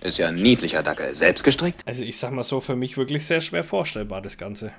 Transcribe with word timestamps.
Ist 0.00 0.18
ja 0.18 0.28
ein 0.28 0.36
niedlicher 0.36 0.82
Dackel. 0.82 1.14
Selbst 1.14 1.42
gestrickt? 1.42 1.82
Also 1.84 2.04
ich 2.04 2.18
sag 2.18 2.32
mal 2.32 2.44
so, 2.44 2.60
für 2.60 2.76
mich 2.76 2.96
wirklich 2.96 3.26
sehr 3.26 3.40
schwer 3.40 3.64
vorstellbar, 3.64 4.22
das 4.22 4.38
Ganze. 4.38 4.72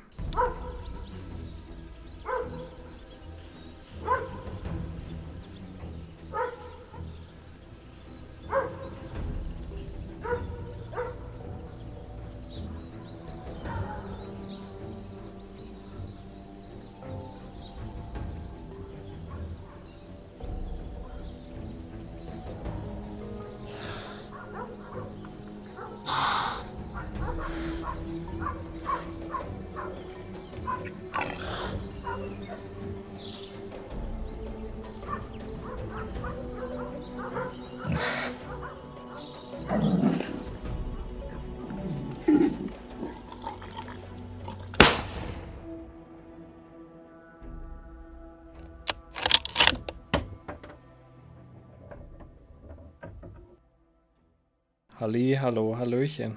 Halli, 55.00 55.38
hallo, 55.40 55.78
hallöchen. 55.78 56.36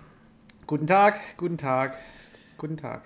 Guten 0.68 0.86
Tag, 0.86 1.18
guten 1.36 1.58
Tag, 1.58 1.96
guten 2.56 2.76
Tag. 2.76 3.02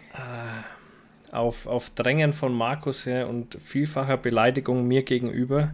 Auf, 1.32 1.66
auf 1.66 1.88
Drängen 1.88 2.34
von 2.34 2.52
Markus 2.52 3.06
her 3.06 3.26
und 3.26 3.58
vielfacher 3.64 4.18
Beleidigung 4.18 4.86
mir 4.86 5.02
gegenüber 5.02 5.72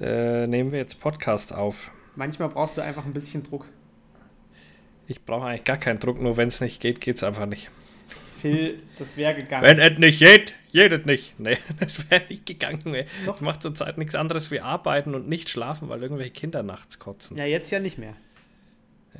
äh, 0.00 0.48
nehmen 0.48 0.72
wir 0.72 0.80
jetzt 0.80 1.00
Podcast 1.00 1.54
auf. 1.54 1.92
Manchmal 2.16 2.48
brauchst 2.48 2.78
du 2.78 2.80
einfach 2.80 3.06
ein 3.06 3.12
bisschen 3.12 3.44
Druck. 3.44 3.66
Ich 5.06 5.24
brauche 5.24 5.46
eigentlich 5.46 5.62
gar 5.62 5.76
keinen 5.76 6.00
Druck, 6.00 6.20
nur 6.20 6.36
wenn 6.36 6.48
es 6.48 6.60
nicht 6.60 6.80
geht, 6.80 7.00
geht 7.00 7.14
es 7.14 7.22
einfach 7.22 7.46
nicht. 7.46 7.70
Phil, 8.38 8.78
das 8.98 9.16
wäre 9.16 9.36
gegangen. 9.36 9.62
Wenn 9.62 9.78
es 9.78 9.98
nicht 10.00 10.18
geht, 10.18 10.54
geht 10.72 10.92
es 10.92 11.06
nicht. 11.06 11.38
Nee, 11.38 11.58
das 11.78 12.10
wäre 12.10 12.24
nicht 12.28 12.44
gegangen. 12.44 12.92
Ey. 12.92 13.06
Doch. 13.24 13.36
Ich 13.36 13.40
mache 13.40 13.60
zurzeit 13.60 13.98
nichts 13.98 14.16
anderes 14.16 14.50
wie 14.50 14.58
arbeiten 14.58 15.14
und 15.14 15.28
nicht 15.28 15.48
schlafen, 15.48 15.88
weil 15.90 16.02
irgendwelche 16.02 16.32
Kinder 16.32 16.64
nachts 16.64 16.98
kotzen. 16.98 17.36
Ja, 17.36 17.44
jetzt 17.44 17.70
ja 17.70 17.78
nicht 17.78 17.98
mehr. 17.98 18.16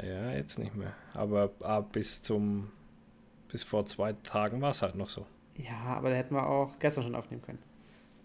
Ja, 0.02 0.32
jetzt 0.32 0.58
nicht 0.58 0.74
mehr. 0.74 0.92
Aber 1.14 1.50
ah, 1.60 1.80
bis 1.80 2.22
zum 2.22 2.70
bis 3.48 3.62
vor 3.62 3.86
zwei 3.86 4.12
Tagen 4.12 4.60
war 4.60 4.70
es 4.70 4.82
halt 4.82 4.96
noch 4.96 5.08
so. 5.08 5.26
Ja, 5.56 5.96
aber 5.96 6.10
da 6.10 6.16
hätten 6.16 6.34
wir 6.34 6.46
auch 6.46 6.78
gestern 6.78 7.04
schon 7.04 7.14
aufnehmen 7.14 7.42
können. 7.42 7.58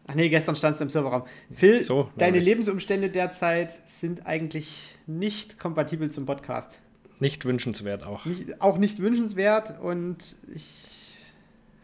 Ach 0.08 0.16
nee, 0.16 0.30
gestern 0.30 0.56
stand 0.56 0.76
es 0.76 0.82
im 0.82 0.90
Serverraum. 0.90 1.24
Phil, 1.52 1.80
So, 1.80 2.10
deine. 2.18 2.40
Lebensumstände 2.40 3.10
derzeit 3.10 3.88
sind 3.88 4.26
eigentlich 4.26 4.96
nicht 5.06 5.60
kompatibel 5.60 6.12
zum 6.12 6.26
Podcast. 6.26 6.80
Nicht 7.20 7.46
wünschenswert 7.46 8.04
auch. 8.04 8.26
Nicht, 8.26 8.62
auch 8.62 8.78
nicht 8.78 9.00
wünschenswert 9.00 9.80
und 9.80 10.36
ich 10.54 11.16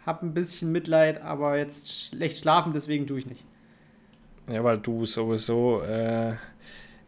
habe 0.06 0.26
ein 0.26 0.34
bisschen 0.34 0.72
Mitleid, 0.72 1.22
aber 1.22 1.58
jetzt 1.58 1.94
schlecht 2.10 2.40
schlafen, 2.40 2.74
deswegen 2.74 3.06
tue 3.06 3.20
ich 3.20 3.28
nicht. 3.28 3.46
Ja, 4.50 4.64
weil 4.64 4.80
du 4.80 5.06
sowieso 5.06 5.82
äh, 5.82 6.36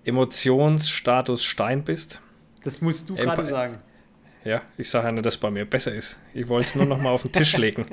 Emotionsstatus 0.05 1.43
Stein 1.43 1.83
bist. 1.83 2.21
Das 2.63 2.81
musst 2.81 3.09
du 3.09 3.15
gerade 3.15 3.45
sagen. 3.45 3.79
Ja, 4.45 4.61
ich 4.77 4.89
sage 4.89 5.07
ja 5.07 5.11
nicht, 5.11 5.25
dass 5.25 5.37
bei 5.37 5.51
mir 5.51 5.65
besser 5.65 5.93
ist. 5.93 6.17
Ich 6.33 6.47
wollte 6.47 6.67
es 6.67 6.75
nur 6.75 6.85
noch 6.85 7.01
mal 7.01 7.09
auf 7.09 7.23
den 7.23 7.33
Tisch 7.33 7.57
legen. 7.57 7.85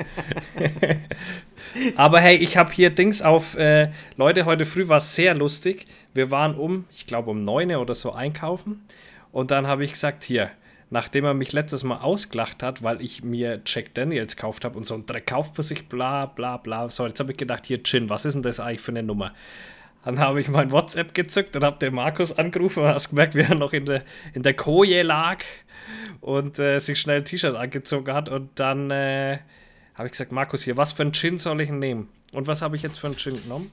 Aber 1.97 2.21
hey, 2.21 2.37
ich 2.37 2.57
habe 2.57 2.73
hier 2.73 2.91
Dings 2.91 3.21
auf. 3.21 3.57
Äh, 3.57 3.91
Leute, 4.17 4.45
heute 4.45 4.65
früh 4.65 4.89
war 4.89 4.99
es 4.99 5.17
sehr 5.17 5.35
lustig. 5.35 5.87
Wir 6.15 6.31
waren 6.31 6.55
um, 6.55 6.85
ich 6.91 7.07
glaube 7.07 7.31
um 7.31 7.43
9 7.43 7.73
Uhr 7.73 7.81
oder 7.81 7.97
so 7.97 8.13
einkaufen. 8.13 8.87
Und 9.33 9.51
dann 9.51 9.67
habe 9.67 9.85
ich 9.85 9.93
gesagt, 9.93 10.23
hier, 10.23 10.51
nachdem 10.89 11.25
er 11.25 11.35
mich 11.35 11.53
letztes 11.53 11.83
Mal 11.83 11.99
ausgelacht 11.99 12.63
hat, 12.63 12.85
weil 12.85 13.03
ich 13.03 13.25
mir 13.25 13.61
Jack 13.67 13.95
Daniels 13.95 14.37
gekauft 14.37 14.65
habe 14.65 14.79
und 14.79 14.87
so 14.87 14.95
ein 14.95 15.05
Dreck 15.05 15.27
kauft 15.27 15.59
man 15.59 15.67
sich, 15.67 15.89
bla 15.89 16.27
bla 16.27 16.59
bla. 16.59 16.89
So, 16.89 17.07
jetzt 17.07 17.19
habe 17.19 17.33
ich 17.33 17.39
gedacht, 17.39 17.67
hier, 17.67 17.83
Chin, 17.83 18.09
was 18.09 18.25
ist 18.25 18.35
denn 18.35 18.43
das 18.43 18.61
eigentlich 18.61 18.81
für 18.81 18.93
eine 18.93 19.03
Nummer? 19.03 19.33
Dann 20.07 20.21
habe 20.21 20.41
ich 20.41 20.49
mein 20.49 20.71
WhatsApp 20.71 21.15
gezückt 21.15 21.57
und 21.57 21.65
habe 21.65 21.79
den 21.81 21.93
Markus 21.93 22.33
angerufen 22.39 22.85
und 22.85 22.89
hast 22.91 23.09
gemerkt, 23.11 23.35
wie 23.35 23.41
er 23.41 23.57
noch 23.57 23.73
in 23.73 23.87
der, 23.87 24.05
in 24.35 24.43
der 24.45 24.55
Koje 24.55 25.03
lag 25.03 25.39
und 26.21 26.61
äh, 26.61 26.79
sich 26.79 27.01
schnell 27.01 27.19
ein 27.19 27.25
T-Shirt 27.25 27.57
angezogen 27.57 28.13
hat. 28.15 28.29
Und 28.29 28.51
dann 28.61 28.91
äh, 28.93 29.39
habe 29.97 30.07
ich 30.07 30.13
gesagt, 30.13 30.31
Markus, 30.31 30.63
hier, 30.63 30.77
was 30.77 30.93
für 30.93 31.03
ein 31.03 31.13
Gin 31.13 31.39
soll 31.39 31.61
ich 31.61 31.71
nehmen? 31.71 32.09
Und 32.33 32.47
was 32.47 32.63
habe 32.63 32.77
ich 32.77 32.83
jetzt 32.83 32.99
für 33.01 33.09
einen 33.09 33.17
Gin 33.17 33.43
genommen? 33.43 33.71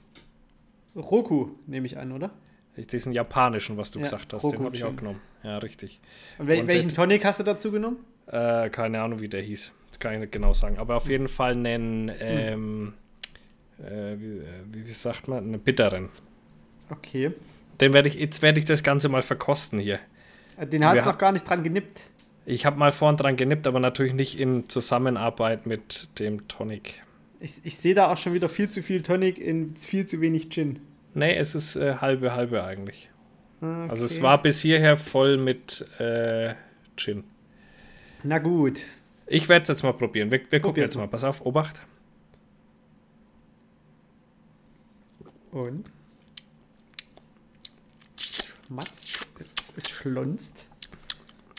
Roku, 0.96 1.52
nehme 1.68 1.86
ich 1.86 1.98
an, 2.00 2.12
oder? 2.12 2.32
Diesen 2.78 3.14
japanischen, 3.14 3.78
was 3.78 3.92
du 3.92 4.00
Ja, 4.00 4.06
gesagt 4.06 4.34
hast, 4.34 4.42
den 4.44 4.52
Roku 4.54 4.64
habe 4.66 4.76
ich 4.76 4.84
auch 4.84 4.96
genommen. 4.96 5.22
Ja, 5.44 5.60
richtig. 5.60 6.00
Und 6.40 6.48
wel 6.48 6.62
Und 6.62 6.68
welchen 6.68 6.88
das- 6.88 6.96
Tonic 6.96 7.24
hast 7.26 7.40
du 7.40 7.44
dazu 7.44 7.72
genommen? 7.72 7.98
Äh, 8.26 8.72
keine 8.72 9.02
Ahnung, 9.02 9.20
wie 9.20 9.28
der 9.30 9.42
hieß. 9.44 9.72
Das 9.90 10.00
kann 10.00 10.14
ich 10.16 10.20
nicht 10.20 10.32
genau 10.32 10.54
sagen. 10.54 10.80
Aber 10.80 10.96
auf 10.96 11.08
jeden 11.10 11.28
Fall 11.28 11.52
einen, 11.52 12.12
ähm, 12.20 12.94
äh, 13.80 14.20
wie, 14.20 14.38
äh, 14.38 14.44
wie, 14.72 14.86
wie 14.86 14.92
sagt 14.92 15.28
man, 15.28 15.40
einen 15.46 15.60
bitteren. 15.60 16.10
Okay. 16.90 17.32
Den 17.82 17.94
werde 17.94 18.10
ich, 18.10 18.16
jetzt 18.16 18.42
werde 18.42 18.60
ich 18.60 18.66
das 18.66 18.84
Ganze 18.84 19.10
mal 19.10 19.22
verkosten 19.22 19.80
hier. 19.80 20.00
Äh, 20.58 20.68
Den 20.68 20.86
hast 20.86 21.00
du 21.00 21.06
noch 21.06 21.18
gar 21.18 21.32
nicht 21.32 21.48
dran 21.48 21.64
genippt. 21.64 22.02
Ich 22.46 22.66
habe 22.66 22.78
mal 22.78 22.92
vorn 22.92 23.16
dran 23.18 23.38
genippt, 23.38 23.68
aber 23.68 23.80
natürlich 23.80 24.14
nicht 24.14 24.38
in 24.40 24.68
Zusammenarbeit 24.68 25.66
mit 25.66 26.20
dem 26.20 26.48
Tonic. 26.48 27.02
Ich, 27.40 27.62
ich 27.64 27.78
sehe 27.78 27.96
da 27.96 28.12
auch 28.12 28.18
schon 28.18 28.34
wieder 28.34 28.50
viel 28.50 28.70
zu 28.70 28.82
viel 28.82 29.02
Tonic 29.02 29.38
in 29.38 29.76
viel 29.76 30.06
zu 30.06 30.22
wenig 30.22 30.50
Gin. 30.50 30.80
Nee, 31.14 31.36
es 31.36 31.56
ist 31.56 31.76
äh, 31.76 31.96
halbe, 31.96 32.34
halbe 32.34 32.64
eigentlich. 32.64 33.10
Okay. 33.62 33.90
Also 33.90 34.06
es 34.06 34.22
war 34.22 34.42
bis 34.42 34.62
hierher 34.62 34.98
voll 34.98 35.38
mit 35.38 35.86
äh, 36.00 36.54
Gin. 36.98 37.24
Na 38.24 38.40
gut. 38.40 38.80
Ich 39.26 39.48
werde 39.48 39.64
es 39.64 39.70
jetzt 39.70 39.84
mal 39.84 39.94
probieren. 39.94 40.32
Wir, 40.32 40.42
wir 40.50 40.60
gucken 40.60 40.84
jetzt 40.84 40.98
mal. 40.98 41.08
Pass 41.08 41.24
auf, 41.24 41.46
Obacht. 41.46 41.82
Und? 45.54 45.92
Schmatz. 48.20 49.20
Es, 49.40 49.74
es 49.78 49.90
schlunzt. 49.90 50.66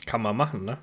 Kann 0.05 0.21
man 0.21 0.35
machen, 0.35 0.65
ne? 0.65 0.77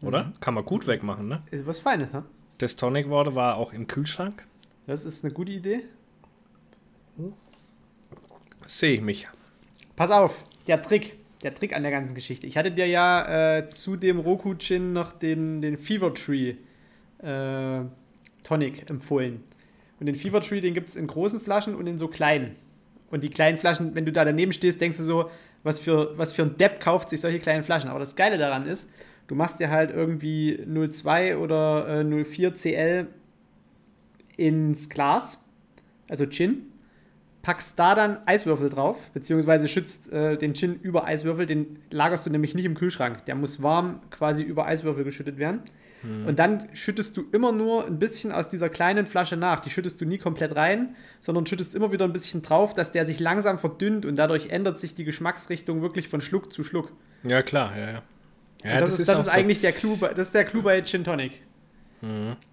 Oder? 0.00 0.32
Kann 0.40 0.54
man 0.54 0.64
gut 0.64 0.86
wegmachen, 0.86 1.28
ne? 1.28 1.42
Ist 1.50 1.66
was 1.66 1.78
Feines, 1.78 2.14
ha? 2.14 2.24
Das 2.58 2.76
Tonic 2.76 3.10
Water 3.10 3.34
war 3.34 3.56
auch 3.56 3.72
im 3.74 3.86
Kühlschrank. 3.86 4.46
Das 4.86 5.04
ist 5.04 5.24
eine 5.24 5.34
gute 5.34 5.52
Idee. 5.52 5.82
Sehe 8.66 8.94
ich 8.94 9.00
mich. 9.02 9.28
Pass 9.94 10.10
auf, 10.10 10.42
der 10.66 10.80
Trick. 10.82 11.18
Der 11.42 11.54
Trick 11.54 11.76
an 11.76 11.82
der 11.82 11.92
ganzen 11.92 12.14
Geschichte. 12.14 12.46
Ich 12.46 12.56
hatte 12.56 12.70
dir 12.70 12.86
ja 12.86 13.58
äh, 13.58 13.68
zu 13.68 13.96
dem 13.96 14.18
Roku 14.18 14.54
Gin 14.54 14.94
noch 14.94 15.12
den, 15.12 15.60
den 15.60 15.76
Fever 15.76 16.14
Tree 16.14 16.54
äh, 17.18 17.82
Tonic 18.42 18.88
empfohlen. 18.88 19.44
Und 20.04 20.08
den 20.08 20.16
Fever 20.16 20.42
Tree, 20.42 20.60
den 20.60 20.74
gibt 20.74 20.90
es 20.90 20.96
in 20.96 21.06
großen 21.06 21.40
Flaschen 21.40 21.74
und 21.74 21.86
in 21.86 21.96
so 21.96 22.08
kleinen. 22.08 22.56
Und 23.10 23.24
die 23.24 23.30
kleinen 23.30 23.56
Flaschen, 23.56 23.94
wenn 23.94 24.04
du 24.04 24.12
da 24.12 24.26
daneben 24.26 24.52
stehst, 24.52 24.78
denkst 24.78 24.98
du 24.98 25.02
so, 25.02 25.30
was 25.62 25.78
für, 25.78 26.12
was 26.18 26.34
für 26.34 26.42
ein 26.42 26.58
Depp 26.58 26.78
kauft 26.78 27.08
sich 27.08 27.22
solche 27.22 27.38
kleinen 27.38 27.64
Flaschen. 27.64 27.88
Aber 27.88 28.00
das 28.00 28.14
Geile 28.14 28.36
daran 28.36 28.66
ist, 28.66 28.90
du 29.28 29.34
machst 29.34 29.60
dir 29.60 29.70
halt 29.70 29.90
irgendwie 29.90 30.62
02 30.90 31.38
oder 31.38 32.00
äh, 32.00 32.24
04 32.24 32.52
CL 32.52 33.06
ins 34.36 34.90
Glas, 34.90 35.42
also 36.10 36.26
Gin, 36.26 36.66
packst 37.40 37.78
da 37.78 37.94
dann 37.94 38.18
Eiswürfel 38.26 38.68
drauf, 38.68 39.10
beziehungsweise 39.14 39.68
schützt 39.68 40.12
äh, 40.12 40.36
den 40.36 40.52
Gin 40.52 40.78
über 40.82 41.06
Eiswürfel, 41.06 41.46
den 41.46 41.78
lagerst 41.90 42.26
du 42.26 42.30
nämlich 42.30 42.54
nicht 42.54 42.66
im 42.66 42.74
Kühlschrank. 42.74 43.24
Der 43.24 43.36
muss 43.36 43.62
warm 43.62 44.02
quasi 44.10 44.42
über 44.42 44.66
Eiswürfel 44.66 45.04
geschüttet 45.04 45.38
werden. 45.38 45.62
Und 46.26 46.38
dann 46.38 46.68
schüttest 46.74 47.16
du 47.16 47.24
immer 47.32 47.52
nur 47.52 47.86
ein 47.86 47.98
bisschen 47.98 48.30
aus 48.30 48.48
dieser 48.48 48.68
kleinen 48.68 49.06
Flasche 49.06 49.36
nach. 49.36 49.60
Die 49.60 49.70
schüttest 49.70 50.00
du 50.00 50.04
nie 50.04 50.18
komplett 50.18 50.54
rein, 50.54 50.96
sondern 51.20 51.46
schüttest 51.46 51.74
immer 51.74 51.92
wieder 51.92 52.04
ein 52.04 52.12
bisschen 52.12 52.42
drauf, 52.42 52.74
dass 52.74 52.92
der 52.92 53.06
sich 53.06 53.20
langsam 53.20 53.58
verdünnt 53.58 54.04
und 54.04 54.16
dadurch 54.16 54.50
ändert 54.50 54.78
sich 54.78 54.94
die 54.94 55.04
Geschmacksrichtung 55.04 55.82
wirklich 55.82 56.08
von 56.08 56.20
Schluck 56.20 56.52
zu 56.52 56.62
Schluck. 56.62 56.92
Ja, 57.22 57.42
klar, 57.42 57.76
ja, 57.76 57.86
ja. 57.92 58.02
Ja, 58.64 58.74
und 58.74 58.80
das, 58.80 58.98
ist, 58.98 59.08
das 59.08 59.16
auch 59.16 59.20
ist 59.20 59.26
so. 59.26 59.32
eigentlich 59.32 59.60
der 59.60 59.72
Clou, 59.72 59.96
bei, 59.96 60.14
das 60.14 60.28
ist 60.28 60.34
der 60.34 60.44
Clou 60.44 60.62
bei 60.62 60.80
Gin 60.82 61.04
Tonic. 61.04 61.42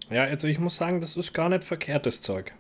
Ja, 0.10 0.24
also 0.24 0.48
ich 0.48 0.60
muss 0.60 0.78
sagen, 0.78 1.02
das 1.02 1.18
ist 1.18 1.34
gar 1.34 1.50
nicht 1.50 1.64
verkehrtes 1.64 2.22
Zeug. 2.22 2.54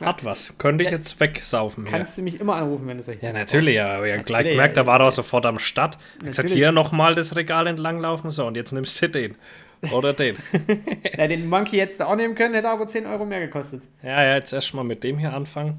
Hat 0.00 0.24
was. 0.24 0.56
Könnte 0.56 0.84
ich 0.84 0.90
jetzt 0.90 1.20
wegsaufen 1.20 1.84
hier. 1.84 1.92
Kannst 1.92 2.16
du 2.16 2.22
mich 2.22 2.40
immer 2.40 2.56
anrufen, 2.56 2.86
wenn 2.86 2.96
du 2.96 3.02
solche 3.02 3.24
Ja, 3.24 3.32
natürlich, 3.32 3.74
ja. 3.74 3.96
aber 3.96 4.10
habe 4.10 4.22
gleich 4.22 4.48
gemerkt, 4.48 4.76
ja. 4.76 4.82
da 4.82 4.86
war 4.86 5.00
er 5.00 5.10
sofort 5.10 5.44
am 5.44 5.58
Start. 5.58 5.98
Gesagt, 6.18 6.38
Natürlich. 6.38 6.54
hier 6.54 6.72
nochmal 6.72 7.14
das 7.14 7.36
Regal 7.36 7.66
entlanglaufen. 7.66 8.30
So, 8.30 8.46
und 8.46 8.56
jetzt 8.56 8.72
nimmst 8.72 9.00
du 9.02 9.08
den. 9.08 9.34
Oder 9.92 10.12
den. 10.12 10.36
Ja, 11.16 11.26
den 11.26 11.48
Monkey 11.48 11.76
jetzt 11.76 12.02
auch 12.02 12.14
nehmen 12.16 12.34
können, 12.34 12.54
hätte 12.54 12.68
aber 12.68 12.86
10 12.86 13.06
Euro 13.06 13.24
mehr 13.24 13.40
gekostet. 13.40 13.82
ja, 14.02 14.22
ja, 14.22 14.34
jetzt 14.34 14.52
erstmal 14.52 14.84
mit 14.84 15.02
dem 15.04 15.18
hier 15.18 15.32
anfangen. 15.32 15.78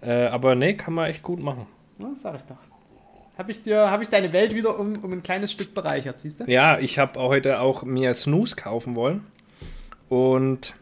Äh, 0.00 0.26
aber 0.26 0.54
nee, 0.54 0.74
kann 0.74 0.94
man 0.94 1.06
echt 1.10 1.22
gut 1.22 1.40
machen. 1.40 1.66
Ja, 1.98 2.08
sag 2.14 2.36
ich 2.36 2.42
doch. 2.42 2.56
Habe 3.38 3.50
ich, 3.50 3.62
dir- 3.62 3.90
hab 3.90 4.00
ich 4.02 4.08
deine 4.08 4.32
Welt 4.32 4.54
wieder 4.54 4.78
um, 4.78 4.94
um 5.02 5.12
ein 5.12 5.22
kleines 5.22 5.52
Stück 5.52 5.74
bereichert, 5.74 6.18
siehst 6.18 6.40
du? 6.40 6.44
Ja, 6.50 6.78
ich 6.78 6.98
habe 6.98 7.20
heute 7.20 7.60
auch 7.60 7.82
mir 7.84 8.14
Snooze 8.14 8.56
kaufen 8.56 8.96
wollen 8.96 9.24
und 10.08 10.74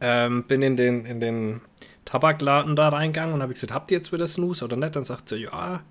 ähm, 0.00 0.44
bin 0.44 0.62
in 0.62 0.76
den, 0.76 1.04
in 1.04 1.20
den 1.20 1.60
Tabakladen 2.04 2.74
da 2.76 2.88
reingegangen 2.88 3.34
und 3.34 3.42
habe 3.42 3.52
gesagt, 3.52 3.72
habt 3.72 3.90
ihr 3.90 3.98
jetzt 3.98 4.12
wieder 4.12 4.26
Snooze 4.26 4.64
oder 4.64 4.76
nicht? 4.76 4.96
Dann 4.96 5.04
sagt 5.04 5.28
sie, 5.28 5.36
ja, 5.44 5.82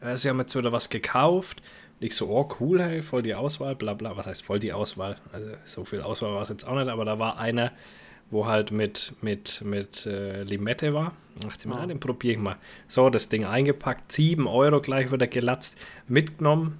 äh, 0.00 0.16
sie 0.16 0.28
haben 0.28 0.38
jetzt 0.38 0.54
wieder 0.56 0.72
was 0.72 0.88
gekauft. 0.90 1.62
Ich 2.04 2.16
so, 2.16 2.28
oh 2.28 2.46
cool, 2.60 2.82
hey, 2.82 3.00
voll 3.00 3.22
die 3.22 3.34
Auswahl, 3.34 3.74
bla 3.74 3.94
bla. 3.94 4.16
Was 4.16 4.26
heißt 4.26 4.42
voll 4.42 4.58
die 4.58 4.72
Auswahl? 4.72 5.16
Also 5.32 5.48
so 5.64 5.84
viel 5.84 6.02
Auswahl 6.02 6.34
war 6.34 6.42
es 6.42 6.50
jetzt 6.50 6.66
auch 6.66 6.74
nicht, 6.76 6.88
aber 6.88 7.04
da 7.06 7.18
war 7.18 7.38
einer, 7.38 7.72
wo 8.30 8.46
halt 8.46 8.70
mit, 8.72 9.14
mit, 9.22 9.62
mit 9.64 10.04
äh, 10.04 10.42
Limette 10.42 10.92
war. 10.92 11.12
Da 11.38 11.48
dachte 11.48 11.60
ich 11.60 11.66
mir, 11.66 11.76
Ah. 11.76 11.82
ah, 11.84 11.86
den 11.86 12.00
probiere 12.00 12.34
ich 12.34 12.38
mal. 12.40 12.56
So, 12.88 13.08
das 13.08 13.28
Ding 13.30 13.44
eingepackt, 13.46 14.12
7 14.12 14.46
Euro 14.46 14.80
gleich 14.82 15.12
wieder 15.12 15.26
gelatzt, 15.26 15.78
mitgenommen, 16.06 16.78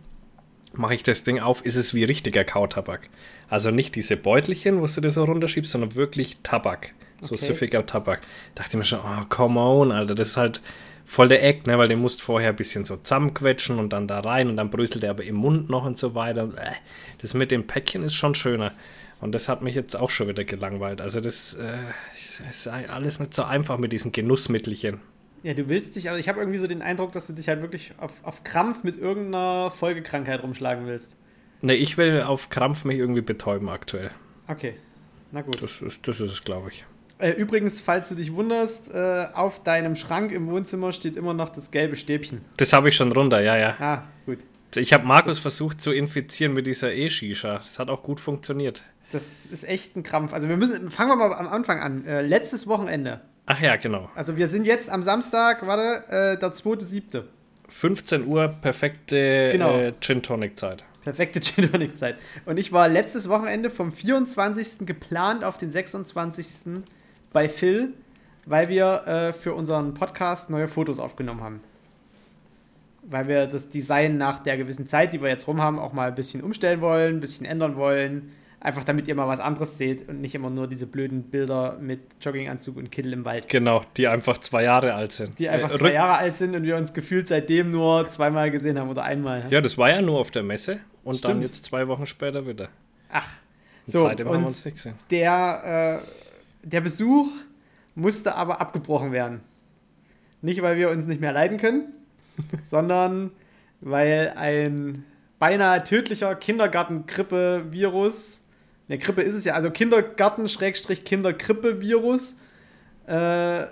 mache 0.74 0.94
ich 0.94 1.02
das 1.02 1.22
Ding 1.22 1.40
auf, 1.40 1.64
ist 1.64 1.76
es 1.76 1.94
wie 1.94 2.04
richtiger 2.04 2.44
Kautabak. 2.44 3.08
Also 3.48 3.70
nicht 3.70 3.94
diese 3.94 4.16
Beutelchen, 4.18 4.80
wo 4.82 4.86
du 4.86 5.00
das 5.00 5.14
so 5.14 5.24
runterschiebst, 5.24 5.70
sondern 5.72 5.94
wirklich 5.94 6.38
Tabak. 6.42 6.92
So 7.20 7.34
Okay. 7.34 7.46
süffiger 7.46 7.86
Tabak. 7.86 8.20
Dachte 8.54 8.70
ich 8.72 8.76
mir 8.76 8.84
schon, 8.84 8.98
oh, 9.00 9.24
come 9.30 9.58
on, 9.58 9.90
Alter, 9.92 10.14
das 10.14 10.28
ist 10.28 10.36
halt 10.36 10.60
voll 11.04 11.28
der 11.28 11.44
Eck, 11.44 11.66
ne, 11.66 11.78
weil 11.78 11.88
den 11.88 12.00
musst 12.00 12.22
vorher 12.22 12.50
ein 12.50 12.56
bisschen 12.56 12.84
so 12.84 12.96
zusammenquetschen 12.96 13.78
und 13.78 13.92
dann 13.92 14.08
da 14.08 14.20
rein 14.20 14.48
und 14.48 14.56
dann 14.56 14.70
bröselt 14.70 15.02
der 15.02 15.10
aber 15.10 15.24
im 15.24 15.36
Mund 15.36 15.68
noch 15.70 15.84
und 15.84 15.98
so 15.98 16.14
weiter. 16.14 16.48
Äh, 16.56 16.72
Das 17.20 17.34
mit 17.34 17.50
dem 17.50 17.66
Päckchen 17.66 18.02
ist 18.02 18.14
schon 18.14 18.34
schöner. 18.34 18.72
Und 19.20 19.34
das 19.34 19.48
hat 19.48 19.62
mich 19.62 19.74
jetzt 19.74 19.94
auch 19.96 20.10
schon 20.10 20.28
wieder 20.28 20.44
gelangweilt. 20.44 21.00
Also 21.00 21.20
das 21.20 21.54
äh, 21.54 21.76
ist 22.14 22.42
ist 22.48 22.68
alles 22.68 23.20
nicht 23.20 23.32
so 23.32 23.44
einfach 23.44 23.78
mit 23.78 23.92
diesen 23.92 24.12
Genussmittelchen. 24.12 25.00
Ja, 25.42 25.54
du 25.54 25.68
willst 25.68 25.96
dich, 25.96 26.08
also 26.08 26.18
ich 26.18 26.28
habe 26.28 26.40
irgendwie 26.40 26.58
so 26.58 26.66
den 26.66 26.82
Eindruck, 26.82 27.12
dass 27.12 27.26
du 27.26 27.32
dich 27.32 27.48
halt 27.48 27.60
wirklich 27.60 27.92
auf, 27.98 28.12
auf 28.22 28.44
Krampf 28.44 28.82
mit 28.82 28.98
irgendeiner 28.98 29.70
Folgekrankheit 29.70 30.42
rumschlagen 30.42 30.86
willst. 30.86 31.12
Ne, 31.60 31.74
ich 31.74 31.96
will 31.96 32.22
auf 32.22 32.50
Krampf 32.50 32.84
mich 32.84 32.98
irgendwie 32.98 33.20
betäuben 33.20 33.68
aktuell. 33.68 34.10
Okay, 34.48 34.74
na 35.32 35.42
gut. 35.42 35.62
Das 35.62 35.80
ist, 35.80 36.06
das 36.08 36.20
ist 36.20 36.32
es, 36.32 36.44
glaube 36.44 36.70
ich. 36.70 36.84
Äh, 37.24 37.30
übrigens, 37.30 37.80
falls 37.80 38.10
du 38.10 38.16
dich 38.16 38.34
wunderst, 38.34 38.92
äh, 38.92 39.28
auf 39.32 39.62
deinem 39.62 39.96
Schrank 39.96 40.30
im 40.30 40.46
Wohnzimmer 40.46 40.92
steht 40.92 41.16
immer 41.16 41.32
noch 41.32 41.48
das 41.48 41.70
gelbe 41.70 41.96
Stäbchen. 41.96 42.42
Das 42.58 42.74
habe 42.74 42.90
ich 42.90 42.96
schon 42.96 43.10
runter, 43.12 43.42
ja, 43.42 43.56
ja. 43.56 43.76
Ah, 43.80 44.02
gut. 44.26 44.40
Ich 44.76 44.92
habe 44.92 45.06
Markus 45.06 45.38
versucht 45.38 45.80
zu 45.80 45.90
infizieren 45.92 46.52
mit 46.52 46.66
dieser 46.66 46.92
E-Shisha. 46.92 47.54
Das 47.58 47.78
hat 47.78 47.88
auch 47.88 48.02
gut 48.02 48.20
funktioniert. 48.20 48.82
Das 49.10 49.46
ist 49.46 49.66
echt 49.66 49.96
ein 49.96 50.02
Krampf. 50.02 50.34
Also 50.34 50.50
wir 50.50 50.58
müssen, 50.58 50.90
fangen 50.90 51.12
wir 51.12 51.16
mal 51.16 51.32
am 51.32 51.48
Anfang 51.48 51.80
an. 51.80 52.04
Äh, 52.06 52.20
letztes 52.20 52.66
Wochenende. 52.66 53.22
Ach 53.46 53.58
ja, 53.58 53.76
genau. 53.76 54.10
Also 54.14 54.36
wir 54.36 54.48
sind 54.48 54.66
jetzt 54.66 54.90
am 54.90 55.02
Samstag, 55.02 55.66
warte, 55.66 56.04
äh, 56.12 56.38
der 56.38 56.52
2.7. 56.52 57.22
15 57.70 58.26
Uhr, 58.26 58.48
perfekte 58.48 59.48
Genau. 59.50 59.78
äh, 59.78 59.94
Gin 59.98 60.22
Tonic 60.22 60.58
Zeit. 60.58 60.84
Perfekte 61.04 61.40
Gin 61.42 61.72
Tonic 61.72 61.96
Zeit. 61.98 62.16
Und 62.44 62.58
ich 62.58 62.70
war 62.70 62.90
letztes 62.90 63.30
Wochenende 63.30 63.70
vom 63.70 63.92
24. 63.92 64.80
geplant 64.86 65.42
auf 65.42 65.56
den 65.56 65.70
26. 65.70 66.82
bei 67.34 67.50
Phil, 67.50 67.92
weil 68.46 68.70
wir 68.70 69.06
äh, 69.06 69.32
für 69.34 69.52
unseren 69.52 69.92
Podcast 69.92 70.48
neue 70.48 70.68
Fotos 70.68 70.98
aufgenommen 70.98 71.42
haben. 71.42 71.60
Weil 73.02 73.28
wir 73.28 73.46
das 73.46 73.68
Design 73.68 74.16
nach 74.16 74.38
der 74.42 74.56
gewissen 74.56 74.86
Zeit, 74.86 75.12
die 75.12 75.20
wir 75.20 75.28
jetzt 75.28 75.46
rum 75.46 75.60
haben, 75.60 75.78
auch 75.78 75.92
mal 75.92 76.08
ein 76.08 76.14
bisschen 76.14 76.42
umstellen 76.42 76.80
wollen, 76.80 77.16
ein 77.16 77.20
bisschen 77.20 77.44
ändern 77.44 77.76
wollen. 77.76 78.32
Einfach 78.60 78.84
damit 78.84 79.08
ihr 79.08 79.14
mal 79.14 79.28
was 79.28 79.40
anderes 79.40 79.76
seht 79.76 80.08
und 80.08 80.22
nicht 80.22 80.34
immer 80.34 80.48
nur 80.48 80.66
diese 80.66 80.86
blöden 80.86 81.24
Bilder 81.24 81.76
mit 81.78 82.00
Jogginganzug 82.22 82.78
und 82.78 82.90
Kittel 82.90 83.12
im 83.12 83.26
Wald. 83.26 83.46
Genau, 83.50 83.82
die 83.98 84.08
einfach 84.08 84.38
zwei 84.38 84.62
Jahre 84.62 84.94
alt 84.94 85.12
sind. 85.12 85.38
Die 85.38 85.50
einfach 85.50 85.72
Äh, 85.72 85.78
zwei 85.78 85.92
Jahre 85.92 86.16
alt 86.16 86.36
sind 86.36 86.56
und 86.56 86.62
wir 86.62 86.76
uns 86.78 86.94
gefühlt 86.94 87.28
seitdem 87.28 87.70
nur 87.70 88.08
zweimal 88.08 88.50
gesehen 88.50 88.78
haben 88.78 88.88
oder 88.88 89.02
einmal. 89.02 89.44
Ja, 89.50 89.60
das 89.60 89.76
war 89.76 89.90
ja 89.90 90.00
nur 90.00 90.18
auf 90.18 90.30
der 90.30 90.44
Messe 90.44 90.80
und 91.02 91.22
dann 91.24 91.32
Stimmt. 91.32 91.42
jetzt 91.42 91.64
zwei 91.64 91.88
Wochen 91.88 92.06
später 92.06 92.46
wieder. 92.46 92.68
Ach, 93.12 93.28
so. 93.84 94.00
seitdem 94.00 94.28
haben 94.28 94.40
wir 94.40 94.46
uns 94.46 94.64
nicht 94.64 94.76
gesehen. 94.76 94.94
der, 95.10 96.00
äh, 96.02 96.23
der 96.64 96.80
Besuch 96.80 97.28
musste 97.94 98.34
aber 98.34 98.60
abgebrochen 98.60 99.12
werden. 99.12 99.42
Nicht, 100.42 100.60
weil 100.62 100.76
wir 100.76 100.90
uns 100.90 101.06
nicht 101.06 101.20
mehr 101.20 101.30
leiden 101.32 101.58
können, 101.58 101.92
sondern 102.60 103.30
weil 103.80 104.32
ein 104.36 105.04
beinahe 105.38 105.84
tödlicher 105.84 106.34
Kindergarten-Grippe-Virus, 106.34 108.42
ne, 108.88 108.98
Grippe 108.98 109.22
ist 109.22 109.34
es 109.34 109.44
ja, 109.44 109.54
also 109.54 109.70
Kindergarten-Kinderkrippe-Virus, 109.70 112.38
äh, 113.06 113.66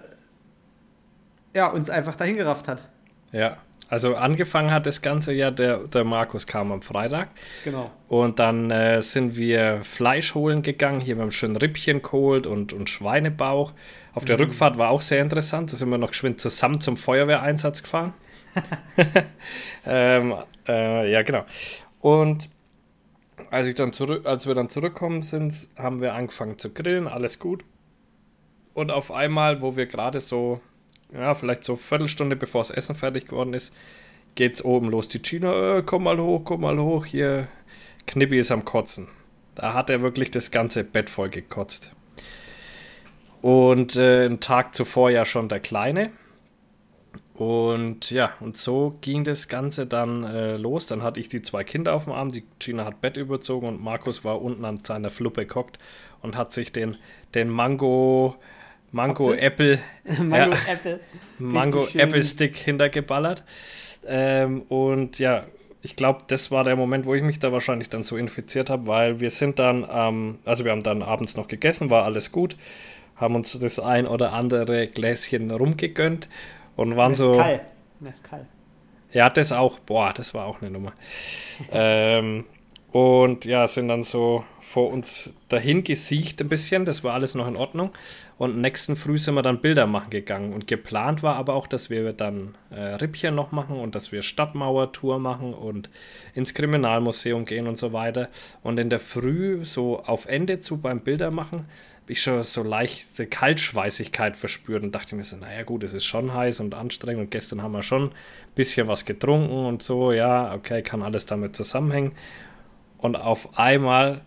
ja, 1.54 1.66
uns 1.72 1.90
einfach 1.90 2.16
dahin 2.16 2.36
gerafft 2.36 2.66
hat. 2.68 2.82
Ja, 3.32 3.58
also 3.92 4.16
angefangen 4.16 4.70
hat 4.70 4.86
das 4.86 5.02
Ganze 5.02 5.34
ja, 5.34 5.50
der, 5.50 5.80
der 5.80 6.02
Markus 6.04 6.46
kam 6.46 6.72
am 6.72 6.80
Freitag 6.80 7.28
Genau. 7.62 7.90
und 8.08 8.38
dann 8.38 8.70
äh, 8.70 9.02
sind 9.02 9.36
wir 9.36 9.84
Fleisch 9.84 10.34
holen 10.34 10.62
gegangen. 10.62 11.02
Hier 11.02 11.16
wir 11.16 11.22
haben 11.24 11.30
schön 11.30 11.56
Rippchen 11.56 12.00
geholt 12.00 12.46
und, 12.46 12.72
und 12.72 12.88
Schweinebauch. 12.88 13.74
Auf 14.14 14.22
Mhm. 14.22 14.26
der 14.28 14.40
Rückfahrt 14.40 14.78
war 14.78 14.88
auch 14.88 15.02
sehr 15.02 15.20
interessant. 15.20 15.70
Da 15.70 15.76
sind 15.76 15.90
wir 15.90 15.98
noch 15.98 16.08
geschwind 16.08 16.40
zusammen 16.40 16.80
zum 16.80 16.96
Feuerwehreinsatz 16.96 17.82
gefahren. 17.82 18.14
ähm, 19.84 20.36
äh, 20.66 21.12
ja, 21.12 21.20
genau. 21.20 21.44
Und 22.00 22.48
als, 23.50 23.66
ich 23.66 23.74
dann 23.74 23.92
zurück, 23.92 24.24
als 24.24 24.46
wir 24.46 24.54
dann 24.54 24.70
zurückgekommen 24.70 25.20
sind, 25.20 25.68
haben 25.76 26.00
wir 26.00 26.14
angefangen 26.14 26.56
zu 26.56 26.72
grillen, 26.72 27.06
alles 27.08 27.38
gut. 27.38 27.62
Und 28.72 28.90
auf 28.90 29.12
einmal, 29.12 29.60
wo 29.60 29.76
wir 29.76 29.84
gerade 29.84 30.20
so, 30.20 30.62
ja, 31.14 31.34
vielleicht 31.34 31.64
so 31.64 31.76
Viertelstunde 31.76 32.36
bevor 32.36 32.60
das 32.60 32.70
Essen 32.70 32.94
fertig 32.94 33.26
geworden 33.26 33.54
ist, 33.54 33.74
geht's 34.34 34.64
oben 34.64 34.88
los. 34.88 35.08
Die 35.08 35.20
China, 35.20 35.78
äh, 35.78 35.82
komm 35.84 36.04
mal 36.04 36.18
hoch, 36.18 36.42
komm 36.44 36.62
mal 36.62 36.78
hoch, 36.78 37.06
hier, 37.06 37.48
Knippi 38.06 38.38
ist 38.38 38.50
am 38.50 38.64
Kotzen. 38.64 39.08
Da 39.54 39.74
hat 39.74 39.90
er 39.90 40.02
wirklich 40.02 40.30
das 40.30 40.50
ganze 40.50 40.84
Bett 40.84 41.10
voll 41.10 41.28
gekotzt. 41.28 41.92
Und 43.42 43.96
äh, 43.96 44.24
einen 44.24 44.40
Tag 44.40 44.74
zuvor 44.74 45.10
ja 45.10 45.24
schon 45.24 45.48
der 45.48 45.60
Kleine. 45.60 46.10
Und 47.34 48.10
ja, 48.10 48.34
und 48.40 48.56
so 48.56 48.98
ging 49.00 49.24
das 49.24 49.48
Ganze 49.48 49.86
dann 49.86 50.22
äh, 50.22 50.56
los. 50.56 50.86
Dann 50.86 51.02
hatte 51.02 51.18
ich 51.18 51.28
die 51.28 51.42
zwei 51.42 51.64
Kinder 51.64 51.94
auf 51.94 52.04
dem 52.04 52.12
Arm. 52.12 52.30
Die 52.30 52.44
Gina 52.58 52.84
hat 52.84 53.00
Bett 53.00 53.16
überzogen 53.16 53.66
und 53.66 53.82
Markus 53.82 54.24
war 54.24 54.40
unten 54.40 54.64
an 54.64 54.80
seiner 54.84 55.10
Fluppe 55.10 55.46
gehockt 55.46 55.78
und 56.20 56.36
hat 56.36 56.52
sich 56.52 56.72
den, 56.72 56.96
den 57.34 57.48
Mango, 57.48 58.36
Mango 58.92 59.32
Apfel? 59.32 59.42
Apple, 59.42 59.78
Mango 60.22 60.54
Ja. 60.54 60.72
Apple. 60.72 61.00
Mango. 61.38 61.88
Apple 61.94 62.22
Stick 62.22 62.56
hintergeballert. 62.56 63.42
Ähm, 64.06 64.62
und 64.62 65.18
ja, 65.18 65.44
ich 65.82 65.96
glaube, 65.96 66.22
das 66.28 66.50
war 66.50 66.64
der 66.64 66.76
Moment, 66.76 67.06
wo 67.06 67.14
ich 67.14 67.22
mich 67.22 67.38
da 67.38 67.52
wahrscheinlich 67.52 67.88
dann 67.90 68.04
so 68.04 68.16
infiziert 68.16 68.70
habe, 68.70 68.86
weil 68.86 69.20
wir 69.20 69.30
sind 69.30 69.58
dann, 69.58 69.86
ähm, 69.90 70.38
also 70.44 70.64
wir 70.64 70.72
haben 70.72 70.82
dann 70.82 71.02
abends 71.02 71.36
noch 71.36 71.48
gegessen, 71.48 71.90
war 71.90 72.04
alles 72.04 72.30
gut, 72.32 72.56
haben 73.16 73.34
uns 73.34 73.58
das 73.58 73.80
ein 73.80 74.06
oder 74.06 74.32
andere 74.32 74.86
Gläschen 74.86 75.50
rumgegönnt 75.50 76.28
und 76.76 76.96
waren 76.96 77.14
so. 77.14 77.30
Mescal. 77.36 77.60
Mescal. 78.00 78.46
Ja, 79.12 79.28
das 79.28 79.52
auch. 79.52 79.78
Boah, 79.80 80.12
das 80.14 80.34
war 80.34 80.46
auch 80.46 80.62
eine 80.62 80.70
Nummer. 80.70 80.92
ähm, 81.72 82.44
und 82.92 83.46
ja, 83.46 83.66
sind 83.66 83.88
dann 83.88 84.02
so 84.02 84.44
vor 84.60 84.90
uns 84.90 85.34
dahin 85.48 85.82
gesiecht 85.82 86.42
ein 86.42 86.50
bisschen. 86.50 86.84
Das 86.84 87.02
war 87.02 87.14
alles 87.14 87.34
noch 87.34 87.48
in 87.48 87.56
Ordnung. 87.56 87.90
Und 88.36 88.60
nächsten 88.60 88.96
Früh 88.96 89.16
sind 89.16 89.34
wir 89.34 89.40
dann 89.40 89.62
Bilder 89.62 89.86
machen 89.86 90.10
gegangen. 90.10 90.52
Und 90.52 90.66
geplant 90.66 91.22
war 91.22 91.36
aber 91.36 91.54
auch, 91.54 91.66
dass 91.66 91.88
wir 91.88 92.12
dann 92.12 92.54
äh, 92.70 92.80
Rippchen 92.80 93.34
noch 93.34 93.50
machen 93.50 93.78
und 93.78 93.94
dass 93.94 94.12
wir 94.12 94.20
Stadtmauertour 94.20 95.18
machen 95.18 95.54
und 95.54 95.88
ins 96.34 96.52
Kriminalmuseum 96.52 97.46
gehen 97.46 97.66
und 97.66 97.78
so 97.78 97.94
weiter. 97.94 98.28
Und 98.62 98.78
in 98.78 98.90
der 98.90 99.00
Früh, 99.00 99.64
so 99.64 100.00
auf 100.00 100.26
Ende 100.26 100.60
zu 100.60 100.76
beim 100.76 101.00
Bilder 101.00 101.30
machen, 101.30 101.60
habe 102.02 102.12
ich 102.12 102.20
schon 102.20 102.42
so 102.42 102.62
leichte 102.62 103.26
Kaltschweißigkeit 103.26 104.36
verspürt 104.36 104.82
und 104.82 104.94
dachte 104.94 105.16
mir 105.16 105.24
so, 105.24 105.36
naja 105.36 105.62
gut, 105.62 105.82
es 105.82 105.94
ist 105.94 106.04
schon 106.04 106.34
heiß 106.34 106.60
und 106.60 106.74
anstrengend 106.74 107.22
und 107.22 107.30
gestern 107.30 107.62
haben 107.62 107.72
wir 107.72 107.82
schon 107.82 108.08
ein 108.08 108.12
bisschen 108.54 108.86
was 108.86 109.06
getrunken 109.06 109.64
und 109.64 109.82
so, 109.82 110.12
ja, 110.12 110.52
okay, 110.52 110.82
kann 110.82 111.02
alles 111.02 111.24
damit 111.24 111.56
zusammenhängen. 111.56 112.12
Und 113.02 113.16
auf 113.16 113.58
einmal 113.58 114.22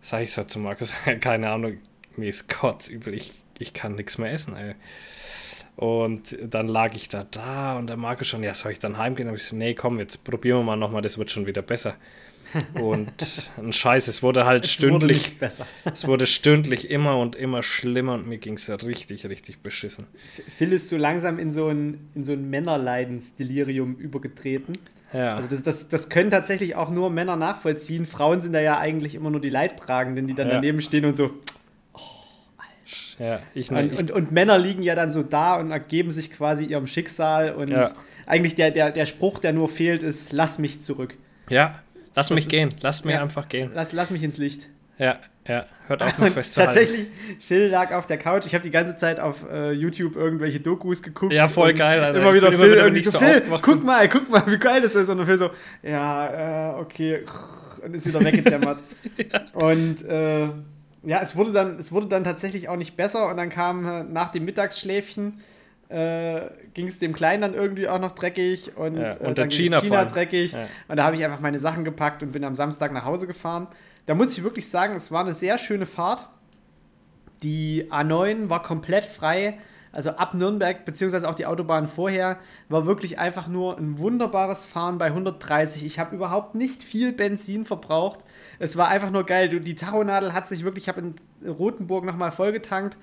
sage 0.00 0.24
ich 0.24 0.32
so 0.32 0.44
zu 0.44 0.58
Markus, 0.60 0.92
keine 1.20 1.50
Ahnung, 1.50 1.78
mir 2.16 2.28
ist 2.28 2.48
kotzübel, 2.48 3.14
ich, 3.14 3.32
ich 3.58 3.72
kann 3.72 3.96
nichts 3.96 4.18
mehr 4.18 4.30
essen, 4.30 4.54
ey. 4.54 4.74
Und 5.76 6.36
dann 6.42 6.68
lag 6.68 6.94
ich 6.94 7.08
da 7.08 7.24
da 7.30 7.78
und 7.78 7.88
der 7.88 7.96
Markus 7.96 8.26
schon, 8.26 8.42
ja, 8.42 8.52
soll 8.52 8.72
ich 8.72 8.80
dann 8.80 8.98
heimgehen? 8.98 9.28
Und 9.28 9.36
ich 9.36 9.44
so, 9.44 9.56
nee, 9.56 9.74
komm, 9.74 9.98
jetzt 9.98 10.24
probieren 10.24 10.58
wir 10.58 10.64
mal 10.64 10.76
nochmal, 10.76 11.02
das 11.02 11.18
wird 11.18 11.30
schon 11.30 11.46
wieder 11.46 11.62
besser. 11.62 11.94
Und 12.80 13.50
ein 13.58 13.74
Scheiß, 13.74 14.08
es 14.08 14.22
wurde 14.22 14.46
halt 14.46 14.64
Es 14.64 14.80
wurde 14.80 14.88
stündlich, 14.88 15.18
nicht 15.18 15.38
besser. 15.38 15.66
es 15.84 16.06
wurde 16.06 16.26
stündlich 16.26 16.90
immer 16.90 17.18
und 17.18 17.36
immer 17.36 17.62
schlimmer 17.62 18.14
und 18.14 18.26
mir 18.26 18.38
ging 18.38 18.54
es 18.54 18.70
richtig, 18.70 19.26
richtig 19.26 19.58
beschissen. 19.58 20.06
Phil 20.48 20.72
ist 20.72 20.88
so 20.88 20.96
langsam 20.96 21.38
in 21.38 21.52
so 21.52 21.68
ein, 21.68 22.08
in 22.14 22.24
so 22.24 22.32
ein 22.32 22.48
Männerleidensdelirium 22.48 23.96
übergetreten. 23.96 24.78
Ja, 25.12 25.36
Also 25.36 25.48
das, 25.48 25.62
das, 25.62 25.88
das 25.88 26.08
können 26.10 26.30
tatsächlich 26.30 26.76
auch 26.76 26.90
nur 26.90 27.08
Männer 27.10 27.36
nachvollziehen. 27.36 28.04
Frauen 28.06 28.42
sind 28.42 28.52
da 28.52 28.60
ja 28.60 28.78
eigentlich 28.78 29.14
immer 29.14 29.30
nur 29.30 29.40
die 29.40 29.48
Leidtragenden, 29.50 30.26
die 30.26 30.34
dann 30.34 30.48
Ja. 30.48 30.54
daneben 30.54 30.80
stehen 30.82 31.04
und 31.06 31.16
so, 31.16 31.30
Ja, 33.18 33.40
ich, 33.52 33.70
und, 33.70 33.92
ich, 33.92 33.98
und, 33.98 34.10
und, 34.12 34.32
Männer 34.32 34.56
liegen 34.58 34.82
ja 34.82 34.94
dann 34.94 35.10
so 35.10 35.22
da 35.22 35.56
und 35.56 35.70
ergeben 35.72 36.10
sich 36.10 36.30
quasi 36.30 36.64
ihrem 36.64 36.86
Schicksal. 36.86 37.52
Und 37.52 37.68
Ja. 37.70 37.90
eigentlich 38.26 38.54
der, 38.54 38.70
der, 38.70 38.90
der 38.92 39.06
Spruch, 39.06 39.40
der 39.40 39.52
nur 39.52 39.68
fehlt, 39.68 40.02
ist: 40.02 40.32
Lass 40.32 40.58
mich 40.58 40.80
zurück. 40.80 41.16
ja, 41.50 41.80
lass 42.14 42.30
mich 42.30 42.40
ist- 42.44 42.50
gehen. 42.50 42.70
Lasst 42.80 43.04
mich 43.04 43.18
einfach 43.18 43.48
gehen. 43.48 43.72
Lass, 43.74 43.92
lass 43.92 44.10
mich 44.10 44.22
ins 44.22 44.38
Licht. 44.38 44.68
Ja, 44.98 45.18
ja. 45.48 45.64
Hört 45.86 46.02
auf, 46.02 46.18
mich 46.18 46.32
festzuhalten. 46.32 46.74
tatsächlich, 46.74 47.08
Phil 47.40 47.66
lag 47.68 47.92
auf 47.92 48.06
der 48.06 48.18
Couch. 48.18 48.46
Ich 48.46 48.54
habe 48.54 48.62
die 48.62 48.70
ganze 48.70 48.96
Zeit 48.96 49.18
auf 49.18 49.44
äh, 49.50 49.72
YouTube 49.72 50.14
irgendwelche 50.16 50.60
Dokus 50.60 51.02
geguckt. 51.02 51.32
Ja, 51.32 51.48
voll 51.48 51.74
geil, 51.74 52.02
Alter. 52.02 52.20
Immer 52.20 52.34
wieder 52.34 52.48
Phil 52.48 52.54
immer 52.54 52.66
wieder 52.70 52.84
irgendwie 52.84 53.02
so, 53.02 53.18
Phil, 53.18 53.42
guck 53.62 53.82
mal, 53.84 54.08
guck 54.08 54.28
mal, 54.30 54.42
wie 54.46 54.58
geil 54.58 54.82
das 54.82 54.94
ist. 54.94 55.08
Und 55.08 55.24
Phil 55.24 55.38
so, 55.38 55.50
ja, 55.82 56.76
äh, 56.76 56.80
okay. 56.80 57.24
Und 57.84 57.94
ist 57.94 58.06
wieder 58.06 58.22
weggedämmert. 58.24 58.80
Und 59.52 60.04
äh, 60.04 60.48
ja, 61.04 61.20
es 61.22 61.36
wurde, 61.36 61.52
dann, 61.52 61.78
es 61.78 61.92
wurde 61.92 62.06
dann 62.06 62.24
tatsächlich 62.24 62.68
auch 62.68 62.76
nicht 62.76 62.96
besser. 62.96 63.28
Und 63.28 63.36
dann 63.36 63.50
kam 63.50 63.86
äh, 63.86 64.04
nach 64.04 64.30
dem 64.30 64.44
Mittagsschläfchen 64.44 65.40
äh, 65.88 66.40
ging 66.74 66.86
es 66.86 66.98
dem 66.98 67.14
Kleinen 67.14 67.40
dann 67.42 67.54
irgendwie 67.54 67.88
auch 67.88 67.98
noch 67.98 68.12
dreckig 68.12 68.76
und, 68.76 68.96
Ja, 68.96 69.10
äh, 69.10 69.16
und 69.18 69.38
der 69.38 69.46
dann 69.46 69.50
China 69.50 69.78
allem. 69.78 70.08
dreckig. 70.08 70.52
Ja. 70.52 70.66
Und 70.88 70.96
da 70.96 71.04
habe 71.04 71.16
ich 71.16 71.24
einfach 71.24 71.40
meine 71.40 71.58
Sachen 71.58 71.84
gepackt 71.84 72.22
und 72.22 72.32
bin 72.32 72.44
am 72.44 72.54
Samstag 72.54 72.92
nach 72.92 73.04
Hause 73.04 73.26
gefahren. 73.26 73.68
Da 74.08 74.14
muss 74.14 74.32
ich 74.32 74.42
wirklich 74.42 74.70
sagen, 74.70 74.96
es 74.96 75.12
war 75.12 75.20
eine 75.20 75.34
sehr 75.34 75.58
schöne 75.58 75.84
Fahrt. 75.84 76.26
Die 77.42 77.92
A9 77.92 78.48
war 78.48 78.62
komplett 78.62 79.04
frei. 79.04 79.58
Also 79.92 80.12
ab 80.12 80.32
Nürnberg, 80.32 80.86
beziehungsweise 80.86 81.28
auch 81.28 81.34
die 81.34 81.44
Autobahn 81.44 81.86
vorher, 81.86 82.38
war 82.70 82.86
wirklich 82.86 83.18
einfach 83.18 83.48
nur 83.48 83.76
ein 83.76 83.98
wunderbares 83.98 84.64
Fahren 84.64 84.96
bei 84.96 85.08
130. 85.08 85.84
Ich 85.84 85.98
habe 85.98 86.16
überhaupt 86.16 86.54
nicht 86.54 86.82
viel 86.82 87.12
Benzin 87.12 87.66
verbraucht. 87.66 88.20
Es 88.58 88.78
war 88.78 88.88
einfach 88.88 89.10
nur 89.10 89.24
geil. 89.24 89.60
Die 89.60 89.74
Tachonadel 89.74 90.32
hat 90.32 90.48
sich 90.48 90.64
wirklich, 90.64 90.84
ich 90.84 90.88
habe 90.88 91.02
in 91.02 91.46
Rothenburg 91.46 92.06
nochmal 92.06 92.32
vollgetankt. 92.32 92.96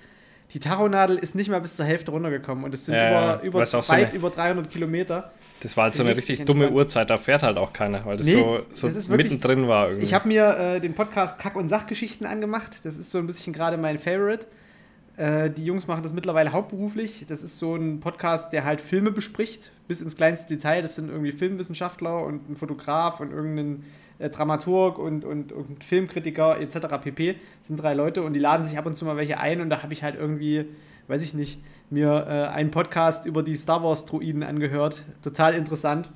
Die 0.54 0.60
Tachonadel 0.60 1.18
ist 1.18 1.36
nicht 1.36 1.50
mal 1.50 1.60
bis 1.60 1.76
zur 1.76 1.86
Hälfte 1.86 2.12
runtergekommen 2.12 2.64
und 2.64 2.74
es 2.74 2.86
sind 2.86 2.96
Ja, 2.96 3.36
über, 3.38 3.44
über, 3.44 3.62
auch 3.64 3.66
so 3.66 3.80
weit 3.90 4.08
eine- 4.10 4.16
über 4.16 4.30
300 4.30 4.70
Kilometer. 4.70 5.28
Das 5.62 5.76
war 5.76 5.86
halt 5.86 5.96
so 5.96 6.04
eine 6.04 6.12
Richtig 6.12 6.30
richtig 6.40 6.46
dumme. 6.46 6.72
Uhrzeit, 6.72 7.10
da 7.10 7.18
fährt 7.18 7.44
halt 7.44 7.58
auch 7.58 7.74
keiner, 7.74 8.06
weil 8.06 8.18
das 8.18 8.26
Nee, 8.28 8.34
so, 8.34 8.60
so 8.72 8.88
das 8.88 8.96
ist 8.96 9.10
wirklich- 9.10 9.32
mittendrin 9.32 9.68
war 9.68 9.88
irgendwie. 9.88 10.06
Ich 10.06 10.14
habe 10.14 10.28
mir 10.28 10.58
äh, 10.58 10.80
den 10.80 10.94
Podcast 10.94 11.40
Kack- 11.40 11.56
und 11.56 11.68
Sachgeschichten 11.68 12.26
angemacht. 12.26 12.86
Das 12.86 12.96
ist 12.98 13.12
so 13.12 13.18
ein 13.18 13.28
bisschen 13.28 13.54
gerade 13.54 13.76
mein 13.78 14.00
Favorite. 14.00 14.46
Äh, 15.18 15.50
die 15.50 15.66
Jungs 15.66 15.88
machen 15.88 16.04
das 16.04 16.14
mittlerweile 16.14 16.52
hauptberuflich. 16.54 17.26
Das 17.28 17.42
ist 17.42 17.58
so 17.58 17.76
ein 17.76 18.00
Podcast, 18.00 18.54
der 18.54 18.64
halt 18.66 18.82
Filme 18.82 19.12
bespricht, 19.12 19.72
bis 19.88 20.00
ins 20.02 20.16
kleinste 20.16 20.54
Detail. 20.56 20.82
Das 20.82 20.96
sind 20.96 21.10
irgendwie 21.10 21.32
Filmwissenschaftler 21.32 22.24
und 22.24 22.50
ein 22.50 22.56
Fotograf 22.56 23.20
und 23.20 23.32
irgendein 23.32 23.84
äh, 24.20 24.30
Dramaturg 24.30 24.98
und, 24.98 25.26
und, 25.26 25.52
und 25.52 25.84
Filmkritiker 25.84 26.60
etc. 26.60 26.78
pp. 27.02 27.36
Sind 27.62 27.78
drei 27.78 27.94
Leute 27.94 28.24
und 28.24 28.34
die 28.34 28.40
laden 28.40 28.64
sich 28.64 28.78
ab 28.78 28.86
und 28.86 28.96
zu 28.96 29.06
mal 29.06 29.18
welche 29.18 29.40
ein 29.40 29.62
und 29.62 29.70
da 29.70 29.84
habe 29.84 29.94
ich 29.94 30.04
halt 30.04 30.16
irgendwie, 30.16 30.66
weiß 31.08 31.22
ich 31.22 31.34
nicht, 31.34 31.62
mir 31.90 32.26
äh, 32.28 32.48
einen 32.54 32.72
Podcast 32.72 33.26
über 33.26 33.44
die 33.44 33.56
Star 33.56 33.84
Wars 33.84 34.06
Druiden 34.06 34.44
angehört. 34.44 35.04
Total 35.22 35.54
interessant. 35.54 36.10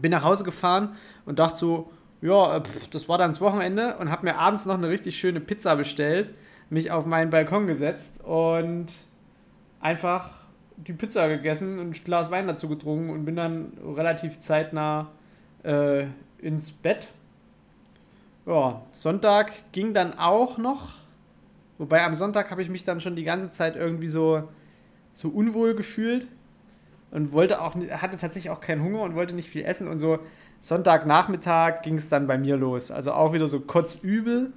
Bin 0.00 0.12
nach 0.12 0.24
Hause 0.24 0.44
gefahren 0.44 0.96
und 1.26 1.38
dachte 1.38 1.56
so, 1.56 1.90
ja, 2.20 2.56
äh, 2.56 2.60
pff, 2.60 2.88
das 2.88 3.08
war 3.08 3.18
dann 3.18 3.30
das 3.30 3.40
Wochenende 3.40 3.96
und 3.98 4.10
habe 4.10 4.24
mir 4.24 4.38
abends 4.38 4.64
noch 4.66 4.74
eine 4.74 4.88
richtig 4.88 5.18
schöne 5.18 5.40
Pizza 5.40 5.76
bestellt, 5.76 6.30
mich 6.70 6.90
auf 6.90 7.04
meinen 7.06 7.30
Balkon 7.30 7.66
gesetzt 7.66 8.24
und 8.24 8.86
einfach 9.80 10.42
die 10.76 10.92
Pizza 10.92 11.28
gegessen 11.28 11.78
und 11.78 11.90
ein 11.90 12.04
Glas 12.04 12.30
Wein 12.30 12.46
dazu 12.46 12.68
getrunken 12.68 13.10
und 13.10 13.24
bin 13.24 13.36
dann 13.36 13.72
relativ 13.96 14.38
zeitnah 14.38 15.10
äh, 15.64 16.06
ins 16.42 16.70
Bett. 16.70 17.08
Ja, 18.44 18.82
Sonntag 18.90 19.52
ging 19.72 19.94
dann 19.94 20.18
auch 20.18 20.58
noch, 20.58 20.96
wobei 21.78 22.04
am 22.04 22.14
Sonntag 22.14 22.50
habe 22.50 22.60
ich 22.60 22.68
mich 22.68 22.84
dann 22.84 23.00
schon 23.00 23.14
die 23.16 23.24
ganze 23.24 23.50
Zeit 23.50 23.76
irgendwie 23.76 24.08
so, 24.08 24.48
so 25.14 25.28
unwohl 25.28 25.74
gefühlt 25.74 26.26
und 27.12 27.32
wollte 27.32 27.60
auch, 27.60 27.76
hatte 27.76 28.16
tatsächlich 28.16 28.50
auch 28.50 28.60
keinen 28.60 28.82
Hunger 28.82 29.02
und 29.02 29.14
wollte 29.14 29.34
nicht 29.34 29.48
viel 29.48 29.64
essen 29.64 29.86
und 29.86 29.98
so. 29.98 30.18
Sonntagnachmittag 30.60 31.82
ging 31.82 31.96
es 31.96 32.08
dann 32.08 32.26
bei 32.26 32.38
mir 32.38 32.56
los. 32.56 32.90
Also 32.90 33.12
auch 33.12 33.32
wieder 33.32 33.48
so 33.48 33.60
kotzübel. 33.60 34.52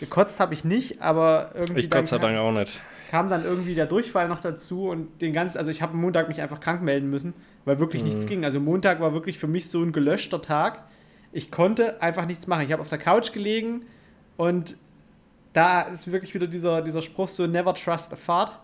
Gekotzt 0.00 0.38
habe 0.40 0.54
ich 0.54 0.64
nicht, 0.64 1.02
aber 1.02 1.50
irgendwie 1.54 1.80
ich 1.80 1.90
Gott 1.90 2.06
sei 2.06 2.18
Dank 2.18 2.38
auch 2.38 2.52
nicht. 2.52 2.80
kam 3.10 3.28
dann 3.30 3.44
irgendwie 3.44 3.74
der 3.74 3.86
Durchfall 3.86 4.28
noch 4.28 4.40
dazu 4.40 4.88
und 4.88 5.20
den 5.20 5.32
ganzen, 5.32 5.58
also 5.58 5.70
ich 5.70 5.82
habe 5.82 5.92
am 5.92 6.00
Montag 6.00 6.28
mich 6.28 6.40
einfach 6.40 6.60
krank 6.60 6.82
melden 6.82 7.10
müssen, 7.10 7.34
weil 7.64 7.78
wirklich 7.78 8.04
nichts 8.04 8.26
ging. 8.26 8.44
Also 8.44 8.60
Montag 8.60 9.00
war 9.00 9.12
wirklich 9.12 9.38
für 9.38 9.48
mich 9.48 9.68
so 9.68 9.82
ein 9.82 9.92
gelöschter 9.92 10.40
Tag. 10.40 10.84
Ich 11.32 11.50
konnte 11.50 12.00
einfach 12.02 12.26
nichts 12.26 12.46
machen. 12.46 12.64
Ich 12.64 12.72
habe 12.72 12.82
auf 12.82 12.88
der 12.88 12.98
Couch 12.98 13.32
gelegen 13.32 13.82
und 14.36 14.76
da 15.52 15.82
ist 15.82 16.10
wirklich 16.10 16.34
wieder 16.34 16.46
dieser, 16.46 16.82
dieser 16.82 17.02
Spruch 17.02 17.28
so 17.28 17.46
never 17.46 17.74
trust 17.74 18.12
a 18.12 18.16
fart. 18.16 18.58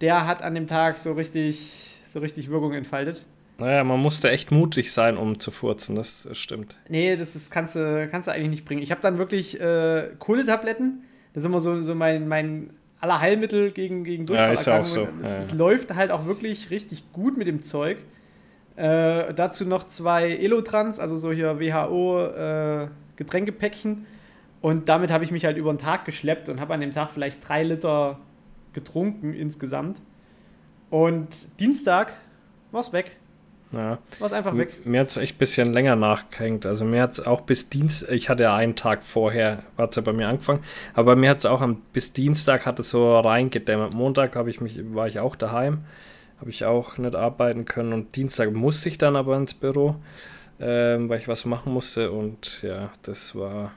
Der 0.00 0.26
hat 0.26 0.42
an 0.42 0.54
dem 0.54 0.66
Tag 0.66 0.96
so 0.96 1.12
richtig, 1.12 2.00
so 2.06 2.20
richtig 2.20 2.50
Wirkung 2.50 2.72
entfaltet. 2.72 3.24
Naja, 3.58 3.84
man 3.84 4.00
musste 4.00 4.30
echt 4.30 4.50
mutig 4.52 4.92
sein, 4.92 5.16
um 5.16 5.38
zu 5.38 5.50
furzen, 5.50 5.96
das 5.96 6.28
stimmt. 6.32 6.76
Nee, 6.88 7.16
das 7.16 7.34
ist, 7.34 7.50
kannst, 7.50 7.74
du, 7.76 8.06
kannst 8.10 8.28
du 8.28 8.32
eigentlich 8.32 8.50
nicht 8.50 8.64
bringen. 8.66 8.82
Ich 8.82 8.90
habe 8.90 9.00
dann 9.00 9.16
wirklich 9.16 9.58
äh, 9.60 10.10
Kohletabletten. 10.18 11.04
Das 11.32 11.42
ist 11.42 11.48
immer 11.48 11.60
so, 11.60 11.80
so 11.80 11.94
mein, 11.94 12.28
mein 12.28 12.70
Allerheilmittel 13.00 13.70
gegen, 13.70 14.04
gegen 14.04 14.26
Ja, 14.26 14.48
ist 14.48 14.66
ja 14.66 14.80
auch 14.80 14.84
so, 14.84 15.08
Es, 15.22 15.30
ja, 15.30 15.38
es 15.38 15.52
läuft 15.52 15.94
halt 15.94 16.10
auch 16.10 16.26
wirklich 16.26 16.70
richtig 16.70 17.12
gut 17.12 17.38
mit 17.38 17.46
dem 17.46 17.62
Zeug. 17.62 17.98
Äh, 18.76 19.32
dazu 19.34 19.64
noch 19.64 19.86
zwei 19.86 20.30
Elotrans, 20.36 20.98
also 20.98 21.16
so 21.16 21.32
hier 21.32 21.58
WHO 21.58 22.26
äh, 22.26 22.88
Getränkepäckchen. 23.16 24.06
Und 24.60 24.88
damit 24.88 25.10
habe 25.10 25.24
ich 25.24 25.30
mich 25.30 25.44
halt 25.44 25.56
über 25.56 25.72
den 25.72 25.78
Tag 25.78 26.04
geschleppt 26.04 26.48
und 26.48 26.60
habe 26.60 26.74
an 26.74 26.80
dem 26.80 26.92
Tag 26.92 27.10
vielleicht 27.10 27.46
drei 27.46 27.62
Liter 27.62 28.18
getrunken 28.72 29.32
insgesamt. 29.32 30.00
Und 30.90 31.58
Dienstag 31.60 32.12
war 32.70 32.80
es 32.80 32.92
weg. 32.92 33.16
Ja. 33.72 33.98
War 34.18 34.26
es 34.26 34.32
einfach 34.32 34.56
weg. 34.56 34.86
Mir 34.86 35.00
hat 35.00 35.08
es 35.08 35.16
echt 35.16 35.36
ein 35.36 35.38
bisschen 35.38 35.72
länger 35.72 35.96
nachgehängt. 35.96 36.66
Also 36.66 36.84
mir 36.84 37.02
hat 37.02 37.12
es 37.12 37.26
auch 37.26 37.40
bis 37.40 37.68
Dienstag, 37.68 38.10
ich 38.12 38.28
hatte 38.28 38.44
ja 38.44 38.54
einen 38.54 38.76
Tag 38.76 39.02
vorher, 39.02 39.64
hat 39.76 39.90
es 39.90 39.96
ja 39.96 40.02
bei 40.02 40.12
mir 40.12 40.28
angefangen, 40.28 40.60
aber 40.94 41.16
mir 41.16 41.30
hat 41.30 41.38
es 41.38 41.46
auch 41.46 41.60
am, 41.60 41.82
bis 41.92 42.12
Dienstag 42.12 42.64
hat 42.64 42.78
es 42.78 42.90
so 42.90 43.18
reingedämmert. 43.18 43.92
Montag 43.92 44.36
ich 44.46 44.60
mich, 44.60 44.78
war 44.94 45.08
ich 45.08 45.18
auch 45.18 45.34
daheim, 45.34 45.84
habe 46.40 46.50
ich 46.50 46.64
auch 46.64 46.98
nicht 46.98 47.14
arbeiten 47.14 47.64
können 47.64 47.92
und 47.92 48.16
Dienstag 48.16 48.52
musste 48.52 48.88
ich 48.88 48.98
dann 48.98 49.16
aber 49.16 49.36
ins 49.36 49.54
Büro, 49.54 49.96
ähm, 50.60 51.08
weil 51.08 51.18
ich 51.20 51.28
was 51.28 51.44
machen 51.44 51.72
musste 51.72 52.10
und 52.12 52.62
ja, 52.62 52.90
das 53.02 53.34
war 53.34 53.72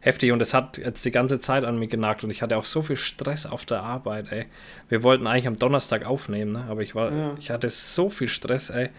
heftig 0.00 0.32
und 0.32 0.40
es 0.40 0.54
hat 0.54 0.78
jetzt 0.78 1.04
die 1.04 1.10
ganze 1.10 1.38
Zeit 1.40 1.64
an 1.64 1.78
mir 1.78 1.88
genagt 1.88 2.24
und 2.24 2.30
ich 2.30 2.40
hatte 2.42 2.56
auch 2.56 2.64
so 2.64 2.82
viel 2.82 2.96
Stress 2.96 3.46
auf 3.46 3.64
der 3.66 3.82
Arbeit, 3.82 4.30
ey. 4.30 4.46
Wir 4.88 5.02
wollten 5.02 5.26
eigentlich 5.26 5.46
am 5.48 5.56
Donnerstag 5.56 6.06
aufnehmen, 6.06 6.52
ne? 6.52 6.64
aber 6.68 6.82
ich 6.82 6.94
war, 6.94 7.12
Ja. 7.12 7.34
ich 7.38 7.50
hatte 7.50 7.68
so 7.68 8.08
viel 8.10 8.28
Stress, 8.28 8.70
ey. 8.70 8.90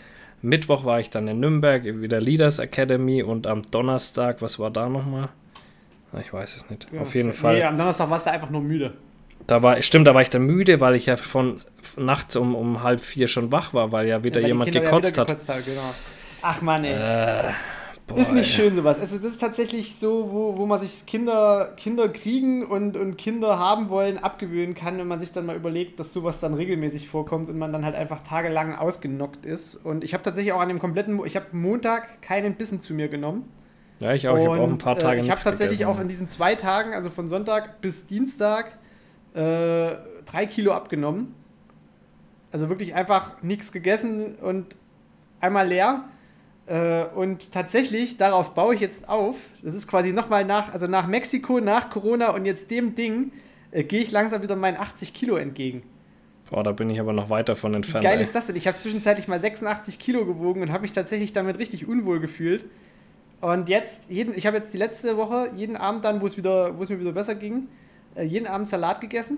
Mittwoch 0.41 0.86
war 0.86 1.00
ich 1.00 1.10
dann 1.10 1.27
in 1.27 1.39
Nürnberg, 1.39 1.84
wieder 1.84 2.22
Leaders 2.22 2.60
Academy 2.60 3.24
und 3.24 3.46
am 3.46 3.62
Donnerstag, 3.62 4.41
was 4.41 4.58
war 4.58 4.72
da 4.72 4.88
nochmal? 4.88 5.29
Ich 6.19 6.31
weiß 6.34 6.55
es 6.55 6.69
nicht. 6.69 6.88
Ja. 6.91 7.01
Auf 7.01 7.13
jeden 7.13 7.34
Fall. 7.34 7.55
Nee, 7.58 7.63
am 7.63 7.77
Donnerstag 7.77 8.10
warst 8.10 8.25
du 8.25 8.31
einfach 8.31 8.50
nur 8.50 8.62
müde. 8.62 8.93
Da 9.50 9.63
war, 9.63 9.82
stimmt, 9.82 10.08
da 10.08 10.13
war 10.13 10.22
ich 10.22 10.29
dann 10.29 10.44
müde, 10.44 10.79
weil 10.79 10.96
ich 10.96 11.08
ja 11.08 11.15
von 11.18 11.62
nachts 11.98 12.36
um, 12.36 12.53
um 12.56 12.84
halb 12.84 13.01
vier 13.01 13.27
schon 13.27 13.51
wach 13.51 13.74
war, 13.74 13.91
weil 13.91 14.08
ja 14.08 14.24
wieder 14.24 14.36
Weil 14.36 14.44
die 14.44 14.48
jemand 14.50 14.72
Kinder 14.72 14.84
ja 14.84 14.89
gekotzt 14.91 15.12
wieder 15.13 15.22
hat. 15.22 15.27
gekotzt 15.29 15.50
haben, 15.50 15.63
genau. 15.65 15.94
Ach 16.41 16.62
Mann, 16.62 16.84
ey. 16.84 16.94
Äh, 16.94 17.51
boah, 18.08 18.18
ist 18.18 18.32
nicht 18.32 18.53
schön 18.53 18.75
sowas. 18.75 19.00
Also 19.00 19.18
das 19.18 19.25
ist 19.32 19.39
tatsächlich 19.39 19.96
so, 19.98 20.29
wo, 20.32 20.58
wo 20.58 20.65
man 20.65 20.79
sich 20.79 21.06
Kinder, 21.06 21.74
Kinder 21.77 22.10
kriegen 22.10 22.65
und, 22.68 22.96
und 22.96 23.18
Kinder 23.18 23.58
haben 23.60 23.89
wollen 23.89 24.18
abgewöhnen 24.20 24.75
kann, 24.75 24.98
wenn 25.00 25.08
man 25.08 25.20
sich 25.20 25.32
dann 25.32 25.46
mal 25.48 25.56
überlegt, 25.56 26.00
dass 26.00 26.13
sowas 26.13 26.39
dann 26.39 26.53
regelmäßig 26.53 27.10
vorkommt 27.10 27.50
und 27.50 27.58
man 27.58 27.74
dann 27.74 27.84
halt 27.86 27.96
einfach 27.96 28.22
tagelang 28.22 28.75
ausgenockt 28.75 29.46
ist. 29.46 29.75
Und 29.75 30.03
ich 30.03 30.13
habe 30.13 30.24
tatsächlich 30.24 30.53
auch 30.53 30.62
an 30.62 30.70
dem 30.70 30.79
kompletten, 30.79 31.20
ich 31.25 31.36
habe 31.36 31.48
Montag 31.53 32.22
keinen 32.22 32.56
Bissen 32.56 32.82
zu 32.82 32.94
mir 32.94 33.10
genommen. 33.10 33.51
Ja, 34.00 34.13
ich 34.13 34.27
auch. 34.29 34.38
Ich 34.38 34.46
habe 34.46 34.51
auch 34.51 34.63
ein 34.63 34.72
Und, 34.72 34.84
paar 34.84 34.98
Tage 34.98 35.20
äh, 35.20 35.24
Ich 35.24 35.29
habe 35.29 35.41
tatsächlich 35.41 35.79
gegessen. 35.79 35.98
auch 35.98 36.01
in 36.01 36.08
diesen 36.08 36.29
zwei 36.29 36.56
Tagen, 36.56 36.94
also 36.94 37.10
von 37.10 37.27
Sonntag 37.27 37.82
bis 37.82 38.08
Dienstag, 38.08 38.77
äh, 39.33 39.95
drei 40.25 40.45
Kilo 40.45 40.71
abgenommen. 40.74 41.36
Also 42.51 42.69
wirklich 42.69 42.95
einfach 42.95 43.41
nichts 43.43 43.71
gegessen 43.71 44.36
und 44.36 44.75
einmal 45.39 45.67
leer. 45.67 46.05
Äh, 46.65 47.05
und 47.15 47.51
tatsächlich, 47.51 48.17
darauf 48.17 48.53
baue 48.53 48.75
ich 48.75 48.81
jetzt 48.81 49.09
auf. 49.09 49.38
Das 49.63 49.74
ist 49.74 49.88
quasi 49.88 50.13
nochmal 50.13 50.45
nach, 50.45 50.71
also 50.74 50.88
nach 50.88 51.07
Mexiko, 51.07 51.59
nach 51.59 51.89
Corona 51.89 52.31
und 52.31 52.45
jetzt 52.45 52.69
dem 52.71 52.95
Ding, 52.95 53.31
äh, 53.71 53.83
gehe 53.83 54.01
ich 54.01 54.12
langsam 54.12 54.41
wieder 54.41 54.55
meinen 54.55 54.77
80 54.77 55.13
Kilo 55.13 55.36
entgegen. 55.36 55.83
Boah, 56.50 56.63
da 56.63 56.71
bin 56.71 56.89
ich 56.89 57.00
aber 57.00 57.13
noch 57.13 57.29
weiter 57.29 57.55
von 57.55 57.74
Wie 57.74 57.77
entfernt. 57.77 58.03
geil 58.03 58.17
ey. 58.17 58.21
ist 58.21 58.33
das 58.33 58.48
denn? 58.48 58.55
Ich 58.55 58.67
habe 58.67 58.77
zwischenzeitlich 58.77 59.27
mal 59.27 59.39
86 59.39 60.00
Kilo 60.00 60.25
gewogen 60.25 60.62
und 60.62 60.71
habe 60.71 60.81
mich 60.81 60.93
tatsächlich 60.93 61.33
damit 61.33 61.59
richtig 61.59 61.88
unwohl 61.88 62.19
gefühlt. 62.19 62.65
Und 63.41 63.69
jetzt, 63.69 64.09
jeden, 64.09 64.36
ich 64.36 64.45
habe 64.48 64.57
jetzt 64.57 64.74
die 64.74 64.77
letzte 64.77 65.15
Woche 65.15 65.51
jeden 65.55 65.77
Abend 65.77 66.03
dann, 66.05 66.21
wo 66.21 66.25
es 66.25 66.38
mir 66.38 67.00
wieder 67.00 67.12
besser 67.12 67.36
ging, 67.36 67.67
jeden 68.23 68.47
Abend 68.47 68.67
Salat 68.67 69.01
gegessen. 69.01 69.38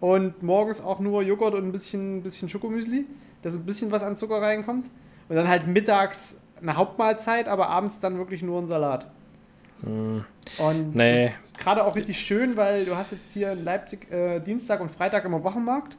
Und 0.00 0.42
morgens 0.42 0.82
auch 0.82 1.00
nur 1.00 1.22
Joghurt 1.22 1.54
und 1.54 1.66
ein 1.66 1.72
bisschen, 1.72 2.22
bisschen 2.22 2.48
Schokomüsli, 2.48 3.06
dass 3.42 3.54
ein 3.54 3.64
bisschen 3.64 3.90
was 3.90 4.02
an 4.02 4.16
Zucker 4.16 4.42
reinkommt. 4.42 4.90
Und 5.28 5.36
dann 5.36 5.48
halt 5.48 5.66
mittags 5.66 6.42
eine 6.60 6.76
Hauptmahlzeit, 6.76 7.48
aber 7.48 7.68
abends 7.68 8.00
dann 8.00 8.18
wirklich 8.18 8.42
nur 8.42 8.60
ein 8.60 8.66
Salat. 8.66 9.06
Mm. 9.82 10.20
Und 10.58 10.94
nee. 10.94 11.30
gerade 11.58 11.84
auch 11.84 11.96
richtig 11.96 12.18
schön, 12.18 12.56
weil 12.56 12.84
du 12.84 12.96
hast 12.96 13.12
jetzt 13.12 13.32
hier 13.32 13.52
in 13.52 13.64
Leipzig 13.64 14.10
äh, 14.10 14.40
Dienstag 14.40 14.80
und 14.80 14.90
Freitag 14.90 15.24
immer 15.24 15.42
Wochenmarkt. 15.42 15.96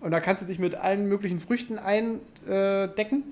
Und 0.00 0.10
da 0.10 0.20
kannst 0.20 0.42
du 0.42 0.46
dich 0.46 0.58
mit 0.58 0.74
allen 0.74 1.08
möglichen 1.08 1.40
Früchten 1.40 1.78
eindecken. 1.78 3.24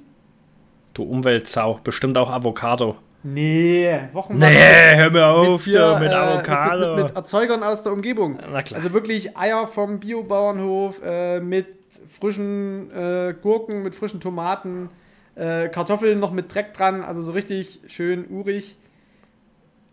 Du 0.92 1.02
Umweltsau, 1.02 1.80
bestimmt 1.82 2.16
auch 2.18 2.30
Avocado. 2.30 2.96
Nee, 3.26 4.00
Wochenmarkt. 4.12 4.54
Nee, 4.54 4.96
hör 4.96 5.10
mir 5.10 5.26
auf 5.26 5.66
mit, 5.66 5.74
hier 5.74 5.98
mit 5.98 6.10
äh, 6.10 6.14
Avocado. 6.14 6.96
Mit, 6.96 7.04
mit, 7.06 7.16
Erzeugern 7.16 7.62
aus 7.62 7.82
der 7.82 7.92
Umgebung. 7.94 8.38
Na 8.52 8.62
klar. 8.62 8.76
Also 8.76 8.92
wirklich 8.92 9.34
Eier 9.34 9.66
vom 9.66 9.98
Biobauernhof 9.98 11.00
äh, 11.02 11.40
mit 11.40 11.66
frischen 12.06 12.90
äh, 12.92 13.34
Gurken, 13.40 13.82
mit 13.82 13.94
frischen 13.94 14.20
Tomaten, 14.20 14.90
äh, 15.36 15.68
Kartoffeln 15.68 16.20
noch 16.20 16.32
mit 16.32 16.54
Dreck 16.54 16.74
dran, 16.74 17.02
also 17.02 17.22
so 17.22 17.32
richtig 17.32 17.80
schön 17.86 18.28
urig. 18.28 18.76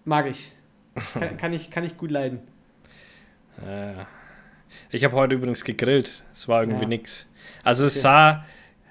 Mag 0.03 0.27
ich. 0.27 0.51
Kann, 1.13 1.37
kann 1.37 1.53
ich, 1.53 1.71
kann 1.71 1.85
ich 1.85 1.97
gut 1.97 2.11
leiden. 2.11 2.41
Äh, 3.65 3.93
ich 4.89 5.05
habe 5.05 5.15
heute 5.15 5.35
übrigens 5.35 5.63
gegrillt. 5.63 6.25
Es 6.33 6.49
war 6.49 6.63
irgendwie 6.63 6.83
ja. 6.83 6.89
nix. 6.89 7.27
Also 7.63 7.85
es 7.85 7.93
okay. 7.93 8.01
sah, 8.01 8.45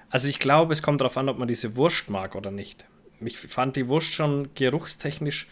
also 0.09 0.27
ich 0.27 0.39
glaube, 0.39 0.73
es 0.73 0.81
kommt 0.81 0.99
darauf 0.99 1.15
an, 1.17 1.29
ob 1.29 1.37
man 1.37 1.47
diese 1.47 1.75
Wurst 1.75 2.09
mag 2.09 2.33
oder 2.33 2.49
nicht. 2.49 2.85
Ich 3.23 3.37
fand 3.37 3.75
die 3.75 3.87
Wurst 3.87 4.13
schon 4.13 4.49
geruchstechnisch 4.55 5.47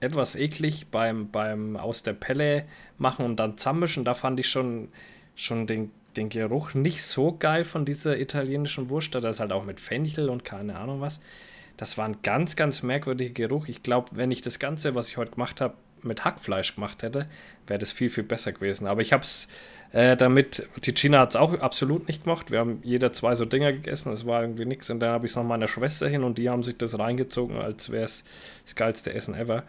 etwas 0.00 0.36
eklig 0.36 0.88
beim, 0.90 1.30
beim 1.30 1.76
aus 1.76 2.02
der 2.02 2.12
Pelle 2.12 2.66
machen 2.98 3.24
und 3.24 3.36
dann 3.40 3.56
zusammenmischen. 3.56 4.04
Da 4.04 4.14
fand 4.14 4.38
ich 4.40 4.48
schon, 4.48 4.88
schon 5.34 5.66
den, 5.66 5.90
den 6.16 6.28
Geruch 6.28 6.74
nicht 6.74 7.02
so 7.02 7.36
geil 7.36 7.64
von 7.64 7.84
dieser 7.84 8.18
italienischen 8.18 8.90
Wurst. 8.90 9.14
Da 9.14 9.26
ist 9.28 9.40
halt 9.40 9.52
auch 9.52 9.64
mit 9.64 9.80
Fenchel 9.80 10.28
und 10.28 10.44
keine 10.44 10.76
Ahnung 10.78 11.00
was. 11.00 11.20
Das 11.76 11.98
war 11.98 12.06
ein 12.06 12.22
ganz, 12.22 12.56
ganz 12.56 12.82
merkwürdiger 12.82 13.48
Geruch. 13.48 13.68
Ich 13.68 13.82
glaube, 13.82 14.10
wenn 14.12 14.30
ich 14.30 14.40
das 14.40 14.58
Ganze, 14.58 14.94
was 14.94 15.08
ich 15.08 15.16
heute 15.16 15.32
gemacht 15.32 15.60
habe, 15.60 15.74
mit 16.02 16.24
Hackfleisch 16.24 16.74
gemacht 16.74 17.02
hätte, 17.02 17.28
wäre 17.66 17.78
das 17.78 17.92
viel, 17.92 18.08
viel 18.08 18.24
besser 18.24 18.52
gewesen. 18.52 18.86
Aber 18.86 19.02
ich 19.02 19.12
habe 19.12 19.22
es 19.22 19.48
äh, 19.92 20.16
damit, 20.16 20.68
Ticina 20.80 21.20
hat 21.20 21.30
es 21.30 21.36
auch 21.36 21.58
absolut 21.60 22.06
nicht 22.08 22.24
gemacht. 22.24 22.50
Wir 22.50 22.58
haben 22.58 22.80
jeder 22.82 23.12
zwei 23.12 23.34
so 23.34 23.44
Dinger 23.44 23.72
gegessen, 23.72 24.12
es 24.12 24.26
war 24.26 24.42
irgendwie 24.42 24.64
nichts. 24.64 24.90
Und 24.90 25.00
dann 25.00 25.10
habe 25.10 25.26
ich 25.26 25.32
es 25.32 25.36
noch 25.36 25.44
meiner 25.44 25.68
Schwester 25.68 26.08
hin 26.08 26.24
und 26.24 26.38
die 26.38 26.50
haben 26.50 26.62
sich 26.62 26.76
das 26.76 26.98
reingezogen, 26.98 27.56
als 27.56 27.90
wäre 27.90 28.04
es 28.04 28.24
das 28.64 28.74
geilste 28.74 29.12
Essen 29.14 29.34
ever. 29.34 29.64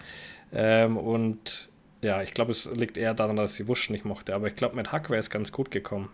Ähm, 0.52 0.98
und 0.98 1.70
ja, 2.02 2.22
ich 2.22 2.34
glaube, 2.34 2.52
es 2.52 2.70
liegt 2.74 2.98
eher 2.98 3.14
daran, 3.14 3.36
dass 3.36 3.56
die 3.56 3.68
Wurst 3.68 3.90
nicht 3.90 4.06
mochte. 4.06 4.34
Aber 4.36 4.48
ich 4.48 4.56
glaube, 4.56 4.76
mit 4.76 4.92
Hack 4.92 5.10
wäre 5.10 5.20
es 5.20 5.30
ganz 5.30 5.52
gut 5.52 5.72
gekommen. 5.72 6.10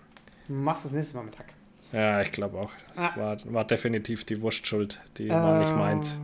Du 0.48 0.54
machst 0.54 0.86
das 0.86 0.92
nächste 0.92 1.18
Mal 1.18 1.24
mit 1.24 1.40
Hack. 1.40 1.48
Ja, 1.92 2.22
ich 2.22 2.32
glaube 2.32 2.58
auch. 2.58 2.72
Das 2.90 2.98
ah. 2.98 3.12
war, 3.16 3.38
war 3.46 3.66
definitiv 3.66 4.26
die 4.26 4.42
Wurst 4.42 4.66
schuld. 4.66 5.02
Die 5.18 5.28
äh, 5.28 5.32
war 5.32 5.60
nicht 5.60 5.76
meins. 5.76 6.20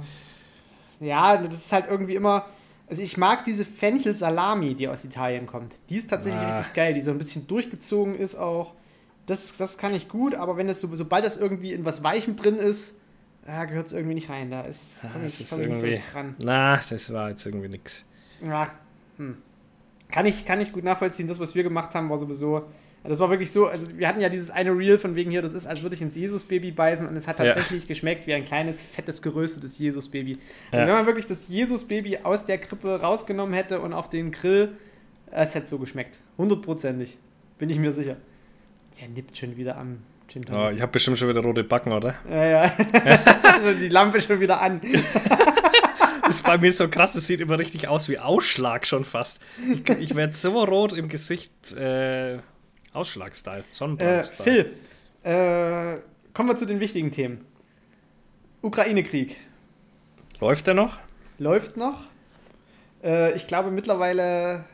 Ja, 0.99 1.37
das 1.37 1.55
ist 1.55 1.71
halt 1.71 1.85
irgendwie 1.89 2.15
immer 2.15 2.45
also 2.89 3.01
ich 3.01 3.17
mag 3.17 3.45
diese 3.45 3.65
Fenchel-Salami, 3.65 4.73
die 4.73 4.87
aus 4.87 5.05
Italien 5.05 5.45
kommt. 5.45 5.75
Die 5.89 5.97
ist 5.97 6.09
tatsächlich 6.09 6.41
ah. 6.41 6.57
richtig 6.57 6.73
geil, 6.73 6.93
die 6.93 7.01
so 7.01 7.11
ein 7.11 7.17
bisschen 7.17 7.45
durchgezogen 7.45 8.15
ist 8.15 8.35
auch. 8.35 8.73
Das, 9.27 9.57
das 9.57 9.77
kann 9.77 9.93
ich 9.93 10.09
gut, 10.09 10.33
aber 10.33 10.57
wenn 10.57 10.67
das 10.67 10.81
so, 10.81 10.93
sobald 10.95 11.23
das 11.23 11.37
irgendwie 11.37 11.71
in 11.71 11.85
was 11.85 12.03
Weichem 12.03 12.35
drin 12.35 12.55
ist, 12.55 12.99
ja, 13.47 13.65
gehört 13.65 13.87
es 13.87 13.93
irgendwie 13.93 14.15
nicht 14.15 14.29
rein. 14.29 14.49
Da 14.49 14.61
ist, 14.61 15.05
ah, 15.05 15.19
ich, 15.23 15.39
ist 15.39 15.51
irgendwie, 15.51 15.91
nicht 15.91 16.03
so 16.11 16.17
ran. 16.17 16.35
Na, 16.43 16.81
das 16.89 17.13
war 17.13 17.29
jetzt 17.29 17.45
irgendwie 17.45 17.69
nix. 17.69 18.03
Ja, 18.43 18.71
hm. 19.17 19.37
kann, 20.11 20.25
ich, 20.25 20.45
kann 20.45 20.59
ich 20.59 20.71
gut 20.71 20.83
nachvollziehen. 20.83 21.27
Das, 21.27 21.39
was 21.39 21.53
wir 21.53 21.63
gemacht 21.63 21.93
haben, 21.93 22.09
war 22.09 22.17
sowieso 22.17 22.65
das 23.03 23.19
war 23.19 23.29
wirklich 23.29 23.51
so, 23.51 23.67
also 23.67 23.97
wir 23.97 24.07
hatten 24.07 24.19
ja 24.19 24.29
dieses 24.29 24.51
eine 24.51 24.71
Reel 24.71 24.97
von 24.97 25.15
wegen 25.15 25.31
hier, 25.31 25.41
das 25.41 25.53
ist, 25.53 25.65
als 25.65 25.83
würde 25.83 25.95
ich 25.95 26.01
ins 26.01 26.15
Jesus-Baby 26.15 26.71
beißen 26.71 27.07
und 27.07 27.15
es 27.15 27.27
hat 27.27 27.37
tatsächlich 27.37 27.83
ja. 27.83 27.87
geschmeckt 27.87 28.27
wie 28.27 28.33
ein 28.33 28.43
kleines, 28.43 28.81
fettes, 28.81 29.21
geröstetes 29.21 29.79
Jesus-Baby. 29.79 30.37
Ja. 30.71 30.81
Und 30.81 30.87
wenn 30.87 30.95
man 30.95 31.05
wirklich 31.05 31.25
das 31.25 31.47
Jesus-Baby 31.47 32.19
aus 32.23 32.45
der 32.45 32.57
Krippe 32.57 32.99
rausgenommen 32.99 33.53
hätte 33.53 33.79
und 33.79 33.93
auf 33.93 34.09
den 34.09 34.31
Grill, 34.31 34.73
es 35.31 35.55
hätte 35.55 35.67
so 35.67 35.79
geschmeckt. 35.79 36.19
Hundertprozentig. 36.37 37.17
Bin 37.57 37.69
ich 37.69 37.79
mir 37.79 37.93
sicher. 37.93 38.17
Der 38.99 39.07
nippt 39.07 39.37
schon 39.37 39.55
wieder 39.55 39.77
am 39.77 39.99
Gin 40.27 40.43
Oh, 40.53 40.69
ich 40.69 40.81
habe 40.81 40.91
bestimmt 40.91 41.17
schon 41.17 41.29
wieder 41.29 41.41
rote 41.41 41.63
Backen, 41.63 41.91
oder? 41.91 42.15
Ja, 42.29 42.45
ja. 42.45 42.69
die 43.79 43.89
Lampe 43.89 44.21
schon 44.21 44.39
wieder 44.39 44.61
an. 44.61 44.81
Das 44.81 46.35
ist 46.35 46.43
bei 46.43 46.57
mir 46.57 46.71
so 46.71 46.87
krass, 46.87 47.13
das 47.13 47.25
sieht 47.25 47.39
immer 47.39 47.57
richtig 47.57 47.87
aus 47.87 48.09
wie 48.09 48.19
Ausschlag 48.19 48.85
schon 48.85 49.05
fast. 49.05 49.39
Ich, 49.67 49.89
ich 49.97 50.15
werde 50.15 50.33
so 50.33 50.63
rot 50.63 50.93
im 50.93 51.09
Gesicht. 51.09 51.51
Äh, 51.73 52.39
Ausschlagstyle, 52.93 53.63
Sonnenbrand. 53.71 54.11
Äh, 54.11 54.23
Phil, 54.23 54.73
äh, 55.23 55.97
kommen 56.33 56.49
wir 56.49 56.55
zu 56.55 56.65
den 56.65 56.79
wichtigen 56.79 57.11
Themen. 57.11 57.45
Ukraine-Krieg. 58.61 59.37
Läuft 60.39 60.67
der 60.67 60.73
noch? 60.73 60.97
Läuft 61.37 61.77
noch. 61.77 62.05
Äh, 63.03 63.35
ich 63.35 63.47
glaube, 63.47 63.71
mittlerweile 63.71 64.65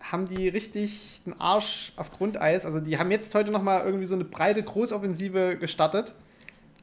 haben 0.00 0.26
die 0.26 0.48
richtig 0.48 1.22
den 1.24 1.40
Arsch 1.40 1.92
auf 1.96 2.12
Grundeis. 2.12 2.66
Also 2.66 2.80
die 2.80 2.98
haben 2.98 3.10
jetzt 3.10 3.34
heute 3.34 3.50
nochmal 3.50 3.84
irgendwie 3.84 4.04
so 4.06 4.14
eine 4.14 4.24
breite 4.24 4.62
Großoffensive 4.62 5.56
gestartet. 5.56 6.14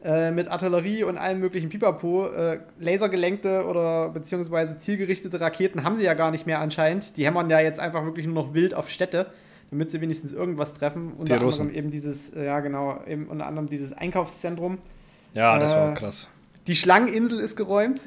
Äh, 0.04 0.32
mit 0.32 0.48
Artillerie 0.48 1.04
und 1.04 1.20
allem 1.20 1.40
möglichen 1.40 1.70
Pipapo. 1.70 2.28
Äh, 2.28 2.62
lasergelenkte 2.80 3.66
oder 3.68 4.10
beziehungsweise 4.10 4.78
zielgerichtete 4.78 5.40
Raketen 5.40 5.84
haben 5.84 5.96
sie 5.96 6.04
ja 6.04 6.16
gar 6.16 6.32
nicht 6.32 6.48
mehr 6.48 6.60
anscheinend. 6.60 7.18
Die 7.18 7.26
hämmern 7.26 7.52
ja 7.52 7.60
jetzt 7.60 7.80
einfach 7.80 8.04
wirklich 8.04 8.26
nur 8.26 8.34
noch 8.34 8.54
wild 8.56 8.74
auf 8.74 8.90
Städte 8.90 9.28
damit 9.72 9.90
sie 9.90 10.02
wenigstens 10.02 10.34
irgendwas 10.34 10.74
treffen. 10.74 11.14
Unter 11.14 11.40
die 11.40 11.44
anderem 11.44 11.74
eben 11.74 11.90
dieses, 11.92 12.36
äh, 12.36 12.46
ja 12.46 12.60
genau, 12.60 13.02
eben 13.08 13.28
unter 13.28 13.48
anderem 13.48 13.68
dieses 13.68 13.94
Einkaufszentrum. 13.94 14.78
Ja, 15.34 15.58
das 15.58 15.74
äh, 15.74 15.78
war 15.78 15.94
krass. 15.94 16.30
Die 16.68 16.76
Schlangeninsel 16.76 17.40
ist 17.40 17.56
geräumt. 17.56 18.02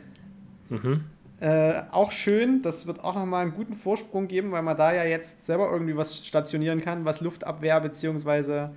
Mhm. 0.69 1.05
Äh, 1.41 1.83
auch 1.91 2.13
schön, 2.13 2.63
das 2.63 2.87
wird 2.87 3.03
auch 3.03 3.15
nochmal 3.15 3.43
einen 3.43 3.55
guten 3.55 3.75
Vorsprung 3.75 4.29
geben, 4.29 4.53
weil 4.53 4.63
man 4.63 4.77
da 4.77 4.95
ja 4.95 5.05
jetzt 5.05 5.45
selber 5.45 5.71
irgendwie 5.71 5.97
was 5.97 6.25
stationieren 6.25 6.81
kann, 6.81 7.05
was 7.05 7.21
Luftabwehr 7.21 7.81
bzw. 7.81 8.69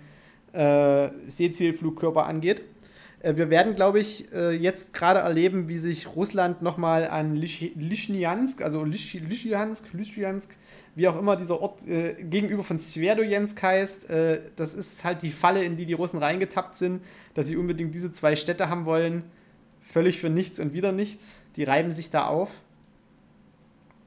Äh, 0.53 1.09
Seezielflugkörper 1.27 2.25
angeht. 2.25 2.63
Äh, 3.19 3.35
wir 3.35 3.49
werden, 3.49 3.75
glaube 3.75 3.99
ich, 3.99 4.31
äh, 4.31 4.51
jetzt 4.51 4.93
gerade 4.93 5.19
erleben, 5.19 5.67
wie 5.67 5.77
sich 5.77 6.15
Russland 6.15 6.61
nochmal 6.61 7.07
an 7.07 7.35
Lischniansk, 7.35 8.61
also 8.61 8.83
Lischniansk, 8.83 9.93
Lischniansk, 9.93 10.55
wie 10.95 11.07
auch 11.07 11.17
immer 11.17 11.35
dieser 11.35 11.61
Ort 11.61 11.87
äh, 11.87 12.15
gegenüber 12.23 12.63
von 12.63 12.77
Sverdlovsk 12.77 13.61
heißt. 13.61 14.09
Äh, 14.09 14.41
das 14.55 14.73
ist 14.73 15.03
halt 15.03 15.21
die 15.21 15.31
Falle, 15.31 15.63
in 15.63 15.77
die 15.77 15.85
die 15.85 15.93
Russen 15.93 16.19
reingetappt 16.19 16.75
sind, 16.75 17.01
dass 17.33 17.47
sie 17.47 17.57
unbedingt 17.57 17.93
diese 17.93 18.11
zwei 18.11 18.35
Städte 18.35 18.69
haben 18.69 18.85
wollen. 18.85 19.23
Völlig 19.81 20.19
für 20.19 20.29
nichts 20.29 20.59
und 20.59 20.73
wieder 20.73 20.91
nichts. 20.91 21.41
Die 21.55 21.63
reiben 21.63 21.91
sich 21.91 22.09
da 22.09 22.25
auf. 22.25 22.51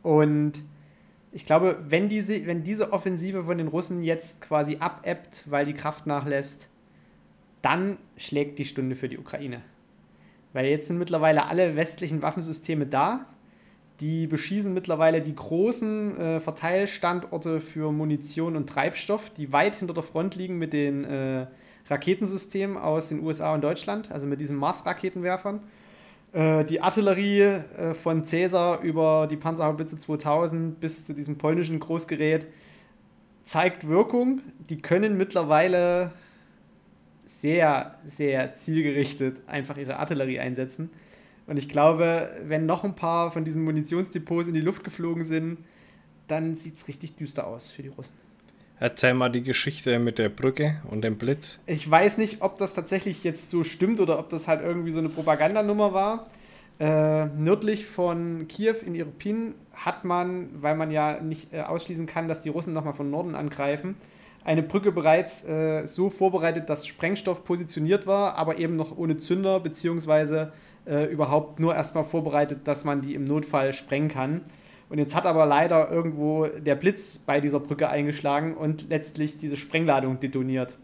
Und 0.03 0.53
ich 1.33 1.47
glaube, 1.47 1.79
wenn 1.89 2.09
diese, 2.09 2.47
wenn 2.47 2.63
diese 2.65 2.93
Offensive 2.93 3.45
von 3.45 3.59
den 3.59 3.69
Russen 3.69 4.03
jetzt 4.03 4.41
quasi 4.41 4.79
abebbt, 4.81 5.45
weil 5.47 5.65
die 5.65 5.75
Kraft 5.75 6.07
nachlässt, 6.07 6.70
dann 7.63 7.99
schlägt 8.17 8.59
die 8.59 8.65
Stunde 8.65 8.97
für 8.97 9.09
die 9.09 9.19
Ukraine. 9.19 9.63
Weil 10.53 10.67
jetzt 10.67 10.89
sind 10.89 10.99
mittlerweile 10.99 11.47
alle 11.47 11.77
westlichen 11.77 12.23
Waffensysteme 12.23 12.87
da. 12.87 13.27
Die 14.01 14.27
beschießen 14.27 14.73
mittlerweile 14.73 15.21
die 15.21 15.35
großen 15.35 16.17
äh, 16.17 16.41
Verteilstandorte 16.41 17.61
für 17.61 17.93
Munition 17.93 18.57
und 18.57 18.69
Treibstoff, 18.69 19.31
die 19.31 19.53
weit 19.53 19.77
hinter 19.77 19.95
der 19.95 20.03
Front 20.03 20.37
liegen 20.37 20.59
mit 20.59 20.73
den 20.73 21.05
äh, 21.05 21.47
Raketensystemen 21.89 22.79
aus 22.79 23.09
den 23.11 23.23
USA 23.23 23.55
und 23.55 23.63
Deutschland, 23.63 24.11
also 24.11 24.27
mit 24.27 24.41
diesen 24.41 24.57
Mars-Raketenwerfern. 24.57 25.61
Äh, 26.33 26.65
die 26.65 26.81
Artillerie 26.81 27.41
äh, 27.41 27.95
von 27.95 28.25
Caesar 28.25 28.81
über 28.81 29.27
die 29.31 29.37
Panzerhaubitze 29.37 29.99
2000 29.99 30.81
bis 30.81 31.05
zu 31.05 31.13
diesem 31.13 31.37
polnischen 31.37 31.79
Großgerät 31.79 32.47
zeigt 33.45 33.87
Wirkung. 33.87 34.41
Die 34.69 34.79
können 34.79 35.17
mittlerweile 35.17 36.13
sehr, 37.31 37.95
sehr 38.05 38.55
zielgerichtet 38.55 39.37
einfach 39.47 39.77
ihre 39.77 39.99
Artillerie 39.99 40.41
einsetzen. 40.41 40.91
Und 41.47 41.57
ich 41.57 41.69
glaube, 41.69 42.31
wenn 42.45 42.67
noch 42.67 42.85
ein 42.85 42.95
paar 42.95 43.31
von 43.31 43.45
diesen 43.45 43.65
Munitionsdepots 43.65 44.49
in 44.49 44.55
die 44.55 44.61
Luft 44.61 44.85
geflogen 44.85 45.25
sind, 45.25 45.59
dann 46.29 46.57
sieht 46.57 46.77
es 46.77 46.89
richtig 46.89 47.17
düster 47.17 47.47
aus 47.47 47.71
für 47.71 47.83
die 47.83 47.89
Russen. 47.89 48.15
Erzähl 48.79 49.15
mal 49.15 49.29
die 49.29 49.43
Geschichte 49.43 49.99
mit 49.99 50.19
der 50.19 50.29
Brücke 50.29 50.81
und 50.91 51.03
dem 51.03 51.19
Blitz. 51.19 51.61
Ich 51.67 51.89
weiß 51.89 52.19
nicht, 52.19 52.41
ob 52.41 52.59
das 52.59 52.73
tatsächlich 52.73 53.25
jetzt 53.25 53.51
so 53.51 53.63
stimmt 53.63 54.01
oder 54.01 54.19
ob 54.19 54.31
das 54.31 54.49
halt 54.49 54.63
irgendwie 54.63 54.93
so 54.93 55.01
eine 55.01 55.09
Propagandanummer 55.09 55.93
war. 55.93 56.27
Äh, 56.79 57.27
nördlich 57.27 57.85
von 57.85 58.49
Kiew 58.49 58.77
in 58.87 58.95
Irpin 58.95 59.55
hat 59.75 60.05
man, 60.05 60.49
weil 60.63 60.77
man 60.77 60.91
ja 60.91 61.21
nicht 61.21 61.53
äh, 61.53 61.61
ausschließen 61.61 62.07
kann, 62.07 62.27
dass 62.27 62.41
die 62.41 62.49
Russen 62.49 62.73
nochmal 62.73 62.95
von 62.95 63.11
Norden 63.11 63.35
angreifen, 63.35 63.97
eine 64.45 64.63
Brücke 64.63 64.93
bereits 64.93 65.47
äh, 65.47 65.87
so 65.87 66.09
vorbereitet, 66.09 66.71
dass 66.71 66.87
Sprengstoff 66.87 67.45
positioniert 67.45 68.07
war, 68.07 68.37
aber 68.37 68.59
eben 68.59 68.77
noch 68.77 68.97
ohne 68.97 69.17
Zünder, 69.19 69.61
beziehungsweise 69.61 70.53
äh, 70.87 71.05
überhaupt 71.05 71.61
nur 71.61 71.75
erstmal 71.75 72.05
vorbereitet, 72.05 72.61
dass 72.65 72.85
man 72.85 73.03
die 73.03 73.15
im 73.15 73.25
Notfall 73.25 73.73
sprengen 73.73 74.09
kann. 74.09 74.43
Und 74.89 74.99
jetzt 74.99 75.15
hat 75.15 75.25
aber 75.25 75.47
leider 75.47 75.91
irgendwo 75.91 76.47
der 76.47 76.75
Blitz 76.75 77.19
bei 77.19 77.41
dieser 77.41 77.61
Brücke 77.61 77.89
eingeschlagen 77.89 78.57
und 78.57 78.89
letztlich 78.89 79.39
diese 79.39 79.57
Sprengladung 79.57 80.19
detoniert. 80.19 80.77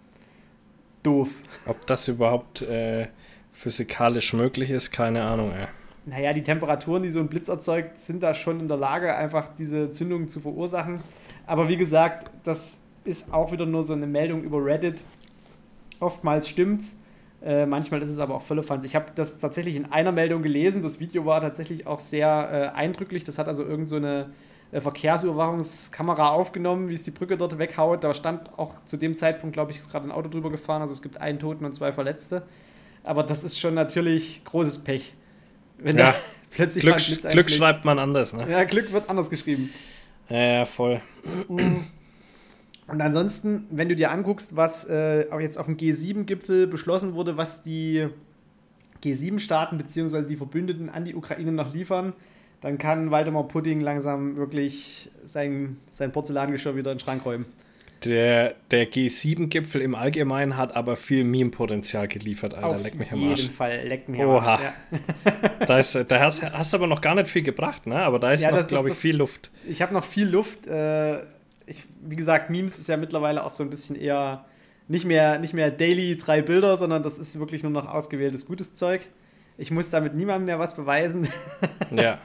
Doof. 1.03 1.31
Ob 1.67 1.87
das 1.87 2.07
überhaupt 2.09 2.63
äh, 2.63 3.09
physikalisch 3.53 4.33
möglich 4.35 4.71
ist, 4.71 4.93
keine 4.93 5.25
Ahnung, 5.25 5.53
ey. 5.53 5.67
naja, 6.05 6.33
die 6.33 6.43
Temperaturen, 6.43 7.03
die 7.03 7.11
so 7.11 7.21
ein 7.21 7.29
Blitz 7.29 7.49
erzeugt, 7.49 7.99
sind 7.99 8.23
da 8.23 8.35
schon 8.35 8.61
in 8.61 8.69
der 8.69 8.77
Lage, 8.77 9.17
einfach 9.17 9.49
diese 9.57 9.91
Zündungen 9.91 10.29
zu 10.29 10.41
verursachen. 10.41 11.01
Aber 11.47 11.69
wie 11.69 11.77
gesagt, 11.77 12.31
das 12.45 12.81
ist 13.07 13.33
auch 13.33 13.53
wieder 13.53 13.67
nur 13.67 13.83
so 13.83 13.93
eine 13.93 14.07
Meldung 14.07 14.43
über 14.43 14.65
Reddit. 14.65 15.03
Oftmals 16.01 16.49
stimmt's. 16.49 17.01
Äh, 17.43 17.67
manchmal 17.67 18.03
ist 18.03 18.11
es 18.11 18.19
aber 18.19 18.35
auch 18.35 18.43
Fans. 18.43 18.85
Ich 18.85 18.97
habe 18.97 19.07
das 19.15 19.39
tatsächlich 19.39 19.77
in 19.77 19.93
einer 19.93 20.13
Meldung 20.13 20.43
gelesen. 20.43 20.83
Das 20.83 21.01
Video 21.01 21.27
war 21.27 21.41
tatsächlich 21.41 21.87
auch 21.87 22.01
sehr 22.01 22.73
äh, 22.75 22.77
eindrücklich. 22.77 23.25
Das 23.25 23.39
hat 23.39 23.47
also 23.47 23.63
irgend 23.65 23.89
so 23.89 23.97
eine 23.97 24.31
äh, 24.73 24.81
Verkehrsüberwachungskamera 24.81 26.31
aufgenommen, 26.31 26.89
wie 26.89 26.95
es 26.95 27.05
die 27.05 27.11
Brücke 27.11 27.37
dort 27.37 27.59
weghaut. 27.59 28.03
Da 28.03 28.15
stand 28.15 28.59
auch 28.59 28.85
zu 28.87 28.97
dem 28.97 29.17
Zeitpunkt, 29.17 29.55
glaube 29.55 29.71
ich, 29.71 29.79
ist 29.79 29.91
gerade 29.91 30.09
ein 30.09 30.13
Auto 30.13 30.29
drüber 30.29 30.51
gefahren. 30.51 30.83
Also 30.83 30.93
es 30.93 31.03
gibt 31.03 31.21
einen 31.21 31.39
Toten 31.39 31.65
und 31.65 31.75
zwei 31.75 31.93
Verletzte. 31.93 32.43
Aber 33.05 33.23
das 33.23 33.45
ist 33.45 33.61
schon 33.61 33.75
natürlich 33.75 34.43
großes 34.45 34.79
Pech. 34.79 35.15
Wenn 35.79 35.99
ja. 35.99 36.07
da 36.07 36.15
plötzlich 36.51 36.83
Glück, 36.83 36.99
Glück 37.31 37.51
schreibt 37.51 37.85
man 37.85 37.99
anders, 37.99 38.33
ne? 38.33 38.51
Ja, 38.51 38.65
Glück 38.65 38.93
wird 38.93 39.09
anders 39.09 39.31
geschrieben. 39.31 39.73
Ja, 40.29 40.39
ja 40.39 40.67
voll. 40.67 41.01
Und 42.89 43.01
ansonsten, 43.01 43.67
wenn 43.71 43.89
du 43.89 43.97
dir 43.97 44.13
anguckst, 44.13 44.57
was 44.57 44.89
äh, 44.89 45.27
auch 45.31 45.41
jetzt 45.41 45.59
auf 45.59 45.67
dem 45.67 45.77
G7-Gipfel 45.77 46.67
beschlossen 46.67 47.15
wurde, 47.15 47.37
was 47.37 47.63
die 47.63 48.07
G7-Staaten 49.03 49.77
bzw. 49.77 50.23
die 50.23 50.37
Verbündeten 50.37 50.89
an 50.89 51.05
die 51.05 51.15
Ukraine 51.15 51.53
noch 51.53 51.75
liefern, 51.75 52.13
dann 52.61 52.79
kann 52.79 53.11
Waldemar 53.11 53.49
Pudding 53.49 53.81
langsam 53.81 54.37
wirklich 54.37 55.11
sein, 55.25 55.79
sein 55.93 56.13
Porzellangeschirr 56.13 56.77
wieder 56.77 56.93
in 56.93 56.99
den 56.99 57.05
Schrank 57.05 57.25
räumen. 57.25 57.47
Der, 58.05 58.55
der 58.71 58.91
G7-Gipfel 58.91 59.81
im 59.81 59.95
Allgemeinen 59.95 60.57
hat 60.57 60.77
aber 60.77 60.97
viel 60.97 61.25
Meme-Potenzial 61.25 62.07
geliefert, 62.09 62.55
Alter. 62.55 62.69
Auf 62.69 62.83
leck 62.83 62.95
mich 62.95 63.11
am 63.11 63.23
Arsch. 63.23 63.33
Auf 63.33 63.39
jeden 63.39 63.55
Fall, 63.55 63.87
leck 63.87 64.09
mich 64.09 64.23
am 64.23 64.31
Arsch. 64.31 64.61
Ja. 64.63 65.67
da 65.67 65.79
ist, 65.79 65.95
da 66.09 66.21
hast, 66.21 66.43
hast 66.43 66.75
aber 66.75 66.87
noch 66.87 67.01
gar 67.01 67.15
nicht 67.15 67.29
viel 67.29 67.43
gebracht, 67.43 67.87
ne? 67.87 67.97
Aber 67.97 68.19
da 68.19 68.33
ist 68.33 68.43
ja, 68.43 68.51
noch, 68.51 68.67
glaube 68.67 68.91
ich, 68.91 68.97
viel 68.97 69.17
Luft. 69.17 69.51
Ich 69.67 69.81
habe 69.83 69.95
noch 69.95 70.05
viel 70.05 70.29
Luft. 70.29 70.67
Äh, 70.67 71.21
ich, 71.67 71.85
wie 72.03 72.17
gesagt, 72.17 72.51
Memes 72.51 72.79
ist 72.79 72.89
ja 72.89 72.97
mittlerweile 72.97 73.45
auch 73.45 73.51
so 73.51 73.63
ein 73.63 73.71
bisschen 73.71 73.97
eher 73.97 74.45
nicht 74.89 75.05
mehr, 75.05 75.39
nicht 75.39 75.53
mehr 75.53 75.71
daily 75.71 76.17
drei 76.17 76.43
Bilder, 76.43 76.77
sondern 76.77 77.03
das 77.03 77.19
ist 77.19 77.39
wirklich 77.39 77.63
nur 77.63 77.73
noch 77.73 77.89
ausgewähltes 77.89 78.47
gutes 78.47 78.75
Zeug. 78.75 79.09
Ich 79.59 79.71
muss 79.71 79.91
damit 79.91 80.15
niemandem 80.15 80.47
mehr 80.47 80.59
was 80.59 80.77
beweisen. 80.77 81.29
Ja. 81.95 82.19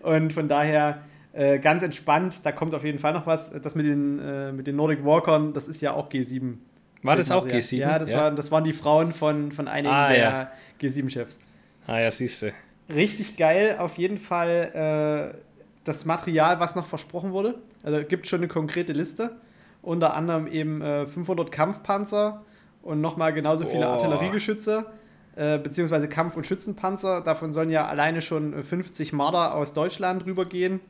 Und 0.00 0.32
von 0.32 0.48
daher 0.48 1.02
äh, 1.32 1.58
ganz 1.58 1.82
entspannt, 1.82 2.40
da 2.42 2.52
kommt 2.52 2.74
auf 2.74 2.84
jeden 2.84 2.98
Fall 2.98 3.12
noch 3.12 3.26
was. 3.26 3.50
Das 3.50 3.74
mit 3.74 3.86
den, 3.86 4.18
äh, 4.18 4.52
mit 4.52 4.66
den 4.66 4.76
Nordic 4.76 5.04
Walkern, 5.04 5.52
das 5.52 5.68
ist 5.68 5.80
ja 5.82 5.92
auch 5.92 6.10
G7. 6.10 6.54
War 7.02 7.16
das 7.16 7.30
auch 7.30 7.46
G7? 7.46 7.76
Ja, 7.76 7.98
das, 7.98 8.10
ja. 8.10 8.18
Waren, 8.18 8.36
das 8.36 8.50
waren 8.50 8.64
die 8.64 8.72
Frauen 8.72 9.12
von, 9.12 9.52
von 9.52 9.68
einigen 9.68 9.94
ah, 9.94 10.08
der 10.08 10.18
ja. 10.18 10.52
G7-Chefs. 10.80 11.38
Ah 11.86 11.98
ja, 12.00 12.10
siehst 12.10 12.42
du. 12.42 12.52
Richtig 12.88 13.36
geil, 13.36 13.76
auf 13.78 13.98
jeden 13.98 14.16
Fall 14.16 15.34
äh, 15.34 15.53
das 15.84 16.04
Material, 16.04 16.60
was 16.60 16.76
noch 16.76 16.86
versprochen 16.86 17.32
wurde. 17.32 17.56
Also 17.84 17.98
es 17.98 18.08
gibt 18.08 18.26
schon 18.26 18.40
eine 18.40 18.48
konkrete 18.48 18.92
Liste. 18.92 19.36
Unter 19.82 20.14
anderem 20.14 20.46
eben 20.46 20.80
500 20.80 21.46
äh, 21.46 21.50
Kampfpanzer 21.50 22.42
und 22.82 23.00
nochmal 23.00 23.32
genauso 23.32 23.66
viele 23.66 23.86
oh. 23.86 23.90
Artilleriegeschütze 23.90 24.86
äh, 25.36 25.58
beziehungsweise 25.58 26.08
Kampf- 26.08 26.36
und 26.36 26.46
Schützenpanzer. 26.46 27.20
Davon 27.20 27.52
sollen 27.52 27.70
ja 27.70 27.86
alleine 27.86 28.22
schon 28.22 28.62
50 28.62 29.12
Marder 29.12 29.54
aus 29.54 29.74
Deutschland 29.74 30.24
rübergehen 30.24 30.80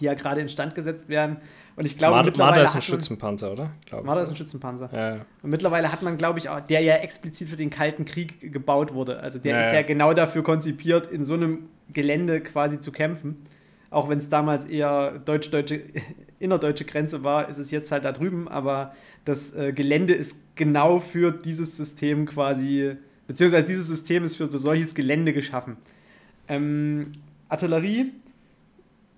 die 0.00 0.04
ja 0.04 0.14
gerade 0.14 0.40
instand 0.40 0.74
gesetzt 0.74 1.08
werden. 1.08 1.38
Und 1.76 1.86
ich 1.86 1.98
glaube, 1.98 2.14
Marder, 2.14 2.26
mittlerweile. 2.26 2.50
Marder 2.56 2.64
ist 2.64 2.74
ein 2.74 2.82
Schützenpanzer, 2.82 3.52
oder? 3.52 3.70
Glaube 3.86 4.06
Marder 4.06 4.22
ist 4.22 4.30
ein 4.30 4.36
Schützenpanzer. 4.36 4.90
Ja, 4.92 5.26
Und 5.42 5.50
mittlerweile 5.50 5.90
hat 5.90 6.02
man, 6.02 6.16
glaube 6.16 6.38
ich, 6.38 6.48
auch, 6.48 6.60
der 6.60 6.80
ja 6.80 6.96
explizit 6.96 7.48
für 7.48 7.56
den 7.56 7.70
Kalten 7.70 8.04
Krieg 8.04 8.52
gebaut 8.52 8.94
wurde. 8.94 9.20
Also 9.20 9.38
der 9.38 9.56
ja, 9.56 9.60
ist 9.60 9.72
ja, 9.72 9.82
genau 9.82 10.12
dafür 10.12 10.42
konzipiert, 10.42 11.10
in 11.10 11.24
so 11.24 11.34
einem 11.34 11.68
Gelände 11.92 12.40
quasi 12.40 12.80
zu 12.80 12.92
kämpfen. 12.92 13.44
Auch 13.94 14.08
wenn 14.08 14.18
es 14.18 14.28
damals 14.28 14.64
eher 14.64 15.20
deutsch-deutsche, 15.24 15.82
innerdeutsche 16.40 16.84
Grenze 16.84 17.22
war, 17.22 17.48
ist 17.48 17.58
es 17.58 17.70
jetzt 17.70 17.92
halt 17.92 18.04
da 18.04 18.10
drüben. 18.10 18.48
Aber 18.48 18.92
das 19.24 19.54
äh, 19.54 19.72
Gelände 19.72 20.14
ist 20.14 20.36
genau 20.56 20.98
für 20.98 21.30
dieses 21.30 21.76
System 21.76 22.26
quasi, 22.26 22.96
beziehungsweise 23.28 23.64
dieses 23.64 23.86
System 23.86 24.24
ist 24.24 24.34
für 24.36 24.48
solches 24.58 24.96
Gelände 24.96 25.32
geschaffen. 25.32 25.76
Ähm, 26.48 27.12
Artillerie 27.48 28.12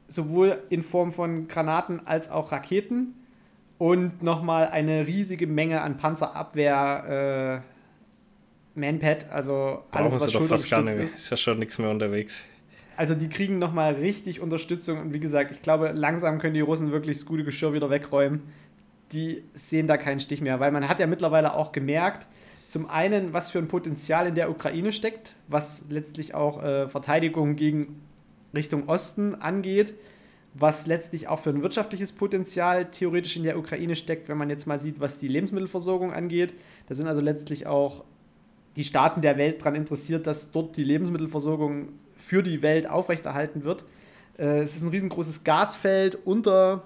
sowohl 0.08 0.58
in 0.68 0.82
Form 0.82 1.10
von 1.10 1.48
Granaten 1.48 2.06
als 2.06 2.30
auch 2.30 2.52
Raketen 2.52 3.14
und 3.78 4.22
nochmal 4.22 4.68
eine 4.68 5.06
riesige 5.06 5.46
Menge 5.46 5.80
an 5.80 5.96
Panzerabwehr 5.96 7.62
äh, 8.76 8.78
Manpad, 8.78 9.30
also 9.30 9.84
alles, 9.90 10.12
Brauchen 10.12 10.20
was 10.20 10.32
schon 10.32 10.48
fast 10.48 10.70
gar 10.70 10.82
nicht. 10.82 10.98
Ist. 10.98 11.16
ist 11.18 11.30
ja 11.30 11.36
schon 11.38 11.58
nichts 11.60 11.78
mehr 11.78 11.88
unterwegs. 11.88 12.44
Also 12.96 13.14
die 13.14 13.28
kriegen 13.28 13.58
nochmal 13.58 13.94
richtig 13.94 14.40
Unterstützung 14.40 15.00
und 15.00 15.12
wie 15.12 15.20
gesagt, 15.20 15.50
ich 15.50 15.60
glaube, 15.60 15.92
langsam 15.92 16.38
können 16.38 16.54
die 16.54 16.60
Russen 16.60 16.92
wirklich 16.92 17.18
das 17.18 17.26
gute 17.26 17.44
Geschirr 17.44 17.74
wieder 17.74 17.90
wegräumen. 17.90 18.42
Die 19.12 19.44
sehen 19.52 19.86
da 19.86 19.96
keinen 19.98 20.18
Stich 20.18 20.40
mehr, 20.40 20.60
weil 20.60 20.72
man 20.72 20.88
hat 20.88 20.98
ja 20.98 21.06
mittlerweile 21.06 21.54
auch 21.54 21.72
gemerkt, 21.72 22.26
zum 22.68 22.90
einen, 22.90 23.32
was 23.32 23.50
für 23.50 23.58
ein 23.58 23.68
Potenzial 23.68 24.26
in 24.26 24.34
der 24.34 24.50
Ukraine 24.50 24.90
steckt, 24.92 25.34
was 25.46 25.86
letztlich 25.90 26.34
auch 26.34 26.62
äh, 26.62 26.88
Verteidigung 26.88 27.54
gegen 27.54 28.00
Richtung 28.54 28.88
Osten 28.88 29.36
angeht, 29.36 29.94
was 30.54 30.86
letztlich 30.86 31.28
auch 31.28 31.38
für 31.38 31.50
ein 31.50 31.62
wirtschaftliches 31.62 32.12
Potenzial 32.12 32.86
theoretisch 32.90 33.36
in 33.36 33.44
der 33.44 33.58
Ukraine 33.58 33.94
steckt, 33.94 34.28
wenn 34.28 34.38
man 34.38 34.50
jetzt 34.50 34.66
mal 34.66 34.78
sieht, 34.78 34.98
was 34.98 35.18
die 35.18 35.28
Lebensmittelversorgung 35.28 36.12
angeht. 36.12 36.54
Da 36.88 36.94
sind 36.94 37.06
also 37.06 37.20
letztlich 37.20 37.66
auch 37.66 38.04
die 38.76 38.84
Staaten 38.84 39.20
der 39.20 39.38
Welt 39.38 39.60
daran 39.60 39.74
interessiert, 39.74 40.26
dass 40.26 40.50
dort 40.50 40.76
die 40.76 40.84
Lebensmittelversorgung 40.84 41.90
für 42.16 42.42
die 42.42 42.62
Welt 42.62 42.88
aufrechterhalten 42.88 43.64
wird. 43.64 43.84
Äh, 44.38 44.60
es 44.60 44.76
ist 44.76 44.82
ein 44.82 44.88
riesengroßes 44.88 45.44
Gasfeld 45.44 46.14
unter 46.26 46.82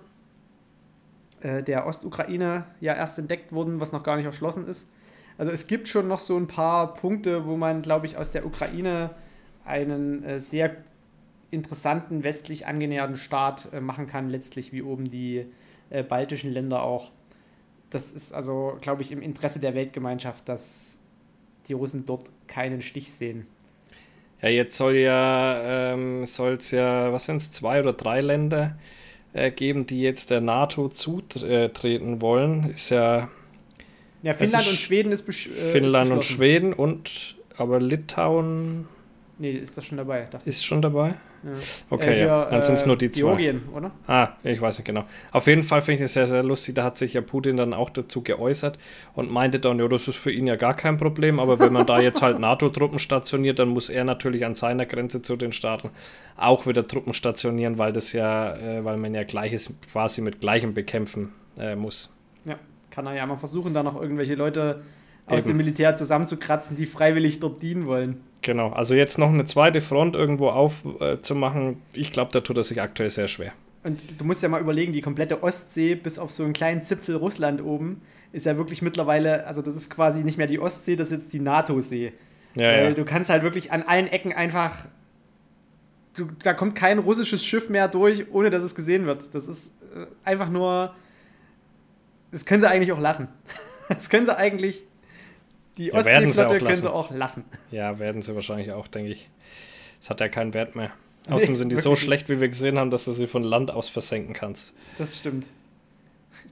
äh, 1.41 1.63
der 1.63 1.87
Ostukraine 1.87 2.67
ja 2.81 2.95
erst 2.95 3.19
entdeckt 3.19 3.53
worden, 3.53 3.81
was 3.81 3.93
noch 3.93 4.03
gar 4.03 4.17
nicht 4.17 4.27
erschlossen 4.27 4.67
ist. 4.67 4.91
Also 5.39 5.51
es 5.51 5.67
gibt 5.67 5.89
schon 5.89 6.07
noch 6.07 6.19
so 6.19 6.37
ein 6.37 6.47
paar 6.47 6.95
Punkte, 6.95 7.47
wo 7.47 7.57
man, 7.57 7.83
glaube 7.83 8.07
ich, 8.07 8.17
aus 8.17 8.31
der 8.31 8.45
Ukraine 8.45 9.11
einen 9.65 10.23
äh, 10.23 10.41
sehr 10.41 10.77
interessanten 11.51 12.23
westlich 12.23 12.67
angenäherten 12.67 13.17
Staat 13.17 13.81
machen 13.81 14.07
kann, 14.07 14.31
letztlich 14.31 14.73
wie 14.73 14.83
oben 14.83 15.11
die 15.11 15.47
baltischen 16.09 16.53
Länder 16.53 16.85
auch. 16.85 17.11
Das 17.91 18.13
ist 18.13 18.33
also, 18.33 18.79
glaube 18.81 19.03
ich, 19.03 19.11
im 19.11 19.21
Interesse 19.21 19.59
der 19.59 19.75
Weltgemeinschaft, 19.75 20.49
dass 20.49 21.01
die 21.67 21.73
Russen 21.73 22.07
dort 22.07 22.31
keinen 22.47 22.83
Stich 22.83 23.13
sehen. 23.13 23.49
Ja, 24.43 24.49
jetzt 24.49 24.77
soll 24.77 24.97
ja, 24.97 25.93
ähm, 25.93 26.25
soll 26.25 26.55
es 26.55 26.71
ja, 26.71 27.13
was 27.13 27.27
sind 27.27 27.37
es, 27.37 27.51
zwei 27.51 27.81
oder 27.81 27.93
drei 27.93 28.21
Länder 28.21 28.79
äh, 29.33 29.51
geben, 29.51 29.87
die 29.87 30.01
jetzt 30.01 30.31
der 30.31 30.41
NATO 30.41 30.89
zutreten 30.89 32.23
wollen. 32.23 32.71
Ist 32.71 32.91
ja. 32.91 33.29
Ja, 34.23 34.35
Finnland 34.35 34.67
und 34.69 34.77
Schweden 34.77 35.13
ist, 35.13 35.29
äh, 35.29 35.33
Finnland 35.33 36.11
und 36.11 36.25
Schweden 36.25 36.73
und 36.73 37.37
aber 37.57 37.81
Litauen. 37.81 38.87
Nee, 39.39 39.53
ist 39.53 39.77
das 39.77 39.87
schon 39.87 39.99
dabei? 39.99 40.29
Ist 40.45 40.65
schon 40.65 40.83
dabei? 40.83 41.15
Ja. 41.43 41.51
Okay, 41.89 42.11
äh, 42.11 42.15
hier, 42.15 42.27
ja. 42.27 42.45
dann 42.51 42.63
sind 42.63 42.75
es 42.75 42.85
nur 42.85 42.97
die 42.97 43.11
zwei. 43.11 43.23
Georgien, 43.23 43.63
oder? 43.75 43.91
Ah, 44.07 44.31
ich 44.43 44.61
weiß 44.61 44.79
nicht 44.79 44.87
genau. 44.87 45.05
Auf 45.33 45.47
jeden 45.47 45.63
Fall 45.63 45.81
finde 45.81 46.03
ich 46.03 46.07
es 46.07 46.15
sehr, 46.15 46.27
sehr 46.27 46.43
lustig. 46.43 46.75
Da 46.75 46.85
hat 46.85 46.99
sich 46.99 47.15
ja 47.15 47.23
Putin 47.23 47.57
dann 47.57 47.73
auch 47.73 47.89
dazu 47.89 48.23
geäußert 48.23 48.79
und 49.15 49.31
meinte 49.31 49.59
dann, 49.59 49.79
ja, 49.79 49.89
das 49.89 50.07
ist 50.07 50.19
für 50.19 50.31
ihn 50.31 50.47
ja 50.47 50.57
gar 50.57 50.75
kein 50.75 50.99
Problem, 50.99 51.41
aber 51.41 51.59
wenn 51.59 51.73
man 51.73 51.87
da 51.87 52.01
jetzt 52.01 52.21
halt 52.21 52.39
NATO-Truppen 52.41 52.99
stationiert, 52.99 53.59
dann 53.59 53.69
muss 53.69 53.89
er 53.89 54.05
natürlich 54.05 54.45
an 54.45 54.55
seiner 54.55 54.85
Grenze 54.85 55.23
zu 55.23 55.37
den 55.37 55.53
Staaten 55.53 55.91
auch 56.37 56.67
wieder 56.67 56.87
Truppen 56.87 57.15
stationieren, 57.15 57.79
weil 57.79 57.93
das 57.93 58.13
ja, 58.13 58.55
äh, 58.57 58.85
weil 58.85 58.99
man 58.99 59.15
ja 59.15 59.25
Gleiches 59.25 59.73
quasi 59.91 60.21
mit 60.21 60.41
Gleichem 60.41 60.75
bekämpfen 60.75 61.33
äh, 61.59 61.75
muss. 61.75 62.13
Ja, 62.45 62.59
kann 62.91 63.07
er 63.07 63.15
ja 63.15 63.27
mal 63.27 63.37
versuchen, 63.37 63.73
da 63.73 63.83
noch 63.83 64.01
irgendwelche 64.01 64.35
Leute 64.35 64.83
aus 65.31 65.41
Eben. 65.41 65.49
dem 65.49 65.57
Militär 65.59 65.95
zusammenzukratzen, 65.95 66.77
die 66.77 66.87
freiwillig 66.87 67.41
dort 67.41 67.63
dienen 67.63 67.87
wollen. 67.87 68.21
Genau, 68.43 68.71
also 68.71 68.95
jetzt 68.95 69.19
noch 69.19 69.29
eine 69.29 69.45
zweite 69.45 69.81
Front 69.81 70.17
irgendwo 70.17 70.49
aufzumachen, 70.49 71.73
äh, 71.73 71.99
ich 71.99 72.13
glaube, 72.13 72.33
da 72.33 72.41
tut 72.41 72.57
er 72.57 72.63
sich 72.63 72.81
aktuell 72.81 73.11
sehr 73.11 73.29
schwer. 73.29 73.53
Und 73.83 74.21
du 74.21 74.25
musst 74.25 74.43
ja 74.43 74.49
mal 74.49 74.61
überlegen, 74.61 74.93
die 74.93 75.01
komplette 75.01 75.43
Ostsee 75.43 75.95
bis 75.95 76.19
auf 76.19 76.33
so 76.33 76.45
einen 76.45 76.53
kleinen 76.53 76.83
Zipfel 76.83 77.17
Russland 77.17 77.63
oben 77.63 78.03
ist 78.33 78.47
ja 78.47 78.57
wirklich 78.57 78.83
mittlerweile, 78.83 79.47
also 79.47 79.63
das 79.63 79.75
ist 79.75 79.91
quasi 79.91 80.23
nicht 80.23 80.39
mehr 80.39 80.47
die 80.47 80.59
Ostsee, 80.59 80.97
das 80.97 81.11
ist 81.11 81.23
jetzt 81.23 81.33
die 81.33 81.41
NATO-See. 81.41 82.13
Ja, 82.55 82.69
Weil 82.69 82.85
ja. 82.85 82.91
du 82.93 83.05
kannst 83.05 83.31
halt 83.31 83.43
wirklich 83.43 83.73
an 83.73 83.83
allen 83.83 84.07
Ecken 84.07 84.33
einfach, 84.33 84.87
du, 86.15 86.29
da 86.43 86.53
kommt 86.53 86.75
kein 86.75 86.99
russisches 86.99 87.45
Schiff 87.45 87.69
mehr 87.69 87.89
durch, 87.89 88.27
ohne 88.33 88.51
dass 88.51 88.63
es 88.63 88.75
gesehen 88.75 89.07
wird. 89.07 89.35
Das 89.35 89.49
ist 89.49 89.75
äh, 89.95 90.07
einfach 90.25 90.49
nur, 90.49 90.95
das 92.31 92.45
können 92.45 92.61
sie 92.61 92.69
eigentlich 92.69 92.93
auch 92.93 93.01
lassen. 93.01 93.29
Das 93.89 94.09
können 94.09 94.25
sie 94.25 94.37
eigentlich 94.37 94.85
die 95.81 95.87
ja, 95.87 95.95
Ostseeflotte 95.95 96.59
können 96.59 96.75
sie 96.75 96.93
auch 96.93 97.11
lassen. 97.11 97.45
Ja, 97.71 97.99
werden 97.99 98.21
sie 98.21 98.35
wahrscheinlich 98.35 98.71
auch, 98.73 98.87
denke 98.87 99.11
ich. 99.13 99.31
Es 100.01 100.11
hat 100.11 100.21
ja 100.21 100.29
keinen 100.29 100.53
Wert 100.53 100.77
mehr. 100.77 100.91
Außerdem 101.29 101.57
sind 101.57 101.73
die 101.73 101.77
so 101.77 101.97
schlecht, 101.97 102.29
wie 102.29 102.41
wir 102.41 102.49
gesehen 102.49 102.79
haben, 102.79 102.91
dass 102.91 103.07
du 103.07 103.13
sie 103.13 103.27
von 103.27 103.43
Land 103.43 103.73
aus 103.73 103.89
versenken 103.89 104.35
kannst. 104.35 104.75
Das 104.99 105.17
stimmt. 105.19 105.47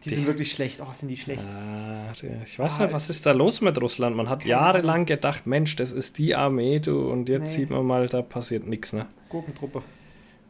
Die, 0.05 0.11
sind 0.11 0.27
wirklich 0.27 0.53
schlecht. 0.53 0.81
Oh, 0.81 0.93
sind 0.93 1.09
die 1.09 1.17
schlecht. 1.17 1.43
Ah, 1.43 2.13
ich 2.45 2.59
weiß 2.59 2.81
Ah, 2.81 2.85
nicht, 2.85 2.95
was 2.95 3.11
ist 3.11 3.27
da 3.27 3.33
los 3.33 3.61
mit 3.61 3.79
Russland? 3.81 4.17
Man 4.17 4.29
hat 4.29 4.45
jahrelang 4.45 5.05
gedacht, 5.07 5.47
Mensch, 5.47 5.77
das 5.77 5.93
ist 5.93 6.19
die 6.19 6.35
Armee, 6.35 6.79
du, 6.79 7.11
und 7.11 7.29
jetzt 7.29 7.51
Nee. 7.51 7.57
sieht 7.63 7.71
man 7.71 7.85
mal, 7.85 8.07
da 8.07 8.23
passiert 8.23 8.67
nichts, 8.67 8.93
ne? 8.93 9.07
Gurkentruppe. 9.29 9.83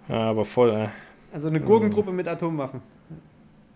Ja, 0.08 0.30
aber 0.30 0.44
voll, 0.44 0.70
äh. 0.70 0.88
Also 1.32 1.48
eine 1.48 1.60
Gurkentruppe 1.60 2.12
mit 2.12 2.28
Atomwaffen. 2.28 2.80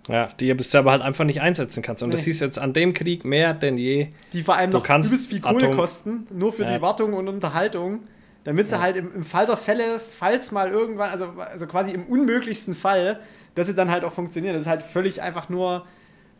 Ja, 0.08 0.28
die 0.40 0.48
ihr 0.48 0.56
bisher 0.56 0.80
aber 0.80 0.90
halt 0.90 1.02
einfach 1.02 1.24
nicht 1.24 1.40
einsetzen 1.40 1.82
kannst. 1.82 2.02
Und 2.02 2.12
das 2.12 2.20
Nee. 2.22 2.24
siehst 2.26 2.40
du 2.40 2.44
jetzt 2.46 2.58
an 2.58 2.72
dem 2.72 2.92
Krieg 2.92 3.24
mehr 3.24 3.54
denn 3.54 3.78
je. 3.78 4.08
Die 4.32 4.42
vor 4.42 4.56
allem 4.56 4.70
Du 4.72 4.78
noch 4.78 4.84
kannst 4.84 5.10
übelst 5.10 5.28
viel 5.30 5.40
Kohle 5.40 5.66
Atom- 5.68 5.76
kosten, 5.76 6.26
nur 6.34 6.52
für 6.52 6.64
Ja. 6.64 6.76
die 6.76 6.82
Wartung 6.82 7.12
und 7.12 7.28
Unterhaltung, 7.28 8.00
damit 8.44 8.68
sie 8.68 8.80
halt 8.80 8.96
im, 8.96 9.14
im 9.14 9.22
Fall 9.24 9.46
der 9.46 9.56
Fälle, 9.56 10.00
falls 10.00 10.50
mal 10.50 10.70
irgendwann, 10.70 11.10
also, 11.10 11.26
also 11.38 11.66
quasi 11.68 11.92
im 11.92 12.04
unmöglichsten 12.06 12.74
Fall, 12.74 13.20
dass 13.54 13.68
sie 13.68 13.74
dann 13.74 13.90
halt 13.92 14.02
auch 14.02 14.12
funktionieren. 14.12 14.54
Das 14.54 14.62
ist 14.62 14.68
halt 14.68 14.82
völlig 14.82 15.22
einfach 15.22 15.48
nur 15.48 15.86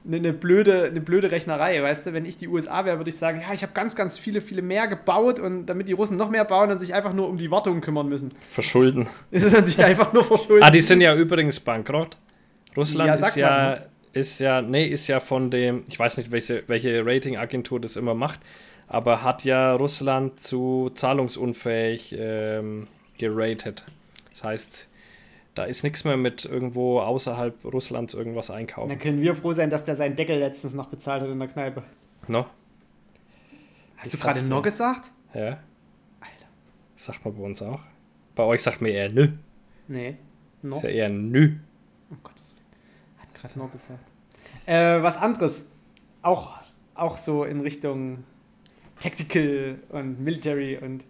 eine, 0.05 0.17
eine, 0.17 0.33
blöde, 0.33 0.87
eine 0.87 1.01
blöde 1.01 1.31
Rechnerei, 1.31 1.81
weißt 1.81 2.07
du? 2.07 2.13
Wenn 2.13 2.25
ich 2.25 2.37
die 2.37 2.49
USA 2.49 2.85
wäre, 2.85 2.97
würde 2.99 3.11
ich 3.11 3.17
sagen, 3.17 3.41
ja, 3.41 3.53
ich 3.53 3.63
habe 3.63 3.73
ganz, 3.75 3.95
ganz 3.95 4.19
viele, 4.19 4.41
viele 4.41 4.61
mehr 4.63 4.89
gebaut 4.89 5.39
und 5.39 5.67
damit 5.67 5.87
die 5.87 5.93
Russen 5.93 6.17
noch 6.17 6.31
mehr 6.31 6.45
bauen 6.45 6.73
und 6.73 6.81
sich 6.81 6.93
einfach 6.95 7.13
nur 7.13 7.29
um 7.29 7.37
die 7.37 7.53
Wartung 7.53 7.81
kümmern 7.81 8.09
müssen. 8.09 8.33
Verschulden. 8.41 9.07
Das 9.31 9.45
ist 9.45 9.55
dann 9.55 9.65
sich 9.65 9.79
einfach 9.85 10.13
nur 10.13 10.25
verschuldet. 10.25 10.67
Ah, 10.67 10.71
die 10.73 10.81
sind 10.81 11.01
ja 11.01 11.15
übrigens 11.15 11.61
bankrott. 11.61 12.17
Russland 12.77 13.09
Ja, 13.21 13.27
ist 13.27 13.37
ja, 13.37 13.49
man, 13.51 13.71
ne? 13.71 13.87
ist 14.13 14.39
ja, 14.41 14.63
nee, 14.63 14.87
ist 14.87 15.09
ja 15.09 15.21
von 15.21 15.51
dem, 15.51 15.85
ich 15.89 15.99
weiß 15.99 16.17
nicht, 16.19 16.33
welche, 16.33 16.65
welche 16.69 17.05
Ratingagentur 17.05 17.81
das 17.81 17.97
immer 17.97 18.15
macht, 18.15 18.41
aber 18.89 19.23
hat 19.23 19.45
ja 19.45 19.75
Russland 19.75 20.39
zu 20.41 20.91
zahlungsunfähig 20.95 22.15
ähm, 22.19 22.89
geratet. 23.19 23.85
Das 24.31 24.45
heißt, 24.45 24.89
da 25.55 25.65
ist 25.65 25.83
nichts 25.83 26.05
mehr 26.05 26.17
mit 26.17 26.45
irgendwo 26.45 27.01
außerhalb 27.01 27.65
Russlands 27.65 28.15
irgendwas 28.15 28.51
einkaufen. 28.51 28.89
Dann 28.91 28.99
können 28.99 29.21
wir 29.21 29.35
froh 29.35 29.53
sein, 29.53 29.71
dass 29.71 29.85
der 29.85 29.97
seinen 29.97 30.17
Deckel 30.17 30.39
letztens 30.39 30.75
noch 30.75 30.87
bezahlt 30.89 31.23
hat 31.23 31.29
in 31.29 31.39
der 31.39 31.49
Kneipe. 31.49 31.83
No? 32.29 32.47
Hast 33.97 34.13
Ich 34.15 34.21
du 34.21 34.27
gerade 34.27 34.41
dir. 34.43 34.63
gesagt? 34.63 35.11
Ja, 35.35 35.59
Alter. 36.21 36.47
sagt 36.97 37.25
man 37.25 37.35
bei 37.37 37.43
uns 37.43 37.63
auch. 37.63 37.81
Bei 38.35 38.45
euch 38.45 38.63
sagt 38.63 38.81
man 38.81 38.91
eher 38.91 39.09
nö. 39.11 39.29
Nee. 39.89 40.17
Noch? 40.63 40.79
Ist 40.79 40.83
ja 40.85 40.89
eher 40.91 41.09
nö. 41.11 41.57
Gesagt. 43.43 43.99
Äh, 44.67 45.03
was 45.03 45.17
anderes. 45.17 45.71
Auch, 46.23 46.55
auch 46.95 47.17
so 47.17 47.45
in 47.45 47.61
Richtung 47.61 48.25
Tactical 49.01 49.77
und 49.91 50.21
Military 50.21 50.79
und 50.81 51.03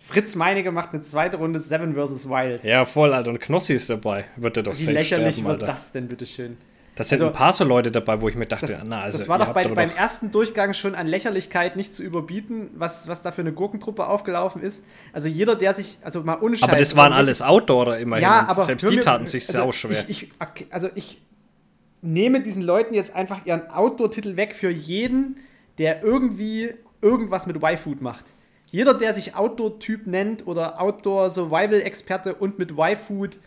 Fritz 0.00 0.34
Meinecke 0.34 0.72
macht 0.72 0.94
eine 0.94 1.02
zweite 1.02 1.36
Runde 1.36 1.58
Seven 1.58 1.94
vs. 1.94 2.28
Wild. 2.28 2.64
Ja, 2.64 2.86
voll, 2.86 3.12
Alter. 3.12 3.30
Und 3.30 3.40
Knossi 3.40 3.74
ist 3.74 3.90
dabei. 3.90 4.24
Wird 4.36 4.56
er 4.56 4.62
doch 4.62 4.72
Wie 4.78 4.84
lächerlich 4.86 5.34
sterben, 5.34 5.50
wird 5.50 5.62
das 5.68 5.92
denn, 5.92 6.08
bitteschön? 6.08 6.56
Da 6.94 7.04
sind 7.04 7.16
Also- 7.16 7.26
ein 7.28 7.32
paar 7.34 7.52
so 7.52 7.64
Leute 7.64 7.90
dabei, 7.90 8.20
wo 8.20 8.28
ich 8.28 8.34
mir 8.34 8.46
dachte, 8.46 8.66
Das, 8.66 8.80
na, 8.84 9.00
also 9.00 9.18
das 9.18 9.28
war 9.28 9.38
doch, 9.38 9.52
bei, 9.52 9.66
beim 9.68 9.90
ersten 9.90 10.30
Durchgang 10.32 10.72
schon 10.74 10.94
an 10.94 11.06
Lächerlichkeit 11.06 11.76
nicht 11.76 11.94
zu 11.94 12.02
überbieten, 12.02 12.70
was, 12.76 13.08
was 13.08 13.22
da 13.22 13.30
für 13.30 13.42
eine 13.42 13.52
Gurkentruppe 13.52 14.06
aufgelaufen 14.06 14.62
ist. 14.62 14.84
Also 15.12 15.28
jeder, 15.28 15.54
der 15.54 15.72
sich, 15.74 15.98
also 16.02 16.22
mal 16.22 16.38
ohne 16.40 16.56
Scheiß, 16.56 16.68
Aber 16.68 16.76
das 16.78 16.96
waren 16.96 17.12
alles 17.12 17.42
Outdoorer 17.42 17.98
immerhin. 17.98 18.22
Ja, 18.22 18.46
aber 18.48 18.64
selbst 18.64 18.88
die 18.90 18.96
mir- 18.96 19.02
taten 19.02 19.26
sich 19.26 19.46
also 19.48 19.60
sau 19.62 19.72
schwer. 19.72 20.04
Ich, 20.08 20.24
ich, 20.24 20.32
also 20.70 20.88
ich 20.94 21.20
nehme 22.02 22.40
diesen 22.40 22.62
Leuten 22.62 22.94
jetzt 22.94 23.14
einfach 23.14 23.44
ihren 23.46 23.70
Outdoor-Titel 23.70 24.36
weg 24.36 24.54
für 24.54 24.70
jeden, 24.70 25.38
der 25.78 26.02
irgendwie 26.02 26.74
irgendwas 27.02 27.46
mit 27.46 27.56
Y-Food 27.56 28.00
macht. 28.02 28.26
Jeder, 28.66 28.94
der 28.94 29.14
sich 29.14 29.34
Outdoor-Typ 29.34 30.06
nennt 30.06 30.46
oder 30.46 30.80
Outdoor-Survival-Experte 30.80 32.34
und 32.34 32.58
mit 32.58 32.72
Y-Food 32.72 33.38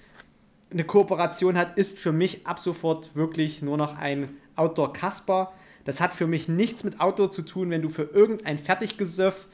eine 0.71 0.83
Kooperation 0.83 1.57
hat, 1.57 1.77
ist 1.77 1.99
für 1.99 2.11
mich 2.11 2.45
ab 2.47 2.59
sofort 2.59 3.15
wirklich 3.15 3.61
nur 3.61 3.77
noch 3.77 3.97
ein 3.97 4.29
Outdoor-Kasper. 4.55 5.51
Das 5.85 6.01
hat 6.01 6.13
für 6.13 6.27
mich 6.27 6.47
nichts 6.47 6.83
mit 6.83 6.99
Outdoor 6.99 7.29
zu 7.29 7.41
tun, 7.43 7.69
wenn 7.69 7.81
du 7.81 7.89
für 7.89 8.03
irgendein 8.03 8.57
Fertiggesöff 8.57 9.47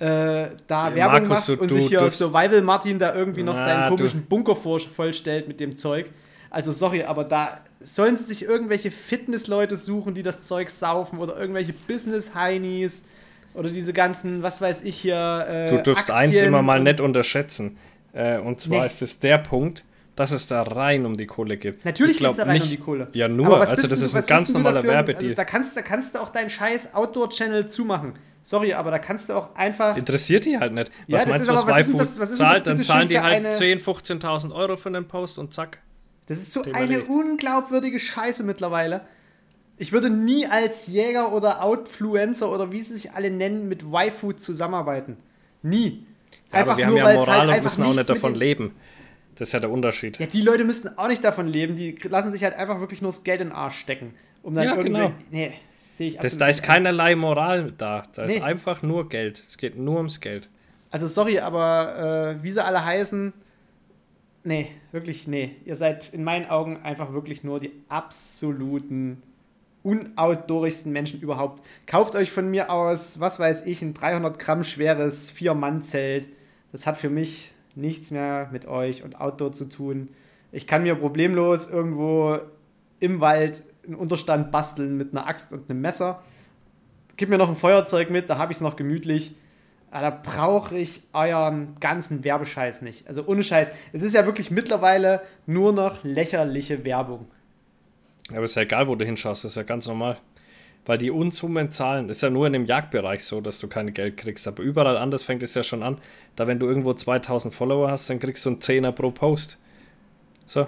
äh, 0.00 0.48
da 0.66 0.88
Ja, 0.88 0.94
Werbung 0.94 1.12
Markus, 1.12 1.28
machst 1.28 1.48
du- 1.48 1.60
und 1.62 1.70
du 1.70 1.74
sich 1.76 1.86
hier 1.88 2.10
Survival 2.10 2.62
Martin 2.62 2.98
da 2.98 3.14
irgendwie 3.14 3.44
noch 3.44 3.54
Na, 3.54 3.64
seinen 3.64 3.90
du- 3.90 3.96
komischen 3.96 4.24
Bunker 4.26 4.56
vor, 4.56 4.80
vollstellt 4.80 5.46
mit 5.46 5.60
dem 5.60 5.76
Zeug. 5.76 6.10
Also 6.54 6.70
sorry, 6.70 7.02
aber 7.02 7.24
da 7.24 7.58
sollen 7.80 8.16
sie 8.16 8.24
sich 8.24 8.44
irgendwelche 8.44 8.90
Fitnessleute 8.92 9.76
suchen, 9.76 10.14
die 10.14 10.22
das 10.22 10.42
Zeug 10.42 10.70
saufen 10.70 11.18
oder 11.18 11.36
irgendwelche 11.36 11.72
Business-Heinis 11.72 13.02
oder 13.54 13.70
diese 13.70 13.92
ganzen, 13.92 14.42
was 14.42 14.60
weiß 14.60 14.82
ich 14.82 14.96
hier. 14.96 15.46
Äh, 15.48 15.70
du 15.70 15.82
dürfst 15.82 16.10
eins 16.10 16.30
Aktien 16.32 16.48
immer 16.48 16.62
mal 16.62 16.80
nicht 16.80 17.00
unterschätzen. 17.00 17.76
Äh, 18.12 18.38
und 18.38 18.60
zwar 18.60 18.80
Nee. 18.80 18.86
ist 18.86 19.02
es 19.02 19.18
der 19.18 19.38
Punkt, 19.38 19.84
dass 20.16 20.30
es 20.30 20.46
da 20.46 20.62
rein 20.62 21.06
um 21.06 21.16
die 21.16 21.26
Kohle 21.26 21.56
geht. 21.56 21.84
Natürlich 21.84 22.16
Ich 22.16 22.22
geht 22.22 22.30
es 22.30 22.36
da 22.36 22.44
rein 22.44 22.56
um 22.56 22.68
nicht- 22.68 22.70
die 22.72 22.76
Kohle. 22.82 23.08
Ja, 23.12 23.26
nur. 23.26 23.60
Also, 23.60 23.74
das 23.74 23.82
denn 23.88 23.92
ist 24.00 24.14
du- 24.14 24.18
ein 24.18 24.26
ganz 24.26 24.48
du 24.48 24.54
normaler 24.54 24.76
dafür- 24.76 24.90
Werbedeal. 24.92 25.22
Also, 25.24 25.34
da, 25.34 25.44
kannst, 25.44 25.76
da 25.76 25.82
kannst 25.82 26.14
du 26.14 26.20
auch 26.20 26.28
deinen 26.30 26.50
scheiß 26.50 26.94
Outdoor-Channel 26.94 27.66
zumachen. 27.68 28.12
Sorry, 28.44 28.74
aber 28.74 28.92
da 28.92 28.98
kannst 29.00 29.28
du 29.28 29.32
auch 29.32 29.56
einfach. 29.56 29.96
Interessiert 29.96 30.44
die 30.44 30.56
halt 30.58 30.72
nicht. 30.72 30.90
Ja, 31.08 31.16
Was 31.16 31.22
das 31.24 31.30
meinst 31.32 31.48
du, 31.48 31.52
was 31.52 31.66
was 31.66 31.78
ist 31.88 31.98
das- 31.98 32.20
was 32.20 32.30
ist 32.30 32.38
zahlt? 32.38 32.66
Dann 32.66 32.80
zahlen 32.82 33.08
die 33.08 33.18
halt 33.18 33.34
eine- 33.44 33.50
10.000, 33.50 33.80
15.000 33.82 34.52
Euro 34.54 34.76
für 34.76 34.90
einen 34.90 35.08
Post 35.08 35.38
und 35.38 35.52
zack. 35.52 35.78
Das 36.26 36.38
ist 36.38 36.52
so 36.52 36.62
Thema 36.62 36.76
eine 36.76 36.92
erledigt. 36.94 37.10
unglaubwürdige 37.10 37.98
Scheiße 38.00 38.42
mittlerweile. 38.44 39.02
Ich 39.76 39.92
würde 39.92 40.08
nie 40.08 40.46
als 40.46 40.86
Jäger 40.86 41.32
oder 41.32 41.62
Outfluencer 41.62 42.50
oder 42.50 42.70
wie 42.72 42.80
sie 42.82 42.94
sich 42.94 43.12
alle 43.12 43.30
nennen 43.30 43.68
mit 43.68 43.82
Y-Food 43.82 44.40
zusammenarbeiten. 44.40 45.16
Nie. 45.62 46.06
Ja, 46.52 46.60
aber 46.60 46.76
wir 46.76 46.86
haben 46.86 46.96
ja 46.96 47.04
halt 47.04 47.18
Moral 47.18 47.46
und 47.48 47.50
einfach 47.54 47.64
müssen 47.64 47.82
auch 47.82 47.94
nicht 47.94 48.08
davon 48.08 48.34
leben. 48.34 48.74
Das 49.34 49.48
ist 49.48 49.52
ja 49.52 49.58
der 49.60 49.70
Unterschied. 49.70 50.18
Ja, 50.20 50.26
die 50.26 50.42
Leute 50.42 50.62
müssten 50.62 50.96
auch 50.96 51.08
nicht 51.08 51.24
davon 51.24 51.48
leben. 51.48 51.74
Die 51.74 51.96
lassen 52.04 52.30
sich 52.30 52.44
halt 52.44 52.54
einfach 52.54 52.78
wirklich 52.78 53.02
nur 53.02 53.10
das 53.10 53.24
Geld 53.24 53.40
in 53.40 53.48
den 53.48 53.56
Arsch 53.56 53.76
stecken. 53.78 54.14
Um 54.44 54.54
dann 54.54 54.64
Ja, 54.64 54.76
genau. 54.76 55.12
Nee, 55.32 55.52
sehe 55.76 56.08
ich 56.10 56.18
Das, 56.18 56.38
da 56.38 56.46
ist 56.46 56.62
keinerlei 56.62 57.16
Moral 57.16 57.72
da. 57.76 58.04
Da 58.14 58.24
ist 58.24 58.36
Nee. 58.36 58.42
einfach 58.42 58.82
nur 58.82 59.08
Geld. 59.08 59.42
Es 59.48 59.58
geht 59.58 59.76
nur 59.76 59.96
ums 59.96 60.20
Geld. 60.20 60.48
Also 60.92 61.08
sorry, 61.08 61.40
aber 61.40 62.36
äh, 62.38 62.42
wie 62.44 62.50
sie 62.52 62.64
alle 62.64 62.84
heißen, 62.84 63.32
nee, 64.44 64.68
wirklich 64.92 65.26
nee. 65.26 65.56
Ihr 65.64 65.76
seid 65.76 66.12
in 66.12 66.24
meinen 66.24 66.48
Augen 66.48 66.82
einfach 66.82 67.12
wirklich 67.12 67.42
nur 67.44 67.60
die 67.60 67.72
absoluten 67.88 69.22
unoutdoorigsten 69.82 70.92
Menschen 70.92 71.20
überhaupt. 71.20 71.62
Kauft 71.86 72.14
euch 72.16 72.30
von 72.30 72.50
mir 72.50 72.70
aus, 72.70 73.20
was 73.20 73.38
weiß 73.38 73.66
ich, 73.66 73.82
ein 73.82 73.94
300 73.94 74.38
Gramm 74.38 74.64
schweres 74.64 75.30
Vier-Mann-Zelt. 75.30 76.28
Das 76.72 76.86
hat 76.86 76.96
für 76.96 77.10
mich 77.10 77.52
nichts 77.76 78.10
mehr 78.10 78.48
mit 78.50 78.66
euch 78.66 79.02
und 79.02 79.20
Outdoor 79.20 79.52
zu 79.52 79.68
tun. 79.68 80.08
Ich 80.52 80.66
kann 80.66 80.84
mir 80.84 80.94
problemlos 80.94 81.68
irgendwo 81.68 82.38
im 83.00 83.20
Wald 83.20 83.62
einen 83.84 83.96
Unterstand 83.96 84.50
basteln 84.50 84.96
mit 84.96 85.12
einer 85.12 85.26
Axt 85.26 85.52
und 85.52 85.68
einem 85.68 85.80
Messer. 85.80 86.22
Gib 87.16 87.28
mir 87.28 87.38
noch 87.38 87.48
ein 87.48 87.54
Feuerzeug 87.54 88.10
mit, 88.10 88.30
da 88.30 88.38
habe 88.38 88.52
ich 88.52 88.58
es 88.58 88.62
noch 88.62 88.76
gemütlich. 88.76 89.34
Aber 89.94 90.10
da 90.10 90.10
brauche 90.10 90.76
ich 90.76 91.02
euren 91.12 91.76
ganzen 91.78 92.24
Werbescheiß 92.24 92.82
nicht. 92.82 93.06
Also 93.06 93.24
ohne 93.26 93.44
Scheiß. 93.44 93.70
Es 93.92 94.02
ist 94.02 94.12
ja 94.12 94.26
wirklich 94.26 94.50
mittlerweile 94.50 95.22
nur 95.46 95.72
noch 95.72 96.02
lächerliche 96.02 96.84
Werbung. 96.84 97.26
Aber 98.30 98.42
ist 98.42 98.56
ja 98.56 98.62
egal, 98.62 98.88
wo 98.88 98.96
du 98.96 99.04
hinschaust, 99.04 99.44
das 99.44 99.52
ist 99.52 99.56
ja 99.56 99.62
ganz 99.62 99.86
normal. 99.86 100.16
Weil 100.84 100.98
die 100.98 101.12
Unsummen 101.12 101.70
zahlen, 101.70 102.08
ist 102.08 102.22
ja 102.22 102.28
nur 102.28 102.48
in 102.48 102.54
dem 102.54 102.64
Jagdbereich 102.64 103.24
so, 103.24 103.40
dass 103.40 103.60
du 103.60 103.68
kein 103.68 103.94
Geld 103.94 104.16
kriegst. 104.16 104.48
Aber 104.48 104.64
überall 104.64 104.96
anders 104.96 105.22
fängt 105.22 105.44
es 105.44 105.54
ja 105.54 105.62
schon 105.62 105.84
an. 105.84 105.98
Da, 106.34 106.48
wenn 106.48 106.58
du 106.58 106.66
irgendwo 106.66 106.92
2000 106.92 107.54
Follower 107.54 107.88
hast, 107.88 108.10
dann 108.10 108.18
kriegst 108.18 108.44
du 108.44 108.50
einen 108.50 108.60
Zehner 108.60 108.90
pro 108.90 109.12
Post. 109.12 109.58
So, 110.44 110.66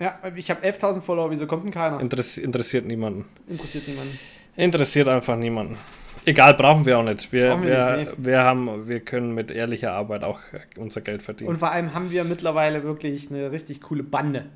Ja, 0.00 0.18
ich 0.34 0.50
habe 0.50 0.66
11.000 0.66 1.02
Follower, 1.02 1.30
wieso 1.30 1.46
kommt 1.46 1.64
denn 1.66 1.70
keiner? 1.70 2.00
interess 2.00 2.38
interessiert 2.38 2.86
niemanden. 2.86 3.26
Interessiert 3.46 3.86
niemanden. 3.88 4.18
Interessiert 4.56 5.08
einfach 5.08 5.36
niemanden. 5.36 5.76
Egal, 6.26 6.54
brauchen 6.54 6.86
wir 6.86 6.98
auch 6.98 7.02
nicht. 7.02 7.32
Wir, 7.32 7.60
wir 7.60 7.66
wir, 7.68 7.96
nicht, 7.96 8.12
wir, 8.18 8.40
haben, 8.42 8.88
wir 8.88 9.00
können 9.00 9.34
mit 9.34 9.50
ehrlicher 9.50 9.92
Arbeit 9.92 10.24
auch 10.24 10.40
unser 10.76 11.00
Geld 11.02 11.22
verdienen. 11.22 11.50
Und 11.50 11.58
vor 11.58 11.70
allem 11.70 11.94
haben 11.94 12.10
wir 12.10 12.24
mittlerweile 12.24 12.82
wirklich 12.82 13.30
eine 13.30 13.50
richtig 13.52 13.80
coole 13.82 14.02
Bande. 14.02 14.46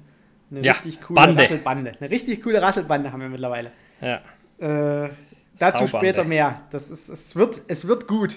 Eine 0.51 0.63
Ja, 0.63 0.73
richtig 0.73 1.01
coole 1.03 1.15
Bande. 1.21 1.43
Rasselbande. 1.43 1.93
Eine 2.01 2.11
richtig 2.11 2.43
coole 2.43 2.63
Rasselbande 2.63 3.13
haben 3.13 3.21
wir 3.21 3.29
mittlerweile. 3.29 3.71
ja. 4.01 4.21
Äh, 4.61 5.11
dazu 5.59 5.87
Saubande. 5.87 5.99
später 6.09 6.25
mehr. 6.25 6.63
Das 6.71 6.91
ist, 6.91 7.09
es, 7.09 7.37
wird, 7.37 7.61
es 7.69 7.87
wird 7.87 8.09
gut. 8.09 8.35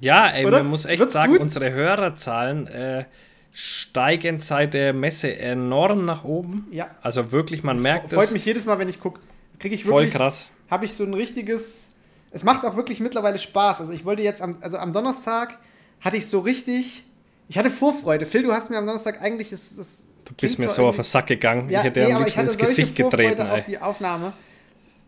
Ja, 0.00 0.28
ey, 0.30 0.46
Oder? 0.46 0.58
man 0.58 0.68
muss 0.68 0.84
echt 0.86 1.00
Wird's 1.00 1.12
sagen, 1.12 1.32
gut? 1.32 1.40
unsere 1.42 1.72
Hörerzahlen 1.72 2.66
äh, 2.68 3.04
steigen 3.52 4.38
seit 4.38 4.72
der 4.74 4.92
Messe 4.94 5.36
enorm 5.36 6.02
nach 6.02 6.24
oben. 6.24 6.66
Ja. 6.70 6.90
Also 7.02 7.32
wirklich, 7.32 7.62
man 7.62 7.76
Das 7.76 7.82
merkt 7.82 8.10
freut 8.10 8.24
es. 8.26 8.32
mich 8.32 8.44
jedes 8.46 8.66
Mal, 8.66 8.78
wenn 8.78 8.88
ich 8.88 8.98
gucke. 9.00 9.20
Kriege 9.58 9.74
ich 9.74 9.84
Voll 9.84 10.08
krass. 10.08 10.48
habe 10.70 10.84
ich 10.86 10.94
so 10.94 11.04
ein 11.04 11.14
richtiges. 11.14 11.91
Es 12.32 12.44
macht 12.44 12.64
auch 12.64 12.76
wirklich 12.76 13.00
mittlerweile 13.00 13.38
Spaß. 13.38 13.80
Also 13.80 13.92
ich 13.92 14.04
wollte 14.04 14.22
jetzt 14.22 14.40
am, 14.42 14.56
also 14.60 14.78
am 14.78 14.92
Donnerstag 14.92 15.58
hatte 16.00 16.16
ich 16.16 16.26
so 16.26 16.40
richtig. 16.40 17.04
Ich 17.48 17.58
hatte 17.58 17.70
Vorfreude. 17.70 18.26
Phil, 18.26 18.42
du 18.42 18.52
hast 18.52 18.70
mir 18.70 18.78
am 18.78 18.86
Donnerstag 18.86 19.20
eigentlich 19.20 19.50
das. 19.50 19.76
das 19.76 20.06
Du 20.24 20.34
bist 20.34 20.58
mir 20.58 20.68
so 20.68 20.86
auf 20.86 20.94
den 20.94 21.02
Sack 21.02 21.26
gegangen. 21.26 21.68
Ja, 21.68 21.80
ich 21.80 21.86
hätte 21.86 22.00
nee, 22.00 22.12
am 22.12 22.20
liebsten 22.20 22.38
hatte 22.38 22.50
ins 22.50 22.58
Gesicht 22.58 22.96
getreten. 22.96 23.36
Vorfreude 23.36 23.52
auf 23.52 23.58
Ey. 23.58 23.64
die 23.64 23.78
Aufnahme. 23.78 24.32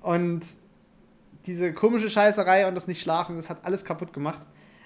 Und 0.03 0.43
diese 1.47 1.73
komische 1.73 2.11
Scheißerei 2.11 2.67
und 2.67 2.75
das 2.75 2.89
nicht 2.89 3.01
schlafen, 3.01 3.37
das 3.37 3.49
hat 3.49 3.65
alles 3.65 3.85
kaputt 3.85 4.13
gemacht. 4.13 4.41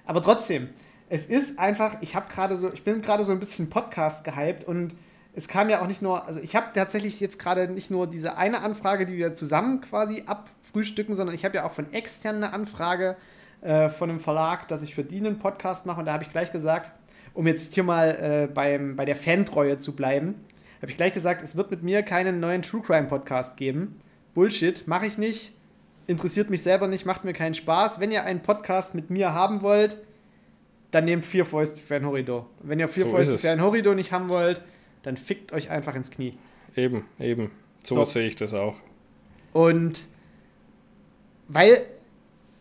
Aber 0.05 0.22
trotzdem, 0.22 0.68
es 1.09 1.27
ist 1.27 1.59
einfach, 1.59 1.96
ich 2.03 2.14
habe 2.14 2.31
gerade 2.33 2.57
so, 2.57 2.72
ich 2.72 2.85
bin 2.85 3.01
gerade 3.01 3.24
so 3.24 3.33
ein 3.33 3.38
bisschen 3.38 3.70
Podcast 3.70 4.24
gehypt 4.24 4.64
und 4.64 4.94
es 5.38 5.46
kam 5.46 5.70
ja 5.70 5.81
auch 5.81 5.87
nicht 5.87 6.03
nur, 6.03 6.27
also 6.27 6.40
ich 6.40 6.57
habe 6.57 6.66
tatsächlich 6.74 7.20
jetzt 7.20 7.38
gerade 7.38 7.68
nicht 7.68 7.92
nur 7.92 8.09
diese 8.09 8.37
eine 8.37 8.61
Anfrage, 8.61 9.07
die 9.07 9.16
wir 9.16 9.37
zusammen 9.37 9.81
quasi 9.81 10.24
abfrühstücken, 10.27 11.14
sondern 11.14 11.33
ich 11.33 11.44
habe 11.44 11.55
ja 11.55 11.64
auch 11.64 11.70
von 11.70 11.92
extern 11.92 12.37
eine 12.37 12.53
Anfrage 12.53 13.16
äh, 13.61 13.88
von 13.88 14.11
einem 14.11 14.18
Verlag, 14.18 14.66
dass 14.66 14.83
ich 14.83 14.96
für 14.96 15.05
die 15.05 15.18
einen 15.18 15.38
Podcast 15.38 15.87
mache. 15.87 16.01
Und 16.01 16.07
da 16.07 16.12
habe 16.12 16.24
ich 16.24 16.31
gleich 16.31 16.51
gesagt, 16.51 16.90
um 17.35 17.46
jetzt 17.46 17.72
hier 17.72 17.85
mal 17.85 18.09
äh, 18.09 18.53
beim, 18.53 18.96
bei 18.96 19.05
der 19.05 19.14
Fantreue 19.14 19.79
zu 19.79 19.94
bleiben, 19.94 20.35
habe 20.83 20.90
ich 20.90 20.96
gleich 20.96 21.14
gesagt, 21.14 21.40
es 21.42 21.55
wird 21.55 21.70
mit 21.70 21.85
mir 21.85 22.03
keinen 22.03 22.40
neuen 22.40 22.62
True 22.62 22.83
Crime 22.83 23.07
Podcast 23.07 23.57
geben. 23.57 24.01
Bullshit, 24.35 24.88
mache 24.88 25.07
ich 25.07 25.18
nicht. 25.18 25.53
Interessiert 26.09 26.51
mich 26.51 26.64
selber 26.64 26.88
nicht, 26.88 27.07
macht 27.07 27.24
mir 27.24 27.33
keinen 27.33 27.55
Spaß. 27.55 28.01
Wenn 28.01 28.11
ihr 28.11 28.24
einen 28.24 28.40
Podcast 28.40 28.96
mit 28.96 29.09
mir 29.09 29.35
haben 29.35 29.62
wollt, 29.62 29.98
dann 30.90 31.05
nehmt 31.05 31.24
vier 31.24 31.44
Fäuste 31.44 31.81
für 31.81 31.94
ein 31.94 32.07
Horridor. 32.07 32.46
Wenn 32.61 32.81
ihr 32.81 32.88
vier 32.88 33.05
So 33.05 33.11
Fäuste 33.11 33.38
für 33.38 33.51
ein 33.51 33.62
Horridor 33.62 33.94
nicht 33.94 34.11
haben 34.11 34.29
wollt, 34.29 34.62
dann 35.02 35.16
fickt 35.16 35.52
euch 35.52 35.70
einfach 35.70 35.94
ins 35.94 36.11
Knie. 36.11 36.37
Eben, 36.76 37.04
eben. 37.18 37.50
So, 37.82 37.96
So. 37.96 38.04
sehe 38.04 38.26
ich 38.26 38.37
das 38.37 38.54
auch. 38.54 38.76
Und 39.52 40.00
weil 41.48 41.87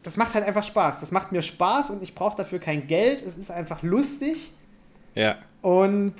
das 0.03 0.15
macht 0.15 0.33
halt 0.35 0.45
einfach 0.45 0.63
Spaß. 0.63 0.99
Das 1.01 1.11
macht 1.11 1.31
mir 1.33 1.41
Spaß 1.41 1.89
und 1.91 2.01
ich 2.01 2.15
brauche 2.15 2.37
dafür 2.37 2.59
kein 2.59 2.87
Geld. 2.87 3.21
Es 3.25 3.37
ist 3.37 3.51
einfach 3.51 3.81
lustig 3.83 4.51
Ja. 5.15 5.37
und 5.61 6.13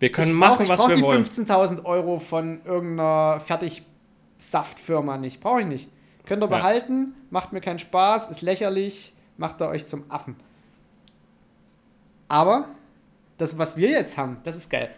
Wir 0.00 0.12
können 0.12 0.32
ich 0.32 0.36
machen, 0.36 0.54
brauch, 0.56 0.60
ich 0.64 0.68
was 0.68 0.80
brauch 0.80 0.88
wir 0.90 0.96
die 0.96 1.02
wollen. 1.02 1.24
15.000 1.24 1.84
Euro 1.86 2.18
von 2.18 2.60
irgendeiner 2.64 3.40
Fertigsaftfirma 3.40 5.16
nicht. 5.16 5.40
Brauche 5.40 5.60
ich 5.60 5.66
nicht. 5.66 5.88
Könnt 6.26 6.42
ihr 6.42 6.50
Ja. 6.50 6.56
behalten, 6.58 7.14
macht 7.30 7.52
mir 7.54 7.60
keinen 7.62 7.78
Spaß, 7.78 8.30
ist 8.30 8.42
lächerlich, 8.42 9.14
macht 9.38 9.60
ihr 9.62 9.68
euch 9.68 9.86
zum 9.86 10.04
Affen. 10.10 10.36
Aber 12.28 12.68
das, 13.38 13.56
was 13.58 13.76
wir 13.76 13.90
jetzt 13.90 14.16
haben, 14.16 14.38
das 14.44 14.56
ist 14.56 14.70
geil. 14.70 14.90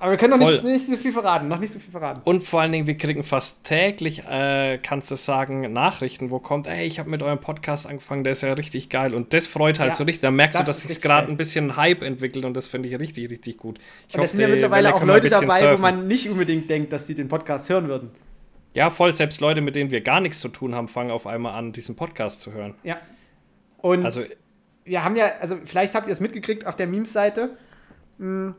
Aber 0.00 0.12
wir 0.12 0.16
können 0.16 0.40
noch 0.40 0.50
nicht, 0.50 0.64
nicht 0.64 0.86
so 0.86 0.96
viel 0.96 1.12
verraten, 1.12 1.46
noch 1.46 1.58
nicht 1.58 1.70
so 1.70 1.78
viel 1.78 1.90
verraten. 1.90 2.22
Und 2.24 2.42
vor 2.42 2.62
allen 2.62 2.72
Dingen, 2.72 2.86
wir 2.86 2.96
kriegen 2.96 3.22
fast 3.22 3.64
täglich, 3.64 4.24
äh, 4.26 4.78
kannst 4.82 5.10
du 5.10 5.14
sagen, 5.14 5.70
Nachrichten, 5.74 6.30
wo 6.30 6.38
kommt, 6.38 6.66
ey, 6.66 6.86
ich 6.86 6.98
habe 6.98 7.10
mit 7.10 7.22
eurem 7.22 7.38
Podcast 7.38 7.86
angefangen, 7.86 8.24
der 8.24 8.30
ist 8.32 8.40
ja 8.40 8.54
richtig 8.54 8.88
geil. 8.88 9.14
Und 9.14 9.34
das 9.34 9.46
freut 9.46 9.78
halt 9.78 9.90
Ja, 9.90 9.94
so 9.94 10.04
richtig. 10.04 10.22
Da 10.22 10.30
merkst 10.30 10.58
das 10.58 10.64
du, 10.64 10.72
dass 10.72 10.82
sich 10.84 11.02
gerade 11.02 11.28
ein 11.28 11.36
bisschen 11.36 11.76
Hype 11.76 12.00
entwickelt 12.02 12.46
und 12.46 12.56
das 12.56 12.66
finde 12.66 12.88
ich 12.88 12.98
richtig, 12.98 13.30
richtig 13.30 13.58
gut. 13.58 13.78
Ich 14.08 14.14
Und 14.14 14.22
es 14.22 14.30
sind 14.30 14.40
ja 14.40 14.48
mittlerweile 14.48 14.94
auch 14.94 15.02
Leute 15.04 15.28
dabei, 15.28 15.58
surfen. 15.58 15.76
wo 15.76 15.82
man 15.82 16.08
nicht 16.08 16.30
unbedingt 16.30 16.70
denkt, 16.70 16.94
dass 16.94 17.04
die 17.04 17.14
den 17.14 17.28
Podcast 17.28 17.68
hören 17.68 17.88
würden. 17.88 18.10
Ja, 18.72 18.88
voll, 18.88 19.12
selbst 19.12 19.42
Leute, 19.42 19.60
mit 19.60 19.76
denen 19.76 19.90
wir 19.90 20.00
gar 20.00 20.20
nichts 20.20 20.40
zu 20.40 20.48
tun 20.48 20.74
haben, 20.74 20.88
fangen 20.88 21.10
auf 21.10 21.26
einmal 21.26 21.52
an, 21.54 21.72
diesen 21.72 21.94
Podcast 21.94 22.40
zu 22.40 22.52
hören. 22.52 22.74
Ja. 22.84 22.96
Und 23.78 24.02
Also, 24.04 24.22
wir 24.84 25.04
haben 25.04 25.16
ja, 25.16 25.26
also 25.42 25.58
vielleicht 25.62 25.94
habt 25.94 26.06
ihr 26.06 26.12
es 26.12 26.20
mitgekriegt 26.20 26.66
auf 26.66 26.76
der 26.76 26.86
Memes-Seite. 26.86 27.50
Hm. 28.18 28.54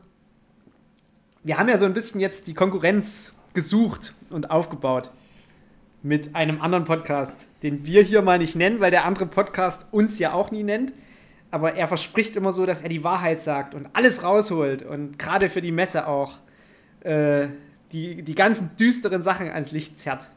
Wir 1.42 1.58
haben 1.58 1.68
ja 1.68 1.78
so 1.78 1.84
ein 1.86 1.94
bisschen 1.94 2.20
jetzt 2.20 2.46
die 2.46 2.54
Konkurrenz 2.54 3.32
gesucht 3.54 4.14
und 4.30 4.50
aufgebaut 4.50 5.10
mit 6.02 6.34
einem 6.34 6.60
anderen 6.60 6.84
Podcast, 6.84 7.46
den 7.62 7.86
wir 7.86 8.02
hier 8.02 8.22
mal 8.22 8.38
nicht 8.38 8.56
nennen, 8.56 8.80
weil 8.80 8.90
der 8.90 9.04
andere 9.04 9.26
Podcast 9.26 9.86
uns 9.92 10.18
ja 10.18 10.32
auch 10.32 10.50
nie 10.50 10.62
nennt. 10.62 10.92
Aber 11.50 11.74
er 11.74 11.86
verspricht 11.86 12.34
immer 12.36 12.52
so, 12.52 12.64
dass 12.64 12.80
er 12.82 12.88
die 12.88 13.04
Wahrheit 13.04 13.42
sagt 13.42 13.74
und 13.74 13.88
alles 13.92 14.22
rausholt 14.24 14.82
und 14.82 15.18
gerade 15.18 15.50
für 15.50 15.60
die 15.60 15.70
Messe 15.72 16.08
auch 16.08 16.38
äh, 17.00 17.48
die, 17.92 18.22
die 18.22 18.34
ganzen 18.34 18.76
düsteren 18.78 19.22
Sachen 19.22 19.50
ans 19.50 19.70
Licht 19.70 19.98
zerrt. 19.98 20.28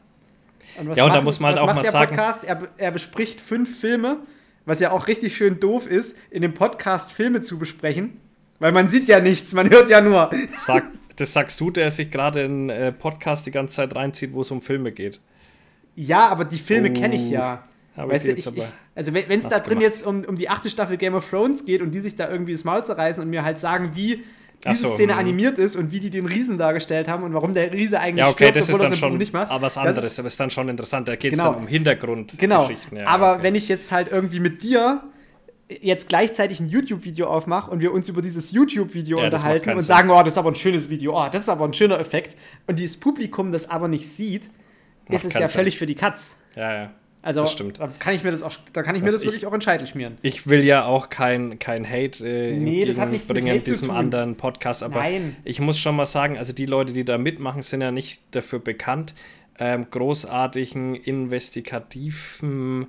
was 0.82 0.98
Ja, 0.98 1.04
und 1.06 1.14
da 1.14 1.22
muss 1.22 1.40
man 1.40 1.52
halt 1.52 1.62
auch 1.62 1.66
macht 1.66 1.76
mal 1.76 1.82
der 1.82 1.90
sagen- 1.92 2.08
Podcast? 2.10 2.44
Er, 2.44 2.68
er 2.76 2.90
bespricht 2.90 3.40
fünf 3.40 3.80
Filme, 3.80 4.18
was 4.66 4.78
ja 4.80 4.90
auch 4.90 5.06
richtig 5.08 5.36
schön 5.36 5.58
doof 5.58 5.86
ist, 5.86 6.18
in 6.30 6.42
dem 6.42 6.52
Podcast 6.52 7.12
Filme 7.12 7.40
zu 7.40 7.58
besprechen. 7.58 8.20
Weil 8.58 8.72
man 8.72 8.88
sieht 8.88 9.06
ja 9.08 9.20
nichts, 9.20 9.52
man 9.52 9.68
hört 9.70 9.90
ja 9.90 10.00
nur. 10.00 10.30
sag, 10.50 10.84
das 11.16 11.32
sagst 11.32 11.60
du, 11.60 11.70
der 11.70 11.90
sich 11.90 12.10
gerade 12.10 12.42
in 12.42 12.70
äh, 12.70 12.92
Podcast 12.92 13.46
die 13.46 13.50
ganze 13.50 13.74
Zeit 13.76 13.94
reinzieht, 13.94 14.32
wo 14.32 14.40
es 14.42 14.50
um 14.50 14.60
Filme 14.60 14.92
geht. 14.92 15.20
Ja, 15.94 16.28
aber 16.28 16.44
die 16.44 16.58
Filme 16.58 16.90
Oh, 16.90 16.94
kenne 16.94 17.14
ich 17.16 17.30
ja. 17.30 17.64
Aber 17.96 18.12
Weißt 18.12 18.26
du, 18.26 18.32
ich, 18.32 18.46
aber 18.46 18.58
ich, 18.58 18.64
also 18.94 19.14
wenn 19.14 19.38
es 19.38 19.48
da 19.48 19.58
drin 19.58 19.78
gemacht. 19.78 19.82
jetzt 19.84 20.06
um, 20.06 20.24
um 20.24 20.36
die 20.36 20.50
achte 20.50 20.68
Staffel 20.68 20.98
Game 20.98 21.14
of 21.14 21.28
Thrones 21.30 21.64
geht 21.64 21.80
und 21.80 21.92
die 21.94 22.00
sich 22.00 22.14
da 22.16 22.28
irgendwie 22.30 22.52
das 22.52 22.64
Maul 22.64 22.84
zerreißen 22.84 23.22
und 23.22 23.30
mir 23.30 23.42
halt 23.42 23.58
sagen, 23.58 23.92
wie 23.94 24.22
diese 24.66 24.86
so, 24.88 24.94
Szene 24.94 25.14
hm. 25.14 25.20
animiert 25.20 25.58
ist 25.58 25.76
und 25.76 25.92
wie 25.92 26.00
die 26.00 26.10
den 26.10 26.26
Riesen 26.26 26.58
dargestellt 26.58 27.08
haben 27.08 27.22
und 27.22 27.32
warum 27.32 27.54
der 27.54 27.72
Riese 27.72 27.98
eigentlich 28.00 28.18
Ja, 28.18 28.28
okay, 28.28 28.44
stirbt, 28.50 28.56
das 28.56 28.68
ist 28.68 28.78
dann 28.80 28.90
das 28.90 28.98
schon 28.98 29.16
nicht 29.16 29.32
macht. 29.32 29.50
aber 29.50 29.62
was 29.62 29.74
Das 29.74 29.82
anderes. 29.82 30.04
ist- 30.04 30.18
Das 30.18 30.26
ist 30.26 30.40
dann 30.40 30.50
schon 30.50 30.68
interessant. 30.68 31.08
Da 31.08 31.16
geht 31.16 31.32
es 31.32 31.38
Genau. 31.38 31.52
dann 31.52 31.62
um 31.62 31.66
Hintergrundgeschichten. 31.68 32.90
Genau. 32.90 33.00
Ja, 33.00 33.06
aber 33.06 33.34
okay. 33.34 33.42
wenn 33.44 33.54
ich 33.54 33.68
jetzt 33.68 33.90
halt 33.92 34.10
irgendwie 34.12 34.40
mit 34.40 34.62
dir 34.62 35.02
jetzt 35.68 36.08
gleichzeitig 36.08 36.60
ein 36.60 36.68
YouTube-Video 36.68 37.26
aufmache 37.26 37.70
und 37.70 37.80
wir 37.80 37.92
uns 37.92 38.08
über 38.08 38.22
dieses 38.22 38.52
YouTube-Video 38.52 39.18
Ja, 39.18 39.24
macht 39.24 39.34
unterhalten 39.34 39.70
und 39.70 39.82
sagen, 39.82 40.10
oh, 40.10 40.18
das 40.22 40.34
ist 40.34 40.38
aber 40.38 40.50
ein 40.50 40.54
schönes 40.54 40.88
Video, 40.88 41.18
oh, 41.20 41.28
das 41.30 41.42
ist 41.42 41.48
aber 41.48 41.64
ein 41.64 41.74
schöner 41.74 41.98
Effekt 41.98 42.36
und 42.66 42.78
dieses 42.78 42.98
Publikum 42.98 43.50
das 43.52 43.68
aber 43.68 43.88
nicht 43.88 44.08
sieht, 44.08 44.44
ist 45.08 45.24
es 45.24 45.34
ja 45.34 45.48
Sinn. 45.48 45.58
völlig 45.58 45.78
für 45.78 45.86
die 45.86 45.94
Katz. 45.96 46.36
Ja, 46.54 46.72
ja. 46.74 46.90
Also 47.22 47.40
Das 47.40 47.50
stimmt. 47.52 47.80
da 47.80 47.88
kann 47.98 48.14
ich 48.14 48.22
mir 48.22 48.30
das 48.30 48.44
auch, 48.44 48.52
da 48.72 48.84
kann 48.84 48.94
ich 48.94 49.00
mir 49.02 49.08
Was 49.08 49.14
das 49.14 49.22
ich- 49.22 49.26
wirklich 49.28 49.46
auch 49.46 49.52
in 49.52 49.60
Scheitel 49.60 49.88
schmieren. 49.88 50.16
Ich 50.22 50.46
will 50.46 50.64
ja 50.64 50.84
auch 50.84 51.08
kein, 51.08 51.58
kein 51.58 51.84
Hate 51.88 52.24
äh, 52.24 52.56
Nee, 52.56 52.84
das 52.84 53.00
hat 53.00 53.10
nichts 53.10 53.28
mit 53.28 53.44
Hate 53.44 53.64
zu 53.64 53.72
diesem 53.72 53.90
anderen 53.90 54.36
Podcast, 54.36 54.84
aber 54.84 55.00
Nein. 55.00 55.36
ich 55.42 55.58
muss 55.60 55.76
schon 55.80 55.96
mal 55.96 56.06
sagen, 56.06 56.38
also 56.38 56.52
die 56.52 56.66
Leute, 56.66 56.92
die 56.92 57.04
da 57.04 57.18
mitmachen, 57.18 57.62
sind 57.62 57.80
ja 57.80 57.90
nicht 57.90 58.22
dafür 58.30 58.60
bekannt, 58.60 59.14
ähm, 59.58 59.86
großartigen, 59.90 60.94
investigativen 60.94 62.86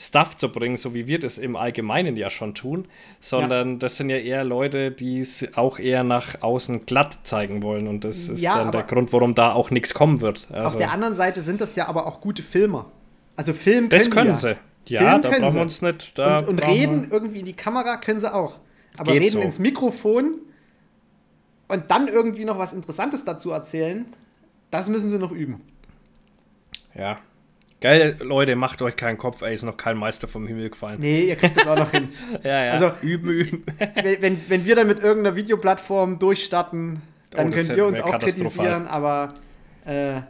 Stuff 0.00 0.36
zu 0.36 0.50
bringen, 0.52 0.76
so 0.76 0.94
wie 0.94 1.08
wir 1.08 1.18
das 1.18 1.38
im 1.38 1.56
Allgemeinen 1.56 2.16
ja 2.16 2.30
schon 2.30 2.54
tun, 2.54 2.86
sondern 3.18 3.80
das 3.80 3.96
sind 3.96 4.10
ja 4.10 4.16
eher 4.16 4.44
Leute, 4.44 4.92
die 4.92 5.18
es 5.18 5.56
auch 5.56 5.80
eher 5.80 6.04
nach 6.04 6.40
außen 6.40 6.86
glatt 6.86 7.18
zeigen 7.24 7.64
wollen 7.64 7.88
und 7.88 8.04
das 8.04 8.28
ist 8.28 8.40
Ja, 8.40 8.58
dann 8.58 8.70
der 8.70 8.84
Grund, 8.84 9.12
warum 9.12 9.34
da 9.34 9.52
auch 9.52 9.72
nichts 9.72 9.94
kommen 9.94 10.20
wird. 10.20 10.46
Auf 10.50 10.56
Also, 10.56 10.78
der 10.78 10.92
anderen 10.92 11.16
Seite 11.16 11.42
sind 11.42 11.60
das 11.60 11.74
ja 11.74 11.88
aber 11.88 12.06
auch 12.06 12.20
gute 12.20 12.44
Filmer. 12.44 12.86
Also 13.34 13.52
Film 13.52 13.88
das 13.88 14.04
können, 14.04 14.14
können 14.14 14.26
die 14.26 14.46
ja. 14.46 14.54
sie. 14.54 14.94
Ja, 14.94 15.00
Film 15.00 15.22
da 15.22 15.28
können 15.30 15.40
brauchen 15.40 15.50
sie. 15.50 15.56
wir 15.56 15.62
uns 15.62 15.82
nicht. 15.82 16.18
Da 16.18 16.38
Und, 16.38 16.48
und 16.48 16.58
reden 16.60 17.08
irgendwie 17.10 17.40
in 17.40 17.46
die 17.46 17.52
Kamera 17.54 17.96
können 17.96 18.20
sie 18.20 18.32
auch. 18.32 18.60
Aber 18.96 19.12
reden 19.12 19.28
so. 19.28 19.40
ins 19.40 19.58
Mikrofon 19.58 20.36
und 21.66 21.90
dann 21.90 22.06
irgendwie 22.06 22.44
noch 22.44 22.58
was 22.58 22.72
Interessantes 22.72 23.24
dazu 23.24 23.50
erzählen, 23.50 24.06
das 24.70 24.88
müssen 24.88 25.10
sie 25.10 25.18
noch 25.18 25.32
üben. 25.32 25.60
Ja. 26.94 27.16
Geil, 27.80 28.16
Leute, 28.20 28.56
macht 28.56 28.82
euch 28.82 28.96
keinen 28.96 29.18
Kopf, 29.18 29.42
ey, 29.42 29.54
ist 29.54 29.62
noch 29.62 29.76
kein 29.76 29.96
Meister 29.96 30.26
vom 30.26 30.46
Himmel 30.48 30.70
gefallen. 30.70 30.98
Nee, 31.00 31.22
ihr 31.22 31.36
kriegt 31.36 31.56
das 31.56 31.66
auch 31.68 31.76
noch 31.76 31.90
hin. 31.92 32.08
Ja, 32.42 32.64
ja. 32.64 32.72
Also- 32.72 32.92
üben, 33.02 33.30
üben. 33.30 33.64
Wenn, 34.20 34.38
wenn, 34.48 34.64
wir 34.64 34.74
dann 34.74 34.86
mit 34.88 35.00
irgendeiner 35.00 35.36
Videoplattform 35.36 36.18
durchstarten, 36.18 37.02
dann 37.30 37.48
Oh, 37.48 37.50
können 37.50 37.76
wir 37.76 37.86
uns 37.86 38.00
auch 38.00 38.18
kritisieren, 38.18 38.86
aber 38.88 39.28
äh, 39.84 40.22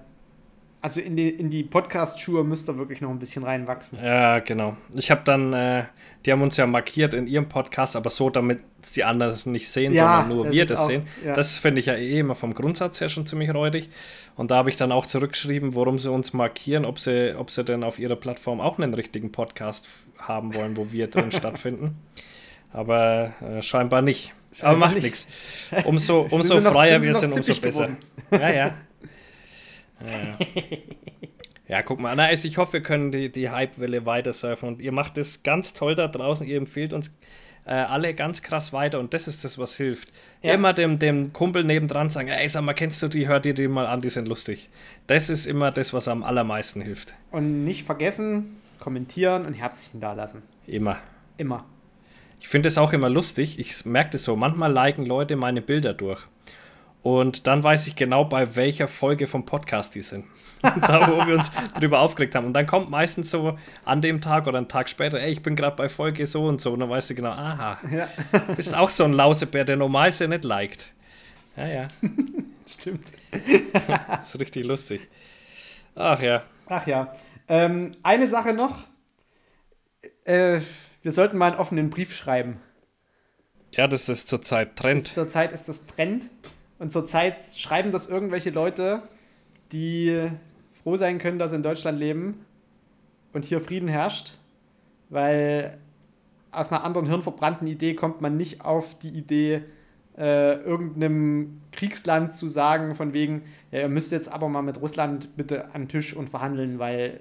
also 0.88 1.01
in 1.01 1.16
die, 1.16 1.29
in 1.29 1.51
die 1.51 1.62
Podcast-Schuhe 1.62 2.44
müsst 2.44 2.68
ihr 2.68 2.79
wirklich 2.79 3.01
noch 3.01 3.11
ein 3.11 3.18
bisschen 3.18 3.44
reinwachsen. 3.44 3.98
Ja, 4.03 4.38
genau. 4.38 4.77
Ich 4.94 5.11
habe 5.11 5.20
dann, 5.24 5.53
äh, 5.53 5.85
die 6.24 6.33
haben 6.33 6.40
uns 6.42 6.57
ja 6.57 6.66
markiert 6.66 7.12
in 7.14 7.27
ihrem 7.27 7.48
Podcast, 7.48 7.94
aber 7.96 8.09
so, 8.11 8.31
damit 8.31 8.61
die 8.96 9.05
anderen 9.05 9.33
es 9.33 9.44
nicht 9.46 9.68
sehen, 9.68 9.92
Ja, 9.92 10.20
sondern 10.22 10.37
nur 10.37 10.51
wir 10.51 10.64
das 10.66 10.81
auch- 10.81 10.87
sehen. 10.87 11.03
ja. 11.24 11.35
Das 11.35 11.59
finde 11.59 11.81
ich 11.81 11.87
ja 11.87 11.94
eh 11.94 12.20
immer 12.20 12.35
vom 12.35 12.55
Grundsatz 12.55 13.01
her 13.01 13.09
schon 13.09 13.27
ziemlich 13.27 13.53
räudig. 13.53 13.90
Und 14.37 14.51
da 14.51 14.57
habe 14.57 14.70
ich 14.70 14.77
dann 14.77 14.92
auch 14.92 15.05
zurückgeschrieben, 15.07 15.74
warum 15.74 15.98
sie 15.98 16.11
uns 16.11 16.33
markieren, 16.33 16.85
ob 16.85 16.98
sie, 16.98 17.35
ob 17.37 17.51
sie 17.51 17.64
denn 17.64 17.85
auf 17.85 17.98
ihrer 17.98 18.16
Plattform 18.16 18.61
auch 18.61 18.79
einen 18.79 18.94
richtigen 18.94 19.31
Podcast 19.33 19.88
haben 20.18 20.55
wollen, 20.55 20.77
wo 20.77 20.90
wir 20.92 21.09
drin 21.09 21.31
stattfinden. 21.33 21.96
Aber 22.72 23.33
äh, 23.40 23.62
scheinbar 23.62 24.03
nicht. 24.03 24.33
Aber 24.51 24.57
Scheinbar 24.57 24.77
macht 24.79 24.94
nicht. 24.94 25.05
nichts. 25.05 25.27
Umso, 25.85 26.22
umso 26.31 26.61
freier 26.61 27.03
wir 27.03 27.14
sind, 27.14 27.33
umso 27.33 27.61
besser. 27.61 27.88
geworden. 27.88 27.96
Ja, 28.31 28.51
ja. 28.51 28.74
Ja, 30.06 30.46
ja. 31.76 31.82
Guck 31.82 32.00
mal, 32.00 32.14
na, 32.16 32.26
also 32.26 32.46
ich 32.48 32.58
hoffe, 32.58 32.74
wir 32.74 32.82
können 32.82 33.11
die, 33.11 33.30
die 33.30 33.50
Hype-Welle 33.50 34.06
weiter 34.06 34.32
surfen 34.32 34.68
und 34.68 34.82
ihr 34.82 34.92
macht 34.92 35.18
es 35.18 35.42
ganz 35.42 35.74
toll 35.74 35.94
da 35.94 36.08
draußen, 36.08 36.46
ihr 36.46 36.56
empfehlt 36.56 36.92
uns 36.92 37.14
äh, 37.68 37.72
alle 37.72 38.14
ganz 38.14 38.42
krass 38.42 38.72
weiter 38.72 38.98
und 38.98 39.12
das 39.12 39.28
ist 39.28 39.44
das, 39.44 39.58
was 39.58 39.76
hilft. 39.76 40.08
Ja. 40.42 40.54
Immer 40.54 40.72
dem, 40.72 40.98
dem 40.98 41.32
Kumpel 41.32 41.64
nebendran 41.64 42.08
sagen, 42.08 42.28
ey, 42.28 42.48
sag 42.48 42.62
mal, 42.62 42.72
kennst 42.72 43.02
du 43.02 43.08
die, 43.08 43.28
hör 43.28 43.40
dir 43.40 43.54
die 43.54 43.68
mal 43.68 43.87
an, 43.87 44.00
die 44.00 44.08
sind 44.08 44.26
lustig. 44.26 44.70
Das 45.06 45.28
ist 45.28 45.46
immer 45.46 45.70
das, 45.70 45.92
was 45.92 46.08
am 46.08 46.22
allermeisten 46.22 46.80
hilft. 46.80 47.14
Und 47.30 47.64
nicht 47.64 47.84
vergessen, 47.84 48.56
kommentieren 48.78 49.44
und 49.44 49.52
Herzchen 49.52 50.00
dalassen. 50.00 50.42
Immer. 50.66 50.96
Immer. 51.37 51.66
Ich 52.40 52.48
finde 52.48 52.68
es 52.68 52.78
auch 52.78 52.92
immer 52.92 53.11
lustig, 53.11 53.58
ich 53.58 53.84
merke 53.84 54.11
das 54.11 54.24
so, 54.24 54.37
manchmal 54.37 54.72
liken 54.72 55.04
Leute 55.04 55.37
meine 55.37 55.61
Bilder 55.61 55.92
durch. 55.92 56.26
Und 57.02 57.46
dann 57.46 57.62
weiß 57.62 57.87
ich 57.87 57.96
genau, 57.96 58.24
bei 58.24 58.56
welcher 58.56 58.88
Folge 58.88 59.26
vom 59.26 59.44
Podcast 59.46 59.94
die 59.94 60.02
sind. 60.02 60.26
da, 60.62 61.06
wo 61.08 61.24
wir 61.26 61.37
uns 61.37 61.52
drüber 61.78 62.00
aufgeregt 62.00 62.34
haben. 62.34 62.46
Und 62.46 62.52
dann 62.54 62.66
kommt 62.66 62.90
meistens 62.90 63.30
so 63.30 63.56
an 63.84 64.02
dem 64.02 64.20
Tag 64.20 64.46
oder 64.49 64.59
einen 64.59 64.68
Tag 64.68 64.88
später, 64.88 65.20
ey, 65.20 65.30
ich 65.30 65.42
bin 65.42 65.55
gerade 65.55 65.76
bei 65.76 65.88
Folge 65.88 66.26
so 66.26 66.44
und 66.46 66.61
so. 66.61 66.72
Und 66.72 66.80
dann 66.80 66.90
weißt 66.90 67.11
du 67.11 67.14
genau, 67.14 67.30
aha, 67.30 67.78
Ja, 67.90 68.09
bist 68.57 68.74
auch 68.74 68.90
so 68.90 69.05
ein 69.05 69.12
Lausebär, 69.12 69.64
der 69.64 69.76
normalerweise 69.76 70.26
nicht 70.26 70.44
liked. 70.44 70.92
Ja, 71.57 71.66
ja, 71.66 71.88
stimmt. 72.66 73.07
das 73.72 74.28
ist 74.34 74.40
richtig 74.40 74.66
lustig. 74.66 75.09
Ach 75.94 76.20
ja, 76.20 76.42
Ach 76.66 76.86
ja. 76.86 77.14
Ähm, 77.49 77.92
eine 78.03 78.28
Sache 78.28 78.53
noch. 78.53 78.84
Äh, 80.24 80.61
wir 81.03 81.12
sollten 81.12 81.38
mal 81.38 81.53
einen 81.53 81.61
offenen 81.61 81.90
Brief 81.90 82.14
schreiben. 82.14 82.61
ja, 83.72 83.86
das 83.86 84.09
ist 84.09 84.28
zurzeit 84.28 84.70
Ist, 84.70 84.76
Trend. 84.76 85.07
zurzeit 85.09 85.53
ist 85.53 85.68
das 85.68 85.86
Trend. 85.86 86.24
Und 86.79 86.91
zurzeit 86.93 87.37
schreiben 87.57 87.91
das 87.91 88.09
irgendwelche 88.09 88.51
Leute, 88.51 89.03
die 89.72 90.31
froh 90.83 90.97
sein 90.97 91.18
können, 91.18 91.39
dass 91.39 91.51
sie 91.51 91.57
in 91.57 91.62
Deutschland 91.62 91.99
leben 91.99 92.45
und 93.33 93.45
hier 93.45 93.61
Frieden 93.61 93.89
herrscht, 93.89 94.35
weil 95.11 95.79
aus 96.51 96.72
einer 96.72 96.85
anderen 96.85 97.07
hirnverbrannten 97.07 97.66
Idee 97.66 97.95
kommt 97.95 98.20
man 98.20 98.37
nicht 98.37 98.64
auf 98.64 98.99
die 98.99 99.11
Idee, 99.11 99.62
äh, 100.16 100.55
irgendeinem 100.62 101.61
Kriegsland 101.72 102.35
zu 102.35 102.49
sagen, 102.49 102.95
von 102.95 103.12
wegen, 103.12 103.43
ja, 103.70 103.81
ihr 103.81 103.89
müsst 103.89 104.11
jetzt 104.11 104.33
aber 104.33 104.49
mal 104.49 104.62
mit 104.62 104.81
Russland 104.81 105.37
bitte 105.37 105.66
an 105.74 105.83
den 105.83 105.89
Tisch 105.89 106.14
und 106.14 106.29
verhandeln, 106.29 106.79
weil, 106.79 107.20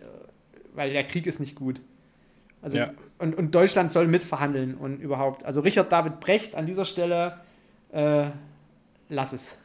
weil 0.74 0.93
der 0.93 1.03
Krieg 1.03 1.28
ist 1.28 1.39
nicht 1.39 1.55
gut. 1.55 1.82
Also, 2.62 2.80
Ja. 2.80 2.91
und, 3.20 3.38
und 3.38 3.53
Deutschland 3.53 3.91
soll 3.91 4.08
mitverhandeln 4.08 4.76
und 4.76 4.99
überhaupt. 4.99 5.45
Also 5.45 5.62
Richard 5.62 5.91
David 5.91 6.20
Brecht 6.20 6.55
an 6.55 6.66
dieser 6.66 6.86
Stelle, 6.86 7.38
äh, 7.91 8.30
lass 9.10 9.34
es. 9.34 9.58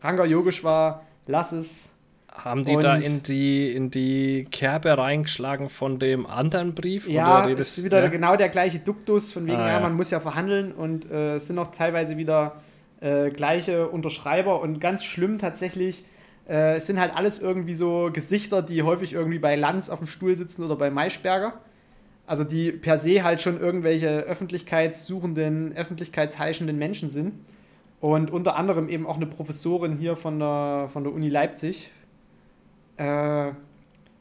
Ranga 0.00 0.24
Yogeshwar, 0.24 1.02
lass 1.26 1.52
es. 1.52 1.90
Haben 2.30 2.64
die 2.64 2.76
da 2.76 2.96
Und- 2.96 3.02
in 3.02 3.22
die, 3.22 3.70
in 3.72 3.90
die 3.90 4.46
Kerbe 4.50 4.96
reingeschlagen 4.98 5.68
von 5.70 5.98
dem 5.98 6.26
anderen 6.26 6.74
Brief? 6.74 7.08
Ja, 7.08 7.44
Oder 7.46 7.54
es 7.58 7.78
ist 7.78 7.84
wieder 7.84 8.02
ja? 8.02 8.08
genau 8.10 8.36
der 8.36 8.50
gleiche 8.50 8.78
Duktus, 8.78 9.32
von 9.32 9.46
wegen, 9.46 9.56
Ah, 9.56 9.68
ja, 9.68 9.72
ja. 9.74 9.80
man 9.80 9.94
muss 9.94 10.10
ja 10.10 10.20
verhandeln 10.20 10.72
und 10.72 11.10
äh, 11.10 11.36
es 11.36 11.46
sind 11.46 11.58
auch 11.58 11.68
teilweise 11.68 12.18
wieder 12.18 12.56
äh, 13.00 13.30
gleiche 13.30 13.88
Unterschreiber 13.88 14.60
und 14.60 14.80
ganz 14.80 15.02
schlimm 15.02 15.38
tatsächlich, 15.38 16.04
äh, 16.46 16.76
es 16.76 16.86
sind 16.86 17.00
halt 17.00 17.16
alles 17.16 17.38
irgendwie 17.40 17.74
so 17.74 18.10
Gesichter, 18.12 18.60
die 18.62 18.82
häufig 18.82 19.14
irgendwie 19.14 19.38
bei 19.38 19.56
Lanz 19.56 19.88
auf 19.88 19.98
dem 20.00 20.06
Stuhl 20.06 20.36
sitzen 20.36 20.62
oder 20.62 20.76
bei 20.76 20.90
Maischberger. 20.90 21.54
Also 22.26 22.44
die 22.44 22.70
per 22.72 22.98
se 22.98 23.22
halt 23.24 23.40
schon 23.40 23.58
irgendwelche 23.60 24.08
öffentlichkeitssuchenden, 24.24 25.74
öffentlichkeitsheischenden 25.76 26.76
Menschen 26.78 27.08
sind. 27.08 27.32
Und 28.00 28.30
unter 28.30 28.56
anderem 28.56 28.88
eben 28.88 29.06
auch 29.06 29.16
eine 29.16 29.26
Professorin 29.26 29.96
hier 29.96 30.16
von 30.16 30.38
der, 30.38 30.88
von 30.92 31.04
der 31.04 31.12
Uni 31.12 31.28
Leipzig. 31.28 31.90
Äh, 32.96 33.52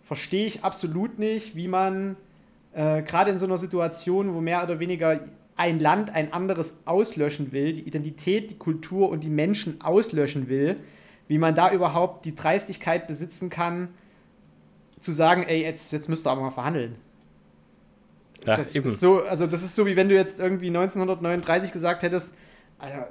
verstehe 0.03 0.45
ich 0.45 0.63
absolut 0.63 1.19
nicht, 1.19 1.55
wie 1.55 1.67
man 1.67 2.15
äh, 2.73 3.01
gerade 3.01 3.31
in 3.31 3.39
so 3.39 3.45
einer 3.45 3.57
Situation, 3.57 4.33
wo 4.33 4.41
mehr 4.41 4.63
oder 4.63 4.79
weniger 4.79 5.21
ein 5.57 5.79
Land 5.79 6.13
ein 6.13 6.33
anderes 6.33 6.79
auslöschen 6.85 7.51
will, 7.51 7.73
die 7.73 7.81
Identität, 7.81 8.51
die 8.51 8.57
Kultur 8.57 9.09
und 9.09 9.23
die 9.23 9.29
Menschen 9.29 9.81
auslöschen 9.81 10.49
will, 10.49 10.77
wie 11.27 11.37
man 11.37 11.55
da 11.55 11.71
überhaupt 11.71 12.25
die 12.25 12.35
Dreistigkeit 12.35 13.07
besitzen 13.07 13.49
kann, 13.49 13.89
zu 14.99 15.11
sagen, 15.11 15.43
ey, 15.43 15.61
jetzt, 15.61 15.91
jetzt 15.91 16.09
müsst 16.09 16.27
ihr 16.27 16.31
aber 16.31 16.41
mal 16.41 16.51
verhandeln. 16.51 16.97
ja, 18.45 18.55
Das 18.55 18.75
eben. 18.75 18.87
ist 18.87 18.99
so, 18.99 19.21
also 19.21 19.47
das 19.47 19.63
ist 19.63 19.75
so, 19.75 19.85
wie 19.85 19.95
wenn 19.95 20.09
du 20.09 20.15
jetzt 20.15 20.39
irgendwie 20.39 20.67
1939 20.67 21.71
gesagt 21.71 22.03
hättest, 22.03 22.33
Alter, 22.77 23.09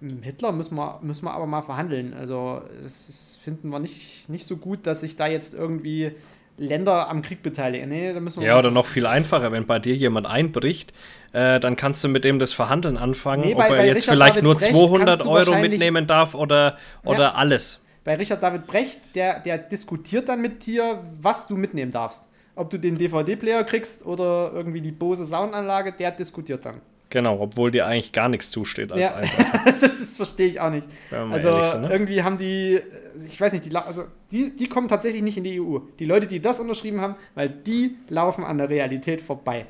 mit 0.00 0.24
Hitler 0.24 0.52
müssen 0.52 0.76
wir, 0.76 0.98
müssen 1.02 1.24
wir 1.24 1.32
aber 1.32 1.46
mal 1.46 1.62
verhandeln. 1.62 2.14
Also 2.14 2.62
das 2.82 3.38
finden 3.42 3.68
wir 3.70 3.78
nicht, 3.78 4.28
nicht 4.28 4.46
so 4.46 4.56
gut, 4.56 4.86
dass 4.86 5.00
sich 5.00 5.16
da 5.16 5.26
jetzt 5.26 5.54
irgendwie 5.54 6.12
Länder 6.56 7.08
am 7.08 7.22
Krieg 7.22 7.42
beteiligen. 7.42 7.88
Nee, 7.88 8.12
da 8.12 8.20
müssen 8.20 8.40
wir 8.40 8.48
Ja, 8.48 8.58
oder 8.58 8.70
noch 8.70 8.86
viel 8.86 9.06
einfacher, 9.06 9.52
wenn 9.52 9.64
bei 9.66 9.78
dir 9.78 9.94
jemand 9.94 10.26
einbricht, 10.26 10.92
äh, 11.32 11.60
dann 11.60 11.76
kannst 11.76 12.02
du 12.02 12.08
mit 12.08 12.24
dem 12.24 12.38
das 12.40 12.52
Verhandeln 12.52 12.96
anfangen, 12.96 13.44
Nee, 13.44 13.52
ob 13.52 13.58
bei- 13.58 13.64
er 13.68 13.76
bei 13.76 13.86
jetzt 13.86 13.96
Richard 14.02 14.14
vielleicht 14.14 14.30
David 14.32 14.42
nur 14.44 14.54
Brecht 14.56 14.70
200 14.72 15.08
kannst 15.08 15.24
du 15.24 15.30
Euro 15.30 15.54
mitnehmen 15.60 16.06
darf 16.06 16.34
oder, 16.34 16.76
oder 17.04 17.18
Ja. 17.20 17.34
alles. 17.34 17.80
Bei 18.04 18.14
Richard 18.16 18.42
David 18.42 18.66
Brecht, 18.66 18.98
der, 19.14 19.38
der 19.40 19.58
diskutiert 19.58 20.28
dann 20.28 20.40
mit 20.40 20.66
dir, 20.66 21.00
was 21.20 21.46
du 21.46 21.56
mitnehmen 21.56 21.92
darfst. 21.92 22.24
Ob 22.56 22.70
du 22.70 22.78
den 22.78 22.96
DVD-Player 22.98 23.62
kriegst 23.62 24.04
oder 24.04 24.50
irgendwie 24.52 24.80
die 24.80 24.90
Bose 24.90 25.24
Soundanlage, 25.26 25.92
der 25.92 26.10
diskutiert 26.10 26.64
dann. 26.64 26.80
Genau, 27.10 27.40
obwohl 27.40 27.70
dir 27.70 27.86
eigentlich 27.86 28.12
gar 28.12 28.28
nichts 28.28 28.50
zusteht 28.50 28.92
als 28.92 29.00
Ja, 29.00 29.14
Einbrecher. 29.14 29.60
das, 29.64 29.80
das 29.80 30.16
verstehe 30.16 30.46
ich 30.48 30.60
auch 30.60 30.70
nicht. 30.70 30.86
Also 31.10 31.62
sind, 31.62 31.82
ne? 31.82 31.88
irgendwie 31.90 32.22
haben 32.22 32.36
die, 32.36 32.80
ich 33.26 33.40
weiß 33.40 33.52
nicht, 33.52 33.64
die, 33.64 33.74
also 33.74 34.04
die, 34.30 34.54
die 34.54 34.68
kommen 34.68 34.88
tatsächlich 34.88 35.22
nicht 35.22 35.38
in 35.38 35.44
die 35.44 35.58
EU. 35.60 35.78
Die 35.98 36.04
Leute, 36.04 36.26
die 36.26 36.40
das 36.40 36.60
unterschrieben 36.60 37.00
haben, 37.00 37.16
weil 37.34 37.48
die 37.48 37.96
laufen 38.08 38.44
an 38.44 38.58
der 38.58 38.68
Realität 38.68 39.22
vorbei. 39.22 39.64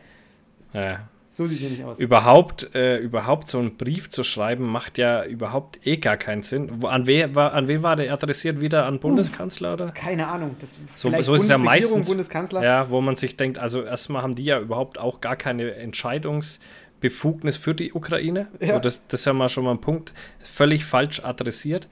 Ja. 0.72 1.08
So 1.30 1.46
sieht 1.46 1.58
sie 1.60 1.66
nicht 1.66 1.84
aus. 1.84 2.00
Überhaupt, 2.00 2.74
äh, 2.74 2.96
überhaupt 2.96 3.50
so 3.50 3.58
einen 3.58 3.76
Brief 3.76 4.08
zu 4.08 4.24
schreiben, 4.24 4.64
macht 4.66 4.96
ja 4.96 5.24
überhaupt 5.24 5.86
eh 5.86 5.98
gar 5.98 6.16
keinen 6.16 6.42
Sinn. 6.42 6.82
An, 6.84 7.06
wer, 7.06 7.34
war, 7.36 7.52
an 7.52 7.68
wen 7.68 7.82
war 7.82 7.96
der 7.96 8.10
adressiert? 8.12 8.62
Wieder 8.62 8.86
an 8.86 8.98
Bundeskanzler 8.98 9.74
oder? 9.74 9.90
Keine 9.92 10.26
Ahnung. 10.26 10.56
Das 10.58 10.80
So- 10.96 11.10
so 11.20 11.34
ist 11.34 11.42
es 11.42 11.48
ja 11.50 11.58
meistens. 11.58 12.08
Bundeskanzler. 12.08 12.64
Ja, 12.64 12.90
wo 12.90 13.02
man 13.02 13.14
sich 13.14 13.36
denkt, 13.36 13.58
also 13.58 13.82
erstmal 13.82 14.22
haben 14.22 14.34
die 14.34 14.44
ja 14.44 14.58
überhaupt 14.58 14.98
auch 14.98 15.20
gar 15.20 15.36
keine 15.36 15.74
Entscheidungsbefugnis 16.98 17.56
für 17.56 17.74
die 17.74 17.92
Ukraine. 17.92 18.48
Ja. 18.60 18.74
So, 18.74 18.78
das, 18.80 19.06
das 19.06 19.20
ist 19.20 19.26
ja 19.26 19.32
mal 19.32 19.48
schon 19.48 19.64
mal 19.64 19.72
ein 19.72 19.80
Punkt. 19.80 20.12
Völlig 20.40 20.84
falsch 20.84 21.20
adressiert. 21.24 21.88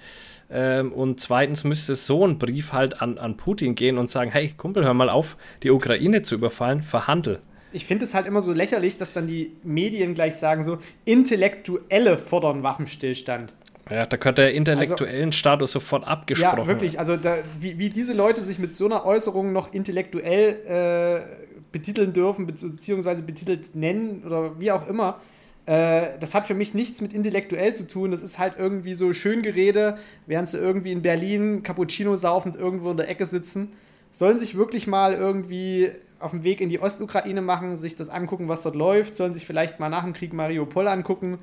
Ähm, 0.48 0.92
und 0.92 1.20
zweitens 1.20 1.64
müsste 1.64 1.94
so 1.94 2.26
ein 2.26 2.38
Brief 2.38 2.72
halt 2.72 3.02
an, 3.02 3.18
an 3.18 3.36
Putin 3.36 3.74
gehen 3.74 3.98
und 3.98 4.10
sagen, 4.10 4.30
hey 4.30 4.54
Kumpel, 4.56 4.84
hör 4.84 4.94
mal 4.94 5.10
auf, 5.10 5.36
die 5.62 5.70
Ukraine 5.70 6.22
zu 6.22 6.36
überfallen, 6.36 6.82
verhandel. 6.82 7.40
Ich 7.72 7.84
finde 7.84 8.04
es 8.04 8.14
halt 8.14 8.26
immer 8.26 8.40
so 8.40 8.52
lächerlich, 8.52 8.96
dass 8.96 9.12
dann 9.12 9.26
die 9.26 9.52
Medien 9.64 10.14
gleich 10.14 10.36
sagen 10.36 10.62
so, 10.62 10.78
Intellektuelle 11.04 12.16
fordern 12.16 12.62
Waffenstillstand. 12.62 13.54
Ja, 13.90 14.04
da 14.04 14.16
könnte 14.16 14.42
der 14.42 14.52
intellektuellen 14.52 15.30
Status 15.30 15.72
sofort 15.72 16.06
abgesprochen 16.06 16.58
Ja, 16.58 16.66
wirklich. 16.66 16.98
Also 16.98 17.16
da, 17.16 17.36
wie, 17.60 17.78
wie 17.78 17.88
diese 17.88 18.14
Leute 18.14 18.42
sich 18.42 18.58
mit 18.58 18.74
so 18.74 18.86
einer 18.86 19.04
Äußerung 19.04 19.52
noch 19.52 19.72
intellektuell 19.72 20.58
äh, 20.66 21.45
betiteln 21.78 22.12
dürfen, 22.12 22.46
bezieh- 22.46 22.70
beziehungsweise 22.70 23.22
betitelt 23.22 23.74
nennen 23.74 24.22
oder 24.24 24.58
wie 24.58 24.72
auch 24.72 24.88
immer, 24.88 25.20
äh, 25.66 26.18
das 26.20 26.34
hat 26.34 26.46
für 26.46 26.54
mich 26.54 26.74
nichts 26.74 27.00
mit 27.00 27.12
intellektuell 27.12 27.74
zu 27.74 27.86
tun. 27.86 28.10
Das 28.12 28.22
ist 28.22 28.38
halt 28.38 28.54
irgendwie 28.56 28.94
so 28.94 29.12
Schöngerede, 29.12 29.98
während 30.26 30.48
sie 30.48 30.58
irgendwie 30.58 30.92
in 30.92 31.02
Berlin 31.02 31.62
Cappuccino 31.62 32.16
saufend 32.16 32.56
irgendwo 32.56 32.90
in 32.92 32.96
der 32.96 33.08
Ecke 33.10 33.26
sitzen. 33.26 33.72
Sollen 34.12 34.38
sich 34.38 34.56
wirklich 34.56 34.86
mal 34.86 35.12
irgendwie 35.12 35.90
auf 36.18 36.30
dem 36.30 36.44
Weg 36.44 36.62
in 36.62 36.70
die 36.70 36.80
Ostukraine 36.80 37.42
machen, 37.42 37.76
sich 37.76 37.96
das 37.96 38.08
angucken, 38.08 38.48
was 38.48 38.62
dort 38.62 38.74
läuft, 38.74 39.16
sollen 39.16 39.34
sich 39.34 39.44
vielleicht 39.44 39.78
mal 39.80 39.90
nach 39.90 40.04
dem 40.04 40.14
Krieg 40.14 40.32
Mariupol 40.32 40.88
angucken 40.88 41.38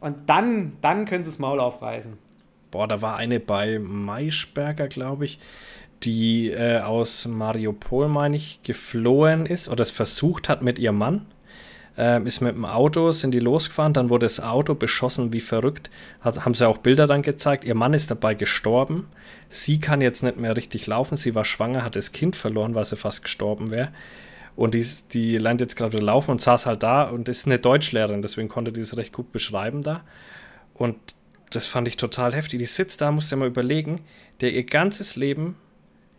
und 0.00 0.14
dann, 0.26 0.74
dann 0.80 1.06
können 1.06 1.24
sie 1.24 1.30
das 1.30 1.40
Maul 1.40 1.58
aufreißen. 1.58 2.12
Boah, 2.70 2.86
da 2.86 3.02
war 3.02 3.16
eine 3.16 3.40
bei 3.40 3.78
Maischberger, 3.80 4.86
glaube 4.86 5.24
ich, 5.24 5.40
die 6.04 6.50
äh, 6.50 6.80
aus 6.80 7.26
Mariupol, 7.26 8.08
meine 8.08 8.36
ich, 8.36 8.62
geflohen 8.62 9.46
ist 9.46 9.68
oder 9.68 9.82
es 9.82 9.90
versucht 9.90 10.48
hat 10.48 10.62
mit 10.62 10.78
ihrem 10.78 10.98
Mann. 10.98 11.26
Ähm, 11.96 12.26
ist 12.26 12.40
mit 12.40 12.54
dem 12.54 12.64
Auto, 12.64 13.12
sind 13.12 13.32
die 13.34 13.38
losgefahren, 13.38 13.92
dann 13.92 14.08
wurde 14.08 14.24
das 14.24 14.40
Auto 14.40 14.74
beschossen 14.74 15.32
wie 15.34 15.42
verrückt. 15.42 15.90
Hat, 16.20 16.44
haben 16.44 16.54
sie 16.54 16.66
auch 16.66 16.78
Bilder 16.78 17.06
dann 17.06 17.20
gezeigt. 17.20 17.64
Ihr 17.64 17.74
Mann 17.74 17.92
ist 17.92 18.10
dabei 18.10 18.34
gestorben. 18.34 19.08
Sie 19.50 19.78
kann 19.78 20.00
jetzt 20.00 20.22
nicht 20.22 20.38
mehr 20.38 20.56
richtig 20.56 20.86
laufen. 20.86 21.16
Sie 21.16 21.34
war 21.34 21.44
schwanger, 21.44 21.84
hat 21.84 21.96
das 21.96 22.12
Kind 22.12 22.34
verloren, 22.34 22.74
weil 22.74 22.86
sie 22.86 22.96
fast 22.96 23.22
gestorben 23.22 23.70
wäre. 23.70 23.90
Und 24.56 24.74
die, 24.74 24.86
die 25.12 25.36
lernt 25.36 25.60
jetzt 25.60 25.76
gerade 25.76 25.98
laufen 25.98 26.30
und 26.30 26.40
saß 26.40 26.66
halt 26.66 26.82
da 26.82 27.04
und 27.04 27.28
ist 27.28 27.46
eine 27.46 27.58
Deutschlehrerin, 27.58 28.22
deswegen 28.22 28.48
konnte 28.48 28.72
die 28.72 28.82
es 28.82 28.96
recht 28.96 29.12
gut 29.12 29.32
beschreiben 29.32 29.82
da. 29.82 30.02
Und 30.74 30.96
das 31.50 31.66
fand 31.66 31.88
ich 31.88 31.96
total 31.96 32.34
heftig. 32.34 32.58
Die 32.58 32.66
sitzt 32.66 33.00
da, 33.00 33.10
muss 33.10 33.30
ja 33.30 33.36
mal 33.36 33.48
überlegen, 33.48 34.00
der 34.40 34.52
ihr 34.52 34.64
ganzes 34.64 35.16
Leben 35.16 35.56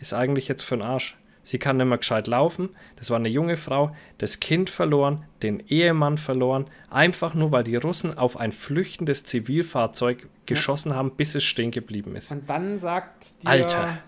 ist 0.04 0.14
eigentlich 0.14 0.48
jetzt 0.50 0.64
für 0.64 0.76
den 0.76 0.84
Arsch. 0.84 1.18
Sie 1.46 1.60
kann 1.60 1.78
nicht 1.78 1.86
mehr 1.86 1.98
gescheit 1.98 2.28
laufen. 2.28 2.70
Das 2.96 3.10
war 3.10 3.18
eine 3.18 3.30
junge 3.30 3.58
Frau, 3.58 3.94
das 4.18 4.40
Kind 4.40 4.70
verloren, 4.70 5.26
den 5.42 5.60
Ehemann 5.68 6.18
verloren, 6.18 6.66
einfach 6.90 7.34
nur, 7.34 7.52
weil 7.52 7.64
die 7.64 7.76
Russen 7.76 8.18
auf 8.18 8.38
ein 8.38 8.52
flüchtendes 8.52 9.26
Zivilfahrzeug 9.26 10.28
geschossen 10.46 10.96
haben, 10.96 11.12
bis 11.12 11.36
es 11.36 11.44
stehen 11.44 11.72
geblieben 11.72 12.16
ist. 12.16 12.32
Und 12.32 12.50
dann 12.50 12.78
sagt 12.78 13.44
dir 13.44 13.50
Alter. 13.50 14.00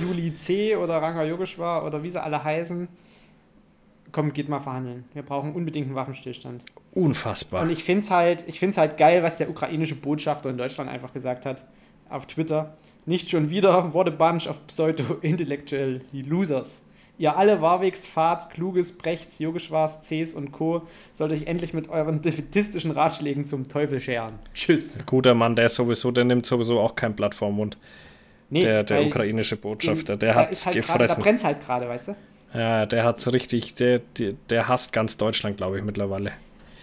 Juli 0.00 0.34
C. 0.34 0.76
oder 0.76 1.00
Ranga 1.00 1.24
Yogeshwar 1.24 1.84
oder 1.84 2.02
wie 2.02 2.10
sie 2.10 2.22
alle 2.22 2.42
heißen, 2.42 2.88
komm, 4.12 4.32
geht 4.32 4.48
mal 4.48 4.60
verhandeln. 4.60 5.04
Wir 5.14 5.22
brauchen 5.22 5.52
unbedingt 5.52 5.86
einen 5.86 5.96
Waffenstillstand. 5.96 6.62
Unfassbar. 6.92 7.62
Und 7.62 7.70
ich 7.70 7.84
finde 7.84 8.02
es 8.02 8.10
halt, 8.10 8.44
ich 8.48 8.58
find's 8.58 8.78
halt 8.78 8.96
geil, 8.98 9.22
was 9.22 9.36
der 9.36 9.50
ukrainische 9.50 9.94
Botschafter 9.94 10.50
in 10.50 10.58
Deutschland 10.58 10.90
einfach 10.90 11.12
gesagt 11.12 11.46
hat 11.46 11.64
auf 12.08 12.26
Twitter. 12.26 12.74
Nicht 13.10 13.28
schon 13.28 13.50
wieder, 13.50 13.92
what 13.92 14.06
a 14.06 14.10
bunch 14.10 14.46
of 14.48 14.56
pseudo-intellectual 14.68 16.00
losers. 16.12 16.84
Ihr 17.18 17.36
alle 17.36 17.60
Warwigs, 17.60 18.06
Fahrts, 18.06 18.48
Kluges, 18.50 18.96
Brechts, 18.96 19.40
Yogeshwars, 19.40 20.02
Cs 20.02 20.32
und 20.32 20.52
Co. 20.52 20.82
sollt 21.12 21.32
euch 21.32 21.48
endlich 21.48 21.74
mit 21.74 21.88
euren 21.88 22.22
defetistischen 22.22 22.92
Ratschlägen 22.92 23.44
zum 23.44 23.66
Teufel 23.68 24.00
scheren. 24.00 24.34
Tschüss. 24.54 25.00
Guter 25.06 25.34
Mann, 25.34 25.56
der 25.56 25.66
ist 25.66 25.74
sowieso, 25.74 26.12
der 26.12 26.22
nimmt 26.24 26.46
sowieso 26.46 26.78
auch 26.78 26.94
kein 26.94 27.14
Blatt 27.16 27.34
vorm 27.34 27.56
Mund. 27.56 27.78
Nee, 28.48 28.60
Der, 28.62 28.84
der 28.84 29.04
ukrainische 29.04 29.56
Botschafter, 29.56 30.16
der 30.16 30.34
da 30.34 30.40
hat's 30.42 30.52
ist 30.60 30.66
halt 30.66 30.76
grad- 30.76 30.88
Da 30.88 30.92
gefressen. 30.98 31.22
brennt 31.24 31.44
halt 31.44 31.60
gerade, 31.60 31.88
weißt 31.88 32.08
du? 32.08 32.16
Ja, 32.54 32.86
der 32.86 33.02
hat's 33.04 33.32
richtig, 33.32 33.74
der, 33.74 33.98
der, 34.18 34.34
der 34.50 34.68
hasst 34.68 34.92
ganz 34.92 35.16
Deutschland, 35.16 35.56
glaube 35.56 35.78
ich, 35.78 35.84
mittlerweile. 35.84 36.30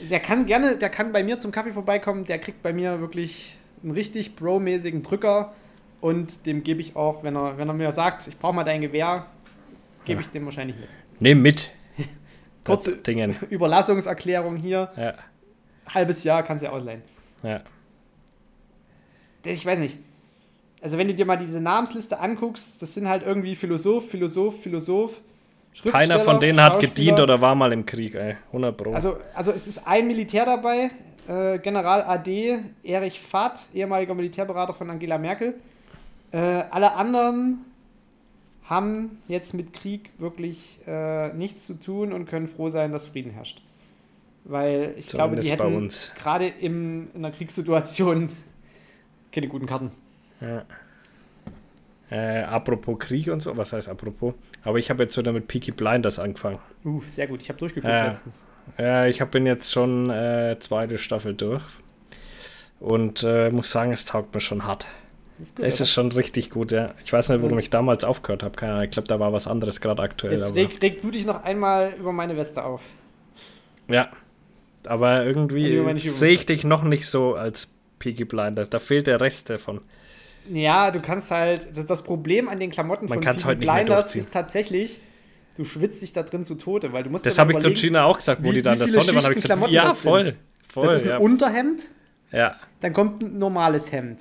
Der 0.09 0.19
kann 0.19 0.45
gerne, 0.45 0.78
der 0.78 0.89
kann 0.89 1.13
bei 1.13 1.23
mir 1.23 1.39
zum 1.39 1.51
Kaffee 1.51 1.71
vorbeikommen, 1.71 2.25
der 2.25 2.38
kriegt 2.39 2.61
bei 2.61 2.73
mir 2.73 2.99
wirklich 2.99 3.55
einen 3.82 3.91
richtig 3.93 4.36
bro-mäßigen 4.36 5.03
Drücker 5.03 5.53
und 6.02 6.45
dem 6.45 6.64
gebe 6.64 6.82
ich 6.82 6.95
auch, 6.95 7.24
wenn 7.24 7.36
er, 7.36 7.58
wenn 7.58 7.68
er 7.68 7.74
mir 7.74 7.91
sagt, 7.91 8.28
ich 8.28 8.38
brauche 8.38 8.54
mal 8.54 8.64
dein 8.64 8.82
Gewehr, 8.82 9.26
gebe 10.06 10.22
ich 10.22 10.28
dem 10.30 10.45
wahrscheinlich 10.45 10.78
mit. 10.78 10.89
Nimm 11.20 11.41
mit. 11.41 11.72
Kurze 12.64 12.98
Dingen. 12.98 13.36
Überlassungserklärung 13.50 14.56
hier, 14.56 14.91
Ja, 14.95 15.14
halbes 15.88 16.24
Jahr 16.24 16.43
kannst 16.43 16.64
du 16.64 16.68
ja 16.68 16.74
ausleihen. 16.74 17.02
ja. 17.43 17.62
ich 19.43 19.66
weiß 19.66 19.80
nicht. 19.80 20.00
Also 20.82 20.98
wenn 20.98 21.08
du 21.08 21.14
dir 21.16 21.26
mal 21.26 21.38
diese 21.38 21.60
Namensliste 21.60 22.20
anguckst, 22.20 22.82
das 22.82 22.93
sind 22.93 23.08
halt 23.08 23.24
irgendwie 23.26 23.56
Philosoph, 23.56 24.10
Philosoph, 24.10 24.62
Philosoph, 24.62 25.22
Keiner 25.84 26.20
von 26.20 26.39
denen 26.39 26.62
hat 26.62 26.80
gedient 26.80 27.20
oder 27.20 27.39
war 27.41 27.56
mal 27.56 27.72
im 27.72 27.86
Krieg, 27.86 28.16
ey. 28.16 28.36
100 28.48 28.78
Pro. 28.78 28.93
Also, 28.93 29.18
also 29.34 29.52
es 29.52 29.68
ist 29.68 29.88
ein 29.88 30.08
Militär 30.08 30.45
dabei, 30.45 30.91
äh, 31.28 31.60
General 31.60 32.04
AD 32.04 32.60
Erich 32.84 33.20
Fahrt, 33.20 33.60
ehemaliger 33.74 34.14
Militärberater 34.14 34.74
von 34.74 34.89
Angela 34.89 35.18
Merkel. 35.18 35.56
Äh, 36.32 36.38
alle 36.38 36.93
anderen 36.93 37.65
haben 38.65 39.21
jetzt 39.28 39.53
mit 39.53 39.73
Krieg 39.73 40.11
wirklich 40.17 40.80
äh, 40.86 41.34
nichts 41.34 41.65
zu 41.65 41.75
tun 41.75 42.11
und 42.11 42.25
können 42.25 42.47
froh 42.47 42.69
sein, 42.69 42.91
dass 42.91 43.07
Frieden 43.07 43.32
herrscht. 43.32 43.61
Weil 44.43 44.93
ich 44.97 45.07
glaube, 45.07 45.38
die 45.38 45.49
hätten 45.49 45.89
gerade 46.15 46.47
in 46.47 47.09
einer 47.15 47.32
Kriegssituation 47.32 48.30
keine 49.32 49.47
guten 49.47 49.65
Karten. 49.65 49.91
Ja. 50.41 50.65
Äh, 52.09 52.43
apropos 52.43 52.99
Krieg 52.99 53.28
und 53.28 53.41
so, 53.41 53.57
was 53.57 53.73
heißt 53.73 53.89
apropos? 53.89 54.34
Aber 54.63 54.80
ich 54.80 54.89
habe 54.89 55.03
jetzt 55.03 55.17
wieder 55.17 55.34
mit 55.34 55.47
Peaky 55.47 55.71
Blinders 55.71 56.19
angefangen. 56.19 56.57
Uh, 56.86 57.01
sehr 57.05 57.28
gut. 57.28 57.41
Ich 57.41 57.49
habe 57.49 57.59
durchgeguckt 57.59 57.91
ja. 57.91 58.07
letztens. 58.07 58.45
Ja, 58.78 59.05
ich 59.05 59.23
bin 59.25 59.45
jetzt 59.45 59.71
schon 59.71 60.09
äh, 60.09 60.57
zweite 60.59 60.97
Staffel 60.97 61.34
durch. 61.34 61.63
Und 62.80 63.23
äh, 63.23 63.49
muss 63.49 63.71
sagen, 63.71 63.91
es 63.91 64.05
taugt 64.05 64.34
mir 64.34 64.39
schon 64.39 64.63
hart. 64.63 64.88
Ist 65.39 65.55
gut, 65.55 65.65
es 65.65 65.75
oder? 65.75 65.83
ist 65.83 65.91
schon 65.91 66.11
richtig 66.11 66.49
gut, 66.49 66.71
ja. 66.71 66.93
Ich 67.03 67.13
weiß 67.13 67.29
nicht, 67.29 67.41
warum 67.41 67.59
ich 67.59 67.69
damals 67.69 68.03
aufgehört 68.03 68.43
habe. 68.43 68.55
Keine 68.55 68.73
Ahnung. 68.73 68.85
Ich 68.85 68.91
glaube, 68.91 69.07
da 69.07 69.19
war 69.19 69.33
was 69.33 69.45
anderes 69.47 69.81
gerade 69.81 70.01
aktuell. 70.01 70.39
Jetzt 70.39 70.55
reg, 70.55 70.81
reg, 70.81 71.01
du 71.01 71.11
dich 71.11 71.25
noch 71.25 71.43
einmal 71.43 71.93
über 71.99 72.11
meine 72.11 72.35
Weste 72.38 72.63
auf. 72.63 72.81
Ja. 73.88 74.09
Aber 74.85 75.25
irgendwie 75.25 75.99
sehe 75.99 76.31
ich 76.31 76.45
dich 76.45 76.63
noch 76.63 76.83
nicht 76.83 77.07
so 77.07 77.35
als 77.35 77.71
Peaky 77.99 78.25
Blinder. 78.25 78.65
Da 78.65 78.79
fehlt 78.79 79.07
der 79.07 79.21
Rest 79.21 79.49
davon. 79.49 79.81
Ja, 80.49 80.91
du 80.91 81.01
kannst 81.01 81.31
halt. 81.31 81.67
Das 81.89 82.03
Problem 82.03 82.47
an 82.47 82.59
den 82.59 82.71
Klamotten 82.71 83.07
Man 83.07 83.21
von 83.21 83.35
Peaky 83.35 83.43
halt 83.43 83.59
Blinders 83.59 84.15
ist 84.15 84.33
tatsächlich, 84.33 84.99
du 85.57 85.65
schwitzt 85.65 86.01
dich 86.01 86.13
da 86.13 86.23
drin 86.23 86.45
zu 86.45 86.55
Tode, 86.55 86.93
weil 86.93 87.03
du 87.03 87.09
musst. 87.09 87.25
Das 87.25 87.38
habe 87.38 87.51
ich 87.51 87.59
zu 87.59 87.71
Gina 87.71 88.05
auch 88.05 88.17
gesagt, 88.17 88.43
wo 88.43 88.49
wie, 88.49 88.53
die 88.53 88.61
da 88.61 88.73
in 88.73 88.79
der 88.79 88.88
Sonne 88.88 89.13
waren. 89.13 89.23
Habe 89.23 89.33
ich 89.33 89.41
gesagt, 89.41 89.67
ja, 89.69 89.93
voll, 89.93 90.35
voll. 90.67 90.85
Das 90.85 91.01
ist 91.01 91.03
ein 91.03 91.09
ja. 91.09 91.17
Unterhemd. 91.17 91.83
Ja. 92.31 92.55
Dann 92.79 92.93
kommt 92.93 93.21
ein 93.21 93.38
normales 93.38 93.91
Hemd. 93.91 94.19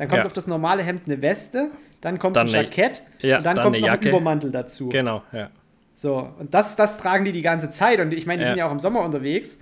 Dann 0.00 0.08
kommt 0.08 0.20
ja. 0.20 0.26
auf 0.26 0.32
das 0.32 0.46
normale 0.46 0.82
Hemd 0.82 1.02
eine 1.04 1.20
Weste. 1.20 1.70
Dann 2.00 2.18
kommt 2.18 2.34
dann 2.34 2.46
ein 2.46 2.52
Jackett. 2.52 3.02
ja, 3.20 3.36
und 3.38 3.44
dann, 3.44 3.56
dann 3.56 3.64
kommt 3.64 3.80
noch 3.80 3.88
ein 3.88 4.00
Übermantel 4.00 4.50
dazu. 4.50 4.88
Genau, 4.88 5.22
ja. 5.30 5.50
So, 5.94 6.30
und 6.38 6.54
das, 6.54 6.74
das 6.74 6.96
tragen 6.96 7.26
die 7.26 7.32
die 7.32 7.42
ganze 7.42 7.70
Zeit. 7.70 8.00
Und 8.00 8.14
ich 8.14 8.24
meine, 8.24 8.40
die 8.40 8.46
sind 8.46 8.56
ja 8.56 8.66
auch 8.66 8.72
im 8.72 8.80
Sommer 8.80 9.00
unterwegs. 9.04 9.58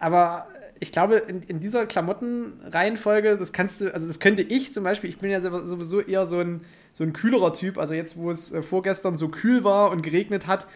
Aber 0.00 0.48
ich 0.80 0.90
glaube, 0.90 1.16
in, 1.16 1.42
in 1.42 1.60
dieser 1.60 1.86
Klamottenreihenfolge, 1.86 3.36
das 3.36 3.52
kannst 3.52 3.80
du, 3.80 3.94
also 3.94 4.06
das 4.06 4.18
könnte 4.18 4.42
ich 4.42 4.72
zum 4.72 4.82
Beispiel, 4.82 5.10
ich 5.10 5.18
bin 5.18 5.30
ja 5.30 5.40
sowieso 5.40 6.00
eher 6.00 6.26
so 6.26 6.40
ein, 6.40 6.62
so 6.92 7.04
ein 7.04 7.12
kühlerer 7.12 7.52
Typ. 7.52 7.78
Also 7.78 7.94
jetzt, 7.94 8.16
wo 8.16 8.30
es 8.32 8.52
äh, 8.52 8.62
vorgestern 8.62 9.16
so 9.16 9.28
kühl 9.28 9.62
war 9.62 9.92
und 9.92 10.02
geregnet 10.02 10.48
hat, 10.48 10.66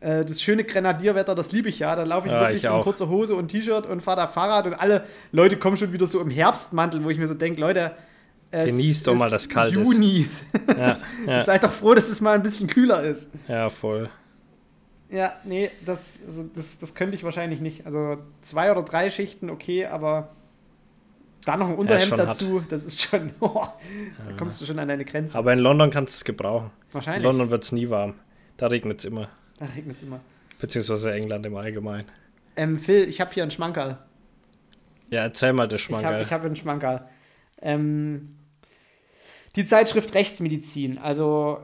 äh, 0.00 0.24
das 0.24 0.40
schöne 0.40 0.62
Grenadierwetter, 0.62 1.34
das 1.34 1.50
liebe 1.50 1.68
ich 1.68 1.80
ja. 1.80 1.96
Da 1.96 2.04
laufe 2.04 2.28
ich 2.28 2.34
ja, 2.34 2.40
wirklich 2.42 2.62
ich 2.62 2.70
in 2.70 2.80
kurzer 2.82 3.08
Hose 3.08 3.34
und 3.34 3.48
T-Shirt 3.48 3.86
und 3.86 4.02
fahre 4.02 4.18
da 4.18 4.26
Fahrrad 4.28 4.66
und 4.66 4.74
alle 4.74 5.04
Leute 5.32 5.56
kommen 5.56 5.76
schon 5.76 5.92
wieder 5.92 6.06
so 6.06 6.20
im 6.20 6.30
Herbstmantel, 6.30 7.02
wo 7.02 7.10
ich 7.10 7.18
mir 7.18 7.26
so 7.26 7.34
denke, 7.34 7.60
Leute, 7.60 7.92
Genießt 8.54 9.06
doch 9.06 9.16
mal 9.16 9.30
das 9.30 9.48
Kalte. 9.48 9.80
Juni. 9.80 10.28
Ja, 10.68 10.98
ja. 11.26 11.40
Seid 11.44 11.64
doch 11.64 11.72
froh, 11.72 11.94
dass 11.94 12.08
es 12.08 12.20
mal 12.20 12.34
ein 12.34 12.42
bisschen 12.42 12.68
kühler 12.68 13.02
ist. 13.02 13.30
Ja, 13.48 13.68
voll. 13.68 14.08
Ja, 15.10 15.34
nee, 15.44 15.70
das, 15.84 16.20
also 16.26 16.44
das, 16.54 16.78
das 16.78 16.94
könnte 16.94 17.16
ich 17.16 17.24
wahrscheinlich 17.24 17.60
nicht. 17.60 17.86
Also 17.86 18.18
zwei 18.42 18.70
oder 18.70 18.82
drei 18.82 19.10
Schichten, 19.10 19.50
okay, 19.50 19.86
aber 19.86 20.30
da 21.44 21.56
noch 21.56 21.68
ein 21.68 21.74
Unterhemd 21.74 22.10
ja, 22.10 22.16
dazu, 22.16 22.60
hart. 22.60 22.72
das 22.72 22.84
ist 22.84 23.00
schon, 23.00 23.30
oh, 23.40 23.66
da 24.26 24.36
kommst 24.36 24.60
du 24.60 24.66
schon 24.66 24.78
an 24.78 24.88
deine 24.88 25.04
Grenzen. 25.04 25.36
Aber 25.36 25.52
in 25.52 25.58
London 25.58 25.90
kannst 25.90 26.14
du 26.14 26.16
es 26.16 26.24
gebrauchen. 26.24 26.70
Wahrscheinlich. 26.92 27.22
In 27.22 27.30
London 27.30 27.50
wird 27.50 27.64
es 27.64 27.72
nie 27.72 27.90
warm. 27.90 28.14
Da 28.56 28.68
regnet 28.68 29.00
es 29.00 29.04
immer. 29.04 29.28
Da 29.58 29.66
regnet 29.66 29.96
es 29.96 30.02
immer. 30.02 30.20
Beziehungsweise 30.58 31.12
England 31.12 31.44
im 31.46 31.56
Allgemeinen. 31.56 32.06
Ähm, 32.56 32.78
Phil, 32.78 33.08
ich 33.08 33.20
habe 33.20 33.30
hier 33.32 33.42
einen 33.42 33.50
Schmankerl. 33.50 33.98
Ja, 35.10 35.22
erzähl 35.22 35.52
mal 35.52 35.68
das 35.68 35.80
Schmankerl. 35.80 36.22
Ich 36.22 36.32
habe 36.32 36.42
hab 36.42 36.46
einen 36.46 36.56
Schmankerl. 36.56 37.04
Ähm, 37.60 38.30
die 39.56 39.64
Zeitschrift 39.64 40.14
Rechtsmedizin, 40.14 40.98
also 40.98 41.58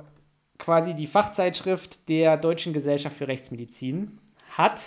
quasi 0.58 0.94
die 0.94 1.06
Fachzeitschrift 1.06 2.08
der 2.08 2.36
Deutschen 2.36 2.72
Gesellschaft 2.72 3.16
für 3.16 3.28
Rechtsmedizin, 3.28 4.18
hat 4.50 4.82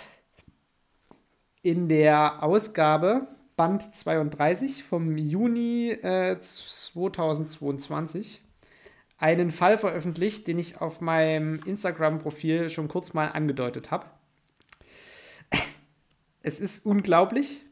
in 1.62 1.88
der 1.88 2.42
Ausgabe 2.42 3.28
Band 3.56 3.94
32 3.94 4.84
vom 4.84 5.16
Juni 5.16 5.90
äh, 5.90 6.38
2022 6.38 8.42
einen 9.18 9.50
Fall 9.50 9.78
veröffentlicht, 9.78 10.46
den 10.48 10.58
ich 10.58 10.80
auf 10.80 11.00
meinem 11.00 11.60
Instagram-Profil 11.64 12.68
schon 12.68 12.88
kurz 12.88 13.14
mal 13.14 13.28
angedeutet 13.28 13.90
habe. 13.90 14.06
Es 16.42 16.60
ist 16.60 16.84
unglaublich. 16.84 17.62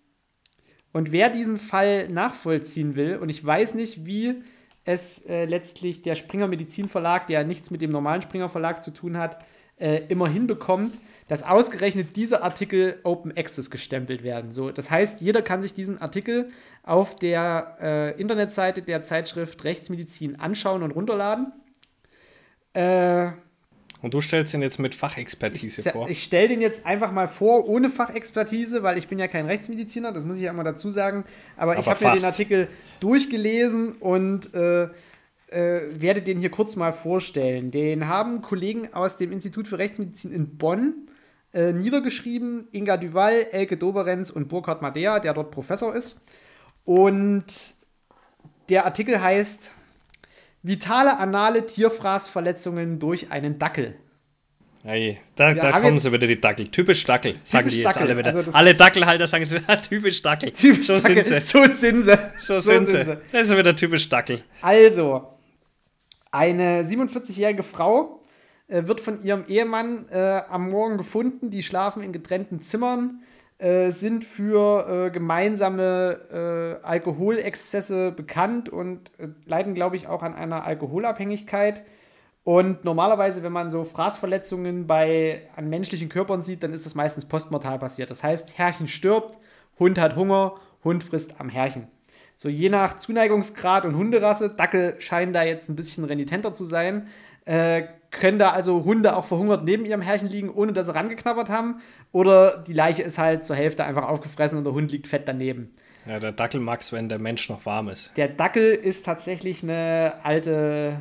Und 0.93 1.13
wer 1.13 1.31
diesen 1.31 1.59
Fall 1.59 2.09
nachvollziehen 2.09 2.97
will, 2.97 3.17
und 3.17 3.29
ich 3.29 3.45
weiß 3.45 3.75
nicht, 3.75 4.07
wie 4.07 4.43
es 4.85 5.27
äh, 5.27 5.45
letztlich 5.45 6.03
der 6.03 6.15
Springer 6.15 6.49
Medizin 6.49 6.89
Verlag, 6.89 7.27
der 7.27 7.45
nichts 7.45 7.71
mit 7.71 7.83
dem 7.83 7.91
normalen 7.91 8.23
Springer 8.23 8.49
Verlag 8.49 8.83
zu 8.83 8.91
tun 8.91 9.17
hat, 9.17 9.39
äh, 9.79 10.05
immer 10.09 10.29
hinbekommt, 10.29 10.97
dass 11.29 11.43
ausgerechnet 11.43 12.17
diese 12.17 12.43
Artikel 12.43 12.99
Open 13.05 13.37
Access 13.37 13.71
gestempelt 13.71 14.23
werden. 14.23 14.53
So, 14.53 14.71
das 14.71 14.91
heißt, 14.91 15.21
jeder 15.21 15.43
kann 15.43 15.63
sich 15.63 15.75
diesen 15.75 16.01
Artikel 16.01 16.51
auf 16.83 17.17
der 17.17 17.79
äh, 17.81 18.21
Internetseite 18.21 18.83
der 18.83 19.03
Zeitschrift 19.03 19.65
Rechtsmedizin 19.65 20.39
anschauen 20.39 20.83
und 20.83 20.93
runterladen. 20.93 21.53
Äh, 22.75 23.33
und 24.03 24.15
du 24.15 24.21
stellst 24.21 24.53
ihn 24.53 24.63
jetzt 24.63 24.79
mit 24.79 24.95
Fachexpertise 24.95 25.83
ich, 25.87 25.93
vor? 25.93 26.09
Ich 26.09 26.23
stelle 26.25 26.49
den 26.49 26.61
jetzt 26.61 26.85
einfach 26.85 27.13
mal 27.13 27.29
vor, 27.29 27.69
ohne 27.69 27.89
Fachexpertise, 27.89 28.83
weil 28.83 28.99
ich 28.99 29.09
bin 29.09 29.19
ja 29.19 29.29
kein 29.29 29.47
Rechtsmediziner, 29.47 30.13
das 30.13 30.25
muss 30.25 30.37
ich 30.37 30.43
ja 30.43 30.51
immer 30.51 30.65
dazu 30.65 30.91
sagen. 30.91 31.25
Aber, 31.57 31.73
Aber 31.73 31.81
ich 31.81 31.89
habe 31.89 32.05
mir 32.05 32.17
den 32.17 32.25
Artikel 32.25 32.69
durchgelesen 33.01 33.93
und 33.93 34.53
äh, 34.55 34.89
äh, 35.53 36.01
werde 36.01 36.21
den 36.21 36.39
hier 36.39 36.51
kurz 36.51 36.77
mal 36.77 36.93
vorstellen. 36.93 37.71
Den 37.71 38.09
haben 38.09 38.43
Kollegen 38.43 38.93
aus 38.93 39.19
dem 39.19 39.33
Institut 39.33 39.69
für 39.69 39.79
Rechtsmedizin 39.79 40.33
in 40.33 40.59
Bonn 40.59 40.95
äh, 41.55 41.73
niedergeschrieben. 41.73 42.69
Inga 42.73 42.97
Duval, 42.97 43.47
Elke 43.53 43.77
Doberenz 43.77 44.31
und 44.31 44.49
Burkhard 44.49 44.83
Madea, 44.83 45.21
der 45.21 45.35
dort 45.35 45.53
Professor 45.53 45.95
ist. 45.95 46.23
Und 46.85 47.45
der 48.69 48.85
Artikel 48.85 49.23
heißt 49.23 49.73
Vitale 50.63 51.19
anale 51.19 51.67
Tierfraßverletzungen 51.67 52.99
durch 52.99 53.31
einen 53.31 53.59
Dackel. 53.59 53.97
Hey, 54.85 55.21
da, 55.37 55.55
da 55.55 55.81
kommen 55.81 55.99
sie 55.99 56.13
wieder 56.13 56.27
die 56.27 56.41
Dackel. 56.41 56.69
Typisch 56.69 57.05
Dackel, 57.05 57.37
sagen 57.45 57.65
typisch 57.69 57.75
die 57.75 57.83
jetzt 57.83 57.97
Dackel. 57.97 58.03
alle 58.03 58.19
wieder. 58.19 58.35
Also 58.35 58.53
alle 58.53 58.75
Dackelhalter 58.75 59.27
sagen 59.29 59.45
jetzt 59.45 59.55
wieder 59.55 59.81
typisch 59.83 60.23
Dackel. 60.23 60.51
Typisch 60.53 60.87
so 60.87 60.99
Dackel. 60.99 61.23
sind 61.23 61.41
sie. 61.41 61.41
So 61.41 61.67
sind 61.67 62.03
sie. 62.03 62.19
So, 62.39 62.59
so 62.59 62.73
sind, 62.73 62.89
sie. 62.89 63.05
sie. 63.05 63.17
Das 63.31 63.49
ist 63.49 63.57
wieder 63.57 63.77
typisch 63.77 64.09
Dackel. 64.09 64.43
Also, 64.61 65.39
eine 66.33 66.83
47-jährige 66.83 67.63
Frau 67.63 68.25
äh, 68.67 68.87
wird 68.87 69.01
von 69.01 69.23
ihrem 69.23 69.45
Ehemann 69.47 70.09
äh, 70.11 70.43
am 70.49 70.71
Morgen 70.71 70.97
gefunden. 70.97 71.51
Die 71.51 71.63
schlafen 71.63 72.03
in 72.03 72.13
getrennten 72.13 72.61
Zimmern. 72.61 73.23
Äh, 73.63 73.93
sind 73.93 74.25
für 74.25 74.89
äh, 75.07 75.11
gemeinsame 75.13 76.81
äh, 76.83 76.85
Alkoholexzesse 76.85 78.11
bekannt 78.11 78.69
und 78.69 79.13
äh, 79.19 79.29
leiden, 79.45 79.75
glaube 79.75 79.95
ich, 79.95 80.09
auch 80.09 80.25
an 80.25 80.35
einer 80.35 80.65
Alkoholabhängigkeit. 80.65 81.85
Und 82.43 82.85
normalerweise, 82.85 83.45
wenn 83.45 83.53
man 83.53 83.71
so 83.71 83.85
Fraßverletzungen 83.85 84.89
bei, 84.89 85.43
an 85.55 85.69
menschlichen 85.69 86.09
Körpern 86.09 86.43
sieht, 86.43 86.65
dann 86.65 86.73
ist 86.73 86.87
das 86.87 86.97
meistens 86.97 87.27
postmortal 87.27 87.79
passiert. 87.79 88.11
Das 88.11 88.25
heißt, 88.25 88.59
Herrchen 88.59 88.89
stirbt, 88.89 89.39
Hund 89.79 89.97
hat 89.97 90.17
Hunger, 90.17 90.57
Hund 90.83 91.05
frisst 91.05 91.41
am 91.41 91.49
Herrchen. 91.49 91.87
So 92.35 92.49
je 92.49 92.69
nach 92.69 92.97
Zuneigungsgrad 92.97 93.85
und 93.85 93.95
Hunderasse, 93.95 94.49
Dackel 94.49 95.01
scheinen 95.01 95.33
da 95.33 95.45
jetzt 95.45 95.69
ein 95.69 95.77
bisschen 95.77 96.05
renitenter 96.05 96.53
zu 96.53 96.65
sein, 96.65 97.07
äh, 97.45 97.85
können 98.13 98.39
da 98.39 98.51
also 98.51 98.85
Hunde 98.85 99.17
auch 99.17 99.25
verhungert 99.25 99.65
neben 99.65 99.85
ihrem 99.85 100.03
Herrchen 100.03 100.29
liegen, 100.29 100.51
ohne 100.51 100.73
dass 100.73 100.87
sie 100.87 100.95
rangeknabbert 100.95 101.49
haben. 101.49 101.81
Oder 102.13 102.59
die 102.59 102.75
Leiche 102.75 103.03
ist 103.03 103.19
halt 103.19 103.45
zur 103.45 103.57
Hälfte 103.57 103.85
einfach 103.85 104.07
aufgefressen 104.07 104.59
und 104.59 104.65
der 104.65 104.75
Hund 104.75 104.93
liegt 104.93 105.07
fett 105.07 105.27
daneben. 105.27 105.73
Ja, 106.07 106.19
der 106.19 106.33
Dackel 106.33 106.61
mag's, 106.61 106.93
wenn 106.93 107.09
der 107.09 107.19
Mensch 107.19 107.49
noch 107.49 107.65
warm 107.65 107.89
ist. 107.89 108.17
Der 108.17 108.29
Dackel 108.29 108.75
ist 108.75 109.07
tatsächlich 109.07 109.63
eine 109.63 110.17
alte, 110.23 111.01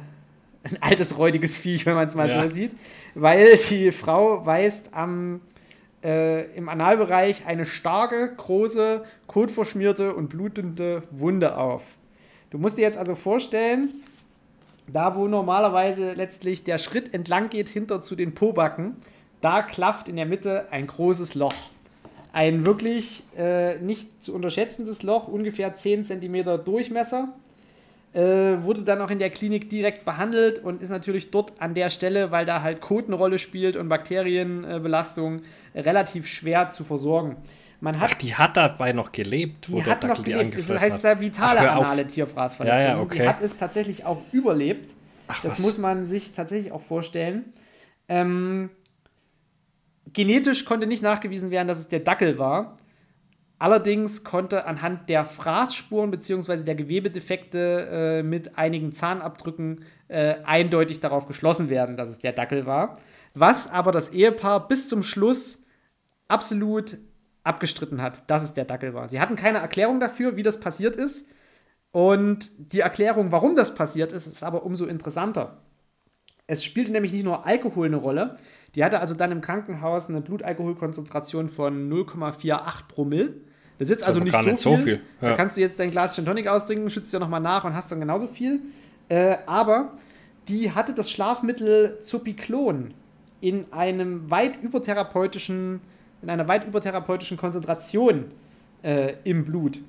ein 0.63 0.81
altes 0.81 1.17
räudiges 1.17 1.57
Viech, 1.57 1.85
wenn 1.85 1.95
man 1.95 2.07
es 2.07 2.15
mal 2.15 2.29
ja. 2.29 2.43
so 2.43 2.49
sieht. 2.49 2.71
Weil 3.13 3.57
die 3.69 3.91
Frau 3.91 4.45
weist 4.45 4.93
am, 4.93 5.41
äh, 6.03 6.45
im 6.55 6.69
Analbereich 6.69 7.45
eine 7.45 7.65
starke, 7.65 8.33
große, 8.37 9.03
kotverschmierte 9.27 10.15
und 10.15 10.29
blutende 10.29 11.03
Wunde 11.11 11.57
auf. 11.57 11.83
Du 12.51 12.57
musst 12.57 12.77
dir 12.77 12.83
jetzt 12.83 12.97
also 12.97 13.15
vorstellen, 13.15 13.89
da, 14.87 15.15
wo 15.15 15.27
normalerweise 15.27 16.13
letztlich 16.13 16.63
der 16.63 16.77
Schritt 16.77 17.13
entlang 17.13 17.49
geht, 17.49 17.69
hinter 17.69 18.01
zu 18.01 18.15
den 18.15 18.33
Pobacken, 18.33 18.95
da 19.41 19.61
klafft 19.61 20.07
in 20.07 20.15
der 20.15 20.25
Mitte 20.25 20.67
ein 20.71 20.87
großes 20.87 21.35
Loch. 21.35 21.55
Ein 22.33 22.65
wirklich 22.65 23.23
äh, 23.37 23.77
nicht 23.79 24.23
zu 24.23 24.33
unterschätzendes 24.33 25.03
Loch, 25.03 25.27
ungefähr 25.27 25.75
10 25.75 26.05
cm 26.05 26.63
Durchmesser. 26.63 27.29
äh, 28.13 28.63
wurde 28.63 28.83
dann 28.83 29.01
auch 29.01 29.09
in 29.09 29.19
der 29.19 29.29
Klinik 29.29 29.69
direkt 29.69 30.03
behandelt 30.05 30.59
und 30.59 30.81
ist 30.81 30.89
natürlich 30.89 31.31
dort 31.31 31.53
an 31.59 31.73
der 31.73 31.89
Stelle, 31.89 32.31
weil 32.31 32.45
da 32.45 32.61
halt 32.61 32.81
Kot 32.81 33.07
eine 33.07 33.15
Rolle 33.15 33.37
spielt 33.37 33.77
und 33.77 33.87
Bakterienbelastung, 33.89 35.41
äh, 35.73 35.81
relativ 35.81 36.27
schwer 36.27 36.69
zu 36.69 36.83
versorgen. 36.83 37.37
Man 37.81 37.99
hat, 37.99 38.11
Ach, 38.11 38.17
die 38.17 38.35
hat 38.35 38.57
dabei 38.57 38.93
noch 38.93 39.11
gelebt, 39.11 39.69
wo 39.71 39.77
die 39.77 39.83
der 39.83 39.93
hat 39.93 40.03
Dackel 40.03 40.17
noch 40.17 40.23
die 40.23 40.31
gelebt. 40.31 40.53
Das 40.53 40.69
angefressen 40.69 40.93
heißt 40.93 41.03
hat. 41.03 41.15
ja 41.15 41.21
vitale 41.21 41.71
Ach, 41.71 41.75
anale 41.77 42.07
Tierfraßverletzung. 42.07 42.79
Ja, 42.79 42.95
ja, 42.95 43.01
okay. 43.01 43.17
Sie 43.17 43.27
hat 43.27 43.41
es 43.41 43.57
tatsächlich 43.57 44.05
auch 44.05 44.21
überlebt. 44.31 44.93
Ach, 45.27 45.41
das 45.41 45.53
was? 45.53 45.59
muss 45.61 45.77
man 45.79 46.05
sich 46.05 46.33
tatsächlich 46.33 46.71
auch 46.71 46.81
vorstellen. 46.81 47.53
Ähm, 48.07 48.69
genetisch 50.13 50.65
konnte 50.65 50.85
nicht 50.85 51.01
nachgewiesen 51.01 51.49
werden, 51.49 51.67
dass 51.67 51.79
es 51.79 51.87
der 51.87 52.01
Dackel 52.01 52.37
war. 52.37 52.77
Allerdings 53.57 54.23
konnte 54.23 54.65
anhand 54.65 55.09
der 55.09 55.25
Fraßspuren 55.25 56.11
bzw. 56.11 56.63
der 56.63 56.75
Gewebedefekte 56.75 58.19
äh, 58.19 58.23
mit 58.23 58.57
einigen 58.59 58.93
Zahnabdrücken 58.93 59.85
äh, 60.07 60.35
eindeutig 60.43 60.99
darauf 60.99 61.27
geschlossen 61.27 61.69
werden, 61.69 61.97
dass 61.97 62.09
es 62.09 62.19
der 62.19 62.33
Dackel 62.33 62.67
war. 62.67 62.99
Was 63.33 63.71
aber 63.71 63.91
das 63.91 64.09
Ehepaar 64.09 64.67
bis 64.67 64.87
zum 64.87 65.01
Schluss 65.01 65.65
absolut 66.27 66.97
abgestritten 67.43 68.01
hat, 68.01 68.29
dass 68.29 68.43
es 68.43 68.53
der 68.53 68.65
Dackel 68.65 68.93
war. 68.93 69.07
Sie 69.07 69.19
hatten 69.19 69.35
keine 69.35 69.59
Erklärung 69.59 69.99
dafür, 69.99 70.35
wie 70.35 70.43
das 70.43 70.59
passiert 70.59 70.95
ist. 70.95 71.29
Und 71.91 72.49
die 72.57 72.79
Erklärung, 72.79 73.31
warum 73.31 73.55
das 73.55 73.75
passiert 73.75 74.13
ist, 74.13 74.27
ist 74.27 74.43
aber 74.43 74.63
umso 74.63 74.85
interessanter. 74.85 75.57
Es 76.47 76.63
spielte 76.63 76.91
nämlich 76.91 77.11
nicht 77.11 77.25
nur 77.25 77.45
Alkohol 77.45 77.87
eine 77.87 77.97
Rolle. 77.97 78.35
Die 78.75 78.83
hatte 78.83 78.99
also 78.99 79.13
dann 79.13 79.31
im 79.31 79.41
Krankenhaus 79.41 80.09
eine 80.09 80.21
Blutalkoholkonzentration 80.21 81.49
von 81.49 81.91
0,48 81.91 82.87
Promille. 82.87 83.33
Das 83.77 83.89
ist 83.89 83.99
jetzt 83.99 84.07
also 84.07 84.19
nicht, 84.19 84.35
so, 84.35 84.41
nicht 84.43 84.59
so 84.59 84.77
viel. 84.77 84.97
viel, 84.97 85.01
Da 85.19 85.29
ja. 85.31 85.35
kannst 85.35 85.57
du 85.57 85.61
jetzt 85.61 85.79
dein 85.79 85.91
Glas 85.91 86.13
Gin 86.13 86.25
Tonic 86.25 86.47
austrinken, 86.47 86.89
schützt 86.89 87.11
ja 87.11 87.19
nochmal 87.19 87.41
nach 87.41 87.63
und 87.63 87.73
hast 87.73 87.91
dann 87.91 87.99
genauso 87.99 88.27
viel. 88.27 88.61
Äh, 89.09 89.37
aber 89.47 89.93
die 90.47 90.71
hatte 90.71 90.93
das 90.93 91.09
Schlafmittel 91.09 91.99
Zopiclon 92.01 92.93
in 93.41 93.65
einem 93.73 94.29
weit 94.29 94.61
übertherapeutischen, 94.61 95.81
in 96.21 96.29
einer 96.29 96.47
weit 96.47 96.65
übertherapeutischen 96.67 97.37
Konzentration 97.37 98.25
äh, 98.83 99.13
im 99.23 99.45
Blut. 99.45 99.79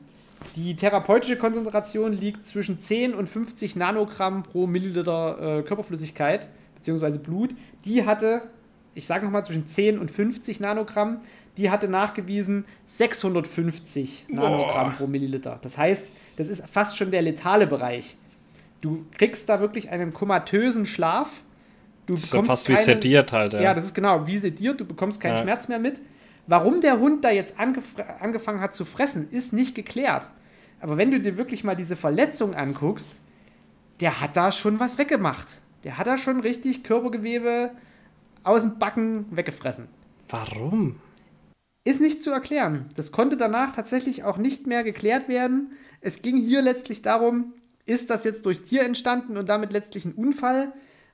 Die 0.57 0.74
therapeutische 0.74 1.37
Konzentration 1.37 2.12
liegt 2.12 2.47
zwischen 2.47 2.78
10 2.80 3.14
und 3.14 3.28
50 3.28 3.76
Nanogramm 3.76 4.43
pro 4.43 4.66
Milliliter 4.66 5.59
äh, 5.59 5.62
Körperflüssigkeit 5.62 6.49
bzw. 6.76 7.18
Blut. 7.18 7.51
Die 7.85 8.05
hatte, 8.07 8.43
ich 8.95 9.07
sage 9.07 9.24
nochmal, 9.24 9.45
zwischen 9.45 9.66
10 9.66 9.99
und 9.99 10.11
50 10.11 10.59
Nanogramm. 10.61 11.18
Die 11.59 11.70
hatte 11.70 11.87
nachgewiesen 11.87 12.64
650 12.87 14.26
Nanogramm 14.28 14.89
Boah. 14.91 14.97
pro 14.97 15.07
Milliliter. 15.07 15.59
Das 15.62 15.78
heißt, 15.78 16.12
das 16.37 16.49
ist 16.49 16.68
fast 16.68 16.97
schon 16.97 17.11
der 17.11 17.22
letale 17.22 17.66
Bereich. 17.66 18.16
Du 18.80 19.05
kriegst 19.16 19.49
da 19.49 19.61
wirklich 19.61 19.91
einen 19.91 20.12
komatösen 20.12 20.87
Schlaf. 20.87 21.41
Du 22.07 22.14
Das 22.14 22.24
ist 22.24 22.33
ja 22.33 22.43
fast 22.43 22.68
wie 22.68 22.72
keine- 22.74 22.85
sediert 22.85 23.33
halt. 23.33 23.53
Ja. 23.53 23.61
ja, 23.61 23.74
das 23.74 23.85
ist 23.85 23.95
genau 23.95 24.26
wie 24.26 24.39
sediert, 24.39 24.80
du 24.80 24.85
bekommst 24.85 25.20
keinen 25.20 25.37
Ja. 25.37 25.43
Schmerz 25.43 25.68
mehr 25.68 25.78
mit. 25.78 26.01
Warum 26.47 26.80
der 26.80 26.99
Hund 26.99 27.24
da 27.24 27.30
jetzt 27.30 27.59
angef- 27.59 28.01
angefangen 28.20 28.61
hat 28.61 28.74
zu 28.74 28.84
fressen, 28.84 29.30
ist 29.30 29.53
nicht 29.53 29.74
geklärt. 29.74 30.28
Aber 30.80 30.97
wenn 30.97 31.11
du 31.11 31.20
dir 31.20 31.36
wirklich 31.36 31.62
mal 31.62 31.76
diese 31.76 31.97
Verletzung 31.97 32.55
anguckst, 32.55 33.12
der 34.01 34.20
hat 34.20 34.36
da 34.36 34.51
schon 34.51 34.80
was 34.80 34.99
weggemacht. 34.99 35.47
Der 35.84 35.99
hat 35.99 36.07
da 36.07 36.16
schon 36.16 36.40
richtig 36.40 36.82
Körpergewebe 36.82 37.70
aus 38.43 38.62
dem 38.62 38.78
Backen 38.78 39.26
weggefressen. 39.30 39.88
Warum? 40.28 40.97
Ist 41.84 42.01
nicht 42.01 42.22
zu 42.22 42.30
erklären. 42.30 42.88
Das 42.97 43.12
konnte 43.12 43.36
danach 43.36 43.72
tatsächlich 43.72 44.24
auch 44.24 44.38
nicht 44.38 44.66
mehr 44.66 44.84
geklärt 44.84 45.28
werden. 45.28 45.72
Es 46.01 46.22
ging 46.22 46.36
hier 46.36 46.62
letztlich 46.62 47.03
darum, 47.03 47.55
ist 47.84 48.11
das 48.11 48.24
jetzt 48.24 48.47
durchs 48.47 48.64
Tier 48.64 48.82
entstanden 48.84 49.36
und 49.36 49.49
damit 49.49 49.72
letztlich 49.72 50.05
ein 50.05 50.14
Unfall? 50.14 50.72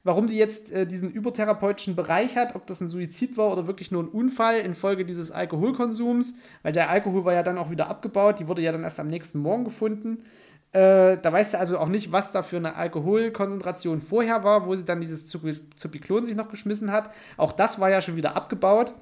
Warum 0.09 0.27
die 0.27 0.39
jetzt 0.39 0.73
äh, 0.73 0.87
diesen 0.87 1.11
übertherapeutischen 1.11 1.95
Bereich 1.95 2.39
hat, 2.39 2.55
ob 2.55 2.67
das 2.67 2.81
ein 2.81 2.89
Suizid 2.89 3.37
war 3.37 3.53
oder 3.53 3.67
wirklich 3.67 3.91
nur 3.91 4.03
ein 4.03 4.09
Unfall 4.09 4.57
infolge 4.57 5.05
dieses 5.05 5.31
Alkoholkonsums, 5.31 6.39
weil 6.63 6.73
der 6.73 6.89
Alkohol 6.89 7.27
war 7.27 7.35
ja 7.35 7.43
dann 7.43 7.59
auch 7.59 7.71
wieder 7.71 7.89
abgebaut, 7.91 8.41
die 8.41 8.49
wurde 8.49 8.63
ja 8.63 8.73
dann 8.73 8.85
erst 8.85 8.99
am 9.01 9.09
nächsten 9.09 9.39
Morgen 9.39 9.65
gefunden. 9.65 10.25
Äh, 10.73 11.19
da 11.19 11.31
weißt 11.31 11.53
du 11.53 11.59
also 11.59 11.77
auch 11.77 11.89
nicht, 11.89 12.11
was 12.11 12.33
da 12.33 12.43
für 12.43 12.57
eine 12.57 12.77
Alkoholkonzentration 12.77 14.01
vorher 14.01 14.45
war, 14.45 14.65
wo 14.65 14.75
sie 14.75 14.87
dann 14.87 15.03
dieses 15.03 15.27
Zupi- 15.27 15.61
Zupiklon 15.77 16.25
sich 16.25 16.37
noch 16.37 16.49
geschmissen 16.49 16.91
hat. 16.91 17.11
Auch 17.37 17.53
das 17.53 17.79
war 17.79 17.91
ja 17.91 18.01
schon 18.01 18.17
wieder 18.17 18.35
abgebaut. 18.35 18.95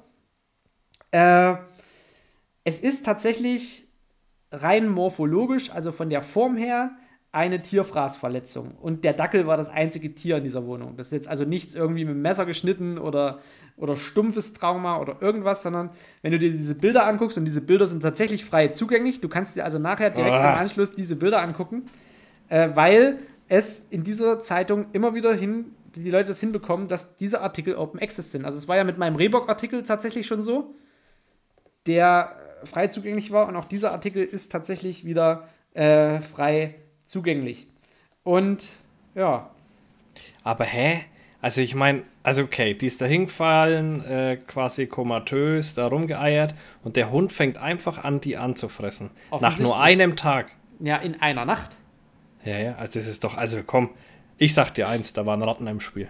Äh, 1.11 1.55
es 2.65 2.81
ist 2.81 3.05
tatsächlich 3.05 3.87
rein 4.51 4.89
morphologisch, 4.89 5.71
also 5.71 5.93
von 5.93 6.09
der 6.09 6.21
Form 6.21 6.57
her, 6.57 6.91
eine 7.31 7.61
Tierfraßverletzung. 7.61 8.71
Und 8.81 9.03
der 9.03 9.13
Dackel 9.13 9.45
war 9.47 9.57
das 9.57 9.69
einzige 9.69 10.13
Tier 10.15 10.37
in 10.37 10.43
dieser 10.43 10.65
Wohnung. 10.65 10.95
Das 10.97 11.07
ist 11.07 11.13
jetzt 11.13 11.27
also 11.27 11.43
nichts 11.43 11.75
irgendwie 11.75 12.05
mit 12.05 12.15
dem 12.15 12.21
Messer 12.21 12.45
geschnitten 12.45 12.97
oder, 12.97 13.39
oder 13.75 13.95
stumpfes 13.95 14.53
Trauma 14.53 14.99
oder 14.99 15.17
irgendwas, 15.21 15.61
sondern 15.61 15.89
wenn 16.21 16.31
du 16.31 16.39
dir 16.39 16.49
diese 16.49 16.75
Bilder 16.75 17.05
anguckst, 17.05 17.37
und 17.37 17.45
diese 17.45 17.61
Bilder 17.61 17.85
sind 17.85 18.01
tatsächlich 18.01 18.45
frei 18.45 18.69
zugänglich, 18.69 19.21
du 19.21 19.29
kannst 19.29 19.55
dir 19.55 19.65
also 19.65 19.77
nachher 19.77 20.09
direkt 20.09 20.33
Ah. 20.33 20.53
im 20.53 20.59
Anschluss 20.59 20.91
diese 20.91 21.15
Bilder 21.15 21.41
angucken, 21.41 21.83
äh, 22.49 22.69
weil 22.73 23.19
es 23.49 23.87
in 23.89 24.03
dieser 24.03 24.39
Zeitung 24.39 24.87
immer 24.93 25.13
wieder 25.13 25.33
hin, 25.33 25.65
die 25.95 26.09
Leute 26.09 26.29
das 26.29 26.39
hinbekommen, 26.39 26.87
dass 26.87 27.17
diese 27.17 27.41
Artikel 27.41 27.75
Open 27.75 27.99
Access 27.99 28.31
sind. 28.31 28.45
Also 28.45 28.57
es 28.57 28.67
war 28.67 28.77
ja 28.77 28.83
mit 28.83 28.97
meinem 28.97 29.15
Rehbock-Artikel 29.15 29.83
tatsächlich 29.83 30.27
schon 30.27 30.43
so, 30.43 30.73
der 31.87 32.35
frei 32.63 32.87
zugänglich 32.87 33.31
war 33.31 33.47
und 33.47 33.55
auch 33.55 33.65
dieser 33.65 33.91
Artikel 33.91 34.23
ist 34.23 34.51
tatsächlich 34.51 35.05
wieder 35.05 35.47
äh, 35.73 36.19
frei 36.21 36.55
zugänglich. 36.61 36.86
Und 38.23 38.65
ja, 39.15 39.49
Aber 40.43 40.65
hä? 40.65 41.03
Also 41.41 41.61
ich 41.61 41.75
meine, 41.75 42.03
also 42.23 42.43
okay, 42.43 42.73
die 42.73 42.87
ist 42.87 43.01
da 43.01 43.05
hingefallen, 43.05 44.03
äh, 44.05 44.37
quasi 44.47 44.87
komatös, 44.87 45.75
da 45.75 45.87
rumgeeiert 45.87 46.55
und 46.83 46.95
der 46.95 47.11
Hund 47.11 47.31
fängt 47.31 47.57
einfach 47.57 48.03
an, 48.03 48.21
die 48.21 48.37
anzufressen. 48.37 49.11
Nach 49.39 49.59
nur 49.59 49.79
einem 49.79 50.15
Tag. 50.15 50.51
ja, 50.79 50.97
in 50.97 51.21
einer 51.21 51.45
Nacht. 51.45 51.71
Ja, 52.43 52.57
ja, 52.57 52.75
also 52.75 52.99
das 52.99 53.07
ist 53.07 53.23
doch, 53.23 53.37
also 53.37 53.61
komm, 53.65 53.89
ich 54.37 54.53
sag 54.53 54.71
dir 54.73 54.87
eins, 54.87 55.13
da 55.13 55.25
waren 55.25 55.41
Ratten 55.41 55.67
im 55.67 55.79
Spiel. 55.79 56.09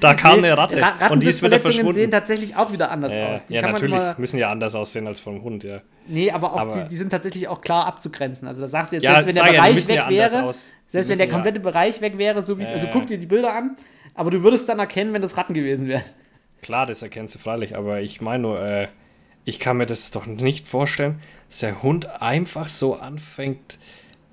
Da 0.00 0.14
kam 0.14 0.38
eine 0.38 0.56
Ratte 0.56 0.80
Ra 0.80 1.08
und 1.10 1.22
die 1.22 1.28
ist 1.28 1.42
wieder 1.42 1.56
Rattenbissverletzungen 1.56 1.62
sehen 1.72 1.84
verschwunden. 1.84 2.10
tatsächlich 2.10 2.56
auch 2.56 2.72
wieder 2.72 2.90
anders 2.90 3.14
Ja, 3.14 3.34
aus. 3.34 3.46
Die 3.46 3.54
ja 3.54 3.62
natürlich, 3.62 3.94
immer- 3.94 4.14
müssen 4.18 4.38
ja 4.38 4.50
anders 4.50 4.74
aussehen 4.74 5.06
als 5.06 5.20
vom 5.20 5.42
Hund, 5.42 5.64
ja. 5.64 5.80
Nee, 6.06 6.30
aber 6.30 6.52
auch 6.54 6.60
Aber- 6.60 6.82
die, 6.82 6.88
die 6.88 6.96
sind 6.96 7.10
tatsächlich 7.10 7.48
auch 7.48 7.60
klar 7.60 7.86
abzugrenzen. 7.86 8.48
Also 8.48 8.60
da 8.60 8.68
sagst 8.68 8.92
du 8.92 8.96
jetzt, 8.96 9.04
Ja, 9.04 9.20
selbst 9.22 9.38
wenn 9.38 9.44
der 9.44 9.52
Bereich 9.52 9.88
weg 9.88 10.08
wäre, 10.08 10.52
selbst 10.86 11.08
wenn 11.10 11.18
der 11.18 11.28
komplette 11.28 11.60
Bereich 11.60 12.00
weg 12.00 12.18
wäre, 12.18 12.42
so 12.42 12.58
wie, 12.58 12.66
also 12.66 12.86
guck 12.92 13.06
dir 13.06 13.18
die 13.18 13.26
Bilder 13.26 13.54
an, 13.54 13.76
aber 14.14 14.30
du 14.30 14.42
würdest 14.42 14.68
dann 14.68 14.78
erkennen, 14.78 15.12
wenn 15.12 15.22
das 15.22 15.36
Ratten 15.36 15.54
gewesen 15.54 15.88
wären. 15.88 16.02
Klar, 16.62 16.86
das 16.86 17.02
erkennst 17.02 17.34
du 17.34 17.38
freilich, 17.38 17.76
aber 17.76 18.00
ich 18.00 18.20
meine 18.20 18.42
nur, 18.42 18.60
äh, 18.60 18.88
ich 19.44 19.58
kann 19.60 19.78
mir 19.78 19.86
das 19.86 20.10
doch 20.10 20.26
nicht 20.26 20.68
vorstellen, 20.68 21.18
dass 21.48 21.60
der 21.60 21.82
Hund 21.82 22.20
einfach 22.22 22.68
so 22.68 22.96
anfängt, 22.96 23.78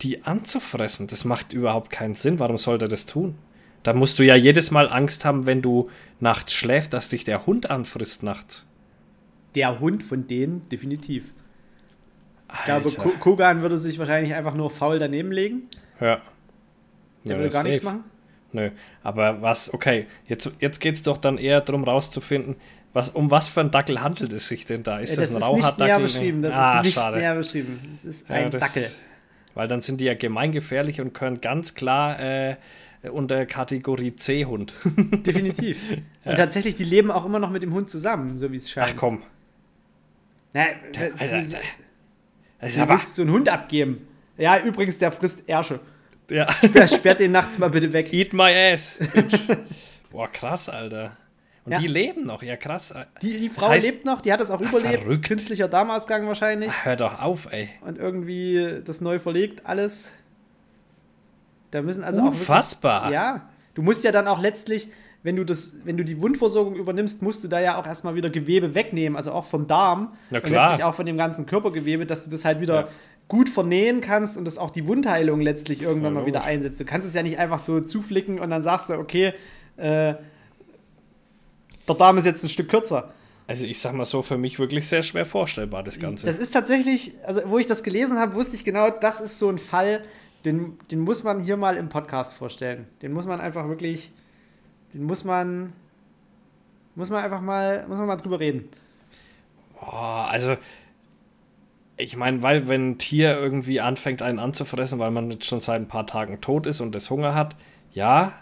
die 0.02 0.26
anzufressen. 0.26 1.08
Das 1.08 1.24
macht 1.26 1.54
überhaupt 1.54 1.90
keinen 1.90 2.14
Sinn. 2.14 2.40
Warum 2.40 2.58
sollte 2.58 2.86
er 2.86 2.88
das 2.90 3.06
tun? 3.06 3.36
Da 3.88 3.94
musst 3.94 4.20
du 4.20 4.24
ja 4.24 4.36
jedes 4.36 4.70
Mal 4.70 4.90
Angst 4.90 5.24
haben, 5.24 5.46
wenn 5.48 5.62
du 5.62 5.90
nachts 6.20 6.54
schläfst, 6.54 6.92
dass 6.92 7.08
dich 7.08 7.24
der 7.24 7.46
Hund 7.46 7.70
anfrisst 7.70 8.22
nachts. 8.22 8.66
Der 9.56 9.80
Hund 9.80 10.04
von 10.04 10.28
denen 10.28 10.68
definitiv. 10.68 11.32
Ich 12.52 12.70
Alter. 12.70 12.90
glaube, 12.90 12.98
Ko- 13.12 13.18
Kogan 13.18 13.62
würde 13.62 13.78
sich 13.78 13.98
wahrscheinlich 13.98 14.34
einfach 14.34 14.56
nur 14.56 14.70
faul 14.72 15.00
daneben 15.00 15.32
legen. 15.32 15.70
Ja. 16.02 16.20
Der 17.26 17.36
Ja, 17.36 17.42
würde 17.42 17.54
gar 17.54 17.64
nichts 17.64 17.82
safe. 17.82 17.96
machen. 17.96 18.10
Nö, 18.52 18.72
aber 19.04 19.42
was, 19.42 19.74
okay, 19.74 20.08
jetzt, 20.28 20.52
jetzt 20.60 20.82
geht 20.82 20.96
es 20.96 21.04
doch 21.04 21.18
dann 21.18 21.38
eher 21.38 21.62
darum 21.62 21.86
rauszufinden, 21.86 22.58
was, 22.92 23.10
um 23.12 23.32
was 23.32 23.48
für 23.48 23.62
ein 23.62 23.72
Dackel 23.72 24.02
handelt 24.02 24.34
es 24.34 24.50
sich 24.50 24.66
denn 24.66 24.84
da? 24.84 25.00
Ist 25.00 25.12
Ja, 25.16 25.22
das, 25.22 25.32
das 25.32 25.44
ein 25.44 25.50
ist 25.50 25.56
nicht 25.56 25.64
näher 25.64 25.64
Rauhaardackel? 25.96 26.04
beschrieben. 26.04 26.42
Das 26.42 26.54
ah, 26.56 26.80
ist 26.80 26.86
nicht 26.88 26.94
schade. 26.94 27.18
näher 27.20 27.36
beschrieben. 27.36 27.80
Das 27.94 28.04
ist 28.04 28.28
Ja, 28.28 28.36
ein 28.36 28.52
das- 28.52 28.62
Dackel. 28.62 28.86
Weil 29.54 29.70
dann 29.70 29.80
sind 29.80 30.02
die 30.02 30.06
ja 30.06 30.14
gemeingefährlich 30.14 31.00
und 31.00 31.14
können 31.14 31.40
ganz 31.40 31.74
klar 31.74 32.20
äh, 32.20 32.58
unter 33.12 33.46
Kategorie 33.46 34.16
C-Hund. 34.16 34.74
Definitiv. 35.26 35.78
Und 36.26 36.36
tatsächlich, 36.36 36.76
die 36.76 36.84
leben 36.84 37.12
auch 37.12 37.26
immer 37.26 37.40
noch 37.40 37.50
mit 37.52 37.62
dem 37.64 37.74
Hund 37.74 37.90
zusammen, 37.90 38.38
so 38.38 38.52
wie 38.52 38.58
es 38.58 38.70
scheint. 38.70 38.92
Ach 38.94 38.96
komm. 39.00 39.24
Na, 40.54 40.66
Also, 41.18 41.28
sie, 41.28 41.34
also, 41.36 41.58
ist 42.62 42.74
sie 42.76 42.82
aber, 42.82 42.96
willst 42.96 43.16
so 43.16 43.22
einen 43.22 43.32
Hund 43.32 43.50
abgeben. 43.50 44.08
Ja, 44.38 44.60
übrigens, 44.60 44.98
der 44.98 45.12
frisst 45.12 45.48
Ärsche. 45.48 45.80
ja. 46.30 46.48
Der 46.74 46.88
sperrt 46.88 47.20
den 47.20 47.32
nachts 47.32 47.58
mal 47.58 47.70
bitte 47.70 47.92
weg. 47.94 48.12
Eat 48.14 48.34
my 48.34 48.52
ass. 48.74 49.00
bitch. 49.14 49.40
Boah, 50.12 50.28
krass, 50.32 50.70
Alter. 50.70 51.18
Und 51.66 51.74
Ja. 51.74 51.80
die 51.80 51.88
leben 51.88 52.24
noch, 52.24 52.42
ja 52.44 52.56
krass. 52.56 52.94
Die, 53.22 53.40
die 53.40 53.50
Das 53.50 53.58
Frau 53.58 53.72
heißt- 53.72 53.86
lebt 53.86 54.06
noch, 54.06 54.22
die 54.22 54.32
hat 54.32 54.40
das 54.40 54.52
auch 54.52 54.62
Ach, 54.64 54.70
überlebt. 54.74 55.04
verrückt. 55.04 55.26
Künstlicher 55.26 55.68
Darmausgang 55.68 56.26
wahrscheinlich. 56.28 56.72
Hör 56.86 56.96
doch 56.96 57.20
auf, 57.20 57.52
ey. 57.52 57.70
Und 57.82 57.98
irgendwie 57.98 58.80
das 58.86 59.02
neu 59.02 59.20
verlegt, 59.20 59.66
alles. 59.66 60.12
Da 61.72 61.82
müssen 61.82 62.04
also 62.04 62.22
auch. 62.22 62.28
Unfassbar. 62.28 63.04
Wirklich, 63.04 63.14
ja. 63.14 63.50
Du 63.74 63.82
musst 63.82 64.04
ja 64.04 64.12
dann 64.12 64.28
auch 64.28 64.42
letztlich, 64.42 64.90
wenn 65.24 65.36
du 65.36 65.44
das, 65.44 65.78
wenn 65.84 65.98
du 65.98 66.04
die 66.04 66.22
Wundversorgung 66.22 66.76
übernimmst, 66.76 67.22
musst 67.22 67.44
du 67.44 67.48
da 67.48 67.60
ja 67.60 67.78
auch 67.80 67.86
erstmal 67.86 68.16
wieder 68.16 68.30
Gewebe 68.30 68.74
wegnehmen, 68.76 69.16
also 69.16 69.32
auch 69.32 69.46
vom 69.46 69.68
Darm 69.68 70.14
Na 70.30 70.40
und 70.40 70.46
klar. 70.46 70.70
letztlich 70.70 70.86
auch 70.86 70.96
von 70.96 71.06
dem 71.06 71.18
ganzen 71.18 71.46
Körpergewebe, 71.46 72.06
dass 72.06 72.24
du 72.24 72.30
das 72.30 72.46
halt 72.46 72.62
wieder 72.62 72.90
gut 73.28 73.50
vernähen 73.50 74.02
kannst 74.02 74.38
und 74.38 74.46
das 74.46 74.58
auch 74.58 74.70
die 74.70 74.88
Wundheilung 74.88 75.42
letztlich 75.42 75.82
irgendwann 75.82 76.14
Ja, 76.16 76.22
mal 76.22 76.26
wieder 76.26 76.44
einsetzt. 76.44 76.80
Du 76.80 76.86
kannst 76.86 77.08
es 77.08 77.14
ja 77.14 77.24
nicht 77.24 77.40
einfach 77.40 77.60
so 77.60 77.82
zuflicken 77.82 78.40
und 78.40 78.50
dann 78.50 78.64
sagst 78.64 78.90
du, 78.90 78.94
okay, 78.94 79.34
äh, 79.76 80.16
der 81.88 81.96
Darm 81.98 82.18
ist 82.18 82.26
jetzt 82.26 82.44
ein 82.44 82.50
Stück 82.50 82.70
kürzer. 82.70 83.14
Also 83.48 83.66
ich 83.66 83.80
sag 83.80 83.94
mal 83.94 84.06
so, 84.06 84.22
für 84.22 84.38
mich 84.38 84.60
wirklich 84.60 84.88
sehr 84.88 85.04
schwer 85.04 85.26
vorstellbar, 85.26 85.84
das 85.84 86.00
Ganze. 86.00 86.26
Das 86.26 86.38
ist 86.38 86.52
tatsächlich, 86.52 87.14
also 87.26 87.42
wo 87.46 87.58
ich 87.58 87.68
das 87.68 87.84
gelesen 87.84 88.20
habe, 88.20 88.36
wusste 88.36 88.56
ich 88.56 88.66
genau, 88.66 88.90
das 88.90 89.22
ist 89.22 89.40
so 89.40 89.50
ein 89.50 89.58
Fall, 89.58 90.02
den, 90.46 90.78
den 90.92 91.00
muss 91.02 91.24
man 91.24 91.40
hier 91.40 91.58
mal 91.58 91.78
im 91.78 91.90
Podcast 91.90 92.34
vorstellen. 92.34 92.88
Den 93.02 93.14
muss 93.14 93.26
man 93.26 93.40
einfach 93.40 93.68
wirklich, 93.68 94.12
den 94.94 95.04
muss 95.04 95.24
man, 95.24 95.74
muss 96.96 97.10
man 97.10 97.24
einfach 97.24 97.42
mal, 97.42 97.88
muss 97.88 97.98
man 97.98 98.08
mal 98.08 98.18
drüber 98.18 98.40
reden. 98.40 98.70
Boah, 99.80 100.28
also 100.30 100.58
ich 101.98 102.16
meine, 102.16 102.44
weil 102.44 102.68
wenn 102.68 102.92
ein 102.92 102.98
Tier 102.98 103.36
irgendwie 103.38 103.82
anfängt, 103.82 104.22
einen 104.22 104.40
anzufressen, 104.40 105.00
weil 105.00 105.12
man 105.12 105.32
jetzt 105.32 105.46
schon 105.46 105.60
seit 105.60 105.82
ein 105.82 105.88
paar 105.88 106.06
Tagen 106.06 106.42
tot 106.42 106.68
ist 106.68 106.80
und 106.80 106.96
es 106.96 107.10
Hunger 107.10 107.34
hat, 107.34 107.56
ja, 107.92 108.34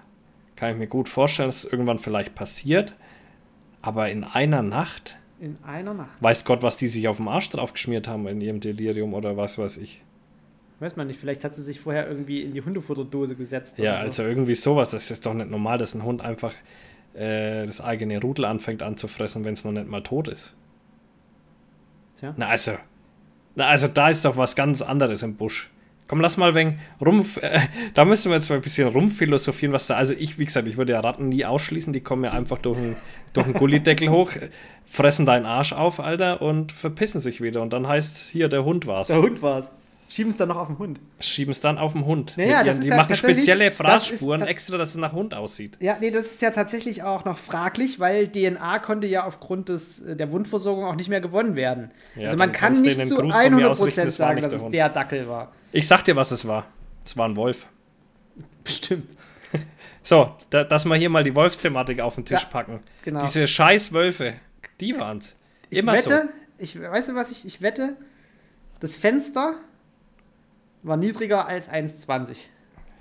kann 0.56 0.72
ich 0.72 0.78
mir 0.78 0.88
gut 0.88 1.10
vorstellen, 1.10 1.48
dass 1.50 1.64
es 1.64 1.72
irgendwann 1.72 2.00
vielleicht 2.00 2.36
passiert. 2.36 2.96
Aber 3.82 4.10
in 4.10 4.24
einer 4.24 4.62
Nacht, 4.62 5.18
In 5.40 5.58
einer 5.64 5.94
Nacht. 5.94 6.22
weiß 6.22 6.44
Gott, 6.46 6.64
was 6.64 6.78
die 6.78 6.88
sich 6.88 7.08
auf 7.08 7.18
dem 7.18 7.28
Arsch 7.28 7.50
drauf 7.50 7.74
geschmiert 7.74 8.08
haben 8.08 8.28
in 8.28 8.42
ihrem 8.42 8.60
Delirium 8.60 9.14
oder 9.14 9.38
was 9.38 9.58
weiß 9.58 9.78
ich. 9.78 10.02
Weiß 10.80 10.98
man 10.98 11.08
nicht, 11.08 11.20
vielleicht 11.20 11.44
hat 11.46 11.56
sie 11.56 11.64
sich 11.64 11.80
vorher 11.80 12.08
irgendwie 12.08 12.42
in 12.42 12.52
die 12.52 12.62
Hundefutterdose 12.62 13.36
gesetzt. 13.36 13.78
Ja, 13.80 13.94
oder 13.94 14.00
so. 14.00 14.06
also 14.06 14.24
irgendwie 14.24 14.56
sowas. 14.56 14.92
Das 14.92 15.10
ist 15.10 15.26
doch 15.26 15.34
nicht 15.34 15.50
normal, 15.50 15.78
dass 15.78 15.94
ein 15.94 16.04
Hund 16.04 16.22
einfach 16.22 16.54
äh, 17.14 17.66
das 17.66 17.80
eigene 17.80 18.20
Rudel 18.20 18.46
anfängt 18.46 18.84
anzufressen, 18.84 19.46
wenn 19.46 19.54
es 19.54 19.64
noch 19.64 19.72
nicht 19.72 19.88
mal 19.88 20.04
tot 20.04 20.28
ist. 20.28 20.56
Tja. 22.20 22.34
Na 22.36 22.48
also, 22.48 22.74
na 23.56 23.68
also 23.68 23.88
da 23.88 24.10
ist 24.10 24.26
doch 24.26 24.36
was 24.36 24.56
ganz 24.56 24.82
anderes 24.82 25.24
im 25.24 25.36
Busch. 25.36 25.72
Komm, 26.08 26.20
lass 26.20 26.38
mal 26.38 26.54
wegen 26.54 26.80
rum. 27.04 27.26
Äh, 27.42 27.60
da 27.94 28.06
müssen 28.06 28.30
wir 28.30 28.36
jetzt 28.36 28.50
mal 28.50 28.58
ein 28.58 28.62
bisschen 28.62 28.88
rumphilosophieren, 28.88 29.74
was 29.74 29.88
da. 29.88 29.96
Also 29.96 30.14
ich, 30.14 30.38
wie 30.38 30.46
gesagt, 30.46 30.68
ich 30.68 30.78
würde 30.78 30.94
ja 30.94 31.00
Ratten 31.00 31.30
nie 31.30 31.46
ausschließen. 31.46 31.94
Die 31.94 32.02
kommen 32.02 32.26
ja 32.26 32.32
einfach 32.32 32.60
durch 32.60 32.78
einen 32.78 32.96
durch 33.34 33.46
einen 33.48 33.56
Gullideckel 33.56 34.10
hoch, 34.10 34.32
fressen 34.86 35.26
deinen 35.26 35.46
Arsch 35.46 35.74
auf, 35.74 36.00
Alter, 36.00 36.42
und 36.42 36.72
verpissen 36.72 37.22
sich 37.22 37.42
wieder. 37.42 37.62
Und 37.62 37.74
dann 37.74 37.88
heißt 37.88 38.30
hier 38.30 38.50
der 38.50 38.66
Hund 38.66 38.88
war's. 38.88 39.08
Der 39.08 39.22
Hund 39.22 39.42
war 39.42 39.60
es. 39.60 39.72
Schieben 40.08 40.30
es 40.32 40.38
dann 40.38 40.50
noch 40.50 40.58
auf 40.58 40.68
den 40.68 40.78
Hund. 40.78 41.00
Schieben 41.20 41.52
es 41.52 41.60
dann 41.62 41.78
auf 41.80 41.94
den 41.94 42.06
Hund. 42.06 42.36
Naja, 42.38 42.64
das 42.64 42.76
ist 42.78 42.84
die 42.84 42.90
ja 42.90 42.96
machen 42.98 43.16
spezielle 43.16 43.66
das 43.70 43.76
Fraßspuren 43.78 44.42
ta- 44.42 44.46
extra, 44.48 44.78
dass 44.78 44.90
es 44.90 44.96
nach 44.98 45.14
Hund 45.14 45.34
aussieht. 45.34 45.78
Ja, 45.82 45.98
nee, 46.00 46.12
das 46.12 46.26
ist 46.28 46.42
ja 46.44 46.52
tatsächlich 46.52 47.02
auch 47.02 47.26
noch 47.26 47.38
fraglich, 47.40 48.00
weil 48.00 48.28
DNA 48.28 48.80
konnte 48.80 49.08
ja 49.08 49.26
aufgrund 49.26 49.70
des, 49.70 50.02
äh, 50.04 50.16
der 50.16 50.32
Wundversorgung 50.32 50.86
auch 50.86 50.96
nicht 50.96 51.10
mehr 51.10 51.22
gewonnen 51.22 51.56
werden. 51.56 51.92
Ja, 52.16 52.26
also 52.26 52.38
man 52.38 52.52
kann 52.52 52.74
nicht 52.74 53.08
zu 53.08 53.16
Gruß 53.16 53.34
von 53.36 53.56
mir 53.56 53.66
100% 53.66 53.70
ausrichten, 53.70 54.02
es 54.08 54.20
war 54.20 54.28
sagen, 54.28 54.42
dass 54.42 54.54
es 54.54 54.62
Hund. 54.62 54.74
der 54.76 54.90
Dackel 54.90 55.28
war. 55.28 55.52
Ich 55.72 55.88
sag 55.88 56.04
dir, 56.04 56.16
was 56.16 56.30
es 56.32 56.48
war. 56.48 56.68
Es 57.04 57.18
war 57.18 57.28
ein 57.28 57.36
Wolf. 57.36 57.68
Bestimmt. 58.64 59.10
So, 60.04 60.36
da, 60.52 60.64
dass 60.64 60.86
wir 60.86 60.96
hier 60.98 61.10
mal 61.10 61.24
die 61.24 61.34
Wolfsthematik 61.36 62.00
auf 62.00 62.14
den 62.14 62.26
Tisch 62.26 62.44
Ja, 62.44 62.48
packen. 62.50 62.80
genau. 63.04 63.22
Diese 63.22 63.48
scheiß 63.48 63.92
Wölfe, 63.92 64.34
die 64.80 64.96
waren's. 65.00 65.36
Ich 65.72 65.80
Immer 65.80 65.98
so. 65.98 66.12
wette, 66.12 66.30
ich, 66.60 66.80
weißt 66.80 67.10
du 67.10 67.16
was, 67.16 67.32
ich, 67.32 67.44
ich 67.44 67.62
wette, 67.64 67.96
das 68.80 68.96
Fenster 68.96 69.56
war 70.86 70.98
niedriger 70.98 71.48
als 71.48 71.70
1,20. 71.70 72.38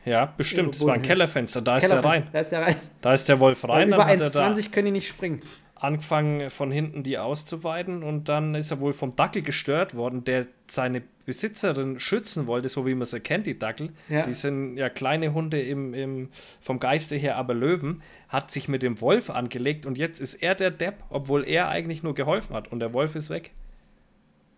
Ja, 0.05 0.26
bestimmt. 0.26 0.74
Es 0.74 0.85
war 0.85 0.95
ein. 0.95 1.03
Kellerfenster, 1.03 1.62
da 1.62 1.76
ist 1.76 1.91
der 1.91 2.05
rein. 2.05 2.28
Da 2.32 2.41
ist 2.41 2.53
der 2.53 2.62
rein. 2.62 2.76
Da 3.01 3.14
ist 3.14 3.28
der 3.28 3.41
Wolf 3.41 3.62
Weil 3.64 3.70
rein, 3.70 3.89
über 3.89 3.99
dann 3.99 4.07
hat 4.07 4.20
er 4.20 4.30
da 4.30 4.49
1,20 4.49 4.70
können 4.70 4.87
die 4.87 4.93
nicht 4.93 5.09
springen. 5.09 5.43
angefangen, 5.74 6.51
von 6.51 6.70
hinten 6.70 7.03
die 7.03 7.18
auszuweiden 7.18 8.03
und 8.03 8.28
dann 8.28 8.55
ist 8.55 8.70
er 8.70 8.80
wohl 8.80 8.93
vom 8.93 9.16
Dackel 9.16 9.43
gestört 9.43 9.95
worden, 9.95 10.24
der 10.24 10.47
seine 10.66 11.03
Besitzerin 11.26 11.99
schützen 11.99 12.47
wollte, 12.47 12.68
so 12.68 12.87
wie 12.87 12.95
man 12.95 13.07
sie 13.07 13.20
kennt, 13.20 13.47
die 13.47 13.59
Dackel. 13.59 13.91
Ja. 14.09 14.26
Die 14.26 14.35
sind 14.35 14.76
ja 14.76 14.91
kleine 14.91 15.32
Hunde 15.32 15.61
im, 15.61 15.95
im, 15.95 16.28
vom 16.61 16.80
Geiste 16.80 17.16
her, 17.16 17.37
aber 17.37 17.55
Löwen, 17.55 18.03
hat 18.28 18.51
sich 18.51 18.68
mit 18.68 18.82
dem 18.82 19.01
Wolf 19.01 19.30
angelegt 19.30 19.87
und 19.87 19.97
jetzt 19.97 20.20
ist 20.20 20.35
er 20.35 20.55
der 20.55 20.70
Depp, 20.70 20.97
obwohl 21.09 21.47
er 21.47 21.68
eigentlich 21.68 22.03
nur 22.03 22.14
geholfen 22.14 22.55
hat 22.55 22.70
und 22.70 22.80
der 22.80 22.93
Wolf 22.93 23.14
ist 23.14 23.30
weg. 23.30 23.53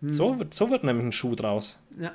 Hm. 0.01 0.11
So, 0.11 0.39
wird, 0.39 0.53
so 0.53 0.69
wird 0.69 0.83
nämlich 0.83 1.05
ein 1.05 1.11
Schuh 1.11 1.35
draus. 1.35 1.79
Ja. 1.99 2.11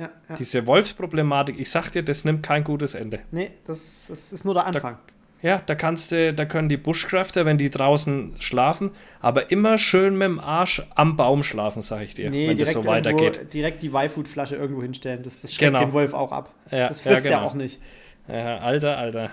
Ja, 0.00 0.08
ja. 0.28 0.34
Diese 0.36 0.66
Wolfsproblematik, 0.66 1.60
ich 1.60 1.70
sag 1.70 1.90
dir, 1.90 2.02
das 2.02 2.24
nimmt 2.24 2.42
kein 2.42 2.64
gutes 2.64 2.94
Ende. 2.94 3.20
Nee, 3.30 3.50
das, 3.66 4.06
das 4.08 4.32
ist 4.32 4.44
nur 4.44 4.54
der 4.54 4.66
Anfang. 4.66 4.98
Ja, 5.42 5.62
da 5.64 5.74
kannst 5.74 6.12
du, 6.12 6.34
da 6.34 6.44
können 6.44 6.68
die 6.68 6.76
Bushcrafter, 6.76 7.46
wenn 7.46 7.56
die 7.56 7.70
draußen 7.70 8.34
schlafen, 8.40 8.90
aber 9.20 9.50
immer 9.50 9.78
schön 9.78 10.14
mit 10.18 10.26
dem 10.26 10.38
Arsch 10.38 10.82
am 10.94 11.16
Baum 11.16 11.42
schlafen, 11.42 11.80
sag 11.80 12.02
ich 12.02 12.12
dir, 12.14 12.30
nee, 12.30 12.48
wenn 12.48 12.58
das 12.58 12.72
so 12.72 12.84
weitergeht. 12.84 13.36
irgendwo, 13.36 13.50
direkt 13.52 13.82
die 13.82 13.86
Y-Food-Flasche 13.88 14.56
irgendwo 14.56 14.82
hinstellen. 14.82 15.22
Das, 15.22 15.40
das 15.40 15.54
schreckt 15.54 15.72
Genau. 15.72 15.84
den 15.84 15.92
Wolf 15.94 16.12
auch 16.12 16.32
ab. 16.32 16.52
Ja, 16.70 16.88
das 16.88 17.00
frisst 17.00 17.24
ja, 17.24 17.30
er 17.30 17.36
genau. 17.38 17.48
auch 17.50 17.54
nicht. 17.54 17.80
Ja, 18.28 18.58
Alter, 18.58 18.98
Alter. 18.98 19.30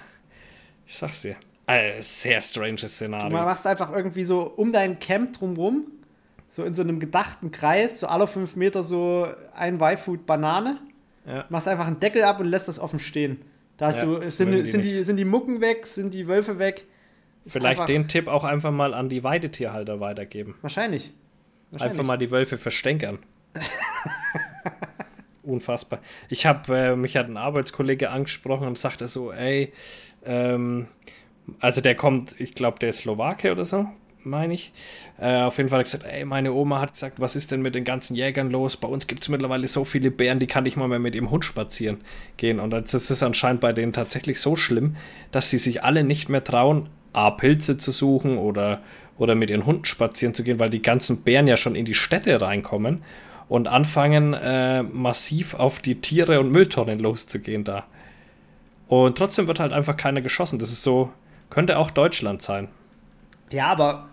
Ich 0.85 0.95
sag's 0.95 1.21
dir. 1.23 1.35
Äh, 1.65 2.01
sehr 2.01 2.39
stranges 2.39 2.81
Du 2.81 2.87
Szenario. 2.87 3.29
machst 3.37 3.67
einfach 3.67 3.91
irgendwie 3.93 4.23
so 4.23 4.43
um 4.43 4.71
dein 4.71 4.99
Camp 4.99 5.33
drumrum, 5.33 5.87
so 6.49 6.63
in 6.63 6.73
so 6.75 6.81
einem 6.81 6.99
gedachten 6.99 7.51
Kreis, 7.51 7.99
so 7.99 8.07
alle 8.07 8.27
fünf 8.27 8.55
Meter 8.55 8.83
so 8.83 9.27
ein 9.53 9.75
Y-Food-Banane. 9.75 10.79
Ja. 11.25 11.45
Machst 11.49 11.67
einfach 11.67 11.87
einen 11.87 11.99
Deckel 11.99 12.23
ab 12.23 12.39
und 12.39 12.47
lässt 12.47 12.67
das 12.67 12.79
offen 12.79 12.99
stehen. 12.99 13.41
Da 13.77 13.87
hast 13.87 14.01
Ja, 14.01 14.05
du, 14.05 14.29
sind, 14.29 14.51
die, 14.51 14.65
sind, 14.65 14.81
die, 14.81 15.03
sind 15.03 15.17
die 15.17 15.25
Mucken 15.25 15.61
weg, 15.61 15.85
sind 15.85 16.13
die 16.13 16.27
Wölfe 16.27 16.57
weg. 16.57 16.85
Ist 17.45 17.53
Vielleicht 17.53 17.87
den 17.87 18.07
Tipp 18.07 18.27
auch 18.27 18.43
einfach 18.43 18.71
mal 18.71 18.93
an 18.93 19.09
die 19.09 19.23
Weidetierhalter 19.23 19.99
weitergeben. 19.99 20.55
Wahrscheinlich. 20.61 21.11
Wahrscheinlich. 21.71 21.91
Einfach 21.91 22.07
mal 22.07 22.17
die 22.17 22.31
Wölfe 22.31 22.57
verstänkern. 22.57 23.19
Unfassbar. 25.43 25.99
Ich 26.27 26.45
habe, 26.45 26.77
äh, 26.77 26.95
mich 26.95 27.15
hat 27.15 27.27
ein 27.27 27.37
Arbeitskollege 27.37 28.09
angesprochen 28.09 28.67
und 28.67 28.77
sagte 28.77 29.07
so, 29.07 29.31
ey, 29.31 29.71
ähm, 30.25 30.87
also 31.59 31.79
der 31.79 31.95
kommt, 31.95 32.39
ich 32.39 32.53
glaube, 32.53 32.79
der 32.79 32.89
ist 32.89 32.99
Slowake 32.99 33.51
oder 33.51 33.63
so, 33.63 33.87
meine 34.23 34.53
ich. 34.53 34.71
Äh, 35.19 35.41
auf 35.41 35.57
jeden 35.57 35.69
Fall 35.69 35.79
hat 35.79 35.85
gesagt, 35.85 36.05
ey, 36.05 36.25
meine 36.25 36.53
Oma 36.53 36.79
hat 36.79 36.93
gesagt, 36.93 37.19
was 37.19 37.35
ist 37.35 37.51
denn 37.51 37.61
mit 37.61 37.75
den 37.75 37.83
ganzen 37.83 38.15
Jägern 38.15 38.49
los? 38.51 38.77
Bei 38.77 38.87
uns 38.87 39.07
gibt 39.07 39.23
es 39.23 39.29
mittlerweile 39.29 39.67
so 39.67 39.85
viele 39.85 40.11
Bären, 40.11 40.39
die 40.39 40.47
kann 40.47 40.65
ich 40.65 40.75
mal 40.75 40.87
mehr 40.87 40.99
mit 40.99 41.15
ihrem 41.15 41.31
Hund 41.31 41.45
spazieren 41.45 41.97
gehen. 42.37 42.59
Und 42.59 42.71
das 42.71 42.93
ist 42.93 43.23
anscheinend 43.23 43.61
bei 43.61 43.73
denen 43.73 43.93
tatsächlich 43.93 44.39
so 44.39 44.55
schlimm, 44.55 44.95
dass 45.31 45.49
sie 45.49 45.57
sich 45.57 45.83
alle 45.83 46.03
nicht 46.03 46.29
mehr 46.29 46.43
trauen, 46.43 46.89
A, 47.13 47.31
Pilze 47.31 47.77
zu 47.77 47.91
suchen 47.91 48.37
oder, 48.37 48.81
oder 49.17 49.35
mit 49.35 49.49
ihren 49.49 49.65
Hunden 49.65 49.85
spazieren 49.85 50.33
zu 50.33 50.43
gehen, 50.43 50.59
weil 50.59 50.69
die 50.69 50.81
ganzen 50.81 51.23
Bären 51.23 51.47
ja 51.47 51.57
schon 51.57 51.75
in 51.75 51.85
die 51.85 51.93
Städte 51.93 52.41
reinkommen 52.41 53.03
und 53.49 53.67
anfangen, 53.67 54.33
äh, 54.33 54.83
massiv 54.83 55.53
auf 55.53 55.79
die 55.79 56.01
Tiere 56.01 56.39
und 56.39 56.51
Mülltonnen 56.51 56.99
loszugehen 56.99 57.63
da. 57.63 57.85
Und 58.87 59.17
trotzdem 59.17 59.47
wird 59.47 59.59
halt 59.59 59.73
einfach 59.73 59.97
keiner 59.97 60.21
geschossen. 60.21 60.59
Das 60.59 60.69
ist 60.69 60.83
so, 60.83 61.11
könnte 61.49 61.77
auch 61.77 61.91
Deutschland 61.91 62.41
sein. 62.41 62.69
Ja, 63.51 63.67
aber, 63.67 64.09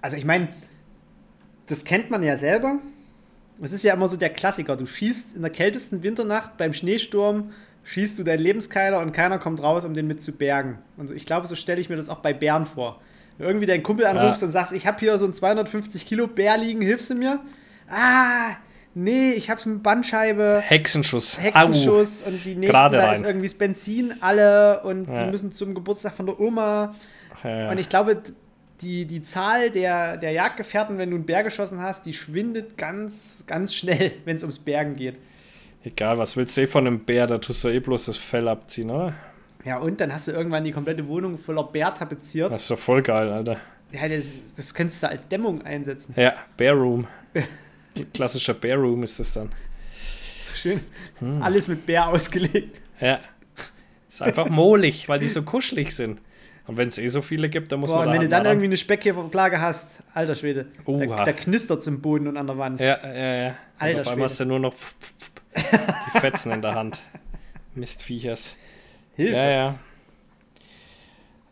also 0.00 0.16
ich 0.16 0.24
meine, 0.24 0.48
das 1.66 1.84
kennt 1.84 2.10
man 2.10 2.22
ja 2.22 2.36
selber. 2.36 2.78
Es 3.62 3.72
ist 3.72 3.84
ja 3.84 3.92
immer 3.94 4.08
so 4.08 4.16
der 4.16 4.30
Klassiker. 4.30 4.76
Du 4.76 4.86
schießt 4.86 5.36
in 5.36 5.42
der 5.42 5.50
kältesten 5.50 6.02
Winternacht 6.02 6.56
beim 6.56 6.72
Schneesturm, 6.72 7.52
schießt 7.84 8.18
du 8.18 8.24
deinen 8.24 8.40
Lebenskeiler 8.40 9.00
und 9.00 9.12
keiner 9.12 9.38
kommt 9.38 9.62
raus, 9.62 9.84
um 9.84 9.94
den 9.94 10.06
mit 10.06 10.22
zu 10.22 10.32
bergen. 10.32 10.78
Und 10.96 11.08
so, 11.08 11.14
ich 11.14 11.26
glaube, 11.26 11.46
so 11.46 11.54
stelle 11.54 11.80
ich 11.80 11.88
mir 11.88 11.96
das 11.96 12.08
auch 12.08 12.20
bei 12.20 12.32
Bären 12.32 12.66
vor. 12.66 13.00
Wenn 13.36 13.44
du 13.44 13.50
irgendwie 13.50 13.66
deinen 13.66 13.82
Kumpel 13.82 14.06
anrufst 14.06 14.42
Ja. 14.42 14.46
und 14.46 14.52
sagst, 14.52 14.72
ich 14.72 14.86
habe 14.86 14.98
hier 15.00 15.18
so 15.18 15.26
ein 15.26 15.34
250 15.34 16.06
Kilo 16.06 16.26
Bär 16.26 16.56
liegen, 16.56 16.80
hilfst 16.80 17.10
du 17.10 17.14
mir? 17.14 17.40
Ah, 17.90 18.52
nee, 18.94 19.32
ich 19.32 19.50
hab's 19.50 19.66
mit 19.66 19.82
Bandscheibe. 19.82 20.62
Hexenschuss. 20.64 21.40
Hexenschuss 21.40 22.22
und 22.22 22.42
die 22.44 22.54
nächsten, 22.54 22.60
Gerade 22.72 22.96
da 22.98 23.06
rein. 23.06 23.16
ist 23.20 23.26
irgendwie 23.26 23.46
das 23.48 23.54
Benzin 23.58 24.14
alle 24.20 24.82
und 24.84 25.06
Ja. 25.08 25.24
die 25.24 25.30
müssen 25.30 25.52
zum 25.52 25.74
Geburtstag 25.74 26.14
von 26.14 26.26
der 26.26 26.38
Oma. 26.40 26.94
Ja, 27.44 27.70
Und 27.70 27.78
ich 27.78 27.88
glaube, 27.88 28.22
die, 28.80 29.04
die 29.04 29.22
Zahl 29.22 29.70
der, 29.70 30.16
der 30.16 30.32
Jagdgefährten, 30.32 30.98
wenn 30.98 31.10
du 31.10 31.16
einen 31.16 31.26
Bär 31.26 31.42
geschossen 31.42 31.80
hast, 31.80 32.06
die 32.06 32.14
schwindet 32.14 32.78
ganz, 32.78 33.44
ganz 33.46 33.74
schnell, 33.74 34.12
wenn 34.24 34.36
es 34.36 34.42
ums 34.42 34.58
Bergen 34.58 34.96
geht. 34.96 35.16
Egal, 35.84 36.18
was 36.18 36.36
willst 36.36 36.56
du 36.56 36.62
eh 36.62 36.66
von 36.66 36.86
einem 36.86 37.00
Bär? 37.00 37.26
Da 37.26 37.38
tust 37.38 37.64
du 37.64 37.68
eh 37.68 37.80
bloß 37.80 38.06
das 38.06 38.16
Fell 38.16 38.48
abziehen, 38.48 38.90
oder? 38.90 39.14
Ja, 39.64 39.78
und 39.78 40.00
dann 40.00 40.12
hast 40.12 40.28
du 40.28 40.32
irgendwann 40.32 40.64
die 40.64 40.72
komplette 40.72 41.06
Wohnung 41.06 41.38
voller 41.38 41.64
Bär 41.64 41.94
tapeziert. 41.94 42.52
Das 42.52 42.62
ist 42.62 42.70
doch 42.70 42.78
voll 42.78 43.02
geil, 43.02 43.30
Alter. 43.30 43.58
Ja, 43.92 44.08
das, 44.08 44.34
das 44.56 44.72
könntest 44.72 45.02
du 45.02 45.08
als 45.08 45.26
Dämmung 45.28 45.62
einsetzen. 45.62 46.14
Ja, 46.16 46.34
Bear 46.56 46.74
Room. 46.74 47.06
Klassischer 48.14 48.54
Bear 48.54 48.78
Room 48.78 49.02
ist 49.02 49.18
das 49.20 49.32
dann. 49.32 49.50
So 50.46 50.56
schön. 50.56 50.80
Hm. 51.18 51.42
Alles 51.42 51.68
mit 51.68 51.84
Bär 51.86 52.08
ausgelegt. 52.08 52.80
Ja. 53.00 53.20
Ist 54.08 54.22
einfach 54.22 54.48
mohlig, 54.50 55.08
weil 55.08 55.18
die 55.18 55.28
so 55.28 55.42
kuschelig 55.42 55.94
sind. 55.94 56.20
Und 56.70 56.76
wenn 56.76 56.86
es 56.86 56.98
eh 56.98 57.08
so 57.08 57.20
viele 57.20 57.48
gibt, 57.48 57.72
dann 57.72 57.80
muss 57.80 57.90
Boah, 57.90 58.04
man 58.04 58.06
und 58.06 58.14
da 58.14 58.14
wenn 58.14 58.20
du 58.22 58.28
dann 58.28 58.42
ran. 58.42 58.52
irgendwie 58.52 58.66
eine 58.66 58.76
Speckkäferplage 58.76 59.60
hast, 59.60 59.98
alter 60.14 60.36
Schwede, 60.36 60.66
da, 60.86 60.92
Oha. 60.92 61.24
da 61.24 61.32
knistert 61.32 61.80
es 61.80 61.86
im 61.88 62.00
Boden 62.00 62.28
und 62.28 62.36
an 62.36 62.46
der 62.46 62.58
Wand. 62.58 62.80
Ja, 62.80 62.96
ja, 63.02 63.12
ja. 63.12 63.48
Und 63.48 63.54
Alter 63.78 64.00
auf 64.02 64.06
einmal 64.06 64.14
Schwede. 64.14 64.24
hast 64.24 64.40
du 64.40 64.44
nur 64.44 64.58
noch 64.60 64.72
pf, 64.72 64.94
pf, 65.00 65.30
pf, 65.52 65.78
die 66.14 66.18
Fetzen 66.20 66.52
in 66.52 66.62
der 66.62 66.74
Hand. 66.76 67.00
Mistviechers. 67.74 68.56
Hilfe. 69.16 69.34
Ja, 69.34 69.50
ja. 69.50 69.74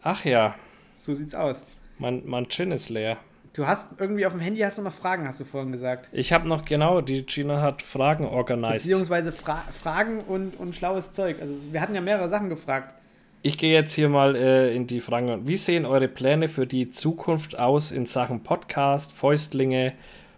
Ach 0.03 0.25
ja, 0.25 0.55
So 0.95 1.15
sieht's 1.15 1.35
aus. 1.35 1.65
mein, 1.99 2.23
mein 2.25 2.49
Gin 2.49 2.71
ist 2.71 2.89
leer. 2.89 3.17
Du 3.55 3.67
hast 3.67 3.89
irgendwie 3.99 4.25
auf 4.25 4.33
dem 4.35 4.41
Handy 4.41 4.61
hast 4.61 4.79
du 4.79 4.83
noch 4.83 4.93
Fragen, 4.93 5.27
hast 5.27 5.41
du 5.41 5.45
vorhin 5.45 5.73
gesagt. 5.73 6.09
Ich 6.13 6.33
habe 6.33 6.47
noch, 6.47 6.65
genau, 6.65 7.01
die 7.01 7.27
Gina 7.27 7.61
hat 7.61 7.83
Fragen 7.83 8.25
organisiert. 8.25 8.83
Beziehungsweise 8.85 9.33
Fra 9.33 9.57
Fragen 9.73 10.21
und, 10.21 10.57
und 10.61 10.77
schlaues 10.77 11.11
Zeug. 11.11 11.41
Also 11.41 11.73
wir 11.73 11.81
hatten 11.81 11.97
ja 11.97 12.01
mehrere 12.01 12.29
Sachen 12.29 12.49
gefragt. 12.51 12.95
Ich 13.43 13.57
gehe 13.57 13.73
jetzt 13.73 13.95
hier 13.95 14.09
mal 14.09 14.35
äh, 14.35 14.75
in 14.75 14.87
die 14.87 15.01
Fragen. 15.01 15.47
Wie 15.47 15.57
sehen 15.57 15.87
eure 15.87 16.09
Pläne 16.09 16.49
für 16.49 16.67
die 16.67 16.91
Zukunft 16.91 17.59
aus 17.59 17.93
in 17.93 18.05
Sachen 18.05 18.43
Podcast, 18.43 19.13
Fäustlinge, 19.13 19.93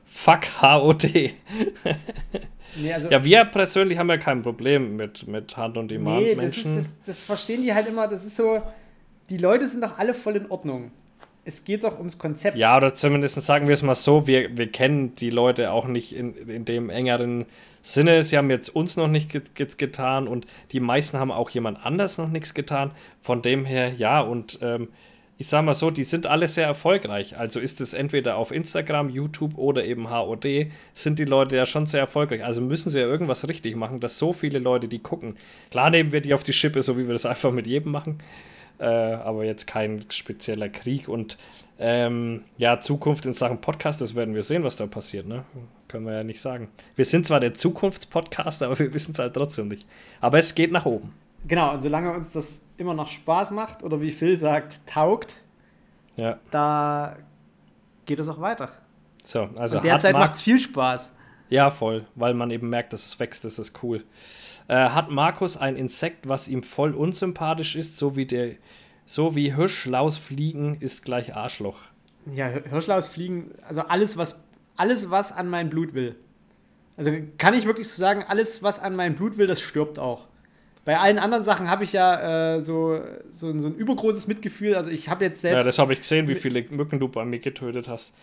Fuck 0.05 0.61
HOD? 0.61 1.33
Nee, 2.77 2.93
also, 2.93 3.09
ja, 3.09 3.25
wir 3.25 3.45
persönlich 3.47 3.99
haben 3.99 4.09
ja 4.11 4.17
kein 4.17 4.43
Problem 4.43 4.97
mit, 4.97 5.27
mit 5.27 5.57
Hand- 5.57 5.77
und 5.77 5.91
nee, 5.91 5.97
das, 5.97 6.05
Demand-Menschen. 6.05 6.79
ist, 6.79 6.87
das, 6.87 7.17
das 7.17 7.25
verstehen 7.25 7.63
die 7.63 7.75
halt 7.75 7.89
immer. 7.89 8.07
Das 8.07 8.25
ist 8.25 8.37
so, 8.37 8.63
die 9.29 9.39
Leute 9.39 9.67
sind 9.67 9.83
doch 9.83 9.99
alle 9.99 10.15
voll 10.15 10.37
in 10.37 10.51
Ordnung. 10.51 10.93
Es 11.45 11.65
geht 11.65 11.85
doch 11.85 11.99
ums 11.99 12.19
Konzept. 12.19 12.57
Ja, 12.57 12.77
oder 12.77 12.95
zumindest 12.95 13.41
sagen 13.41 13.67
wir 13.67 13.73
es 13.73 13.83
mal 13.83 13.95
so, 13.95 14.27
wir, 14.27 14.57
wir 14.57 14.71
kennen 14.71 15.15
die 15.17 15.31
Leute 15.31 15.73
auch 15.73 15.87
nicht 15.87 16.15
in, 16.15 16.35
in 16.49 16.65
dem 16.65 16.91
engeren 16.91 17.47
Sinne. 17.83 18.23
Sie 18.23 18.37
haben 18.37 18.51
jetzt 18.51 18.69
uns 18.71 18.97
noch 18.97 19.09
nicht 19.09 19.31
get, 19.31 19.55
get, 19.55 19.79
getan 19.79 20.29
und 20.29 20.47
die 20.73 20.81
meisten 20.81 21.19
haben 21.19 21.31
auch 21.31 21.51
jemand 21.51 21.85
anders 21.85 22.19
noch 22.19 22.29
nichts 22.29 22.55
getan. 22.55 22.91
Von 23.21 23.43
dem 23.43 23.65
her, 23.65 23.93
ja, 23.93 24.21
und 24.21 24.59
ähm, 24.63 24.89
ich 25.39 25.49
sag 25.49 25.65
mal 25.65 25.73
so, 25.73 25.91
die 25.91 26.05
sind 26.05 26.27
alle 26.27 26.47
sehr 26.47 26.67
erfolgreich. 26.67 27.39
Also 27.39 27.61
ist 27.61 27.81
es 27.81 27.95
entweder 27.95 28.37
auf 28.37 28.51
Instagram, 28.51 29.09
YouTube 29.09 29.57
oder 29.57 29.85
eben 29.85 30.11
HOD, 30.11 30.67
sind 30.93 31.19
die 31.19 31.25
Leute 31.25 31.57
ja 31.57 31.65
schon 31.65 31.87
sehr 31.87 32.01
erfolgreich. 32.01 32.45
Also 32.45 32.61
müssen 32.61 32.91
sie 32.91 33.01
ja 33.01 33.07
irgendwas 33.07 33.49
richtig 33.49 33.75
machen, 33.75 34.01
dass 34.01 34.19
so 34.19 34.35
viele 34.35 34.59
Leute 34.59 34.87
die 34.87 34.99
gucken. 34.99 35.39
Klar 35.71 35.89
nehmen 35.91 36.13
wir 36.13 36.21
die 36.21 36.35
auf 36.35 36.43
die 36.43 36.53
Schippe, 36.53 36.83
so 36.83 36.99
wie 36.99 37.07
wir 37.07 37.15
das 37.15 37.27
einfach 37.27 37.53
mit 37.53 37.67
jedem 37.67 37.93
machen 37.93 38.19
äh, 38.81 38.85
aber 38.85 39.45
jetzt 39.45 39.67
kein 39.67 40.05
spezieller 40.11 40.69
Krieg. 40.69 41.09
Und 41.09 41.37
ähm, 41.79 42.45
ja, 42.57 42.81
Zukunft 42.81 43.27
in 43.27 43.33
Sachen 43.33 43.61
Podcast, 43.61 44.01
das 44.01 44.17
werden 44.17 44.35
wir 44.35 44.43
sehen, 44.43 44.65
was 44.65 44.77
da 44.77 44.87
passiert. 44.87 45.27
Ne? 45.27 45.45
Können 45.91 46.07
wir 46.07 46.13
ja 46.13 46.23
nicht 46.23 46.41
sagen. 46.41 46.69
Wir 46.95 47.05
sind 47.05 47.27
zwar 47.27 47.41
der 47.41 47.53
Zukunftspodcast, 47.53 48.63
aber 48.63 48.79
wir 48.79 48.95
wissen 48.95 49.11
es 49.11 49.19
halt 49.19 49.35
trotzdem 49.35 49.67
nicht. 49.67 49.89
Aber 50.21 50.39
es 50.39 50.55
geht 50.55 50.71
nach 50.71 50.87
oben. 50.87 51.13
Genau, 51.49 51.75
und 51.75 51.81
solange 51.81 52.13
uns 52.13 52.31
das 52.31 52.61
immer 52.79 52.95
noch 52.95 53.09
Spaß 53.09 53.51
macht 53.51 53.83
oder 53.83 54.01
wie 54.01 54.13
Phil 54.13 54.37
sagt, 54.37 54.87
taugt, 54.87 55.35
ja. 56.15 56.39
da 56.53 57.17
geht 58.07 58.21
es 58.21 58.29
auch 58.29 58.41
weiter. 58.41 58.71
So, 59.25 59.49
also 59.57 59.79
und 59.79 59.85
derzeit 59.85 60.13
macht 60.13 60.35
es 60.35 60.43
viel 60.43 60.61
Spaß. 60.61 61.11
Ja, 61.49 61.71
voll, 61.71 62.07
weil 62.15 62.35
man 62.35 62.53
eben 62.53 62.69
merkt, 62.69 62.93
dass 62.93 63.05
es 63.05 63.19
wächst, 63.19 63.45
das 63.45 63.59
ist 63.59 63.83
cool. 63.83 64.05
Äh, 64.69 64.91
hat 64.91 65.11
Markus 65.11 65.57
ein 65.57 65.75
Insekt, 65.75 66.29
was 66.29 66.47
ihm 66.47 66.63
voll 66.63 66.95
unsympathisch 66.95 67.75
ist, 67.75 67.99
so 67.99 68.15
wie 68.15 68.27
der, 68.27 68.55
so 69.07 69.35
wie 69.35 69.57
Hirschlausfliegen 69.57 70.81
ist 70.81 71.05
gleich 71.05 71.35
Arschloch. 71.35 71.81
Ja, 72.33 72.47
Hirschlausfliegen, 72.47 73.51
also 73.67 73.81
alles, 73.83 74.17
was, 74.17 74.45
alles, 74.81 75.11
was 75.11 75.31
an 75.31 75.49
mein 75.49 75.69
Blut 75.69 75.93
will. 75.95 76.17
Also 76.97 77.13
kann 77.39 77.55
ich 77.55 77.67
wirklich 77.67 77.89
so 77.89 78.01
sagen, 78.01 78.25
alles, 78.27 78.63
was 78.63 78.81
an 78.81 78.97
mein 78.97 79.15
Blut 79.15 79.37
will, 79.37 79.47
das 79.47 79.61
stirbt 79.61 79.99
auch. 79.99 80.27
Bei 80.87 80.99
allen 80.99 81.19
anderen 81.19 81.45
Sachen 81.45 81.69
habe 81.69 81.85
ich 81.85 81.93
ja 81.93 82.57
äh, 82.57 82.61
so, 82.63 82.99
so, 83.31 83.59
so, 83.61 83.69
ein 83.69 83.75
übergroßes 83.75 84.27
Mitgefühl. 84.27 84.75
Also 84.75 84.91
ich 84.91 85.11
habe 85.11 85.25
jetzt 85.27 85.43
selbst. 85.43 85.59
Ja, 85.59 85.63
das 85.63 85.79
habe 85.79 85.93
ich 85.93 86.01
gesehen, 86.01 86.29
wie 86.29 86.35
viele 86.35 86.65
Mücken 86.71 86.99
du 86.99 87.09
bei 87.09 87.25
mir 87.27 87.39
getötet 87.39 87.89
hast. 87.89 88.15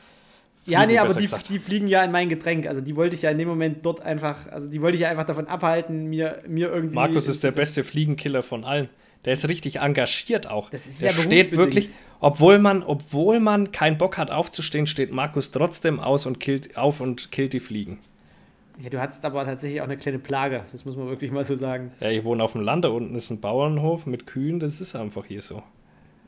Fliegen, 0.63 0.81
ja, 0.81 0.85
nee, 0.87 0.97
aber 0.97 1.13
die, 1.13 1.29
die, 1.49 1.59
fliegen 1.59 1.87
ja 1.87 2.03
in 2.03 2.11
mein 2.11 2.27
Getränk. 2.27 2.65
Also 2.65 2.81
die 2.81 2.95
wollte 2.95 3.15
ich 3.15 3.21
ja 3.21 3.29
in 3.29 3.37
dem 3.37 3.47
Moment 3.47 3.85
dort 3.85 4.01
einfach, 4.01 4.47
also 4.47 4.67
die 4.67 4.81
wollte 4.81 4.95
ich 4.95 5.01
ja 5.01 5.09
einfach 5.09 5.25
davon 5.25 5.47
abhalten, 5.47 6.07
mir, 6.07 6.41
mir 6.47 6.73
irgendwie. 6.73 6.95
Markus 6.95 7.27
ist 7.27 7.43
der 7.43 7.51
beste 7.51 7.83
Fliegenkiller 7.83 8.41
von 8.41 8.65
allen. 8.65 8.89
Der 9.25 9.33
ist 9.33 9.47
richtig 9.47 9.79
engagiert 9.79 10.49
auch. 10.49 10.69
Das 10.69 10.87
ist 10.87 11.01
der 11.01 11.11
ja 11.11 11.21
steht 11.21 11.55
wirklich, 11.57 11.89
obwohl 12.19 12.59
man, 12.59 12.83
obwohl 12.83 13.39
man 13.39 13.71
keinen 13.71 13.97
Bock 13.97 14.17
hat 14.17 14.31
aufzustehen, 14.31 14.87
steht 14.87 15.11
Markus 15.11 15.51
trotzdem 15.51 15.99
aus 15.99 16.25
und 16.25 16.39
killt 16.39 16.77
auf 16.77 17.01
und 17.01 17.31
killt 17.31 17.53
die 17.53 17.59
Fliegen. 17.59 17.99
Ja, 18.79 18.89
du 18.89 19.01
hattest 19.01 19.25
aber 19.25 19.43
tatsächlich 19.43 19.81
auch 19.81 19.85
eine 19.85 19.97
kleine 19.97 20.19
Plage, 20.19 20.63
das 20.71 20.85
muss 20.85 20.95
man 20.95 21.07
wirklich 21.07 21.31
mal 21.31 21.43
so 21.43 21.55
sagen. 21.55 21.91
Ja, 21.99 22.09
ich 22.09 22.23
wohne 22.23 22.43
auf 22.43 22.53
dem 22.53 22.61
Land, 22.61 22.85
da 22.85 22.89
unten 22.89 23.15
ist 23.15 23.31
ein 23.31 23.41
Bauernhof 23.41 24.05
mit 24.05 24.27
Kühen, 24.27 24.59
das 24.59 24.81
ist 24.81 24.95
einfach 24.95 25.25
hier 25.25 25.41
so. 25.41 25.63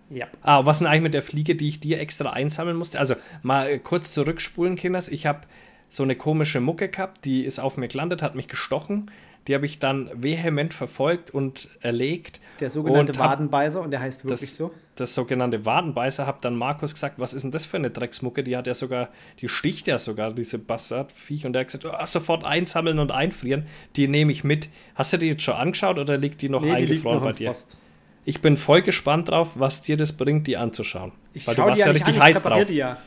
Ja. 0.09 0.25
Ah, 0.41 0.65
was 0.65 0.79
denn 0.79 0.87
eigentlich 0.87 1.03
mit 1.03 1.13
der 1.13 1.21
Fliege, 1.21 1.55
die 1.55 1.67
ich 1.67 1.79
dir 1.79 1.99
extra 1.99 2.31
einsammeln 2.31 2.77
musste? 2.77 2.97
Also 2.97 3.15
mal 3.43 3.77
kurz 3.77 4.11
zurückspulen, 4.13 4.75
Kinders. 4.75 5.07
Ich 5.07 5.27
habe 5.27 5.41
so 5.87 6.01
eine 6.01 6.15
komische 6.15 6.59
Mucke 6.59 6.89
gehabt, 6.89 7.25
die 7.25 7.43
ist 7.43 7.59
auf 7.59 7.77
mir 7.77 7.87
gelandet, 7.87 8.23
hat 8.23 8.35
mich 8.35 8.47
gestochen. 8.47 9.11
Die 9.47 9.55
habe 9.55 9.65
ich 9.65 9.79
dann 9.79 10.09
vehement 10.13 10.73
verfolgt 10.73 11.31
und 11.31 11.69
erlegt. 11.79 12.39
Der 12.59 12.69
sogenannte 12.69 13.13
und 13.13 13.19
Wadenbeißer, 13.19 13.81
und 13.81 13.91
der 13.91 14.01
heißt 14.01 14.25
wirklich 14.25 14.49
das, 14.49 14.57
so? 14.57 14.71
Das 14.95 15.15
sogenannte 15.15 15.65
Wadenbeißer, 15.65 16.27
habe 16.27 16.39
dann 16.41 16.55
Markus 16.55 16.93
gesagt, 16.93 17.19
was 17.19 17.33
ist 17.33 17.43
denn 17.43 17.51
das 17.51 17.65
für 17.65 17.77
eine 17.77 17.89
Drecksmucke? 17.89 18.43
Die 18.43 18.55
hat 18.55 18.67
ja 18.67 18.73
sogar, 18.73 19.09
die 19.39 19.49
sticht 19.49 19.87
ja 19.87 19.97
sogar, 19.97 20.33
diese 20.33 20.59
Bastardviech. 20.59 21.45
Und 21.45 21.53
der 21.53 21.61
hat 21.61 21.67
gesagt, 21.67 21.85
oh, 21.85 22.05
sofort 22.05 22.43
einsammeln 22.43 22.99
und 22.99 23.11
einfrieren. 23.11 23.65
Die 23.95 24.07
nehme 24.07 24.31
ich 24.31 24.43
mit. 24.43 24.69
Hast 24.95 25.13
du 25.13 25.17
die 25.17 25.27
jetzt 25.27 25.41
schon 25.41 25.55
angeschaut 25.55 25.97
oder 25.97 26.17
liegt 26.17 26.41
die 26.41 26.49
noch 26.49 26.61
nee, 26.61 26.71
eingefroren 26.71 27.19
die 27.19 27.23
bei 27.23 27.33
dir? 27.33 27.47
Frost. 27.47 27.77
Ich 28.25 28.41
bin 28.41 28.57
voll 28.57 28.81
gespannt 28.81 29.29
drauf, 29.29 29.59
was 29.59 29.81
dir 29.81 29.97
das 29.97 30.13
bringt, 30.13 30.45
die 30.45 30.57
anzuschauen. 30.57 31.13
Ich 31.33 31.47
weil 31.47 31.55
du 31.55 31.63
warst 31.63 31.79
ja, 31.79 31.89
richtig 31.89 32.15
an, 32.15 32.21
heiß 32.21 32.43
drauf. 32.43 32.67
Die 32.67 32.75
ja. 32.75 32.97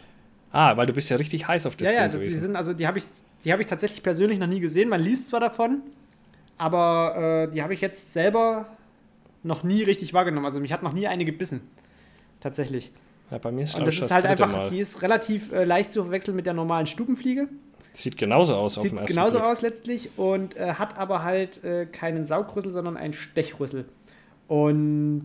Ah, 0.50 0.76
weil 0.76 0.86
du 0.86 0.92
bist 0.92 1.08
ja 1.10 1.16
richtig 1.16 1.46
heiß 1.46 1.66
auf 1.66 1.76
das 1.76 1.88
ja, 1.88 1.94
Ding 1.94 2.02
ja, 2.02 2.08
gewesen. 2.08 2.34
Die 2.34 2.40
sind, 2.40 2.56
also 2.56 2.72
die 2.72 2.86
habe 2.86 2.98
ich, 2.98 3.04
die 3.44 3.52
hab 3.52 3.60
ich 3.60 3.66
tatsächlich 3.66 4.02
persönlich 4.02 4.38
noch 4.38 4.46
nie 4.46 4.60
gesehen. 4.60 4.88
Man 4.88 5.00
liest 5.00 5.28
zwar 5.28 5.40
davon, 5.40 5.82
aber 6.58 7.46
äh, 7.48 7.50
die 7.50 7.62
habe 7.62 7.74
ich 7.74 7.80
jetzt 7.80 8.12
selber 8.12 8.66
noch 9.42 9.62
nie 9.62 9.82
richtig 9.82 10.14
wahrgenommen. 10.14 10.46
Also 10.46 10.60
mich 10.60 10.72
hat 10.72 10.82
noch 10.82 10.92
nie 10.92 11.06
eine 11.06 11.24
gebissen. 11.24 11.60
Tatsächlich. 12.40 12.92
Ja, 13.30 13.38
bei 13.38 13.50
mir 13.50 13.62
ist 13.62 13.76
Und 13.78 13.86
das 13.86 13.98
ist 13.98 14.10
halt 14.10 14.26
einfach, 14.26 14.52
Mal. 14.52 14.70
die 14.70 14.78
ist 14.80 15.02
relativ 15.02 15.52
äh, 15.52 15.64
leicht 15.64 15.92
zu 15.92 16.02
verwechseln 16.02 16.36
mit 16.36 16.46
der 16.46 16.54
normalen 16.54 16.86
Stubenfliege. 16.86 17.48
Sieht 17.92 18.16
genauso 18.16 18.54
aus 18.54 18.76
auf 18.78 18.82
Sieht 18.82 18.92
dem 18.92 18.98
ersten 18.98 19.14
genauso 19.14 19.38
Blick. 19.38 19.44
aus 19.44 19.62
letztlich 19.62 20.10
und 20.16 20.56
äh, 20.56 20.74
hat 20.74 20.98
aber 20.98 21.22
halt 21.22 21.62
äh, 21.64 21.86
keinen 21.86 22.26
Saugrüssel, 22.26 22.72
sondern 22.72 22.96
einen 22.96 23.12
Stechrüssel. 23.12 23.86
Und 24.48 25.24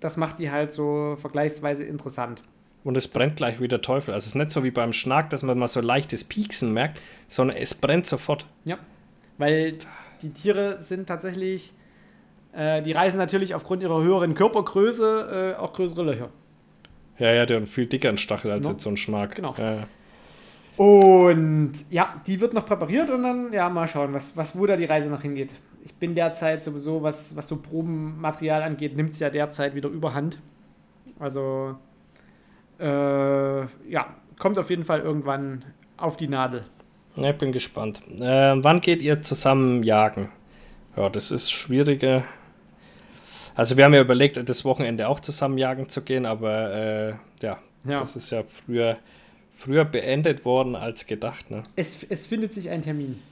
das 0.00 0.16
macht 0.16 0.38
die 0.38 0.50
halt 0.50 0.72
so 0.72 1.16
vergleichsweise 1.18 1.84
interessant. 1.84 2.42
Und 2.84 2.96
es 2.96 3.08
brennt 3.08 3.36
gleich 3.36 3.60
wie 3.60 3.68
der 3.68 3.82
Teufel. 3.82 4.14
Also 4.14 4.24
es 4.24 4.28
ist 4.28 4.34
nicht 4.36 4.50
so 4.50 4.62
wie 4.62 4.70
beim 4.70 4.92
Schnack, 4.92 5.30
dass 5.30 5.42
man 5.42 5.58
mal 5.58 5.68
so 5.68 5.80
leichtes 5.80 6.22
Pieksen 6.22 6.72
merkt, 6.72 7.00
sondern 7.28 7.56
es 7.56 7.74
brennt 7.74 8.06
sofort. 8.06 8.46
Ja, 8.64 8.78
weil 9.38 9.76
die 10.22 10.30
Tiere 10.30 10.80
sind 10.80 11.06
tatsächlich, 11.06 11.72
äh, 12.52 12.82
die 12.82 12.92
reisen 12.92 13.18
natürlich 13.18 13.54
aufgrund 13.54 13.82
ihrer 13.82 14.02
höheren 14.02 14.34
Körpergröße 14.34 15.54
äh, 15.56 15.60
auch 15.60 15.72
größere 15.72 16.02
Löcher. 16.04 16.28
Ja, 17.18 17.32
ja, 17.32 17.46
der 17.46 17.56
hat 17.56 17.62
einen 17.62 17.66
viel 17.66 17.86
dickeren 17.86 18.16
Stachel 18.18 18.50
als 18.50 18.66
No. 18.66 18.72
jetzt 18.72 18.82
so 18.82 18.90
ein 18.90 18.96
Schnack. 18.96 19.36
Genau. 19.36 19.54
Ja, 19.58 19.74
ja. 19.74 19.86
Und 20.76 21.72
ja, 21.88 22.20
die 22.26 22.40
wird 22.40 22.52
noch 22.52 22.66
präpariert 22.66 23.08
und 23.10 23.22
dann, 23.22 23.52
ja, 23.52 23.68
mal 23.70 23.88
schauen, 23.88 24.12
was, 24.12 24.36
was, 24.36 24.58
wo 24.58 24.66
da 24.66 24.76
die 24.76 24.84
Reise 24.84 25.08
noch 25.08 25.22
hingeht. 25.22 25.52
Ich 25.84 25.94
bin 25.94 26.14
derzeit 26.14 26.62
sowieso, 26.62 27.02
was, 27.02 27.34
was 27.36 27.48
so 27.48 27.62
Probenmaterial 27.62 28.62
angeht, 28.62 28.96
nimmt 28.96 29.12
es 29.12 29.18
ja 29.18 29.30
derzeit 29.30 29.74
wieder 29.74 29.88
überhand. 29.88 30.38
Also, 31.18 31.76
äh, 32.78 33.60
ja, 33.90 34.14
kommt 34.38 34.58
auf 34.58 34.68
jeden 34.68 34.84
Fall 34.84 35.00
irgendwann 35.00 35.64
auf 35.96 36.18
die 36.18 36.28
Nadel. 36.28 36.64
Ja, 37.16 37.30
ich 37.30 37.38
bin 37.38 37.52
gespannt. 37.52 38.02
Äh, 38.20 38.54
wann 38.56 38.80
geht 38.80 39.02
ihr 39.02 39.22
zusammen 39.22 39.82
jagen? 39.82 40.30
Ja, 40.96 41.08
das 41.08 41.30
ist 41.30 41.50
schwieriger. 41.50 42.24
Also 43.54 43.76
wir 43.76 43.84
haben 43.84 43.94
ja 43.94 44.00
überlegt, 44.02 44.36
das 44.48 44.64
Wochenende 44.64 45.08
auch 45.08 45.20
zusammen 45.20 45.56
jagen 45.58 45.88
zu 45.88 46.02
gehen, 46.02 46.26
aber 46.26 46.72
äh, 46.74 47.08
ja, 47.42 47.58
Ja. 47.86 48.00
das 48.00 48.16
ist 48.16 48.30
ja 48.30 48.42
früher, 48.42 48.98
früher 49.50 49.84
beendet 49.86 50.44
worden 50.44 50.76
als 50.76 51.06
gedacht. 51.06 51.50
Ne? 51.50 51.62
Es, 51.74 52.02
es 52.02 52.26
findet 52.26 52.52
sich 52.52 52.68
ein 52.68 52.82
Termin. 52.82 53.22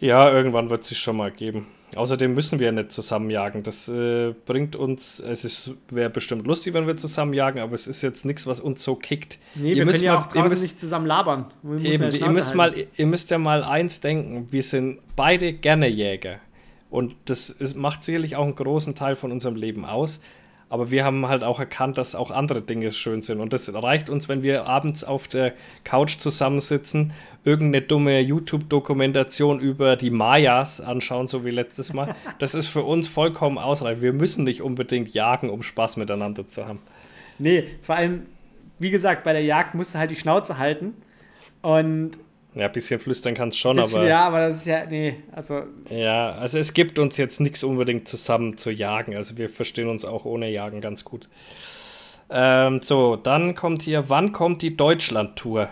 Ja, 0.00 0.30
irgendwann 0.30 0.70
wird 0.70 0.82
es 0.82 0.88
sich 0.88 0.98
schon 0.98 1.16
mal 1.16 1.30
geben. 1.30 1.66
Außerdem 1.96 2.34
müssen 2.34 2.60
wir 2.60 2.70
nicht 2.70 2.92
zusammen 2.92 3.30
jagen. 3.30 3.62
Das 3.62 3.88
äh, 3.88 4.34
bringt 4.44 4.76
uns, 4.76 5.20
es 5.20 5.72
wäre 5.90 6.10
bestimmt 6.10 6.46
lustig, 6.46 6.74
wenn 6.74 6.86
wir 6.86 6.96
zusammen 6.98 7.32
jagen, 7.32 7.60
aber 7.60 7.72
es 7.72 7.88
ist 7.88 8.02
jetzt 8.02 8.26
nichts, 8.26 8.46
was 8.46 8.60
uns 8.60 8.82
so 8.84 8.94
kickt. 8.94 9.38
Nee, 9.54 9.70
Ihr 9.70 9.76
wir 9.76 9.84
müsst 9.86 9.98
können 10.00 10.06
ja 10.06 10.12
mal- 10.14 10.18
auch 10.20 10.26
ihr 10.28 10.32
draußen 10.34 10.48
müsst- 10.50 10.62
nicht 10.62 10.80
zusammen 10.80 11.06
labern. 11.06 11.46
Eben, 11.64 11.82
ja 11.82 12.10
ihr 12.10 12.28
müsst, 12.30 12.48
halten. 12.48 12.56
mal, 12.58 12.86
ihr 12.94 13.06
müsst 13.06 13.30
ja 13.30 13.38
mal 13.38 13.64
eins 13.64 14.00
denken, 14.00 14.48
wir 14.50 14.62
sind 14.62 14.98
beide 15.16 15.54
gerne 15.54 15.88
Jäger. 15.88 16.36
Und 16.90 17.16
das 17.24 17.48
ist, 17.50 17.74
macht 17.76 18.04
sicherlich 18.04 18.36
auch 18.36 18.44
einen 18.44 18.54
großen 18.54 18.94
Teil 18.94 19.16
von 19.16 19.32
unserem 19.32 19.56
Leben 19.56 19.84
aus. 19.86 20.20
Aber 20.70 20.90
wir 20.90 21.04
haben 21.04 21.28
halt 21.28 21.44
auch 21.44 21.60
erkannt, 21.60 21.96
dass 21.96 22.14
auch 22.14 22.30
andere 22.30 22.60
Dinge 22.60 22.90
schön 22.90 23.22
sind. 23.22 23.40
Und 23.40 23.52
das 23.52 23.72
reicht 23.72 24.10
uns, 24.10 24.28
wenn 24.28 24.42
wir 24.42 24.66
abends 24.66 25.02
auf 25.02 25.26
der 25.26 25.54
Couch 25.84 26.18
zusammensitzen, 26.18 27.12
irgendeine 27.44 27.86
dumme 27.86 28.20
YouTube-Dokumentation 28.20 29.60
über 29.60 29.96
die 29.96 30.10
Mayas 30.10 30.80
anschauen, 30.80 31.26
so 31.26 31.44
wie 31.44 31.50
letztes 31.50 31.92
Mal. 31.92 32.14
Das 32.38 32.54
ist 32.54 32.68
für 32.68 32.82
uns 32.82 33.08
vollkommen 33.08 33.58
ausreichend. 33.58 34.02
Wir 34.02 34.12
müssen 34.12 34.44
nicht 34.44 34.62
unbedingt 34.62 35.12
jagen, 35.14 35.50
um 35.50 35.62
Spaß 35.62 35.96
miteinander 35.96 36.48
zu 36.48 36.66
haben. 36.66 36.80
Nee, 37.38 37.64
vor 37.82 37.96
allem, 37.96 38.26
wie 38.78 38.90
gesagt, 38.90 39.24
bei 39.24 39.32
der 39.32 39.42
Jagd 39.42 39.74
musst 39.74 39.94
du 39.94 39.98
halt 39.98 40.10
die 40.10 40.16
Schnauze 40.16 40.58
halten. 40.58 40.94
Und 41.62 42.18
Ja, 42.54 42.66
ein 42.66 42.72
bisschen 42.72 42.98
flüstern 42.98 43.34
kannst 43.34 43.58
schon, 43.58 43.76
das, 43.76 43.94
aber. 43.94 44.06
ja, 44.06 44.26
aber 44.26 44.48
das 44.48 44.58
ist 44.58 44.66
ja, 44.66 44.86
nee, 44.86 45.16
also 45.32 45.64
Ja, 45.90 46.30
also 46.30 46.58
es 46.58 46.72
gibt 46.72 46.98
uns 46.98 47.16
jetzt 47.16 47.40
nichts 47.40 47.62
unbedingt 47.62 48.08
zusammen 48.08 48.56
zu 48.56 48.70
jagen. 48.70 49.14
Also 49.14 49.36
wir 49.36 49.48
verstehen 49.48 49.88
uns 49.88 50.04
auch 50.04 50.24
ohne 50.24 50.50
Jagen 50.50 50.80
ganz 50.80 51.04
gut. 51.04 51.28
Ähm, 52.30 52.80
so, 52.82 53.16
dann 53.16 53.54
kommt 53.54 53.82
hier, 53.82 54.08
wann 54.08 54.32
kommt 54.32 54.62
die 54.62 54.76
Deutschland-Tour? 54.76 55.70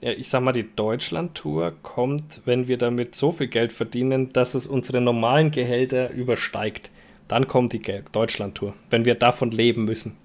Ja, 0.00 0.12
ich 0.12 0.28
sag 0.28 0.42
mal, 0.42 0.52
die 0.52 0.74
Deutschland-Tour 0.76 1.72
kommt, 1.82 2.42
wenn 2.44 2.68
wir 2.68 2.78
damit 2.78 3.14
so 3.14 3.32
viel 3.32 3.48
Geld 3.48 3.72
verdienen, 3.72 4.32
dass 4.32 4.54
es 4.54 4.66
unsere 4.66 5.00
normalen 5.00 5.50
Gehälter 5.50 6.10
übersteigt. 6.10 6.90
Dann 7.26 7.48
kommt 7.48 7.72
die 7.72 7.82
Deutschland-Tour, 8.12 8.74
wenn 8.90 9.04
wir 9.04 9.16
davon 9.16 9.50
leben 9.50 9.84
müssen. 9.84 10.16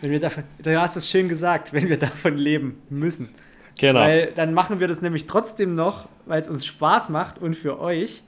Wenn 0.00 0.10
wir 0.10 0.20
davon, 0.20 0.44
du 0.62 0.80
hast 0.80 0.96
es 0.96 1.08
schön 1.08 1.28
gesagt, 1.28 1.72
wenn 1.72 1.88
wir 1.88 1.98
davon 1.98 2.36
leben 2.36 2.82
müssen. 2.88 3.28
Genau. 3.80 4.00
Weil 4.00 4.32
dann 4.32 4.52
machen 4.52 4.78
wir 4.78 4.88
das 4.88 5.00
nämlich 5.00 5.26
trotzdem 5.26 5.74
noch, 5.74 6.06
weil 6.26 6.38
es 6.38 6.48
uns 6.48 6.66
Spaß 6.66 7.08
macht 7.08 7.38
und 7.38 7.56
für 7.56 7.80
euch. 7.80 8.22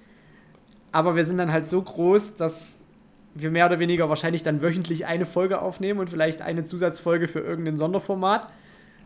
Aber 0.93 1.15
wir 1.15 1.27
sind 1.27 1.37
dann 1.37 1.53
halt 1.53 1.69
so 1.69 1.83
groß, 1.83 2.37
dass 2.37 2.79
wir 3.35 3.51
mehr 3.51 3.67
oder 3.67 3.79
weniger 3.79 4.09
wahrscheinlich 4.09 4.43
dann 4.43 4.63
wöchentlich 4.63 5.05
eine 5.05 5.27
Folge 5.27 5.61
aufnehmen 5.61 6.01
und 6.01 6.09
vielleicht 6.09 6.41
eine 6.41 6.65
Zusatzfolge 6.65 7.29
für 7.29 7.41
irgendein 7.41 7.77
Sonderformat. 7.77 8.47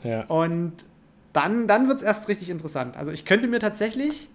Ja. 0.05 0.25
Und 0.27 0.73
dann, 1.33 1.67
dann 1.67 1.89
wird 1.89 1.99
es 1.99 2.05
erst 2.05 2.29
richtig 2.29 2.49
interessant. 2.49 2.97
Also 2.97 3.11
ich 3.11 3.25
könnte 3.25 3.49
mir 3.49 3.59
tatsächlich 3.59 4.29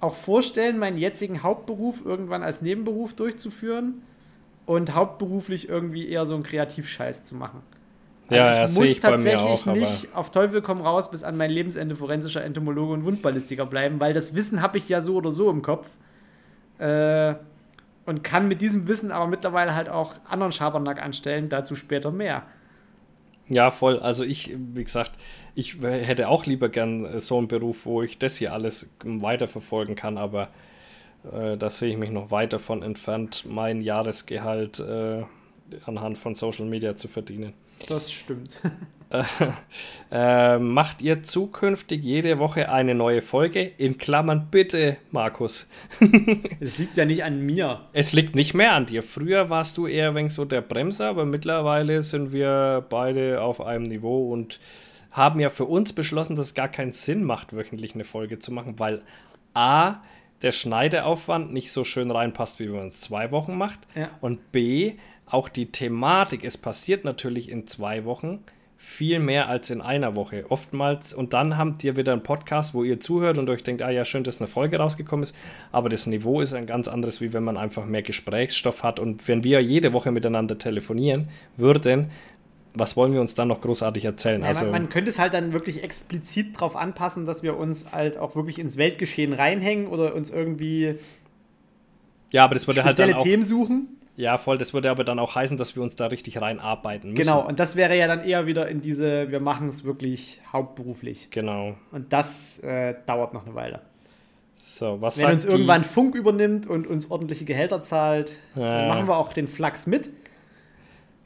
auch 0.00 0.14
vorstellen, 0.14 0.78
meinen 0.78 0.96
jetzigen 0.96 1.42
Hauptberuf 1.42 2.06
irgendwann 2.06 2.42
als 2.42 2.62
Nebenberuf 2.62 3.12
durchzuführen 3.12 4.00
und 4.64 4.94
hauptberuflich 4.94 5.68
irgendwie 5.68 6.08
eher 6.08 6.24
so 6.24 6.34
einen 6.34 6.42
Kreativscheiß 6.42 7.24
zu 7.24 7.34
machen. 7.34 7.60
Also 8.30 8.34
ja, 8.36 8.64
ich 8.64 8.70
muss 8.72 8.88
ich 8.90 9.00
tatsächlich 9.00 9.40
auch, 9.40 9.66
nicht 9.66 10.14
auf 10.14 10.30
Teufel 10.30 10.60
komm 10.60 10.82
raus 10.82 11.10
bis 11.10 11.24
an 11.24 11.36
mein 11.36 11.50
Lebensende 11.50 11.96
forensischer 11.96 12.44
Entomologe 12.44 12.92
und 12.92 13.04
Wundballistiker 13.04 13.64
bleiben, 13.64 14.00
weil 14.00 14.12
das 14.12 14.34
Wissen 14.34 14.60
habe 14.60 14.78
ich 14.78 14.88
ja 14.88 15.00
so 15.00 15.16
oder 15.16 15.30
so 15.30 15.50
im 15.50 15.62
Kopf. 15.62 15.88
Äh, 16.78 17.34
und 18.04 18.24
kann 18.24 18.48
mit 18.48 18.62
diesem 18.62 18.88
Wissen 18.88 19.12
aber 19.12 19.26
mittlerweile 19.26 19.74
halt 19.74 19.90
auch 19.90 20.14
anderen 20.26 20.52
Schabernack 20.52 21.02
anstellen, 21.02 21.48
dazu 21.50 21.76
später 21.76 22.10
mehr. 22.10 22.44
Ja, 23.48 23.70
voll. 23.70 23.98
Also 23.98 24.24
ich, 24.24 24.56
wie 24.74 24.84
gesagt, 24.84 25.12
ich 25.54 25.82
hätte 25.82 26.28
auch 26.28 26.46
lieber 26.46 26.68
gern 26.68 27.20
so 27.20 27.38
einen 27.38 27.48
Beruf, 27.48 27.84
wo 27.84 28.02
ich 28.02 28.18
das 28.18 28.36
hier 28.36 28.52
alles 28.52 28.94
weiterverfolgen 29.02 29.94
kann, 29.94 30.16
aber 30.18 30.48
äh, 31.32 31.56
da 31.56 31.68
sehe 31.68 31.90
ich 31.90 31.98
mich 31.98 32.10
noch 32.10 32.30
weit 32.30 32.52
davon 32.52 32.82
entfernt, 32.82 33.44
mein 33.46 33.80
Jahresgehalt 33.80 34.80
äh, 34.80 35.24
anhand 35.84 36.18
von 36.18 36.34
Social 36.34 36.66
Media 36.66 36.94
zu 36.94 37.08
verdienen. 37.08 37.52
Das 37.86 38.10
stimmt. 38.10 38.50
äh, 40.10 40.58
macht 40.58 41.00
ihr 41.00 41.22
zukünftig 41.22 42.02
jede 42.02 42.38
Woche 42.38 42.70
eine 42.70 42.94
neue 42.94 43.22
Folge? 43.22 43.62
In 43.62 43.96
Klammern 43.96 44.48
bitte, 44.50 44.98
Markus. 45.10 45.68
Es 46.60 46.78
liegt 46.78 46.96
ja 46.96 47.04
nicht 47.04 47.24
an 47.24 47.40
mir. 47.40 47.80
Es 47.92 48.12
liegt 48.12 48.34
nicht 48.34 48.54
mehr 48.54 48.72
an 48.72 48.86
dir. 48.86 49.02
Früher 49.02 49.48
warst 49.48 49.78
du 49.78 49.86
eher 49.86 50.14
wenig 50.14 50.34
so 50.34 50.44
der 50.44 50.60
Bremser, 50.60 51.08
aber 51.08 51.24
mittlerweile 51.24 52.02
sind 52.02 52.32
wir 52.32 52.84
beide 52.90 53.40
auf 53.40 53.60
einem 53.60 53.84
Niveau 53.84 54.30
und 54.32 54.60
haben 55.10 55.40
ja 55.40 55.48
für 55.48 55.64
uns 55.64 55.92
beschlossen, 55.92 56.36
dass 56.36 56.46
es 56.46 56.54
gar 56.54 56.68
keinen 56.68 56.92
Sinn 56.92 57.24
macht, 57.24 57.54
wöchentlich 57.54 57.94
eine 57.94 58.04
Folge 58.04 58.38
zu 58.38 58.52
machen, 58.52 58.78
weil 58.78 59.02
A, 59.54 60.02
der 60.42 60.52
Schneideaufwand 60.52 61.52
nicht 61.52 61.72
so 61.72 61.82
schön 61.82 62.10
reinpasst, 62.10 62.60
wie 62.60 62.66
wenn 62.68 62.76
man 62.76 62.88
es 62.88 63.00
zwei 63.00 63.30
Wochen 63.30 63.56
macht. 63.56 63.80
Ja. 63.94 64.10
Und 64.20 64.52
B, 64.52 64.94
auch 65.30 65.48
die 65.48 65.72
Thematik, 65.72 66.44
es 66.44 66.56
passiert 66.56 67.04
natürlich 67.04 67.50
in 67.50 67.66
zwei 67.66 68.04
Wochen 68.04 68.40
viel 68.76 69.18
mehr 69.18 69.48
als 69.48 69.70
in 69.70 69.80
einer 69.80 70.14
Woche. 70.14 70.44
Oftmals, 70.50 71.12
und 71.12 71.32
dann 71.32 71.58
habt 71.58 71.82
ihr 71.82 71.96
wieder 71.96 72.12
einen 72.12 72.22
Podcast, 72.22 72.74
wo 72.74 72.84
ihr 72.84 73.00
zuhört 73.00 73.36
und 73.38 73.50
euch 73.50 73.64
denkt, 73.64 73.82
ah 73.82 73.90
ja, 73.90 74.04
schön, 74.04 74.22
dass 74.22 74.40
eine 74.40 74.46
Folge 74.46 74.78
rausgekommen 74.78 75.24
ist, 75.24 75.34
aber 75.72 75.88
das 75.88 76.06
Niveau 76.06 76.40
ist 76.40 76.54
ein 76.54 76.66
ganz 76.66 76.86
anderes, 76.86 77.20
wie 77.20 77.32
wenn 77.32 77.42
man 77.42 77.56
einfach 77.56 77.84
mehr 77.86 78.02
Gesprächsstoff 78.02 78.84
hat. 78.84 79.00
Und 79.00 79.26
wenn 79.26 79.42
wir 79.42 79.60
jede 79.60 79.92
Woche 79.92 80.12
miteinander 80.12 80.58
telefonieren 80.58 81.28
würden, 81.56 82.12
was 82.74 82.96
wollen 82.96 83.12
wir 83.12 83.20
uns 83.20 83.34
dann 83.34 83.48
noch 83.48 83.60
großartig 83.60 84.04
erzählen? 84.04 84.42
Ja, 84.42 84.48
also, 84.48 84.66
man, 84.66 84.72
man, 84.72 84.88
könnte 84.90 85.10
es 85.10 85.18
halt 85.18 85.34
dann 85.34 85.52
wirklich 85.52 85.82
explizit 85.82 86.54
darauf 86.54 86.76
anpassen, 86.76 87.26
dass 87.26 87.42
wir 87.42 87.56
uns 87.56 87.90
halt 87.90 88.16
auch 88.16 88.36
wirklich 88.36 88.60
ins 88.60 88.76
Weltgeschehen 88.76 89.32
reinhängen 89.32 89.88
oder 89.88 90.14
uns 90.14 90.30
irgendwie 90.30 90.94
ja, 92.30 92.44
aber 92.44 92.54
das 92.54 92.66
würde 92.66 92.84
halt 92.84 92.98
dann 92.98 93.14
auch, 93.14 93.22
Themen 93.22 93.42
suchen. 93.42 93.88
Ja, 94.18 94.36
voll. 94.36 94.58
Das 94.58 94.74
würde 94.74 94.90
aber 94.90 95.04
dann 95.04 95.20
auch 95.20 95.36
heißen, 95.36 95.56
dass 95.56 95.76
wir 95.76 95.82
uns 95.82 95.94
da 95.94 96.08
richtig 96.08 96.40
reinarbeiten 96.40 97.12
müssen. 97.12 97.22
Genau, 97.22 97.46
und 97.46 97.60
das 97.60 97.76
wäre 97.76 97.96
ja 97.96 98.08
dann 98.08 98.24
eher 98.24 98.46
wieder 98.46 98.66
in 98.68 98.80
diese, 98.80 99.30
wir 99.30 99.38
machen 99.38 99.68
es 99.68 99.84
wirklich 99.84 100.40
hauptberuflich. 100.52 101.28
Genau. 101.30 101.76
Und 101.92 102.12
das 102.12 102.58
äh, 102.64 102.96
dauert 103.06 103.32
noch 103.32 103.46
eine 103.46 103.54
Weile. 103.54 103.80
So, 104.56 105.00
was 105.00 105.20
Wenn 105.20 105.30
uns 105.30 105.44
irgendwann 105.44 105.84
Funk 105.84 106.16
übernimmt 106.16 106.66
und 106.66 106.88
uns 106.88 107.12
ordentliche 107.12 107.44
Gehälter 107.44 107.80
zahlt, 107.84 108.32
ja. 108.56 108.78
dann 108.78 108.88
machen 108.88 109.06
wir 109.06 109.16
auch 109.16 109.32
den 109.32 109.46
Flachs 109.46 109.86
mit. 109.86 110.10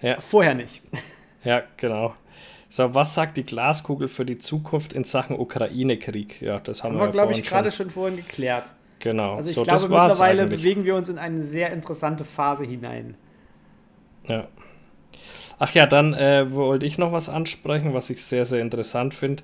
Ja. 0.03 0.21
Vorher 0.21 0.55
nicht. 0.55 0.83
Ja, 1.45 1.65
genau. 1.77 2.15
So, 2.69 2.95
was 2.95 3.17
sagt 3.17 3.37
die 3.37 3.43
Glaskugel 3.43 4.07
für 4.07 4.25
die 4.25 4.39
Zukunft 4.39 4.93
in 4.93 5.03
Sachen 5.03 5.37
Ukraine-Krieg? 5.37 6.41
Ja, 6.41 6.61
das 6.61 6.85
haben, 6.85 6.93
haben 6.93 7.01
wir, 7.01 7.07
wir 7.07 7.11
glaube 7.11 7.33
ich, 7.33 7.43
gerade 7.43 7.73
schon 7.73 7.91
vorhin 7.91 8.17
geklärt. 8.17 8.63
Genau. 9.03 9.35
Also 9.35 9.49
ich 9.49 9.57
so, 9.57 9.65
glaube, 9.65 9.89
mittlerweile 9.89 10.47
bewegen 10.47 10.85
wir 10.85 10.95
uns 10.95 11.09
in 11.09 11.19
eine 11.19 11.43
sehr 11.43 11.73
interessante 11.73 12.25
Phase 12.25 12.65
hinein. 12.65 13.17
Ja. 14.29 14.47
Ach 15.59 15.73
ja, 15.75 15.87
dann 15.87 16.15
äh, 16.15 16.53
wollte 16.53 16.87
ich 16.87 16.99
noch 16.99 17.11
was 17.11 17.29
ansprechen, 17.29 17.95
was 17.95 18.11
ich 18.11 18.23
sehr, 18.23 18.47
sehr 18.47 18.61
interessant 18.61 19.13
finde. 19.13 19.43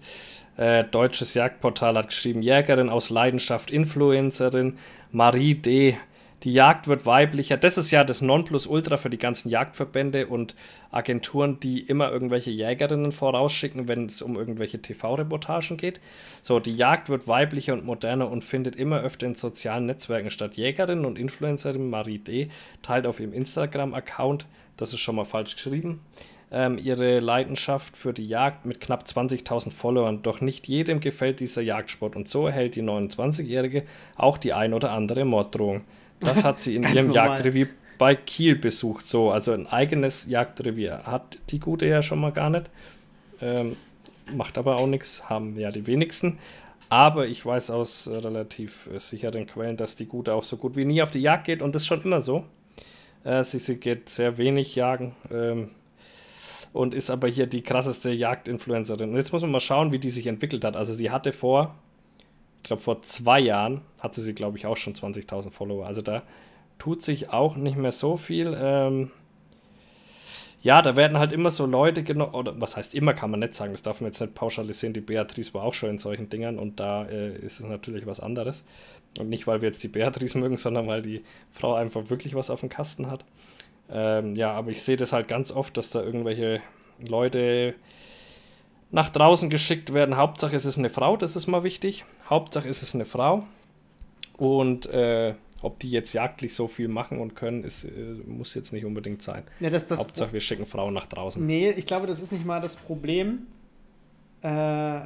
Äh, 0.56 0.84
deutsches 0.84 1.34
Jagdportal 1.34 1.96
hat 1.96 2.08
geschrieben, 2.08 2.40
Jägerin 2.40 2.88
aus 2.88 3.10
Leidenschaft, 3.10 3.72
Influencerin, 3.72 4.78
Marie 5.10 5.56
D 5.56 5.96
die 6.44 6.52
Jagd 6.52 6.86
wird 6.86 7.04
weiblicher. 7.04 7.56
Das 7.56 7.78
ist 7.78 7.90
ja 7.90 8.04
das 8.04 8.22
Nonplusultra 8.22 8.96
für 8.96 9.10
die 9.10 9.18
ganzen 9.18 9.48
Jagdverbände 9.48 10.28
und 10.28 10.54
Agenturen, 10.90 11.58
die 11.60 11.80
immer 11.80 12.10
irgendwelche 12.12 12.50
Jägerinnen 12.50 13.10
vorausschicken, 13.10 13.88
wenn 13.88 14.06
es 14.06 14.22
um 14.22 14.36
irgendwelche 14.36 14.80
TV-Reportagen 14.80 15.76
geht. 15.76 16.00
So, 16.42 16.60
die 16.60 16.76
Jagd 16.76 17.08
wird 17.08 17.26
weiblicher 17.26 17.72
und 17.72 17.84
moderner 17.84 18.30
und 18.30 18.44
findet 18.44 18.76
immer 18.76 19.00
öfter 19.00 19.26
in 19.26 19.34
sozialen 19.34 19.86
Netzwerken 19.86 20.30
statt. 20.30 20.56
Jägerin 20.56 21.04
und 21.04 21.18
Influencerin 21.18 21.90
Marie 21.90 22.18
D. 22.18 22.48
teilt 22.82 23.06
auf 23.06 23.18
ihrem 23.18 23.32
Instagram-Account, 23.32 24.46
das 24.76 24.92
ist 24.92 25.00
schon 25.00 25.16
mal 25.16 25.24
falsch 25.24 25.56
geschrieben, 25.56 26.00
ähm, 26.52 26.78
ihre 26.78 27.18
Leidenschaft 27.18 27.96
für 27.96 28.12
die 28.12 28.26
Jagd 28.26 28.64
mit 28.64 28.80
knapp 28.80 29.02
20.000 29.02 29.72
Followern. 29.72 30.22
Doch 30.22 30.40
nicht 30.40 30.68
jedem 30.68 31.00
gefällt 31.00 31.40
dieser 31.40 31.62
Jagdsport 31.62 32.16
und 32.16 32.28
so 32.28 32.46
erhält 32.46 32.76
die 32.76 32.82
29-Jährige 32.82 33.82
auch 34.16 34.38
die 34.38 34.52
ein 34.52 34.72
oder 34.72 34.92
andere 34.92 35.24
Morddrohung. 35.24 35.82
Das 36.20 36.44
hat 36.44 36.60
sie 36.60 36.76
in 36.76 36.82
ihrem 36.94 37.08
normal. 37.08 37.14
Jagdrevier 37.14 37.68
bei 37.98 38.14
Kiel 38.14 38.56
besucht. 38.56 39.06
So, 39.06 39.30
also 39.30 39.52
ein 39.52 39.66
eigenes 39.66 40.26
Jagdrevier 40.26 41.02
hat 41.04 41.38
die 41.50 41.58
Gute 41.58 41.86
ja 41.86 42.00
schon 42.00 42.20
mal 42.20 42.32
gar 42.32 42.50
nicht. 42.50 42.70
Ähm, 43.40 43.76
macht 44.32 44.58
aber 44.58 44.76
auch 44.76 44.86
nichts, 44.86 45.28
haben 45.28 45.58
ja 45.58 45.70
die 45.70 45.86
wenigsten. 45.86 46.38
Aber 46.90 47.26
ich 47.26 47.44
weiß 47.44 47.70
aus 47.70 48.06
äh, 48.06 48.16
relativ 48.16 48.88
äh, 48.92 48.98
sicheren 48.98 49.46
Quellen, 49.46 49.76
dass 49.76 49.94
die 49.94 50.06
Gute 50.06 50.32
auch 50.32 50.42
so 50.42 50.56
gut 50.56 50.76
wie 50.76 50.84
nie 50.84 51.02
auf 51.02 51.10
die 51.10 51.20
Jagd 51.20 51.44
geht 51.44 51.60
und 51.60 51.74
das 51.74 51.82
ist 51.82 51.88
schon 51.88 52.02
immer 52.02 52.20
so. 52.20 52.44
Äh, 53.24 53.44
sie, 53.44 53.58
sie, 53.58 53.76
geht 53.76 54.08
sehr 54.08 54.38
wenig 54.38 54.74
jagen 54.74 55.14
ähm, 55.30 55.70
und 56.72 56.94
ist 56.94 57.10
aber 57.10 57.28
hier 57.28 57.46
die 57.46 57.62
krasseste 57.62 58.10
Jagdinfluencerin. 58.10 59.10
Und 59.10 59.16
jetzt 59.16 59.32
muss 59.32 59.42
man 59.42 59.50
mal 59.50 59.60
schauen, 59.60 59.92
wie 59.92 59.98
die 59.98 60.10
sich 60.10 60.26
entwickelt 60.26 60.64
hat. 60.64 60.76
Also 60.76 60.94
sie 60.94 61.10
hatte 61.10 61.32
vor 61.32 61.74
glaube, 62.68 62.82
vor 62.82 63.02
zwei 63.02 63.40
Jahren 63.40 63.80
hatte 64.00 64.20
sie, 64.20 64.34
glaube 64.34 64.58
ich, 64.58 64.66
auch 64.66 64.76
schon 64.76 64.94
20.000 64.94 65.50
Follower. 65.50 65.86
Also 65.86 66.02
da 66.02 66.22
tut 66.78 67.02
sich 67.02 67.30
auch 67.30 67.56
nicht 67.56 67.76
mehr 67.76 67.90
so 67.90 68.16
viel. 68.16 68.56
Ähm, 68.58 69.10
ja, 70.60 70.82
da 70.82 70.96
werden 70.96 71.18
halt 71.18 71.32
immer 71.32 71.50
so 71.50 71.66
Leute 71.66 72.02
genommen, 72.02 72.34
oder 72.34 72.60
was 72.60 72.76
heißt 72.76 72.94
immer, 72.94 73.14
kann 73.14 73.30
man 73.30 73.40
nicht 73.40 73.54
sagen, 73.54 73.72
das 73.72 73.82
darf 73.82 74.00
man 74.00 74.10
jetzt 74.10 74.20
nicht 74.20 74.34
pauschalisieren. 74.34 74.92
Die 74.92 75.00
Beatrice 75.00 75.54
war 75.54 75.62
auch 75.62 75.74
schon 75.74 75.90
in 75.90 75.98
solchen 75.98 76.28
Dingern 76.30 76.58
und 76.58 76.80
da 76.80 77.04
äh, 77.04 77.36
ist 77.38 77.60
es 77.60 77.66
natürlich 77.66 78.06
was 78.06 78.20
anderes. 78.20 78.64
Und 79.18 79.28
nicht, 79.28 79.46
weil 79.46 79.62
wir 79.62 79.68
jetzt 79.68 79.82
die 79.82 79.88
Beatrice 79.88 80.36
mögen, 80.38 80.56
sondern 80.56 80.86
weil 80.86 81.02
die 81.02 81.22
Frau 81.50 81.74
einfach 81.74 82.10
wirklich 82.10 82.34
was 82.34 82.50
auf 82.50 82.60
dem 82.60 82.68
Kasten 82.68 83.10
hat. 83.10 83.24
Ähm, 83.90 84.34
ja, 84.34 84.52
aber 84.52 84.70
ich 84.70 84.82
sehe 84.82 84.96
das 84.96 85.12
halt 85.12 85.28
ganz 85.28 85.50
oft, 85.50 85.76
dass 85.76 85.90
da 85.90 86.02
irgendwelche 86.02 86.60
Leute 86.98 87.74
nach 88.90 89.10
draußen 89.10 89.50
geschickt 89.50 89.92
werden. 89.94 90.16
Hauptsache 90.16 90.56
es 90.56 90.64
ist 90.64 90.78
eine 90.78 90.88
Frau, 90.88 91.16
das 91.16 91.36
ist 91.36 91.46
mal 91.46 91.62
wichtig. 91.62 92.04
Hauptsache 92.28 92.68
ist 92.68 92.82
es 92.82 92.94
eine 92.94 93.04
Frau. 93.04 93.44
Und 94.36 94.86
äh, 94.86 95.34
ob 95.62 95.78
die 95.80 95.90
jetzt 95.90 96.12
jagdlich 96.12 96.54
so 96.54 96.68
viel 96.68 96.88
machen 96.88 97.18
und 97.18 97.34
können, 97.34 97.64
ist, 97.64 97.84
äh, 97.84 97.88
muss 98.26 98.54
jetzt 98.54 98.72
nicht 98.72 98.84
unbedingt 98.84 99.20
sein. 99.22 99.42
Ja, 99.60 99.70
das, 99.70 99.86
das 99.86 100.00
Hauptsache 100.00 100.32
wir 100.32 100.40
schicken 100.40 100.66
Frauen 100.66 100.94
nach 100.94 101.06
draußen. 101.06 101.44
Nee, 101.44 101.70
ich 101.70 101.86
glaube, 101.86 102.06
das 102.06 102.20
ist 102.20 102.32
nicht 102.32 102.46
mal 102.46 102.60
das 102.60 102.76
Problem. 102.76 103.46
Äh, 104.42 105.00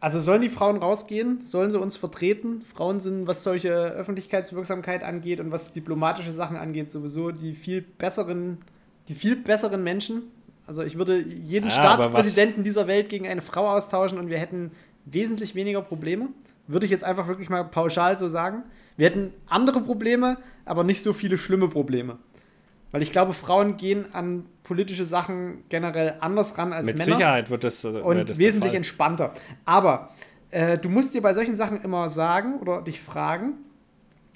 also 0.00 0.20
sollen 0.20 0.42
die 0.42 0.50
Frauen 0.50 0.76
rausgehen? 0.76 1.42
Sollen 1.42 1.70
sie 1.70 1.78
uns 1.78 1.96
vertreten? 1.96 2.62
Frauen 2.62 3.00
sind, 3.00 3.26
was 3.26 3.42
solche 3.44 3.70
Öffentlichkeitswirksamkeit 3.70 5.02
angeht 5.02 5.40
und 5.40 5.52
was 5.52 5.72
diplomatische 5.72 6.32
Sachen 6.32 6.56
angeht, 6.56 6.90
sowieso 6.90 7.30
die 7.30 7.54
viel 7.54 7.80
besseren, 7.80 8.58
die 9.08 9.14
viel 9.14 9.36
besseren 9.36 9.82
Menschen 9.82 10.24
also 10.66 10.82
ich 10.82 10.98
würde 10.98 11.18
jeden 11.18 11.68
ja, 11.68 11.72
Staatspräsidenten 11.72 12.64
dieser 12.64 12.86
Welt 12.86 13.08
gegen 13.08 13.26
eine 13.26 13.40
Frau 13.40 13.68
austauschen 13.68 14.18
und 14.18 14.28
wir 14.28 14.38
hätten 14.38 14.72
wesentlich 15.04 15.54
weniger 15.54 15.82
Probleme. 15.82 16.28
Würde 16.66 16.86
ich 16.86 16.90
jetzt 16.90 17.04
einfach 17.04 17.28
wirklich 17.28 17.48
mal 17.48 17.64
pauschal 17.64 18.18
so 18.18 18.28
sagen. 18.28 18.64
Wir 18.96 19.08
hätten 19.08 19.32
andere 19.46 19.80
Probleme, 19.80 20.38
aber 20.64 20.82
nicht 20.82 21.02
so 21.02 21.12
viele 21.12 21.38
schlimme 21.38 21.68
Probleme. 21.68 22.18
Weil 22.90 23.02
ich 23.02 23.12
glaube, 23.12 23.32
Frauen 23.32 23.76
gehen 23.76 24.12
an 24.14 24.46
politische 24.62 25.06
Sachen 25.06 25.64
generell 25.68 26.16
anders 26.20 26.58
ran 26.58 26.72
als 26.72 26.86
Mit 26.86 26.98
Männer. 26.98 27.16
Sicherheit 27.16 27.50
wird 27.50 27.62
das, 27.62 27.84
äh, 27.84 27.88
und 27.88 28.28
das 28.28 28.38
wesentlich 28.38 28.74
entspannter. 28.74 29.32
Aber 29.64 30.10
äh, 30.50 30.78
du 30.78 30.88
musst 30.88 31.14
dir 31.14 31.22
bei 31.22 31.34
solchen 31.34 31.56
Sachen 31.56 31.80
immer 31.80 32.08
sagen 32.08 32.58
oder 32.58 32.82
dich 32.82 33.00
fragen, 33.00 33.54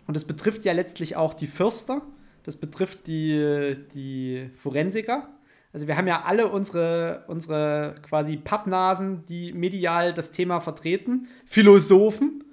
und 0.07 0.16
das 0.16 0.24
betrifft 0.24 0.64
ja 0.64 0.72
letztlich 0.72 1.14
auch 1.16 1.35
die 1.35 1.47
Fürster, 1.47 2.03
das 2.43 2.57
betrifft 2.57 3.07
die, 3.07 3.76
die 3.95 4.51
Forensiker. 4.57 5.28
Also 5.73 5.87
wir 5.87 5.97
haben 5.97 6.09
ja 6.09 6.23
alle 6.23 6.49
unsere, 6.49 7.25
unsere 7.29 7.95
quasi 8.03 8.37
Pappnasen, 8.37 9.25
die 9.27 9.53
medial 9.53 10.12
das 10.12 10.33
Thema 10.33 10.61
vertreten, 10.61 11.29
Philosophen, 11.45 12.45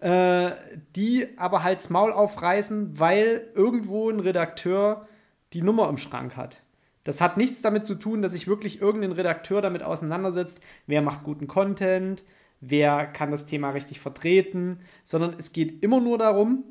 äh, 0.00 0.50
die 0.96 1.26
aber 1.36 1.62
halt 1.62 1.78
das 1.78 1.90
Maul 1.90 2.12
aufreißen, 2.12 2.98
weil 2.98 3.48
irgendwo 3.54 4.10
ein 4.10 4.20
Redakteur 4.20 5.06
die 5.52 5.62
Nummer 5.62 5.88
im 5.88 5.96
Schrank 5.96 6.36
hat. 6.36 6.62
Das 7.04 7.20
hat 7.20 7.36
nichts 7.36 7.62
damit 7.62 7.86
zu 7.86 7.94
tun, 7.94 8.22
dass 8.22 8.32
sich 8.32 8.48
wirklich 8.48 8.82
irgendein 8.82 9.12
Redakteur 9.12 9.62
damit 9.62 9.82
auseinandersetzt, 9.82 10.60
wer 10.86 11.00
macht 11.00 11.24
guten 11.24 11.46
Content, 11.46 12.22
wer 12.60 13.06
kann 13.06 13.30
das 13.30 13.46
Thema 13.46 13.70
richtig 13.70 14.00
vertreten, 14.00 14.80
sondern 15.04 15.34
es 15.38 15.52
geht 15.52 15.82
immer 15.82 16.00
nur 16.00 16.18
darum, 16.18 16.64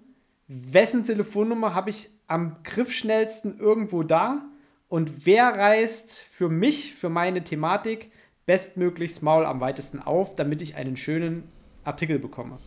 wessen 0.47 1.05
Telefonnummer 1.05 1.73
habe 1.73 1.89
ich 1.89 2.09
am 2.27 2.57
griffschnellsten 2.63 3.57
irgendwo 3.57 4.03
da 4.03 4.45
und 4.89 5.25
wer 5.25 5.47
reißt 5.47 6.19
für 6.19 6.49
mich, 6.49 6.93
für 6.93 7.09
meine 7.09 7.43
Thematik 7.43 8.11
bestmöglichst 8.45 9.21
Maul 9.21 9.45
am 9.45 9.59
weitesten 9.59 9.99
auf, 9.99 10.35
damit 10.35 10.61
ich 10.61 10.75
einen 10.75 10.95
schönen 10.95 11.43
Artikel 11.83 12.19
bekomme. 12.19 12.57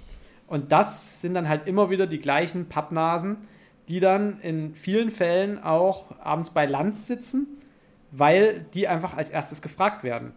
Und 0.47 0.73
das 0.73 1.21
sind 1.21 1.35
dann 1.35 1.49
halt 1.49 1.66
immer 1.66 1.91
wieder 1.91 2.07
die 2.07 2.21
gleichen 2.21 2.68
Pappnasen, 2.68 3.39
die 3.89 4.01
dann 4.01 4.41
in 4.41 4.75
vielen 4.75 5.11
Fällen 5.11 5.62
auch 5.62 6.18
abends 6.21 6.51
bei 6.51 6.66
Lanz 6.66 7.07
sitzen, 7.07 7.47
weil 8.11 8.66
die 8.75 8.89
einfach 8.89 9.16
als 9.16 9.31
erstes 9.31 9.62
gefragt 9.62 10.05
werden. 10.05 10.33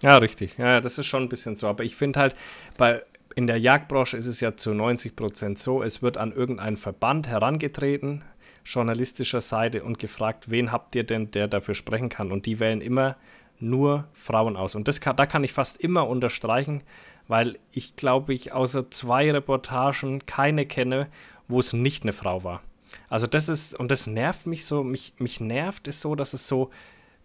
Ja, 0.00 0.16
richtig. 0.18 0.58
Ja, 0.58 0.80
das 0.80 0.98
ist 0.98 1.06
schon 1.06 1.24
ein 1.24 1.28
bisschen 1.28 1.56
so. 1.56 1.66
Aber 1.66 1.84
ich 1.84 1.96
finde 1.96 2.20
halt, 2.20 2.36
bei, 2.76 3.02
in 3.34 3.46
der 3.46 3.58
Jagdbranche 3.58 4.16
ist 4.16 4.26
es 4.26 4.40
ja 4.40 4.54
zu 4.54 4.74
90 4.74 5.16
Prozent 5.16 5.58
so, 5.58 5.82
es 5.82 6.02
wird 6.02 6.18
an 6.18 6.32
irgendeinen 6.32 6.76
Verband 6.76 7.26
herangetreten, 7.26 8.22
journalistischer 8.64 9.40
Seite, 9.40 9.84
und 9.84 9.98
gefragt, 9.98 10.50
wen 10.50 10.72
habt 10.72 10.94
ihr 10.94 11.04
denn, 11.04 11.30
der 11.30 11.48
dafür 11.48 11.74
sprechen 11.74 12.08
kann? 12.08 12.32
Und 12.32 12.46
die 12.46 12.60
wählen 12.60 12.80
immer 12.80 13.16
nur 13.60 14.08
Frauen 14.12 14.56
aus. 14.56 14.74
Und 14.74 14.88
das 14.88 15.00
kann, 15.00 15.16
da 15.16 15.26
kann 15.26 15.44
ich 15.44 15.52
fast 15.52 15.76
immer 15.78 16.08
unterstreichen, 16.08 16.82
weil 17.28 17.58
ich 17.72 17.96
glaube, 17.96 18.34
ich 18.34 18.52
außer 18.52 18.90
zwei 18.90 19.30
Reportagen 19.30 20.26
keine 20.26 20.66
kenne, 20.66 21.08
wo 21.48 21.60
es 21.60 21.72
nicht 21.72 22.02
eine 22.02 22.12
Frau 22.12 22.44
war. 22.44 22.62
Also 23.08 23.26
das 23.26 23.48
ist, 23.48 23.78
und 23.78 23.90
das 23.90 24.06
nervt 24.06 24.46
mich 24.46 24.66
so, 24.66 24.84
mich, 24.84 25.14
mich 25.18 25.40
nervt 25.40 25.88
es 25.88 26.00
so, 26.00 26.14
dass 26.14 26.32
es 26.32 26.48
so, 26.48 26.70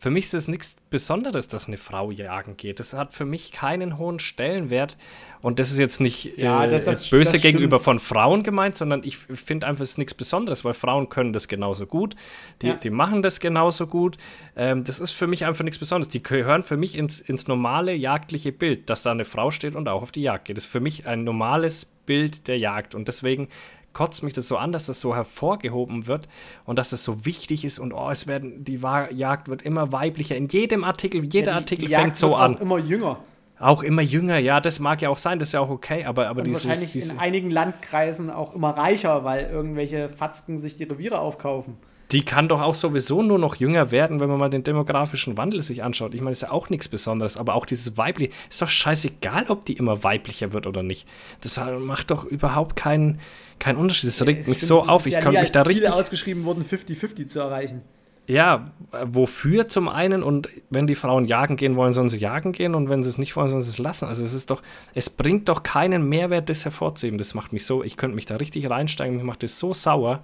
für 0.01 0.09
mich 0.09 0.25
ist 0.25 0.33
es 0.33 0.47
nichts 0.47 0.77
Besonderes, 0.89 1.49
dass 1.49 1.67
eine 1.67 1.75
Frau 1.77 2.09
jagen 2.09 2.55
geht. 2.55 2.79
Das 2.79 2.93
hat 2.93 3.13
für 3.13 3.25
mich 3.25 3.51
keinen 3.51 3.97
hohen 3.97 4.17
Stellenwert. 4.19 4.97
Und 5.41 5.59
das 5.59 5.71
ist 5.71 5.77
jetzt 5.77 5.99
nicht 5.99 6.37
Ja, 6.37 6.63
äh, 6.65 6.69
das- 6.69 6.83
das- 6.85 7.09
böse 7.09 7.33
das 7.33 7.41
gegenüber 7.41 7.79
von 7.79 7.99
Frauen 7.99 8.41
gemeint, 8.43 8.75
sondern 8.75 9.03
ich 9.03 9.17
finde 9.17 9.67
einfach, 9.67 9.83
es 9.83 9.91
ist 9.91 9.97
nichts 9.97 10.13
Besonderes, 10.13 10.63
weil 10.63 10.73
Frauen 10.73 11.09
können 11.09 11.33
das 11.33 11.47
genauso 11.49 11.85
gut. 11.85 12.15
Die, 12.61 12.67
Ja. 12.67 12.73
die 12.75 12.89
machen 12.89 13.21
das 13.21 13.39
genauso 13.41 13.87
gut. 13.87 14.17
Ähm, 14.55 14.83
das 14.85 14.99
ist 15.01 15.11
für 15.11 15.27
mich 15.27 15.45
einfach 15.45 15.63
nichts 15.65 15.79
Besonderes. 15.79 16.09
Die 16.11 16.23
gehören 16.23 16.63
für 16.63 16.77
mich 16.77 16.95
ins, 16.97 17.19
ins 17.19 17.47
normale 17.49 17.93
jagdliche 17.93 18.53
Bild, 18.53 18.89
dass 18.89 19.03
da 19.03 19.11
eine 19.11 19.25
Frau 19.25 19.51
steht 19.51 19.75
und 19.75 19.89
auch 19.89 20.01
auf 20.01 20.11
die 20.11 20.21
Jagd 20.21 20.45
geht. 20.45 20.55
Das 20.57 20.63
ist 20.63 20.71
für 20.71 20.79
mich 20.79 21.07
ein 21.07 21.25
normales 21.25 21.85
Bild 22.05 22.47
der 22.47 22.57
Jagd. 22.57 22.95
Und 22.95 23.07
deswegen 23.09 23.49
kotzt 23.93 24.23
mich 24.23 24.33
das 24.33 24.47
so 24.47 24.57
an, 24.57 24.71
dass 24.71 24.85
das 24.85 25.01
so 25.01 25.15
hervorgehoben 25.15 26.07
wird 26.07 26.27
und 26.65 26.77
dass 26.77 26.91
es 26.91 27.03
so 27.03 27.25
wichtig 27.25 27.65
ist 27.65 27.79
und 27.79 27.93
oh, 27.93 28.09
es 28.11 28.27
werden, 28.27 28.63
die 28.63 28.79
Jagd 29.11 29.47
wird 29.47 29.61
immer 29.63 29.91
weiblicher. 29.91 30.35
In 30.35 30.47
jedem 30.47 30.83
Artikel, 30.83 31.23
jeder 31.23 31.51
Ja, 31.51 31.57
die- 31.57 31.63
Artikel 31.63 31.85
die 31.85 31.91
Jagd 31.91 32.03
fängt 32.03 32.17
so 32.17 32.27
wird 32.29 32.35
auch 32.37 32.41
an. 32.41 32.57
immer 32.57 32.77
jünger. 32.77 33.17
Auch 33.59 33.83
immer 33.83 34.01
jünger, 34.01 34.37
ja, 34.37 34.61
das 34.61 34.79
mag 34.79 35.01
ja 35.01 35.09
auch 35.09 35.17
sein, 35.17 35.37
das 35.37 35.49
ist 35.49 35.53
ja 35.53 35.59
auch 35.59 35.69
okay, 35.69 36.05
aber, 36.05 36.29
aber 36.29 36.39
Und 36.39 36.47
dieses, 36.47 36.65
wahrscheinlich 36.65 36.93
diese, 36.93 37.11
in 37.13 37.19
einigen 37.19 37.51
Landkreisen 37.51 38.29
auch 38.29 38.55
immer 38.55 38.69
reicher, 38.69 39.25
weil 39.25 39.49
irgendwelche 39.51 40.07
Fatzken 40.07 40.57
sich 40.57 40.77
die 40.77 40.85
Reviere 40.85 41.19
aufkaufen. 41.19 41.75
Die 42.11 42.25
kann 42.25 42.47
doch 42.47 42.61
auch 42.61 42.73
sowieso 42.73 43.21
nur 43.21 43.37
noch 43.37 43.57
jünger 43.57 43.91
werden, 43.91 44.19
wenn 44.19 44.29
man 44.29 44.39
mal 44.39 44.49
den 44.49 44.63
demografischen 44.63 45.37
Wandel 45.37 45.61
sich 45.61 45.83
anschaut. 45.83 46.15
Ich 46.15 46.21
meine, 46.21 46.31
ist 46.31 46.41
ja 46.41 46.51
auch 46.51 46.69
nichts 46.69 46.87
Besonderes, 46.87 47.37
aber 47.37 47.53
auch 47.53 47.65
dieses 47.67 47.97
weibliche, 47.97 48.31
ist 48.49 48.61
doch 48.61 48.67
scheißegal, 48.67 49.45
ob 49.49 49.65
die 49.65 49.73
immer 49.73 50.03
weiblicher 50.03 50.51
wird 50.51 50.65
oder 50.65 50.81
nicht. 50.81 51.07
Das 51.41 51.61
macht 51.79 52.09
doch 52.09 52.25
überhaupt 52.25 52.75
keinen, 52.75 53.19
keinen 53.59 53.77
Unterschied. 53.77 54.09
Das 54.09 54.25
regt 54.25 54.47
mich 54.47 54.57
Stimmt, 54.57 54.67
so 54.67 54.87
auf, 54.87 55.05
ich 55.05 55.13
ja 55.13 55.21
kann 55.21 55.33
nie 55.33 55.41
mich 55.41 55.51
da 55.51 55.59
als 55.59 55.69
Ziel 55.69 55.77
richtig 55.77 55.93
ausgeschrieben 55.93 56.45
worden, 56.45 56.65
50-50 56.65 57.27
zu 57.27 57.39
erreichen. 57.41 57.83
Ja, 58.29 58.71
äh, 58.91 59.05
wofür 59.07 59.67
zum 59.67 59.87
einen 59.87 60.21
und 60.21 60.49
wenn 60.69 60.85
die 60.87 60.95
Frauen 60.95 61.25
jagen 61.25 61.57
gehen 61.57 61.75
wollen, 61.75 61.93
sollen 61.93 62.09
sie 62.09 62.19
jagen 62.19 62.51
gehen 62.53 62.75
und 62.75 62.89
wenn 62.89 63.01
sie 63.03 63.09
es 63.09 63.17
nicht 63.17 63.35
wollen, 63.35 63.49
sollen 63.49 63.61
sie 63.61 63.69
es 63.69 63.79
lassen. 63.79 64.05
Also 64.05 64.23
es 64.23 64.33
ist 64.33 64.49
doch, 64.51 64.61
es 64.93 65.09
bringt 65.09 65.49
doch 65.49 65.63
keinen 65.63 66.07
Mehrwert, 66.07 66.49
das 66.49 66.63
hervorzuheben. 66.63 67.17
Das 67.17 67.33
macht 67.33 67.53
mich 67.53 67.65
so, 67.65 67.83
ich 67.83 67.97
könnte 67.97 68.15
mich 68.15 68.27
da 68.27 68.35
richtig 68.35 68.69
reinsteigen, 68.69 69.15
mich 69.15 69.25
macht 69.25 69.41
das 69.41 69.57
so 69.59 69.73
sauer 69.73 70.21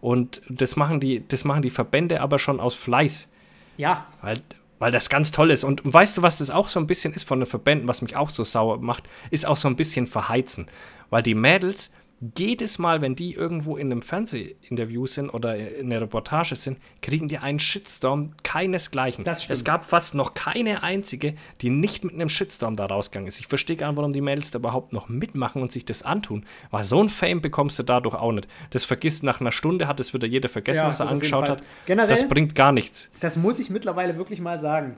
und 0.00 0.42
das 0.48 0.76
machen 0.76 1.00
die, 1.00 1.26
das 1.26 1.44
machen 1.44 1.62
die 1.62 1.70
Verbände 1.70 2.20
aber 2.20 2.38
schon 2.38 2.60
aus 2.60 2.74
Fleiß, 2.74 3.28
Ja, 3.76 4.06
weil, 4.22 4.40
weil 4.78 4.92
das 4.92 5.08
ganz 5.08 5.32
toll 5.32 5.50
ist. 5.50 5.64
Und 5.64 5.82
weißt 5.84 6.18
du, 6.18 6.22
was 6.22 6.38
das 6.38 6.50
auch 6.50 6.68
so 6.68 6.78
ein 6.80 6.86
bisschen 6.86 7.12
ist 7.14 7.24
von 7.24 7.40
den 7.40 7.46
Verbänden, 7.46 7.88
was 7.88 8.02
mich 8.02 8.16
auch 8.16 8.30
so 8.30 8.44
sauer 8.44 8.78
macht, 8.80 9.04
ist 9.30 9.46
auch 9.46 9.56
so 9.56 9.68
ein 9.68 9.76
bisschen 9.76 10.06
verheizen. 10.06 10.66
Weil 11.10 11.22
die 11.22 11.34
Mädels, 11.34 11.92
jedes 12.36 12.78
Mal, 12.80 13.00
wenn 13.00 13.14
die 13.14 13.34
irgendwo 13.34 13.76
in 13.76 13.92
einem 13.92 14.02
Fernsehinterview 14.02 15.06
sind 15.06 15.30
oder 15.30 15.56
in 15.56 15.86
einer 15.92 16.00
Reportage 16.02 16.56
sind, 16.56 16.78
kriegen 17.00 17.28
die 17.28 17.38
einen 17.38 17.60
Shitstorm 17.60 18.32
keinesgleichen. 18.42 19.22
Das 19.24 19.44
stimmt. 19.44 19.56
Es 19.56 19.64
gab 19.64 19.84
fast 19.84 20.14
noch 20.16 20.34
keine 20.34 20.82
einzige, 20.82 21.34
die 21.60 21.70
nicht 21.70 22.02
mit 22.04 22.14
einem 22.14 22.28
Shitstorm 22.28 22.74
da 22.74 22.86
rausgegangen 22.86 23.28
ist. 23.28 23.38
Ich 23.38 23.46
verstehe 23.46 23.76
gar 23.76 23.88
nicht, 23.88 23.96
warum 23.98 24.10
die 24.10 24.20
Mädels 24.20 24.50
da 24.50 24.58
überhaupt 24.58 24.92
noch 24.92 25.08
mitmachen 25.08 25.62
und 25.62 25.70
sich 25.70 25.84
das 25.84 26.02
antun. 26.02 26.44
Weil 26.70 26.82
so 26.84 27.00
ein 27.02 27.08
Fame 27.08 27.40
bekommst 27.40 27.78
du 27.78 27.84
dadurch 27.84 28.16
auch 28.16 28.32
nicht. 28.32 28.48
Das 28.70 28.84
vergisst 28.84 29.22
nach 29.22 29.40
einer 29.40 29.52
Stunde, 29.52 29.86
hat 29.86 30.00
es 30.00 30.12
wieder 30.12 30.26
jeder 30.26 30.48
vergessen, 30.48 30.80
Ja, 30.80 30.88
was 30.88 30.98
er 31.00 31.08
angeschaut 31.10 31.48
hat. 31.48 31.62
Generell- 31.86 32.08
das 32.08 32.26
bringt 32.26 32.54
gar 32.54 32.72
nichts. 32.72 33.10
das 33.20 33.36
muss 33.36 33.58
ich 33.60 33.70
mittlerweile 33.70 34.16
wirklich 34.16 34.40
mal 34.40 34.58
sagen. 34.58 34.96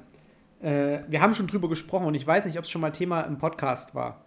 Äh, 0.62 1.00
wir 1.08 1.20
haben 1.20 1.34
schon 1.34 1.46
drüber 1.46 1.68
gesprochen 1.68 2.06
und 2.06 2.14
ich 2.14 2.26
weiß 2.26 2.44
nicht, 2.46 2.56
ob 2.58 2.64
es 2.64 2.70
schon 2.70 2.80
mal 2.80 2.90
Thema 2.92 3.22
im 3.22 3.38
Podcast 3.38 3.94
war. 3.94 4.22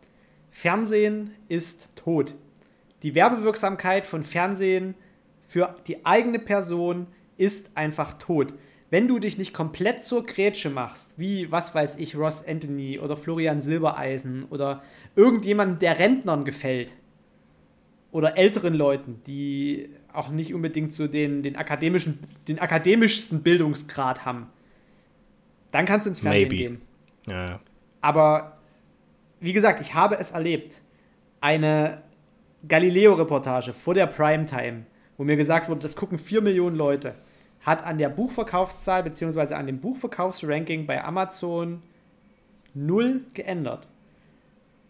Fernsehen 0.51 1.31
ist 1.47 1.89
tot. 1.95 2.35
Die 3.03 3.15
Werbewirksamkeit 3.15 4.05
von 4.05 4.23
Fernsehen 4.23 4.95
für 5.45 5.75
die 5.87 6.05
eigene 6.05 6.39
Person 6.39 7.07
ist 7.37 7.75
einfach 7.75 8.13
tot. 8.13 8.53
Wenn 8.89 9.07
du 9.07 9.19
dich 9.19 9.37
nicht 9.37 9.53
komplett 9.53 10.03
zur 10.03 10.25
Grätsche 10.25 10.69
machst, 10.69 11.17
wie, 11.17 11.51
was 11.51 11.73
weiß 11.75 11.97
ich, 11.97 12.15
Ross 12.15 12.47
Anthony 12.47 12.99
oder 12.99 13.17
Florian 13.17 13.59
Silbereisen 13.59 14.45
oder 14.45 14.83
irgendjemand, 15.15 15.81
der 15.81 15.99
Rentnern 15.99 16.45
gefällt 16.45 16.93
oder 18.11 18.37
älteren 18.37 18.75
Leuten, 18.75 19.21
die 19.25 19.89
auch 20.13 20.29
nicht 20.29 20.53
unbedingt 20.53 20.93
so 20.93 21.07
den, 21.07 21.41
den, 21.41 21.55
akademischen, 21.55 22.19
den 22.47 22.59
akademischsten 22.59 23.41
Bildungsgrad 23.41 24.25
haben, 24.25 24.47
dann 25.71 25.85
kannst 25.85 26.05
du 26.05 26.09
ins 26.09 26.19
Fernsehen 26.19 26.49
Maybe. 26.49 26.55
gehen. 26.55 26.81
Ja. 27.25 27.59
Aber 27.99 28.59
wie 29.39 29.53
gesagt, 29.53 29.81
ich 29.81 29.95
habe 29.95 30.19
es 30.19 30.31
erlebt. 30.31 30.81
Eine 31.41 32.03
Galileo-Reportage 32.67 33.73
vor 33.73 33.93
der 33.93 34.07
Primetime, 34.07 34.85
wo 35.17 35.23
mir 35.23 35.35
gesagt 35.35 35.69
wurde, 35.69 35.81
das 35.81 35.95
gucken 35.95 36.17
4 36.17 36.41
Millionen 36.41 36.75
Leute, 36.75 37.15
hat 37.61 37.83
an 37.83 37.97
der 37.97 38.09
Buchverkaufszahl 38.09 39.03
bzw. 39.03 39.53
an 39.53 39.67
dem 39.67 39.79
Buchverkaufsranking 39.79 40.85
bei 40.85 41.03
Amazon 41.03 41.81
null 42.73 43.25
geändert. 43.33 43.87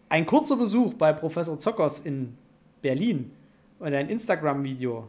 Ein 0.08 0.26
kurzer 0.26 0.56
Besuch 0.56 0.94
bei 0.94 1.12
Professor 1.12 1.58
Zockers 1.58 2.00
in 2.00 2.36
Berlin 2.82 3.32
und 3.78 3.92
ein 3.92 4.08
Instagram-Video, 4.08 5.08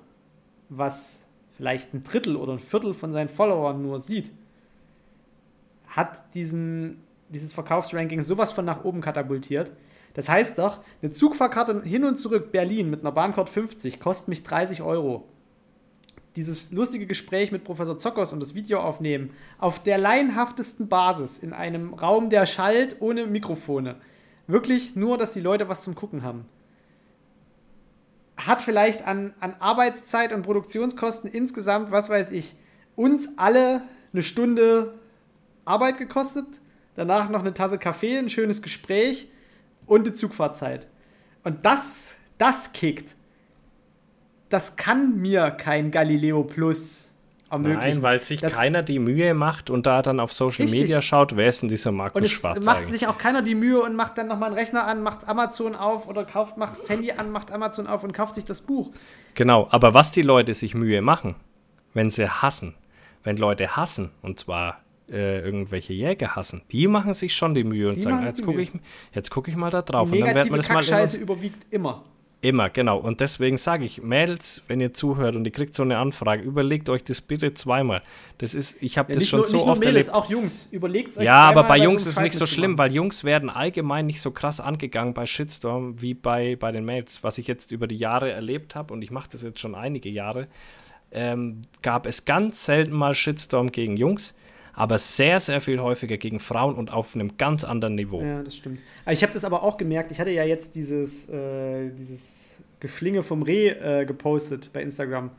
was 0.69 1.25
vielleicht 1.57 1.93
ein 1.93 2.03
Drittel 2.03 2.35
oder 2.35 2.53
ein 2.53 2.59
Viertel 2.59 2.93
von 2.93 3.11
seinen 3.11 3.29
Followern 3.29 3.81
nur 3.81 3.99
sieht, 3.99 4.31
hat 5.87 6.33
diesen, 6.33 7.01
dieses 7.29 7.53
Verkaufsranking 7.53 8.23
sowas 8.23 8.51
von 8.51 8.65
nach 8.65 8.83
oben 8.83 9.01
katapultiert. 9.01 9.71
Das 10.15 10.29
heißt 10.29 10.57
doch, 10.57 10.79
eine 11.01 11.11
Zugfahrkarte 11.11 11.83
hin 11.83 12.05
und 12.05 12.15
zurück 12.17 12.51
Berlin 12.51 12.89
mit 12.89 13.01
einer 13.01 13.11
Bahncard 13.11 13.49
50 13.49 13.99
kostet 13.99 14.29
mich 14.29 14.43
30 14.43 14.81
Euro. 14.81 15.27
Dieses 16.37 16.71
lustige 16.71 17.05
Gespräch 17.05 17.51
mit 17.51 17.63
Professor 17.63 17.97
Zockers 17.97 18.33
und 18.33 18.39
das 18.39 18.55
Video 18.55 18.79
aufnehmen, 18.79 19.31
auf 19.59 19.83
der 19.83 19.97
laienhaftesten 19.97 20.87
Basis, 20.87 21.37
in 21.37 21.53
einem 21.53 21.93
Raum, 21.93 22.29
der 22.29 22.45
schallt, 22.45 22.97
ohne 23.01 23.27
Mikrofone. 23.27 23.97
Wirklich 24.47 24.95
nur, 24.95 25.17
dass 25.17 25.33
die 25.33 25.41
Leute 25.41 25.69
was 25.69 25.83
zum 25.83 25.95
Gucken 25.95 26.23
haben. 26.23 26.45
Hat 28.37 28.61
vielleicht 28.61 29.05
an, 29.05 29.33
an 29.39 29.55
Arbeitszeit 29.59 30.33
und 30.33 30.43
Produktionskosten 30.43 31.29
insgesamt, 31.29 31.91
was 31.91 32.09
weiß 32.09 32.31
ich, 32.31 32.55
uns 32.95 33.37
alle 33.37 33.81
eine 34.13 34.21
Stunde 34.21 34.93
Arbeit 35.65 35.97
gekostet, 35.97 36.45
danach 36.95 37.29
noch 37.29 37.41
eine 37.41 37.53
Tasse 37.53 37.77
Kaffee, 37.77 38.17
ein 38.17 38.29
schönes 38.29 38.61
Gespräch 38.61 39.29
und 39.85 40.07
die 40.07 40.13
Zugfahrzeit. 40.13 40.87
Und 41.43 41.65
das, 41.65 42.15
das 42.37 42.73
kickt. 42.73 43.15
Das 44.49 44.75
kann 44.77 45.17
mir 45.17 45.51
kein 45.51 45.91
Galileo 45.91 46.43
Plus 46.43 47.11
Nein, 47.57 48.01
weil 48.03 48.21
sich 48.21 48.41
Das- 48.41 48.53
keiner 48.53 48.83
die 48.83 48.99
Mühe 48.99 49.33
macht 49.33 49.69
und 49.69 49.85
da 49.85 50.01
dann 50.01 50.19
auf 50.19 50.33
Social 50.33 50.63
Richtig. 50.65 50.81
Media 50.81 51.01
schaut, 51.01 51.37
wer 51.37 51.47
ist 51.47 51.61
denn 51.61 51.69
dieser 51.69 51.91
Und 51.91 51.97
Markus 51.97 52.23
es 52.23 52.31
Schwarz 52.31 52.65
macht 52.65 52.77
eigentlich? 52.79 52.99
sich 52.99 53.07
auch 53.07 53.17
keiner 53.17 53.41
die 53.43 53.55
Mühe 53.55 53.81
und 53.81 53.95
macht 53.95 54.17
dann 54.17 54.27
nochmal 54.27 54.49
einen 54.49 54.57
Rechner 54.57 54.85
an, 54.85 55.01
macht 55.03 55.27
Amazon 55.27 55.73
auf 55.75 56.07
oder 56.07 56.25
kauft, 56.25 56.57
macht 56.57 56.79
das 56.81 56.89
Handy 56.89 57.11
an, 57.13 57.29
macht 57.31 57.51
Amazon 57.51 57.87
auf 57.87 58.03
und 58.03 58.11
kauft 58.13 58.35
sich 58.35 58.43
das 58.45 58.61
Buch. 58.61 58.91
Genau, 59.35 59.67
aber 59.71 59.93
was 59.93 60.11
die 60.11 60.23
Leute 60.23 60.53
sich 60.53 60.73
Mühe 60.75 61.01
machen, 61.01 61.35
wenn 61.93 62.09
sie 62.09 62.27
hassen, 62.27 62.73
wenn 63.23 63.37
Leute 63.37 63.77
hassen, 63.77 64.11
und 64.21 64.37
zwar 64.37 64.79
äh, 65.11 65.39
irgendwelche 65.41 65.93
Jäger 65.93 66.35
hassen, 66.35 66.63
die 66.71 66.87
machen 66.87 67.13
sich 67.13 67.35
schon 67.35 67.53
die 67.53 67.63
Mühe 67.63 67.89
und 67.89 67.95
Die 67.97 68.01
sagen, 68.01 68.25
jetzt 68.25 68.43
gucke 68.43 68.61
ich, 68.61 68.71
jetzt 69.13 69.29
guck 69.29 69.47
ich 69.47 69.55
mal 69.55 69.69
da 69.69 69.81
drauf. 69.81 70.09
Die 70.11 70.19
Und 70.21 70.27
dann 70.27 70.35
werden 70.35 70.51
wir 70.51 70.57
negative 70.57 70.57
das 70.57 70.89
mal 70.91 71.15
immer, 71.17 71.21
überwiegt 71.21 71.73
immer. 71.73 72.03
immer, 72.41 72.69
genau. 72.69 72.99
Und 72.99 73.21
deswegen 73.21 73.57
sage 73.57 73.85
ich, 73.85 74.01
Mädels, 74.03 74.61
wenn 74.67 74.79
ihr 74.79 74.93
zuhört 74.93 75.35
und 75.35 75.45
ihr 75.45 75.51
kriegt 75.51 75.73
so 75.75 75.83
eine 75.83 75.97
Anfrage, 75.97 76.43
überlegt 76.43 76.89
euch 76.89 77.03
das 77.03 77.21
bitte 77.21 77.53
zweimal. 77.53 78.01
Das 78.37 78.53
ist, 78.53 78.77
ich 78.81 78.97
habe 78.97 79.13
Ja, 79.13 79.19
das 79.19 79.27
schon 79.27 79.39
nur, 79.39 79.47
so 79.47 79.53
nicht 79.57 79.65
nur 79.65 79.71
oft 79.73 79.81
Mädels, 79.81 80.07
erlebt. 80.09 80.15
auch 80.25 80.29
Jungs. 80.29 80.69
Überlegt 80.71 81.17
euch 81.17 81.23
Ja, 81.25 81.39
aber 81.39 81.63
bei 81.63 81.77
so 81.77 81.83
Jungs 81.85 82.03
einen 82.03 82.09
ist 82.09 82.15
Scheiß 82.15 82.23
nicht 82.23 82.37
so 82.37 82.45
schlimm, 82.45 82.77
weil 82.77 82.93
Jungs 82.93 83.23
werden 83.23 83.49
allgemein 83.49 84.05
nicht 84.05 84.21
so 84.21 84.31
krass 84.31 84.59
angegangen 84.59 85.13
bei 85.13 85.25
Shitstorm 85.25 86.01
wie 86.01 86.13
bei, 86.13 86.55
bei 86.55 86.71
den 86.71 86.85
Mails. 86.85 87.23
Was 87.23 87.37
ich 87.37 87.47
jetzt 87.47 87.71
über 87.71 87.87
die 87.87 87.97
Jahre 87.97 88.31
erlebt 88.31 88.75
habe, 88.75 88.93
und 88.93 89.01
ich 89.03 89.11
mache 89.11 89.29
das 89.31 89.41
jetzt 89.43 89.59
schon 89.59 89.73
einige 89.75 90.09
Jahre, 90.09 90.47
ähm, 91.11 91.61
gab 91.81 92.05
es 92.05 92.25
ganz 92.25 92.65
selten 92.65 92.93
mal 92.93 93.13
Shitstorm 93.13 93.71
gegen 93.71 93.97
Jungs, 93.97 94.35
aber 94.75 94.97
sehr, 94.97 95.39
sehr 95.39 95.61
viel 95.61 95.79
häufiger 95.79 96.17
gegen 96.17 96.39
Frauen 96.39 96.75
und 96.75 96.91
auf 96.91 97.15
einem 97.15 97.37
ganz 97.37 97.63
anderen 97.63 97.95
Niveau. 97.95 98.21
Ja, 98.21 98.43
das 98.43 98.57
stimmt. 98.57 98.79
Ich 99.09 99.23
habe 99.23 99.33
das 99.33 99.45
aber 99.45 99.63
auch 99.63 99.77
gemerkt. 99.77 100.11
Ich 100.11 100.19
hatte 100.19 100.31
ja 100.31 100.43
jetzt 100.43 100.75
dieses, 100.75 101.29
äh, 101.29 101.89
dieses 101.91 102.55
Geschlinge 102.79 103.23
vom 103.23 103.41
Reh 103.41 103.69
äh, 103.69 104.05
gepostet 104.05 104.71
bei 104.73 104.81
Instagram. 104.81 105.31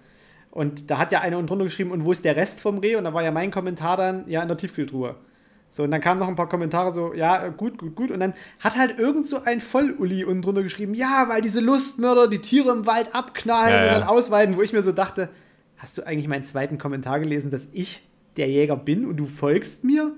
Und 0.50 0.90
da 0.90 0.96
hat 0.96 1.12
ja 1.12 1.20
einer 1.20 1.36
unten 1.36 1.48
drunter 1.48 1.64
geschrieben, 1.64 1.90
und 1.90 2.04
wo 2.06 2.12
ist 2.12 2.24
der 2.24 2.34
Rest 2.34 2.60
vom 2.60 2.78
Reh? 2.78 2.96
Und 2.96 3.04
da 3.04 3.12
war 3.12 3.22
ja 3.22 3.30
mein 3.30 3.50
Kommentar 3.50 3.98
dann, 3.98 4.26
ja, 4.26 4.40
in 4.40 4.48
der 4.48 4.56
Tiefkühltruhe. 4.56 5.16
So, 5.70 5.82
und 5.82 5.90
dann 5.90 6.00
kamen 6.00 6.18
noch 6.18 6.28
ein 6.28 6.36
paar 6.36 6.48
Kommentare 6.48 6.90
so, 6.90 7.12
ja, 7.12 7.44
äh, 7.44 7.52
gut, 7.54 7.76
gut, 7.76 7.94
gut. 7.94 8.10
Und 8.10 8.20
dann 8.20 8.32
hat 8.60 8.78
halt 8.78 8.98
irgend 8.98 9.26
so 9.26 9.42
ein 9.44 9.60
Vollulli 9.60 10.24
unten 10.24 10.40
drunter 10.40 10.62
geschrieben, 10.62 10.94
ja, 10.94 11.26
weil 11.28 11.42
diese 11.42 11.60
Lustmörder 11.60 12.28
die 12.28 12.38
Tiere 12.38 12.70
im 12.70 12.86
Wald 12.86 13.14
abknallen 13.14 13.74
Ja, 13.74 13.80
und 13.80 13.86
ja. 13.86 13.98
dann 13.98 14.08
ausweiden, 14.08 14.56
wo 14.56 14.62
ich 14.62 14.72
mir 14.72 14.82
so 14.82 14.92
dachte, 14.92 15.28
hast 15.76 15.98
du 15.98 16.06
eigentlich 16.06 16.28
meinen 16.28 16.44
zweiten 16.44 16.78
Kommentar 16.78 17.20
gelesen, 17.20 17.50
dass 17.50 17.68
ich 17.72 18.02
der 18.36 18.48
Jäger 18.48 18.76
bin 18.76 19.06
und 19.06 19.16
du 19.16 19.26
folgst 19.26 19.84
mir? 19.84 20.14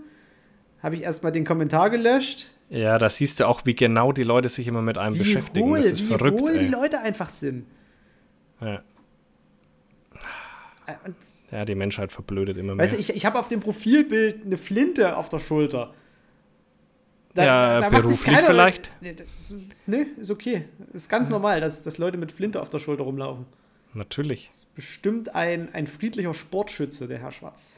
Habe 0.83 0.95
ich 0.95 1.03
erstmal 1.03 1.33
den 1.33 1.45
Kommentar 1.45 1.91
gelöscht. 1.91 2.47
Ja, 2.71 2.99
da 2.99 3.09
siehst 3.09 3.41
du 3.41 3.47
auch, 3.49 3.63
wie 3.65 3.75
genau 3.75 4.13
die 4.13 4.23
Leute 4.23 4.49
sich 4.49 4.69
immer 4.69 4.83
mit 4.83 4.99
einem 4.99 5.15
Wie 5.15 5.21
beschäftigen. 5.21 5.69
hohl, 5.69 5.79
das 5.79 5.93
ist 5.93 6.03
wie 6.03 6.07
verrückt, 6.07 6.41
hohl 6.41 6.59
die. 6.59 6.67
Leute 6.67 7.01
einfach 7.01 7.31
sind. 7.31 7.67
Ja. 8.61 8.83
Äh, 10.87 10.95
Und, 11.05 11.17
ja, 11.51 11.65
die 11.65 11.75
Menschheit 11.75 12.13
verblödet 12.13 12.59
immer 12.59 12.75
mehr. 12.75 12.85
weißt 12.85 12.95
du, 12.95 12.99
ich, 13.01 13.15
ich 13.15 13.25
habe 13.27 13.39
auf 13.39 13.49
dem 13.49 13.61
Profilbild 13.61 14.45
eine 14.45 14.57
Flinte 14.59 15.17
auf 15.17 15.29
der 15.29 15.39
Schulter. 15.39 15.95
Ja, 17.35 17.81
macht 17.81 17.93
sich 17.93 18.03
beruflich 18.03 18.39
vielleicht? 18.41 18.91
Nee, 19.01 19.15
das, 19.15 19.55
nee, 19.87 20.07
ist 20.19 20.31
okay. 20.31 20.65
Ist 20.93 21.09
ganz 21.09 21.31
normal, 21.31 21.61
dass, 21.61 21.83
dass 21.83 21.97
Leute 21.99 22.19
mit 22.19 22.33
Flinte 22.33 22.61
auf 22.61 22.69
der 22.69 22.81
Schulter 22.81 23.05
rumlaufen. 23.05 23.47
Natürlich. 23.95 24.51
Bestimmt 24.75 25.35
ein, 25.35 25.73
ein 25.73 25.87
friedlicher 25.87 26.35
Sportschütze, 26.35 27.07
der 27.07 27.19
Herr 27.19 27.31
Schwarz. 27.31 27.77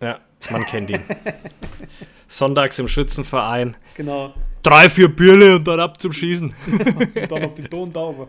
Ja, 0.00 0.20
man 0.50 0.64
kennt 0.64 0.90
ihn. 0.90 1.00
Sonntags 2.28 2.78
im 2.78 2.88
Schützenverein. 2.88 3.76
Genau. 3.96 4.34
Drei, 4.62 4.88
vier 4.88 5.08
Bierle 5.08 5.56
und 5.56 5.66
dann 5.66 5.80
ab 5.80 6.00
zum 6.00 6.12
Schießen. 6.12 6.52
Und 7.16 7.32
dann 7.32 7.44
auf 7.44 7.54
die 7.54 7.62
Tontaube. 7.62 8.28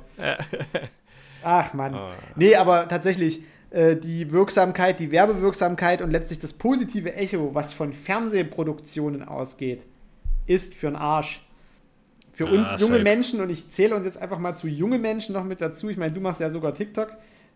Ach 1.43 1.73
Mann. 1.73 1.97
Nee, 2.35 2.55
aber 2.55 2.87
tatsächlich, 2.87 3.41
äh, 3.71 3.95
die 3.95 4.31
Wirksamkeit, 4.31 4.99
die 4.99 5.11
Werbewirksamkeit 5.11 6.01
und 6.01 6.11
letztlich 6.11 6.39
das 6.39 6.53
positive 6.53 7.13
Echo, 7.15 7.53
was 7.53 7.73
von 7.73 7.93
Fernsehproduktionen 7.93 9.23
ausgeht, 9.23 9.85
ist 10.45 10.75
für 10.75 10.87
einen 10.87 10.95
Arsch. 10.95 11.45
Für 12.31 12.47
Ah, 12.47 12.51
uns 12.51 12.79
junge 12.79 12.93
safe. 12.93 13.03
Menschen, 13.03 13.41
und 13.41 13.49
ich 13.49 13.69
zähle 13.69 13.95
uns 13.95 14.05
jetzt 14.05 14.17
einfach 14.21 14.39
mal 14.39 14.55
zu 14.55 14.67
junge 14.67 14.97
Menschen 14.97 15.33
noch 15.33 15.43
mit 15.43 15.61
dazu. 15.61 15.89
Ich 15.89 15.97
meine, 15.97 16.13
du 16.13 16.21
machst 16.21 16.39
ja 16.39 16.49
sogar 16.49 16.73
TikTok, 16.73 17.09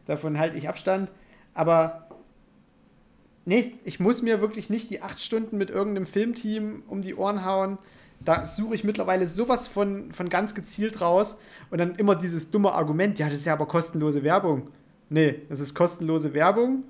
davon 0.07 0.37
halte 0.37 0.57
ich 0.57 0.67
Abstand. 0.67 1.11
Aber 1.53 2.07
nee, 3.45 3.73
ich 3.83 3.99
muss 3.99 4.21
mir 4.21 4.41
wirklich 4.41 4.69
nicht 4.69 4.89
die 4.89 5.01
acht 5.01 5.19
Stunden 5.19 5.57
mit 5.57 5.69
irgendeinem 5.69 6.05
Filmteam 6.05 6.83
um 6.87 7.01
die 7.01 7.15
Ohren 7.15 7.45
hauen. 7.45 7.77
Da 8.19 8.45
suche 8.45 8.75
ich 8.75 8.83
mittlerweile 8.83 9.27
sowas 9.27 9.67
von, 9.67 10.11
von 10.11 10.29
ganz 10.29 10.55
gezielt 10.55 11.01
raus. 11.01 11.37
Und 11.69 11.79
dann 11.79 11.95
immer 11.95 12.15
dieses 12.15 12.51
dumme 12.51 12.71
Argument, 12.71 13.19
ja, 13.19 13.27
das 13.27 13.39
ist 13.39 13.45
ja 13.45 13.53
aber 13.53 13.65
kostenlose 13.65 14.23
Werbung. 14.23 14.67
Nee, 15.09 15.41
das 15.49 15.59
ist 15.59 15.75
kostenlose 15.75 16.33
Werbung, 16.33 16.83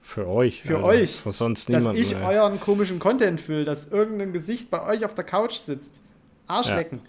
Für 0.00 0.26
euch. 0.26 0.62
Für 0.62 0.82
euch. 0.82 1.20
Für 1.20 1.30
sonst 1.30 1.68
dass 1.68 1.82
niemanden. 1.82 2.00
ich 2.00 2.16
ey. 2.16 2.24
euren 2.24 2.58
komischen 2.58 2.98
Content 2.98 3.40
fülle, 3.40 3.64
dass 3.64 3.88
irgendein 3.88 4.32
Gesicht 4.32 4.70
bei 4.70 4.82
euch 4.84 5.04
auf 5.04 5.14
der 5.14 5.24
Couch 5.24 5.54
sitzt. 5.54 5.94
Arschlecken. 6.46 7.00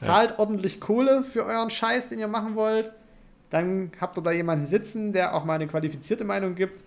Zahlt 0.00 0.38
ordentlich 0.38 0.80
Kohle 0.80 1.24
für 1.24 1.44
euren 1.44 1.68
Scheiß, 1.68 2.08
den 2.08 2.18
ihr 2.18 2.28
machen 2.28 2.54
wollt. 2.54 2.92
Dann 3.50 3.90
habt 4.00 4.16
ihr 4.16 4.22
da 4.22 4.30
jemanden 4.30 4.64
sitzen, 4.64 5.12
der 5.12 5.34
auch 5.34 5.44
mal 5.44 5.54
eine 5.54 5.66
qualifizierte 5.66 6.24
Meinung 6.24 6.54
gibt. 6.54 6.82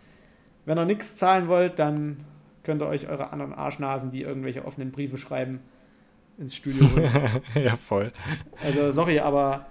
Wenn 0.65 0.77
ihr 0.77 0.85
nichts 0.85 1.15
zahlen 1.15 1.47
wollt, 1.47 1.79
dann 1.79 2.17
könnt 2.63 2.81
ihr 2.81 2.87
euch 2.87 3.09
eure 3.09 3.31
anderen 3.33 3.53
Arschnasen, 3.53 4.11
die 4.11 4.21
irgendwelche 4.21 4.65
offenen 4.65 4.91
Briefe 4.91 5.17
schreiben, 5.17 5.59
ins 6.37 6.55
Studio 6.55 6.87
holen. 6.89 7.11
ja, 7.55 7.75
voll. 7.75 8.11
Also, 8.63 8.89
sorry, 8.91 9.19
aber 9.19 9.65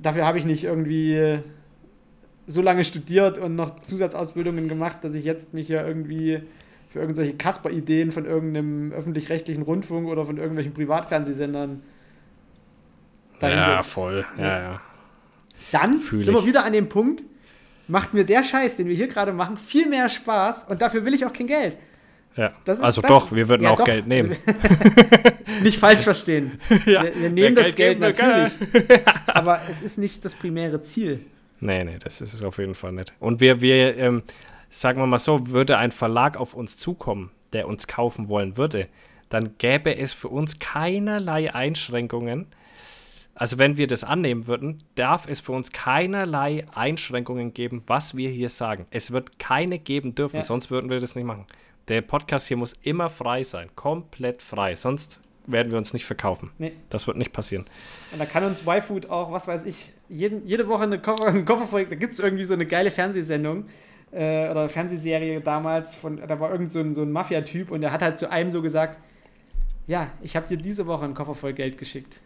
dafür 0.00 0.26
habe 0.26 0.38
ich 0.38 0.44
nicht 0.44 0.64
irgendwie 0.64 1.38
so 2.46 2.60
lange 2.60 2.84
studiert 2.84 3.38
und 3.38 3.54
noch 3.56 3.80
Zusatzausbildungen 3.80 4.68
gemacht, 4.68 4.98
dass 5.02 5.14
ich 5.14 5.24
jetzt 5.24 5.54
mich 5.54 5.68
ja 5.68 5.86
irgendwie 5.86 6.42
für 6.88 6.98
irgendwelche 7.00 7.34
Kasper-Ideen 7.34 8.12
von 8.12 8.26
irgendeinem 8.26 8.92
öffentlich-rechtlichen 8.92 9.62
Rundfunk 9.62 10.08
oder 10.08 10.26
von 10.26 10.36
irgendwelchen 10.36 10.74
Privatfernsehsendern 10.74 11.82
dahin 13.38 13.56
Ja, 13.58 13.76
setz. 13.82 13.92
voll. 13.92 14.24
Ja, 14.36 14.60
ja. 14.60 14.80
Dann 15.70 15.98
Fühl 15.98 16.20
sind 16.20 16.34
wir 16.34 16.40
ich. 16.40 16.46
wieder 16.46 16.64
an 16.64 16.72
dem 16.74 16.88
Punkt, 16.88 17.22
macht 17.92 18.14
mir 18.14 18.24
der 18.24 18.42
Scheiß, 18.42 18.76
den 18.76 18.88
wir 18.88 18.96
hier 18.96 19.06
gerade 19.06 19.32
machen, 19.32 19.56
viel 19.58 19.88
mehr 19.88 20.08
Spaß 20.08 20.64
und 20.64 20.82
dafür 20.82 21.04
will 21.04 21.14
ich 21.14 21.24
auch 21.26 21.32
kein 21.32 21.46
Geld. 21.46 21.76
ja. 22.36 22.52
Also 22.66 23.02
doch, 23.02 23.26
ist- 23.26 23.36
wir 23.36 23.48
würden 23.48 23.64
ja, 23.64 23.70
auch 23.70 23.76
doch. 23.78 23.84
Geld 23.84 24.06
nehmen. 24.08 24.34
Nicht 25.62 25.78
falsch 25.78 26.00
verstehen. 26.00 26.58
Ja, 26.86 27.02
wir, 27.04 27.14
wir 27.14 27.22
wer 27.22 27.30
nehmen 27.30 27.54
das 27.54 27.74
Geld 27.74 28.00
kann. 28.00 28.48
natürlich. 28.50 29.00
Aber 29.26 29.60
es 29.70 29.82
ist 29.82 29.98
nicht 29.98 30.24
das 30.24 30.34
primäre 30.34 30.80
Ziel. 30.80 31.20
Nee, 31.60 31.84
nee, 31.84 31.98
das 32.02 32.20
ist 32.20 32.32
es 32.34 32.42
auf 32.42 32.58
jeden 32.58 32.74
Fall 32.74 32.92
nicht. 32.92 33.12
Und 33.20 33.40
wir, 33.40 33.60
wir 33.60 33.96
ähm, 33.98 34.22
sagen 34.70 34.98
wir 35.00 35.06
mal 35.06 35.18
so, 35.18 35.48
würde 35.48 35.76
ein 35.78 35.92
Verlag 35.92 36.36
auf 36.38 36.54
uns 36.54 36.76
zukommen, 36.76 37.30
der 37.52 37.68
uns 37.68 37.86
kaufen 37.86 38.28
wollen 38.28 38.56
würde, 38.56 38.88
dann 39.28 39.50
gäbe 39.58 39.94
es 39.96 40.12
für 40.12 40.28
uns 40.28 40.58
keinerlei 40.58 41.54
Einschränkungen. 41.54 42.46
Also 43.34 43.58
wenn 43.58 43.76
wir 43.78 43.86
das 43.86 44.04
annehmen 44.04 44.46
würden, 44.46 44.78
darf 44.94 45.26
es 45.28 45.40
für 45.40 45.52
uns 45.52 45.72
keinerlei 45.72 46.64
Einschränkungen 46.74 47.54
geben, 47.54 47.82
was 47.86 48.16
wir 48.16 48.28
hier 48.28 48.50
sagen. 48.50 48.86
Es 48.90 49.10
wird 49.10 49.38
keine 49.38 49.78
geben 49.78 50.14
dürfen, 50.14 50.36
Ja. 50.36 50.42
sonst 50.42 50.70
würden 50.70 50.90
wir 50.90 51.00
das 51.00 51.14
nicht 51.14 51.24
machen. 51.24 51.46
Der 51.88 52.02
Podcast 52.02 52.46
hier 52.48 52.56
muss 52.56 52.74
immer 52.82 53.08
frei 53.08 53.42
sein, 53.42 53.70
komplett 53.74 54.42
frei, 54.42 54.76
sonst 54.76 55.20
werden 55.46 55.72
wir 55.72 55.78
uns 55.78 55.92
nicht 55.92 56.04
verkaufen. 56.04 56.50
Nee. 56.58 56.72
Das 56.90 57.06
wird 57.06 57.16
nicht 57.16 57.32
passieren. 57.32 57.64
Und 58.12 58.20
da 58.20 58.26
kann 58.26 58.44
uns 58.44 58.64
YFood 58.66 59.10
auch, 59.10 59.32
was 59.32 59.48
weiß 59.48 59.64
ich, 59.64 59.92
jeden, 60.08 60.46
jede 60.46 60.68
Woche 60.68 60.84
eine 60.84 61.00
Koffer, 61.00 61.26
einen 61.26 61.44
Koffer 61.44 61.66
voll. 61.66 61.86
Da 61.86 61.96
gibt 61.96 62.12
es 62.12 62.20
irgendwie 62.20 62.44
so 62.44 62.54
eine 62.54 62.66
geile 62.66 62.90
Fernsehsendung 62.92 63.64
äh, 64.12 64.48
oder 64.50 64.68
Fernsehserie 64.68 65.40
damals. 65.40 65.94
Von, 65.96 66.18
da 66.24 66.38
war 66.38 66.52
irgend 66.52 66.70
so 66.70 66.78
ein, 66.80 66.94
so 66.94 67.02
ein 67.02 67.10
Mafia-Typ 67.10 67.70
und 67.72 67.80
der 67.80 67.90
hat 67.92 68.02
halt 68.02 68.18
zu 68.20 68.30
einem 68.30 68.50
so 68.52 68.62
gesagt: 68.62 68.98
Ja, 69.88 70.12
ich 70.20 70.36
habe 70.36 70.46
dir 70.46 70.58
diese 70.58 70.86
Woche 70.86 71.04
einen 71.06 71.14
Koffer 71.14 71.34
voll 71.34 71.54
Geld 71.54 71.76
geschickt. 71.78 72.20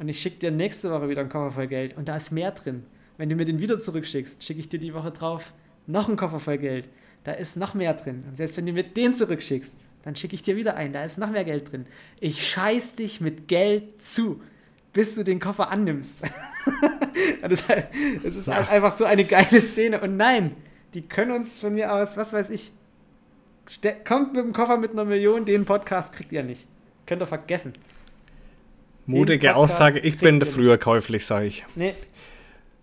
Und 0.00 0.08
ich 0.08 0.20
schicke 0.20 0.38
dir 0.38 0.50
nächste 0.50 0.90
Woche 0.90 1.10
wieder 1.10 1.20
einen 1.20 1.28
Koffer 1.28 1.52
voll 1.52 1.66
Geld. 1.66 1.96
Und 1.96 2.08
da 2.08 2.16
ist 2.16 2.30
mehr 2.30 2.52
drin. 2.52 2.84
Wenn 3.18 3.28
du 3.28 3.36
mir 3.36 3.44
den 3.44 3.60
wieder 3.60 3.78
zurückschickst, 3.78 4.42
schicke 4.42 4.58
ich 4.58 4.68
dir 4.70 4.80
die 4.80 4.94
Woche 4.94 5.10
drauf 5.10 5.52
noch 5.86 6.08
einen 6.08 6.16
Koffer 6.16 6.40
voll 6.40 6.56
Geld. 6.56 6.88
Da 7.24 7.32
ist 7.32 7.58
noch 7.58 7.74
mehr 7.74 7.92
drin. 7.92 8.24
Und 8.26 8.36
selbst 8.36 8.56
wenn 8.56 8.64
du 8.64 8.72
mir 8.72 8.82
den 8.82 9.14
zurückschickst, 9.14 9.76
dann 10.02 10.16
schicke 10.16 10.34
ich 10.34 10.42
dir 10.42 10.56
wieder 10.56 10.74
einen. 10.74 10.94
Da 10.94 11.04
ist 11.04 11.18
noch 11.18 11.30
mehr 11.30 11.44
Geld 11.44 11.70
drin. 11.70 11.84
Ich 12.18 12.48
scheiß 12.48 12.94
dich 12.94 13.20
mit 13.20 13.46
Geld 13.46 14.02
zu, 14.02 14.40
bis 14.94 15.16
du 15.16 15.22
den 15.22 15.38
Koffer 15.38 15.70
annimmst. 15.70 16.22
Das, 17.42 17.64
das 18.22 18.36
ist 18.36 18.48
halt 18.48 18.70
einfach 18.70 18.96
so 18.96 19.04
eine 19.04 19.24
geile 19.24 19.60
Szene. 19.60 20.00
Und 20.00 20.16
nein, 20.16 20.56
die 20.94 21.02
können 21.02 21.32
uns 21.32 21.60
von 21.60 21.74
mir 21.74 21.92
aus, 21.92 22.16
was 22.16 22.32
weiß 22.32 22.48
ich, 22.50 22.72
kommt 24.06 24.32
mit 24.32 24.44
dem 24.44 24.52
Koffer 24.54 24.78
mit 24.78 24.92
einer 24.92 25.04
Million, 25.04 25.44
den 25.44 25.66
Podcast 25.66 26.14
kriegt 26.14 26.32
ihr 26.32 26.42
nicht. 26.42 26.66
Könnt 27.06 27.22
ihr 27.22 27.26
vergessen. 27.26 27.74
Mutige 29.06 29.56
Aussage, 29.56 29.98
ich 30.00 30.18
bin 30.18 30.44
früher 30.44 30.78
käuflich, 30.78 31.26
sage 31.26 31.46
ich. 31.46 31.64
Nee, 31.74 31.94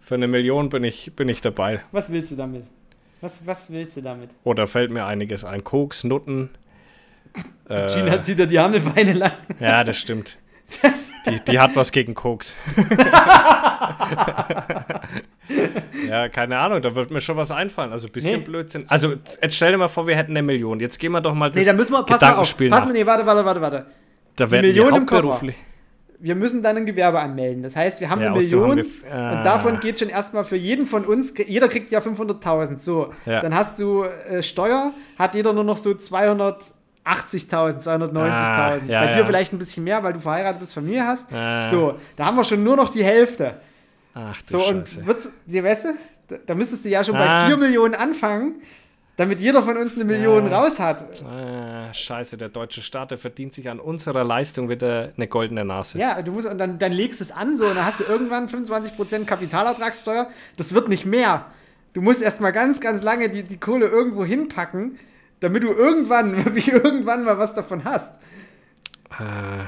Für 0.01 0.15
eine 0.15 0.27
Million 0.27 0.69
bin 0.69 0.83
ich, 0.83 1.13
bin 1.15 1.29
ich 1.29 1.41
dabei. 1.41 1.81
was 1.91 2.11
willst 2.11 2.31
du 2.31 2.35
damit? 2.35 2.63
Was, 3.21 3.45
was 3.47 3.71
willst 3.71 3.97
du 3.97 4.01
damit? 4.01 4.29
Oder 4.43 4.67
fällt 4.67 4.91
mir 4.91 5.05
einiges 5.05 5.43
ein. 5.43 5.63
Koks, 5.63 6.03
Nutten. 6.03 6.49
Äh, 7.69 7.87
Gina 7.93 8.21
zieht 8.21 8.39
dir 8.39 8.47
die 8.47 8.57
Hammelbeine 8.57 9.11
lang. 9.13 9.33
ja, 9.59 9.83
das 9.83 9.97
stimmt. 9.97 10.37
Die, 11.29 11.39
die 11.43 11.59
hat 11.59 11.75
was 11.75 11.91
gegen 11.91 12.15
Koks. 12.15 12.55
ja, 16.09 16.29
keine 16.29 16.57
Ahnung, 16.57 16.81
da 16.81 16.95
wird 16.95 17.11
mir 17.11 17.19
schon 17.19 17.37
was 17.37 17.51
einfallen. 17.51 17.91
Also 17.91 18.07
ein 18.07 18.11
bisschen 18.13 18.39
Nee. 18.39 18.45
Blödsinn. 18.45 18.85
Also 18.87 19.11
jetzt 19.41 19.55
stell 19.55 19.71
dir 19.71 19.77
mal 19.77 19.87
vor, 19.87 20.07
wir 20.07 20.15
hätten 20.15 20.31
eine 20.31 20.41
Million. 20.43 20.79
Jetzt 20.79 20.97
gehen 20.99 21.11
wir 21.11 21.21
doch 21.21 21.33
mal 21.33 21.49
das 21.49 21.57
Nee, 21.57 21.65
da 21.65 21.73
müssen 21.73 21.91
wir, 21.91 22.03
pass 22.03 22.07
mal 22.07 22.15
auf. 22.15 22.21
Gedankenspiel 22.21 22.69
Pass 22.69 22.85
mal, 22.85 22.93
nee, 22.93 23.05
warte, 23.05 23.25
warte, 23.25 23.45
warte, 23.45 23.61
warte. 23.61 23.85
Da 24.35 24.49
werden 24.49 24.65
Million 24.67 24.91
wir 24.91 24.97
im 24.97 25.05
Koffer. 25.05 25.41
Wir 26.19 26.33
müssen 26.35 26.63
dann 26.63 26.77
ein 26.77 26.85
Gewerbe 26.87 27.19
anmelden. 27.19 27.61
Das 27.61 27.75
heißt, 27.75 28.01
wir 28.01 28.09
haben 28.09 28.21
Ja, 28.21 28.31
eine 28.31 28.37
Million 28.37 28.77
wir- 28.77 28.85
ah. 29.13 29.37
und 29.37 29.43
davon 29.45 29.79
geht 29.79 29.99
schon 29.99 30.09
erstmal 30.09 30.43
für 30.45 30.55
jeden 30.55 30.85
von 30.87 31.05
uns, 31.05 31.33
jeder 31.37 31.67
kriegt 31.67 31.91
ja 31.91 31.99
500.000. 31.99 32.79
So, 32.79 33.13
Ja. 33.25 33.41
dann 33.41 33.53
hast 33.53 33.79
du 33.79 34.03
äh, 34.03 34.41
Steuer, 34.41 34.93
hat 35.19 35.35
jeder 35.35 35.53
nur 35.53 35.63
noch 35.63 35.77
so 35.77 35.91
280.000, 37.05 37.79
290.000. 37.81 38.17
Ah, 38.31 38.77
ja, 38.87 39.05
Bei 39.05 39.13
dir 39.13 39.25
vielleicht 39.25 39.53
ein 39.53 39.59
bisschen 39.59 39.83
mehr, 39.83 40.03
weil 40.03 40.13
du 40.13 40.19
verheiratet 40.19 40.59
bist, 40.59 40.73
Familie 40.73 41.05
hast. 41.05 41.31
Ah. 41.33 41.63
So, 41.63 41.95
da 42.15 42.25
haben 42.25 42.35
wir 42.37 42.43
schon 42.43 42.63
nur 42.63 42.75
noch 42.75 42.89
die 42.89 43.03
Hälfte. 43.03 43.55
Ach 44.13 44.37
du 44.37 44.43
So, 44.43 44.59
Scheiße. 44.59 44.73
und 44.99 45.05
wird's, 45.07 45.31
weißt 45.47 45.85
du, 45.85 45.89
da, 46.29 46.35
da 46.45 46.55
müsstest 46.55 46.83
du 46.85 46.89
ja 46.89 47.03
schon 47.03 47.15
Ah. 47.15 47.43
bei 47.43 47.47
4 47.47 47.57
Millionen 47.57 47.93
anfangen, 47.95 48.55
damit 49.17 49.41
jeder 49.41 49.61
von 49.63 49.75
uns 49.77 49.95
eine 49.95 50.05
Million 50.05 50.49
Ja. 50.49 50.59
raus 50.59 50.79
hat. 50.79 51.03
Ah, 51.25 51.91
scheiße, 51.93 52.37
der 52.37 52.49
deutsche 52.49 52.81
Staat, 52.81 53.11
der 53.11 53.17
verdient 53.17 53.51
sich 53.53 53.69
an 53.69 53.79
unserer 53.79 54.23
Leistung 54.23 54.69
wieder 54.69 55.11
eine 55.17 55.27
goldene 55.27 55.65
Nase. 55.65 55.97
Ja, 55.99 56.21
du 56.21 56.31
musst, 56.31 56.47
und 56.47 56.57
dann, 56.57 56.79
dann 56.79 56.91
legst 56.91 57.19
es 57.19 57.31
an, 57.31 57.57
so, 57.57 57.65
und 57.67 57.75
dann 57.75 57.85
hast 57.85 57.99
du 57.99 58.03
irgendwann 58.05 58.47
25% 58.47 59.25
Kapitalertragssteuer. 59.25 60.29
Das 60.55 60.73
wird 60.73 60.87
nicht 60.87 61.05
mehr. 61.05 61.45
Du 61.93 62.01
musst 62.01 62.21
erstmal 62.21 62.53
ganz, 62.53 62.79
ganz 62.79 63.01
lange 63.01 63.29
die, 63.29 63.43
die 63.43 63.59
Kohle 63.59 63.87
irgendwo 63.87 64.23
hinpacken, 64.23 64.99
damit 65.39 65.63
du 65.63 65.73
irgendwann, 65.73 66.37
wirklich 66.45 66.67
irgendwann 66.71 67.23
mal 67.25 67.37
was 67.39 67.53
davon 67.55 67.83
hast. 67.83 68.13
Ah, 69.09 69.65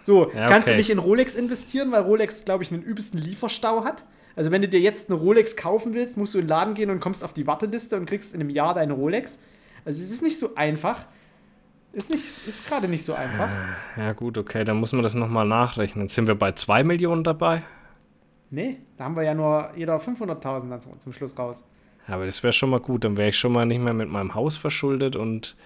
So, 0.00 0.30
Ja, 0.34 0.48
kannst 0.48 0.66
du 0.68 0.72
okay. 0.72 0.78
nicht 0.78 0.90
in 0.90 0.98
Rolex 0.98 1.34
investieren, 1.34 1.92
weil 1.92 2.02
Rolex, 2.02 2.44
glaube 2.44 2.64
ich, 2.64 2.72
einen 2.72 2.82
übelsten 2.82 3.18
Lieferstau 3.20 3.84
hat. 3.84 4.02
Also 4.36 4.50
wenn 4.50 4.62
du 4.62 4.68
dir 4.68 4.80
jetzt 4.80 5.10
eine 5.10 5.18
Rolex 5.18 5.56
kaufen 5.56 5.94
willst, 5.94 6.16
musst 6.16 6.34
du 6.34 6.38
in 6.38 6.44
den 6.44 6.50
Laden 6.50 6.74
gehen 6.74 6.90
und 6.90 7.00
kommst 7.00 7.24
auf 7.24 7.32
die 7.32 7.46
Warteliste 7.46 7.96
und 7.96 8.06
kriegst 8.06 8.34
in 8.34 8.40
einem 8.40 8.50
Jahr 8.50 8.74
deine 8.74 8.92
Rolex. 8.92 9.38
Also 9.84 10.00
es 10.00 10.10
ist 10.10 10.22
nicht 10.22 10.38
so 10.38 10.54
einfach. 10.54 11.06
Ist, 11.92 12.08
nicht, 12.08 12.24
ist 12.46 12.66
gerade 12.66 12.88
nicht 12.88 13.04
so 13.04 13.12
einfach. 13.12 13.50
ja 13.98 14.12
gut, 14.12 14.38
okay, 14.38 14.64
dann 14.64 14.78
muss 14.78 14.92
man 14.92 15.02
das 15.02 15.14
nochmal 15.14 15.46
nachrechnen. 15.46 16.08
Sind 16.08 16.26
wir 16.26 16.34
bei 16.34 16.52
2 16.52 16.84
Millionen 16.84 17.22
dabei? 17.22 17.62
Nee, 18.50 18.78
da 18.96 19.04
haben 19.04 19.16
wir 19.16 19.22
ja 19.22 19.34
nur 19.34 19.70
jeder 19.76 19.98
500.000 19.98 20.68
dann 20.68 20.80
zum, 21.00 21.12
Schluss 21.12 21.38
raus. 21.38 21.64
Aber 22.06 22.24
das 22.26 22.42
wäre 22.42 22.52
schon 22.52 22.70
mal 22.70 22.80
gut, 22.80 23.04
dann 23.04 23.16
wäre 23.16 23.28
ich 23.28 23.38
schon 23.38 23.52
mal 23.52 23.66
nicht 23.66 23.80
mehr 23.80 23.94
mit 23.94 24.08
meinem 24.08 24.34
Haus 24.34 24.56
verschuldet 24.56 25.16
und 25.16 25.56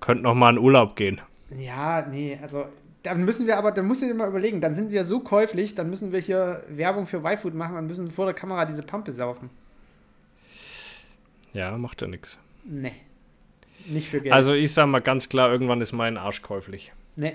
könnte 0.00 0.22
noch 0.22 0.34
mal 0.34 0.50
in 0.50 0.58
Urlaub 0.58 0.96
gehen. 0.96 1.20
Ja, 1.56 2.06
nee, 2.06 2.38
also 2.40 2.66
dann 3.02 3.24
müssen 3.24 3.46
wir 3.46 3.56
aber, 3.58 3.72
dann 3.72 3.86
musst 3.86 4.02
du 4.02 4.06
dir 4.06 4.14
mal 4.14 4.28
überlegen, 4.28 4.60
dann 4.60 4.74
sind 4.74 4.90
wir 4.90 5.04
so 5.04 5.20
käuflich, 5.20 5.74
dann 5.74 5.88
müssen 5.90 6.12
wir 6.12 6.20
hier 6.20 6.62
Werbung 6.68 7.06
für 7.06 7.18
Y-Food 7.18 7.54
machen 7.54 7.76
und 7.76 7.86
müssen 7.86 8.10
vor 8.10 8.26
der 8.26 8.34
Kamera 8.34 8.64
diese 8.66 8.82
Pampe 8.82 9.12
saufen. 9.12 9.50
Ja, 11.52 11.76
macht 11.78 12.00
ja 12.02 12.08
nichts. 12.08 12.38
Nee. 12.64 12.92
Nicht 13.86 14.08
für 14.08 14.20
Geld. 14.20 14.32
Also 14.34 14.52
ich 14.52 14.72
sag 14.72 14.86
mal 14.86 15.00
ganz 15.00 15.28
klar, 15.28 15.50
irgendwann 15.50 15.80
ist 15.80 15.92
mein 15.92 16.16
Arsch 16.16 16.42
käuflich. 16.42 16.92
nee. 17.16 17.34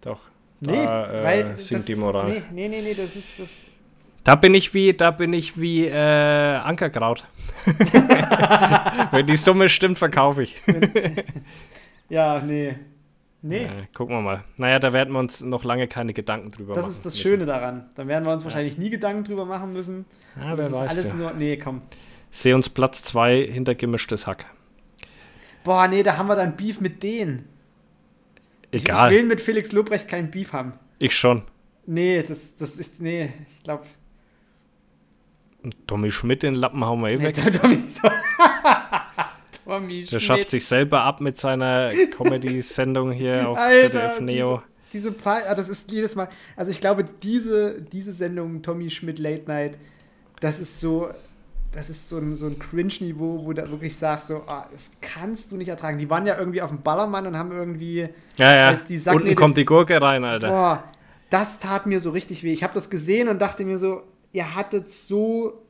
Doch. 0.00 0.20
Nee, 0.60 0.72
da 0.76 1.12
äh, 1.12 1.24
weil 1.24 1.56
sinkt 1.56 1.86
die 1.88 1.92
ist- 1.92 1.98
Moral. 1.98 2.30
Nee, 2.30 2.42
nee, 2.52 2.68
nee, 2.68 2.82
nee, 2.82 2.94
das 2.94 3.14
ist 3.16 3.38
das. 3.40 3.66
Da 4.24 4.34
bin 4.34 4.54
ich 4.54 4.74
wie, 4.74 4.92
da 4.92 5.10
bin 5.12 5.32
ich 5.32 5.60
wie 5.60 5.86
äh, 5.86 5.92
Ankerkraut. 6.56 7.24
Wenn 9.12 9.26
die 9.26 9.36
Summe 9.36 9.68
stimmt, 9.68 9.98
verkaufe 9.98 10.42
ich. 10.44 10.56
Ja, 12.10 12.40
nee. 12.40 12.74
Nee, 13.40 13.64
Äh, 13.64 13.86
gucken 13.94 14.16
wir 14.16 14.20
mal. 14.20 14.44
Naja, 14.56 14.78
da 14.80 14.92
werden 14.92 15.12
wir 15.12 15.20
uns 15.20 15.42
noch 15.42 15.62
lange 15.64 15.86
keine 15.86 16.12
Gedanken 16.12 16.50
drüber 16.50 16.74
das 16.74 16.82
machen. 16.86 16.90
ist 16.92 17.06
das 17.06 17.14
müssen. 17.14 17.28
Schöne 17.28 17.46
daran. 17.46 17.88
Dann 17.94 18.08
werden 18.08 18.24
wir 18.24 18.32
uns 18.32 18.42
wahrscheinlich 18.44 18.78
nie 18.78 18.90
Gedanken 18.90 19.24
drüber 19.24 19.44
machen 19.44 19.72
müssen. 19.72 20.06
Ja, 20.40 20.56
das 20.56 20.68
ist 20.70 20.74
alles 20.74 21.08
Ja. 21.08 21.14
nur. 21.14 21.32
Nee, 21.34 21.56
komm. 21.56 21.82
Sehe 22.30 22.54
uns 22.54 22.68
Platz 22.68 23.02
2 23.04 23.46
hinter 23.50 23.74
gemischtes 23.74 24.26
Hack. 24.26 24.46
Boah, 25.64 25.86
nee, 25.88 26.02
da 26.02 26.16
haben 26.16 26.26
wir 26.26 26.36
dann 26.36 26.56
Beef 26.56 26.80
mit 26.80 27.02
denen. 27.02 27.48
Ich, 28.70 28.82
ich 28.82 28.88
Egal. 28.88 29.10
will 29.12 29.22
mit 29.22 29.40
Felix 29.40 29.72
Lobrecht 29.72 30.08
kein 30.08 30.30
Beef 30.30 30.52
haben. 30.52 30.72
Ich 30.98 31.16
schon. 31.16 31.42
Nee, 31.86 32.22
das, 32.22 32.56
das 32.56 32.76
ist. 32.76 33.00
Nee, 33.00 33.32
ich 33.56 33.62
glaube. 33.62 33.84
Tommy 35.86 36.10
Schmidt 36.10 36.42
den 36.42 36.54
Lappen 36.54 36.84
hauen 36.84 37.00
wir 37.00 37.10
eh 37.10 37.16
Nee, 37.16 37.24
weg. 37.24 37.34
Tommy, 37.60 37.78
Tommy 39.68 40.02
Der 40.04 40.20
schafft 40.20 40.50
sich 40.50 40.64
selber 40.64 41.02
ab 41.02 41.20
mit 41.20 41.36
seiner 41.36 41.90
Comedy-Sendung 42.16 43.12
hier 43.12 43.48
auf 43.48 43.58
Alter, 43.58 43.90
ZDF 43.90 44.20
Neo. 44.20 44.62
Diese, 44.92 45.10
diese 45.12 45.26
ah, 45.28 45.54
das 45.54 45.68
ist 45.68 45.90
jedes 45.92 46.14
Mal. 46.14 46.28
Also 46.56 46.70
ich 46.70 46.80
glaube, 46.80 47.04
diese, 47.22 47.80
diese 47.82 48.12
Sendung 48.12 48.62
Tommy 48.62 48.88
Schmidt 48.90 49.18
Late 49.18 49.44
Night, 49.46 49.76
das 50.40 50.58
ist 50.58 50.80
so, 50.80 51.08
das 51.72 51.90
ist 51.90 52.08
so 52.08 52.16
ein, 52.18 52.34
so 52.36 52.46
ein 52.46 52.58
Cringe-Niveau, 52.58 53.44
wo 53.44 53.52
du 53.52 53.70
wirklich 53.70 53.96
sagst, 53.96 54.28
so, 54.28 54.42
ah, 54.46 54.66
das 54.72 54.92
kannst 55.00 55.52
du 55.52 55.56
nicht 55.56 55.68
ertragen. 55.68 55.98
Die 55.98 56.08
waren 56.08 56.26
ja 56.26 56.38
irgendwie 56.38 56.62
auf 56.62 56.70
dem 56.70 56.80
Ballermann 56.82 57.26
und 57.26 57.36
haben 57.36 57.52
irgendwie, 57.52 58.08
Ja, 58.38 58.56
ja. 58.56 58.68
als 58.68 58.86
die 58.86 58.96
Sacknähte- 58.98 59.22
Unten 59.24 59.34
kommt 59.34 59.56
die 59.58 59.64
Gurke 59.66 60.00
rein, 60.00 60.24
Alter. 60.24 60.48
boah, 60.48 60.84
das 61.30 61.58
tat 61.60 61.84
mir 61.84 62.00
so 62.00 62.10
richtig 62.10 62.42
weh. 62.42 62.52
Ich 62.52 62.62
habe 62.62 62.72
das 62.72 62.88
gesehen 62.88 63.28
und 63.28 63.40
dachte 63.40 63.64
mir 63.66 63.76
so, 63.78 64.02
ihr 64.32 64.54
hattet 64.54 64.92
so, 64.92 65.62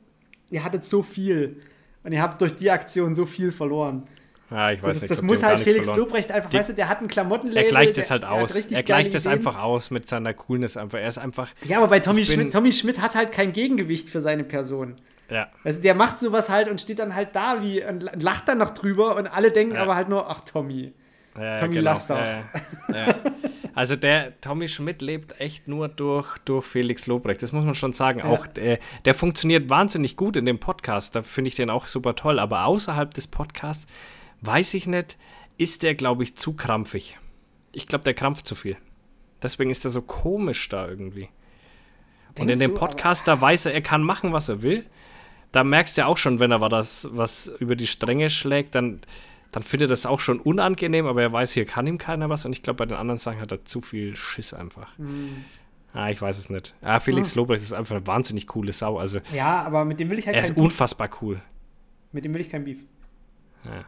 ihr 0.49 0.63
hattet 0.63 0.85
so 0.85 1.03
viel. 1.03 1.61
Und 2.03 2.11
ihr 2.11 2.21
habt 2.21 2.41
durch 2.41 2.55
die 2.55 2.71
Aktion 2.71 3.13
so 3.13 3.25
viel 3.25 3.51
verloren. 3.51 4.03
Ja, 4.51 4.71
ich 4.71 4.81
weiß 4.81 4.93
das 4.93 5.01
nicht. 5.03 5.11
das 5.11 5.21
muss 5.21 5.43
halt 5.43 5.59
Felix 5.59 5.87
verloren. 5.87 6.07
Lobrecht 6.07 6.31
einfach, 6.31 6.49
Die- 6.49 6.57
weißt 6.57 6.69
du, 6.69 6.73
der 6.73 6.89
hat 6.89 7.01
ein 7.01 7.07
Klamottenlabel. 7.07 7.63
Er 7.63 7.69
gleicht 7.69 7.97
es 7.99 8.09
halt 8.09 8.25
aus. 8.25 8.55
Er 8.55 8.81
gleicht 8.83 9.13
es 9.13 9.27
einfach 9.27 9.61
aus 9.61 9.91
mit 9.91 10.07
seiner 10.07 10.33
Coolness 10.33 10.75
einfach. 10.75 10.97
Er 10.97 11.07
ist 11.07 11.19
einfach, 11.19 11.49
Ja, 11.65 11.77
aber 11.77 11.87
bei 11.87 11.99
Tommy 11.99 12.25
Schmidt, 12.25 12.51
Tommy 12.51 12.71
Schmidt 12.73 12.99
hat 12.99 13.13
halt 13.15 13.31
kein 13.31 13.53
Gegengewicht 13.53 14.09
für 14.09 14.21
seine 14.21 14.43
Person. 14.43 14.95
ja. 15.29 15.49
Also 15.63 15.81
der 15.81 15.93
macht 15.93 16.19
sowas 16.19 16.49
halt 16.49 16.67
und 16.67 16.81
steht 16.81 16.97
dann 16.97 17.13
halt 17.13 17.35
da 17.35 17.61
wie 17.61 17.83
und 17.85 18.23
lacht 18.23 18.47
dann 18.47 18.57
noch 18.57 18.71
drüber 18.71 19.15
und 19.17 19.27
alle 19.27 19.51
denken 19.51 19.75
Ja. 19.75 19.81
aber 19.83 19.95
halt 19.95 20.09
nur, 20.09 20.27
ach 20.29 20.39
Tommy. 20.43 20.93
Ja, 21.39 21.57
Tommy 21.57 21.75
genau. 21.75 21.85
Laster. 21.85 22.43
Ja, 22.89 22.95
ja. 22.95 23.15
Also 23.73 23.95
der 23.95 24.39
Tommy 24.41 24.67
Schmidt 24.67 25.01
lebt 25.01 25.39
echt 25.39 25.67
nur 25.67 25.87
durch, 25.87 26.37
durch 26.39 26.65
Felix 26.65 27.07
Lobrecht. 27.07 27.41
Das 27.41 27.51
muss 27.51 27.63
man 27.63 27.75
schon 27.75 27.93
sagen. 27.93 28.21
Auch 28.21 28.45
der, 28.45 28.79
der 29.05 29.13
funktioniert 29.13 29.69
wahnsinnig 29.69 30.17
gut 30.17 30.35
in 30.35 30.45
dem 30.45 30.59
Podcast. 30.59 31.15
Da 31.15 31.21
finde 31.21 31.47
ich 31.47 31.55
den 31.55 31.69
auch 31.69 31.87
super 31.87 32.15
toll. 32.15 32.39
Aber 32.39 32.65
außerhalb 32.65 33.13
des 33.13 33.27
Podcasts 33.27 33.87
weiß 34.41 34.73
ich 34.73 34.85
nicht, 34.87 35.17
ist 35.57 35.83
der, 35.83 35.95
glaube 35.95 36.23
ich, 36.23 36.35
zu 36.35 36.55
krampfig. 36.55 37.19
Ich 37.71 37.87
glaube, 37.87 38.03
der 38.03 38.13
krampft 38.13 38.47
zu 38.47 38.55
viel. 38.55 38.77
Deswegen 39.41 39.69
ist 39.69 39.85
er 39.85 39.91
so 39.91 40.01
komisch 40.01 40.67
da 40.69 40.87
irgendwie. 40.87 41.29
Und 42.29 42.47
Denkst 42.47 42.53
in 42.53 42.59
dem 42.59 42.73
Podcast, 42.75 43.27
da 43.27 43.39
weiß 43.39 43.67
er, 43.67 43.73
er 43.73 43.81
kann 43.81 44.03
machen, 44.03 44.33
was 44.33 44.49
er 44.49 44.61
will. 44.61 44.85
Da 45.51 45.63
merkst 45.63 45.97
du 45.97 46.01
ja 46.01 46.07
auch 46.07 46.17
schon, 46.17 46.39
wenn 46.39 46.51
er 46.51 46.61
was, 46.61 47.07
was 47.11 47.47
über 47.59 47.75
die 47.75 47.87
Stränge 47.87 48.29
schlägt, 48.29 48.75
dann, 48.75 49.01
dann 49.51 49.63
findet 49.63 49.87
er 49.87 49.89
das 49.91 50.05
auch 50.05 50.19
schon 50.19 50.39
unangenehm, 50.39 51.05
aber 51.07 51.21
er 51.21 51.31
weiß, 51.33 51.51
hier 51.53 51.65
kann 51.65 51.87
ihm 51.87 51.97
keiner 51.97 52.29
was. 52.29 52.45
Und 52.45 52.51
ich 52.51 52.61
glaube, 52.63 52.77
bei 52.77 52.85
den 52.85 52.97
anderen 52.97 53.17
Sachen 53.17 53.39
hat 53.41 53.51
er 53.51 53.65
zu 53.65 53.81
viel 53.81 54.15
Schiss 54.15 54.53
einfach. 54.53 54.95
Hm. 54.97 55.43
Ah, 55.93 56.09
ich 56.11 56.21
weiß 56.21 56.37
es 56.37 56.49
nicht. 56.51 56.75
Ah, 56.81 56.99
Felix 56.99 57.33
Lobrecht 57.33 57.63
ist 57.63 57.73
einfach 57.73 57.95
eine 57.95 58.05
wahnsinnig 58.05 58.45
coole 58.45 58.71
Sau. 58.71 58.99
Also, 58.99 59.19
ja, 59.33 59.63
aber 59.63 59.85
mit 59.85 59.99
dem 59.99 60.09
will 60.11 60.19
ich 60.19 60.27
halt 60.27 60.35
er 60.35 60.43
ist 60.43 60.53
Beef. 60.53 60.63
unfassbar 60.65 61.09
cool. 61.21 61.41
Mit 62.11 62.25
dem 62.25 62.33
will 62.33 62.41
ich 62.41 62.49
kein 62.49 62.63
Beef. 62.63 62.79
Ja. 63.65 63.85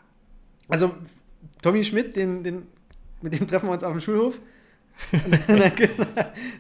Also 0.68 0.96
Tommy 1.62 1.84
Schmidt, 1.84 2.16
den, 2.16 2.44
den, 2.44 2.64
mit 3.22 3.34
dem 3.34 3.48
treffen 3.48 3.68
wir 3.70 3.74
uns 3.74 3.84
auf 3.84 3.92
dem 3.92 4.02
Schulhof. 4.02 4.40
Dann- 5.48 5.72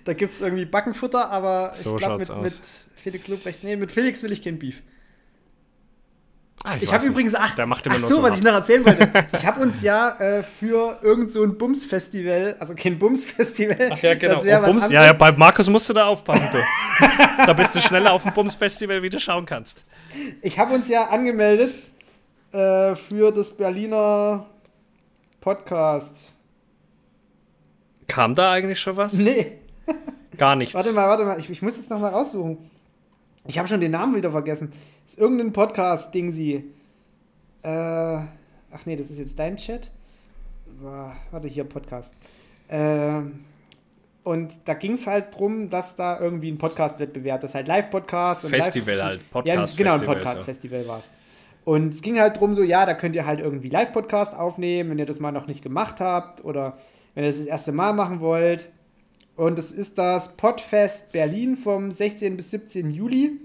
da 0.05 0.13
gibt 0.13 0.33
es 0.35 0.41
irgendwie 0.41 0.65
Backenfutter, 0.65 1.29
aber 1.31 1.73
So 1.73 1.95
ich 1.95 1.97
glaube 2.01 2.17
mit, 2.19 2.41
mit 2.41 2.61
Felix 2.97 3.27
Lobrecht, 3.27 3.63
nee, 3.63 3.75
mit 3.75 3.91
Felix 3.91 4.21
will 4.23 4.31
ich 4.31 4.41
kein 4.43 4.59
Beef. 4.59 4.81
Ah, 6.63 6.75
Ich 6.79 6.93
habe 6.93 7.05
übrigens, 7.05 7.33
ach, 7.33 7.55
Der 7.55 7.65
macht 7.65 7.85
ach 7.87 7.91
immer 7.91 7.99
nur 7.99 8.07
so, 8.09 8.15
so 8.17 8.23
was 8.23 8.35
ich 8.37 8.43
noch 8.43 8.53
erzählen 8.53 8.85
wollte. 8.85 9.09
Ich 9.33 9.45
habe 9.45 9.61
uns 9.61 9.81
ja 9.81 10.09
äh, 10.19 10.43
für 10.43 10.99
irgend 11.01 11.31
so 11.31 11.43
ein 11.43 11.57
Bums-Festival, 11.57 12.55
also 12.59 12.75
kein 12.75 12.99
Bums-Festival, 12.99 13.89
Ach 13.93 13.97
ja, 14.01 14.13
genau. 14.15 14.33
das 14.35 14.43
wäre 14.43 14.61
Oh, 14.63 14.67
Bums, 14.67 14.89
ja, 14.89 15.05
ja, 15.05 15.13
bei 15.13 15.31
Markus 15.31 15.67
musst 15.69 15.89
du 15.89 15.93
da 15.93 16.05
aufpassen, 16.05 16.47
du. 16.51 16.57
da 17.45 17.53
bist 17.53 17.75
du 17.75 17.79
schneller 17.79 18.13
auf 18.13 18.23
dem 18.23 18.33
Bums-Festival, 18.33 19.01
wie 19.01 19.09
du 19.09 19.19
schauen 19.19 19.45
kannst. 19.45 19.85
Ich 20.41 20.59
habe 20.59 20.73
uns 20.75 20.87
ja 20.87 21.07
angemeldet 21.09 21.73
äh, 22.51 22.95
für 22.95 23.31
das 23.31 23.55
Berliner 23.57 24.45
Podcast. 25.39 26.31
Kam 28.07 28.35
da 28.35 28.51
eigentlich 28.51 28.79
schon 28.79 28.97
was? 28.97 29.13
Nee, 29.13 29.57
Gar 30.37 30.55
nichts. 30.57 30.75
warte 30.75 30.91
mal, 30.93 31.07
warte 31.07 31.23
mal, 31.25 31.39
ich, 31.39 31.49
ich 31.49 31.61
muss 31.61 31.77
es 31.77 31.89
nochmal 31.89 32.11
raussuchen. 32.11 32.57
Ich 33.47 33.57
habe 33.57 33.67
schon 33.67 33.81
den 33.81 33.91
Namen 33.91 34.15
wieder 34.15 34.29
vergessen. 34.31 34.71
Ist 35.11 35.19
irgendein 35.19 35.51
Podcast-Ding 35.51 36.31
sie. 36.31 36.71
Äh, 37.63 37.67
ach 37.69 38.85
nee, 38.85 38.95
das 38.95 39.09
ist 39.11 39.19
jetzt 39.19 39.37
dein 39.37 39.57
Chat. 39.57 39.91
Wa- 40.81 41.13
Warte, 41.31 41.47
hier, 41.49 41.65
Podcast. 41.65 42.13
Ähm, 42.69 43.43
und 44.23 44.53
da 44.65 44.73
ging 44.73 44.93
es 44.93 45.07
halt 45.07 45.37
drum, 45.37 45.69
dass 45.69 45.95
da 45.97 46.19
irgendwie 46.19 46.49
ein 46.49 46.57
Podcast-Wettbewerb, 46.57 47.41
das 47.41 47.51
ist 47.51 47.55
halt 47.55 47.67
Live-Podcast 47.67 48.45
und 48.45 48.51
Festival 48.51 48.95
Live 48.95 49.05
halt, 49.05 49.21
Ja, 49.21 49.27
Podcast 49.31 49.77
genau, 49.77 49.91
ein 49.91 49.99
Festival, 49.99 50.15
Podcast-Festival 50.15 50.87
war 50.87 50.99
es. 50.99 51.09
Und 51.65 51.93
es 51.93 52.01
ging 52.01 52.17
halt 52.17 52.39
drum 52.39 52.53
so, 52.55 52.63
ja, 52.63 52.85
da 52.85 52.93
könnt 52.93 53.15
ihr 53.15 53.25
halt 53.25 53.39
irgendwie 53.41 53.69
Live-Podcast 53.69 54.33
aufnehmen, 54.33 54.91
wenn 54.91 54.99
ihr 54.99 55.05
das 55.05 55.19
mal 55.19 55.31
noch 55.31 55.47
nicht 55.47 55.61
gemacht 55.61 55.99
habt 55.99 56.45
oder 56.45 56.77
wenn 57.15 57.23
ihr 57.25 57.29
das 57.29 57.39
das 57.39 57.47
erste 57.47 57.71
Mal 57.73 57.93
machen 57.93 58.21
wollt. 58.21 58.69
Und 59.35 59.59
es 59.59 59.71
ist 59.73 59.97
das 59.97 60.37
Podfest 60.37 61.11
Berlin 61.11 61.55
vom 61.57 61.91
16. 61.91 62.37
bis 62.37 62.51
17. 62.51 62.89
Juli. 62.91 63.39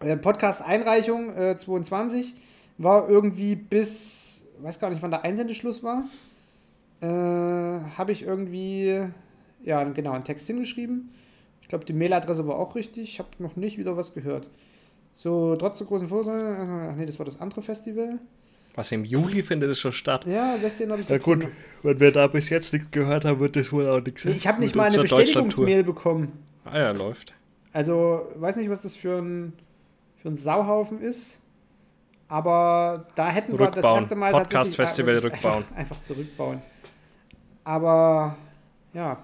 Äh, 0.00 0.16
Podcast-Einreichung 0.16 1.34
äh, 1.34 1.56
22 1.56 2.34
war 2.78 3.08
irgendwie 3.08 3.56
bis, 3.56 4.46
weiß 4.60 4.78
gar 4.78 4.90
nicht, 4.90 5.02
wann 5.02 5.10
der 5.10 5.22
Einsendeschluss 5.22 5.82
war. 5.82 6.04
Äh, 7.00 7.06
Habe 7.06 8.12
ich 8.12 8.22
irgendwie, 8.22 9.08
ja, 9.62 9.84
genau, 9.84 10.12
einen 10.12 10.24
Text 10.24 10.46
hingeschrieben. 10.46 11.10
Ich 11.62 11.68
glaube, 11.68 11.84
die 11.84 11.92
Mailadresse 11.92 12.46
war 12.46 12.56
auch 12.56 12.74
richtig. 12.74 13.04
Ich 13.14 13.18
habe 13.18 13.28
noch 13.38 13.56
nicht 13.56 13.78
wieder 13.78 13.96
was 13.96 14.14
gehört. 14.14 14.46
So, 15.12 15.56
trotz 15.56 15.78
der 15.78 15.86
großen 15.86 16.08
Vorteile, 16.08 16.90
ach 16.92 16.96
nee, 16.96 17.06
das 17.06 17.18
war 17.18 17.26
das 17.26 17.40
andere 17.40 17.62
Festival. 17.62 18.18
Was 18.74 18.92
im 18.92 19.06
Juli 19.06 19.42
findet 19.42 19.70
es 19.70 19.78
schon 19.78 19.92
statt. 19.92 20.26
Ja, 20.26 20.58
16 20.58 20.90
habe 20.90 21.00
ich 21.00 21.08
Ja 21.08 21.16
17. 21.16 21.40
gut, 21.40 21.48
wenn 21.82 21.98
wir 21.98 22.12
da 22.12 22.26
bis 22.26 22.50
jetzt 22.50 22.74
nichts 22.74 22.90
gehört 22.90 23.24
haben, 23.24 23.40
wird 23.40 23.56
das 23.56 23.72
wohl 23.72 23.88
auch 23.88 24.00
nichts. 24.04 24.26
Ich 24.26 24.46
habe 24.46 24.60
nicht 24.60 24.76
mal 24.76 24.84
eine. 24.84 24.98
Bestätigungsmail 25.00 25.82
bekommen. 25.82 26.32
Ah 26.66 26.78
ja, 26.78 26.90
läuft. 26.92 27.32
Also, 27.72 28.28
weiß 28.36 28.56
nicht, 28.56 28.68
was 28.68 28.82
das 28.82 28.94
für 28.94 29.16
ein, 29.16 29.54
für 30.26 30.32
ein 30.32 30.36
Sauhaufen 30.36 31.00
ist. 31.00 31.40
Aber 32.26 33.06
da 33.14 33.28
hätten 33.28 33.52
wir 33.52 33.66
das 33.66 33.76
Rückbauen. 33.76 34.00
erste 34.00 34.16
Mal 34.16 34.32
Podcast-Festival 34.32 35.14
tatsächlich 35.14 35.44
rückbauen. 35.44 35.62
Einfach, 35.62 35.76
einfach 35.76 36.00
zurückbauen. 36.00 36.62
Aber 37.62 38.36
ja, 38.92 39.18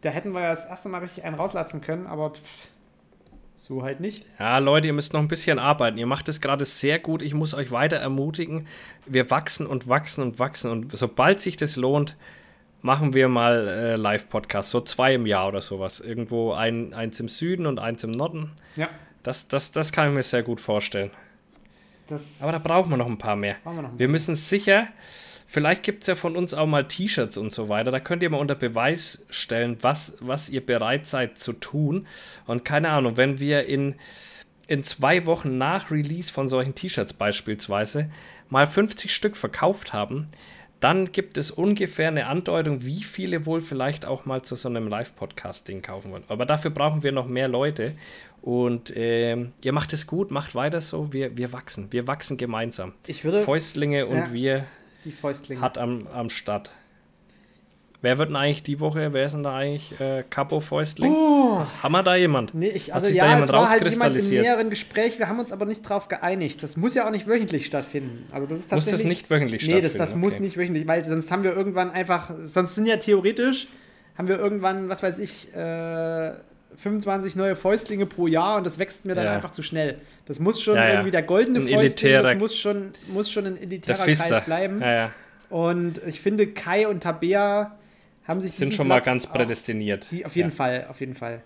da 0.00 0.10
hätten 0.10 0.32
wir 0.32 0.40
ja 0.40 0.50
das 0.50 0.66
erste 0.66 0.88
Mal 0.88 0.98
richtig 0.98 1.22
einen 1.22 1.36
rauslassen 1.36 1.80
können, 1.80 2.08
aber 2.08 2.30
pff, 2.30 2.40
so 3.54 3.84
halt 3.84 4.00
nicht. 4.00 4.26
Ja, 4.40 4.58
Leute, 4.58 4.88
ihr 4.88 4.94
müsst 4.94 5.12
noch 5.12 5.20
ein 5.20 5.28
bisschen 5.28 5.60
arbeiten. 5.60 5.96
Ihr 5.96 6.06
macht 6.06 6.28
es 6.28 6.40
gerade 6.40 6.64
sehr 6.64 6.98
gut. 6.98 7.22
Ich 7.22 7.32
muss 7.32 7.54
euch 7.54 7.70
weiter 7.70 7.98
ermutigen. 7.98 8.66
Wir 9.06 9.30
wachsen 9.30 9.64
und 9.64 9.88
wachsen 9.88 10.22
und 10.22 10.40
wachsen. 10.40 10.72
Und 10.72 10.96
sobald 10.96 11.40
sich 11.40 11.56
das 11.56 11.76
lohnt, 11.76 12.16
machen 12.82 13.14
wir 13.14 13.28
mal 13.28 13.68
äh, 13.68 13.94
Live-Podcasts. 13.94 14.72
So 14.72 14.80
zwei 14.80 15.14
im 15.14 15.24
Jahr 15.24 15.46
oder 15.46 15.60
sowas. 15.60 16.00
Irgendwo 16.00 16.52
ein, 16.52 16.94
eins 16.94 17.20
im 17.20 17.28
Süden 17.28 17.66
und 17.66 17.78
eins 17.78 18.02
im 18.02 18.10
Norden. 18.10 18.50
Ja, 18.74 18.88
Das, 19.26 19.48
das, 19.48 19.72
das 19.72 19.90
kann 19.90 20.08
ich 20.08 20.14
mir 20.14 20.22
sehr 20.22 20.44
gut 20.44 20.60
vorstellen. 20.60 21.10
das 22.06 22.40
Aber 22.42 22.52
da 22.52 22.58
brauchen 22.58 22.90
wir 22.90 22.96
noch 22.96 23.08
ein 23.08 23.18
paar 23.18 23.34
mehr. 23.34 23.56
wir 23.64 23.98
Wir 23.98 24.06
müssen 24.06 24.36
sicher, 24.36 24.86
vielleicht 25.48 25.82
gibt 25.82 26.04
es 26.04 26.06
ja 26.06 26.14
von 26.14 26.36
uns 26.36 26.54
auch 26.54 26.68
mal 26.68 26.86
T-Shirts 26.86 27.36
und 27.36 27.50
so 27.50 27.68
weiter. 27.68 27.90
Da 27.90 27.98
könnt 27.98 28.22
ihr 28.22 28.30
mal 28.30 28.38
unter 28.38 28.54
Beweis 28.54 29.26
stellen, 29.28 29.78
was, 29.80 30.16
was 30.20 30.48
ihr 30.48 30.64
bereit 30.64 31.08
seid 31.08 31.38
zu 31.38 31.54
tun. 31.54 32.06
Und 32.46 32.64
keine 32.64 32.90
Ahnung, 32.90 33.16
wenn 33.16 33.40
wir 33.40 33.66
in, 33.66 33.96
in 34.68 34.84
zwei 34.84 35.26
Wochen 35.26 35.58
nach 35.58 35.90
Release 35.90 36.32
von 36.32 36.46
solchen 36.46 36.76
T-Shirts 36.76 37.12
beispielsweise 37.12 38.08
mal 38.48 38.64
50 38.64 39.12
Stück 39.12 39.36
verkauft 39.36 39.92
haben, 39.92 40.28
dann 40.80 41.10
gibt 41.10 41.38
es 41.38 41.50
ungefähr 41.50 42.08
eine 42.08 42.26
Andeutung, 42.26 42.84
wie 42.84 43.02
viele 43.02 43.46
wohl 43.46 43.60
vielleicht 43.60 44.04
auch 44.04 44.26
mal 44.26 44.42
zu 44.42 44.56
so 44.56 44.68
einem 44.68 44.88
Live-Podcast-Ding 44.88 45.82
kaufen 45.82 46.12
wollen. 46.12 46.24
Aber 46.28 46.44
dafür 46.44 46.70
brauchen 46.70 47.02
wir 47.02 47.12
noch 47.12 47.26
mehr 47.26 47.48
Leute. 47.48 47.94
Und 48.42 48.92
ähm, 48.96 49.52
ihr 49.64 49.72
macht 49.72 49.92
es 49.92 50.06
gut, 50.06 50.30
macht 50.30 50.54
weiter 50.54 50.80
so. 50.80 51.12
Wir, 51.12 51.36
wir 51.36 51.52
wachsen. 51.52 51.88
Wir 51.90 52.06
wachsen 52.06 52.36
gemeinsam. 52.36 52.92
Ich 53.06 53.24
würde 53.24 53.40
Fäustlinge 53.40 54.06
und 54.06 54.16
Ja. 54.18 54.32
wir 54.32 54.64
die 55.04 55.10
Fäustlinge. 55.12 55.60
hat 55.60 55.78
am, 55.78 56.06
am 56.12 56.28
Start. 56.30 56.70
Wer 58.02 58.18
wird 58.18 58.28
denn 58.28 58.36
eigentlich 58.36 58.62
die 58.62 58.78
Woche, 58.78 59.12
wer 59.14 59.24
ist 59.24 59.32
denn 59.32 59.42
da 59.42 59.56
eigentlich 59.56 59.98
äh, 60.00 60.22
Capo 60.28 60.60
Fäustling? 60.60 61.12
Oh, 61.12 61.64
Haben 61.82 61.92
wir 61.92 62.02
da 62.04 62.14
jemand? 62.14 62.54
nee, 62.54 62.68
ich, 62.68 62.88
Hat 62.88 62.96
also 62.96 63.06
sich 63.06 63.16
da 63.18 63.24
ja, 63.24 63.30
jemand 63.32 63.48
es 63.48 63.52
war 63.52 63.68
halt 63.70 63.90
jemand 63.90 64.16
im 64.16 64.28
näheren 64.28 64.70
Gespräch. 64.70 65.18
Wir 65.18 65.28
haben 65.28 65.40
uns 65.40 65.50
aber 65.50 65.64
nicht 65.64 65.82
drauf 65.82 66.06
geeinigt. 66.06 66.62
Das 66.62 66.76
muss 66.76 66.94
ja 66.94 67.06
auch 67.06 67.10
nicht 67.10 67.26
wöchentlich 67.26 67.66
stattfinden. 67.66 68.26
Also 68.32 68.46
das 68.46 68.60
ist 68.60 68.70
Muss 68.72 68.84
das 68.86 69.02
nicht 69.02 69.28
wöchentlich 69.30 69.62
Nee, 69.66 69.80
das, 69.80 69.92
stattfinden? 69.92 69.98
das 69.98 70.14
muss 70.14 70.34
Okay. 70.34 70.42
nicht 70.44 70.56
wöchentlich, 70.56 70.86
weil 70.86 71.04
sonst 71.04 71.32
haben 71.32 71.42
wir 71.42 71.56
irgendwann 71.56 71.90
einfach, 71.90 72.30
sonst 72.44 72.74
sind 72.76 72.86
ja 72.86 72.98
theoretisch, 72.98 73.68
haben 74.16 74.28
wir 74.28 74.38
irgendwann, 74.38 74.88
was 74.88 75.02
weiß 75.02 75.18
ich, 75.18 75.52
äh, 75.54 76.32
25 76.76 77.36
neue 77.36 77.54
Fäustlinge 77.56 78.06
pro 78.06 78.26
Jahr 78.26 78.58
und 78.58 78.64
das 78.64 78.78
wächst 78.78 79.04
mir 79.04 79.14
dann 79.14 79.24
Ja. 79.26 79.32
einfach 79.34 79.50
zu 79.50 79.62
schnell. 79.62 79.96
Das 80.26 80.38
muss 80.40 80.60
schon 80.62 80.76
Ja, 80.76 80.90
irgendwie 80.90 81.10
der 81.10 81.22
goldene 81.22 81.58
Ein 81.60 81.68
Fäustling, 81.68 81.82
das 81.84 82.02
elitärer- 82.02 82.34
muss 82.38 82.56
schon, 82.56 82.90
muss 83.08 83.30
schon 83.30 83.46
ein 83.46 83.60
elitärer. 83.60 83.96
Kreis 84.04 84.44
bleiben. 84.44 84.82
Und 85.48 86.00
ich 86.06 86.20
finde, 86.20 86.46
Kai 86.48 86.88
und 86.88 87.02
Tabea 87.02 87.76
haben 88.26 88.40
sich 88.40 88.52
Sind 88.52 88.74
schon 88.74 88.88
mal 88.88 88.96
Platz 88.96 89.06
ganz 89.06 89.26
auch- 89.26 89.32
prädestiniert. 89.32 90.08
Die, 90.10 90.26
auf 90.26 90.34
jeden. 90.36 90.50
Fall, 90.50 90.86
auf 90.88 91.00
jeden 91.00 91.14
Fall. 91.14 91.42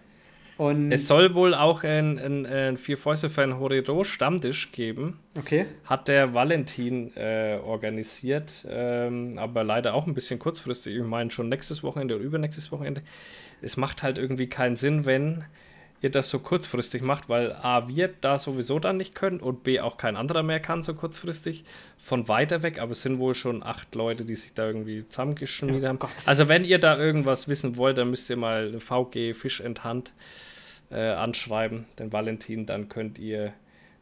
Und 0.57 0.93
Es 0.93 1.09
soll 1.09 1.33
wohl 1.35 1.55
auch 1.55 1.85
ein, 1.85 2.19
ein, 2.19 2.45
ein 2.45 2.77
Vier-Fäuste-Fan 2.77 3.59
Horiro 3.59 4.05
Stammtisch 4.05 4.73
geben. 4.73 5.19
okay. 5.39 5.65
Hat 5.87 6.07
der 6.09 6.35
Valentin 6.35 7.17
äh, 7.17 7.59
organisiert, 7.65 8.67
ähm, 8.69 9.39
aber 9.39 9.65
leider 9.65 9.95
auch 9.95 10.07
ein 10.07 10.13
bisschen 10.13 10.39
kurzfristig. 10.39 10.97
Ich 10.97 11.03
meine, 11.03 11.31
schon 11.31 11.49
nächstes 11.49 11.83
Wochenende 11.83 12.17
oder 12.17 12.25
übernächstes 12.25 12.71
Wochenende. 12.73 13.01
Es 13.63 13.77
macht 13.77 14.03
halt 14.03 14.19
irgendwie 14.19 14.49
keinen 14.49 14.77
Sinn, 14.77 15.07
wenn 15.07 15.45
ihr 16.03 16.11
das 16.11 16.31
so 16.31 16.39
kurzfristig 16.39 17.03
macht, 17.03 17.29
weil 17.29 17.53
A, 17.53 17.89
wir 17.89 18.09
da 18.21 18.39
sowieso 18.39 18.79
dann 18.79 18.97
nicht 18.97 19.15
können 19.15 19.41
und 19.41 19.65
B, 19.65 19.81
auch 19.81 19.99
kein 19.99 20.17
anderer 20.17 20.43
mehr 20.43 20.61
kann 20.61 20.83
so 20.83 20.95
kurzfristig 20.95 21.65
von 21.99 22.27
weiter 22.29 22.63
weg. 22.63 22.81
Aber 22.81 22.93
es 22.93 23.03
sind 23.03 23.19
wohl 23.19 23.35
schon 23.35 23.63
acht 23.63 23.95
Leute, 23.95 24.25
die 24.25 24.35
sich 24.35 24.55
da 24.55 24.67
irgendwie 24.67 25.07
zusammengeschmiert 25.07 25.83
Ja, 25.83 25.89
haben. 25.91 25.99
Gott. 25.99 26.11
Also, 26.25 26.49
wenn 26.49 26.65
ihr 26.65 26.79
da 26.79 26.97
irgendwas 26.97 27.49
wissen 27.49 27.77
wollt, 27.77 27.99
dann 27.99 28.11
müsst 28.11 28.31
ihr 28.31 28.37
mal 28.37 28.81
VG 28.81 29.35
Fisch 29.35 29.61
in 29.61 29.75
Hand 29.85 30.13
äh, 30.91 31.11
anschreiben, 31.11 31.85
den 31.99 32.13
Valentin, 32.13 32.67
dann 32.67 32.89
könnt 32.89 33.19
ihr 33.19 33.53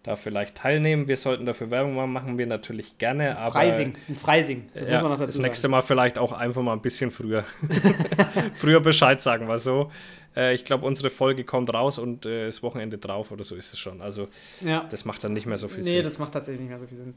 da 0.08 0.16
vielleicht 0.16 0.54
teilnehmen. 0.56 1.06
Wir 1.06 1.16
sollten 1.16 1.44
dafür 1.44 1.70
Werbung 1.70 1.94
machen, 1.94 2.12
machen 2.12 2.38
wir 2.38 2.46
natürlich 2.46 2.96
gerne. 2.98 3.36
Aber, 3.38 3.52
Freising, 3.52 3.94
ein 4.08 4.16
Freising. 4.16 4.68
Das 4.74 4.88
ja, 4.88 4.94
muss 4.94 5.02
man 5.02 5.10
noch 5.12 5.18
das 5.18 5.34
dazu 5.34 5.42
nächste 5.42 5.62
sagen. 5.62 5.72
Mal 5.72 5.82
vielleicht 5.82 6.18
auch 6.18 6.32
einfach 6.32 6.62
mal 6.62 6.72
ein 6.72 6.80
bisschen 6.80 7.10
früher. 7.10 7.44
früher 8.54 8.80
Bescheid 8.80 9.20
sagen, 9.20 9.48
wir 9.48 9.58
so. 9.58 9.90
Äh, 10.34 10.54
ich 10.54 10.64
glaube, 10.64 10.86
unsere 10.86 11.10
Folge 11.10 11.44
kommt 11.44 11.72
raus 11.72 11.98
und 11.98 12.24
äh, 12.24 12.46
das 12.46 12.62
Wochenende 12.62 12.96
drauf 12.96 13.30
oder 13.32 13.44
so 13.44 13.54
ist 13.54 13.72
es 13.72 13.78
schon. 13.78 14.00
Also, 14.00 14.28
Ja. 14.62 14.86
das 14.90 15.04
macht 15.04 15.22
dann 15.24 15.34
nicht 15.34 15.46
mehr 15.46 15.58
so 15.58 15.68
viel 15.68 15.84
Nee, 15.84 15.90
Sinn. 15.90 16.04
das 16.04 16.18
macht 16.18 16.32
tatsächlich 16.32 16.60
nicht 16.62 16.70
mehr 16.70 16.78
so 16.78 16.86
viel 16.86 16.98
Sinn. 16.98 17.14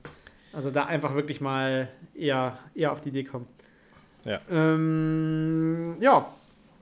Also 0.52 0.70
da 0.70 0.86
einfach 0.86 1.16
wirklich 1.16 1.40
mal 1.40 1.88
eher, 2.14 2.58
eher 2.76 2.92
auf 2.92 3.00
die 3.00 3.10
Idee 3.10 3.24
kommen. 3.24 3.48
Ja. 4.26 4.40
Ähm, 4.52 5.96
ja, 6.02 6.28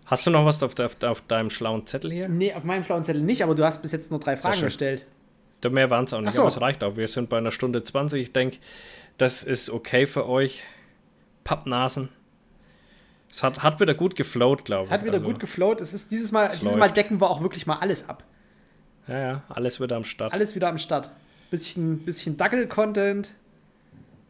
Hast 0.05 0.25
du 0.25 0.31
noch 0.31 0.43
was 0.43 0.63
auf, 0.63 0.73
de, 0.73 0.87
auf, 1.07 1.21
deinem 1.27 1.51
schlauen 1.51 1.85
Zettel 1.85 2.11
hier? 2.11 2.27
nee, 2.27 2.51
auf 2.51 2.63
meinem 2.63 2.83
schlauen 2.83 3.05
Zettel 3.05 3.21
nicht, 3.21 3.43
aber 3.43 3.53
du 3.53 3.63
hast 3.63 3.83
bis 3.83 3.91
jetzt 3.91 4.09
nur 4.09 4.19
drei 4.19 4.35
Fragen 4.37 4.55
schön. 4.55 4.65
gestellt. 4.65 5.05
Da 5.61 5.69
mehr 5.69 5.89
waren 5.89 6.05
es 6.05 6.13
auch 6.13 6.21
nicht, 6.21 6.33
so. 6.33 6.41
aber 6.41 6.47
es 6.47 6.61
reicht 6.61 6.83
auch. 6.83 6.95
Wir 6.95 7.07
sind 7.07 7.29
bei 7.29 7.37
einer 7.37 7.51
Stunde 7.51 7.83
20. 7.83 8.21
Ich 8.21 8.33
denke, 8.33 8.57
das 9.17 9.43
ist 9.43 9.69
okay 9.69 10.07
für 10.07 10.27
euch. 10.27 10.63
Pappnasen. 11.43 12.09
Es 13.31 13.43
hat, 13.43 13.61
hat 13.63 13.79
wieder 13.79 13.93
gut 13.93 14.15
geflowt, 14.15 14.65
glaube 14.65 14.85
ich. 14.85 14.91
Hat 14.91 15.03
wieder 15.03 15.13
Also, 15.15 15.25
gut 15.25 15.39
geflowt. 15.39 15.81
Es 15.81 15.93
ist 15.93 16.11
dieses 16.11 16.31
Mal, 16.31 16.47
Es 16.47 16.59
dieses 16.59 16.77
Mal 16.77 16.89
decken 16.91 17.19
wir 17.21 17.29
auch 17.29 17.41
wirklich 17.41 17.67
mal 17.67 17.77
alles 17.77 18.07
ab. 18.09 18.23
Ja, 19.07 19.19
ja, 19.19 19.43
alles 19.49 19.79
wieder 19.81 19.95
am 19.95 20.03
Start. 20.03 20.33
Alles 20.33 20.55
wieder 20.55 20.67
am 20.69 20.77
Start. 20.77 21.09
Bisschen, 21.51 21.99
bisschen 22.05 22.37
Dackel-Content, 22.37 23.31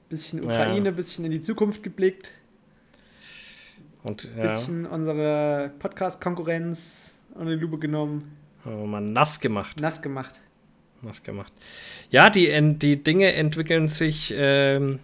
bisschen 0.09 0.41
Ukraine, 0.43 0.89
Ja. 0.89 0.91
bisschen 0.95 1.25
in 1.25 1.31
die 1.31 1.41
Zukunft 1.41 1.83
geblickt, 1.83 2.31
Und 4.03 4.29
ja, 4.37 4.43
bisschen 4.43 4.85
unsere 4.85 5.71
Podcast-Konkurrenz 5.79 7.19
unter 7.35 7.51
die 7.55 7.59
Lupe 7.61 7.77
genommen, 7.77 8.37
haben 8.63 8.79
wir 8.79 8.87
mal 8.87 9.01
nass 9.01 9.39
gemacht. 9.41 9.79
nass 9.81 10.01
gemacht. 10.01 10.39
Nass 11.01 11.23
gemacht. 11.23 11.53
Ja, 12.09 12.29
die, 12.29 12.49
die 12.77 13.03
Dinge 13.03 13.33
entwickeln 13.33 13.87
sich 13.87 14.33
ähm, 14.35 14.99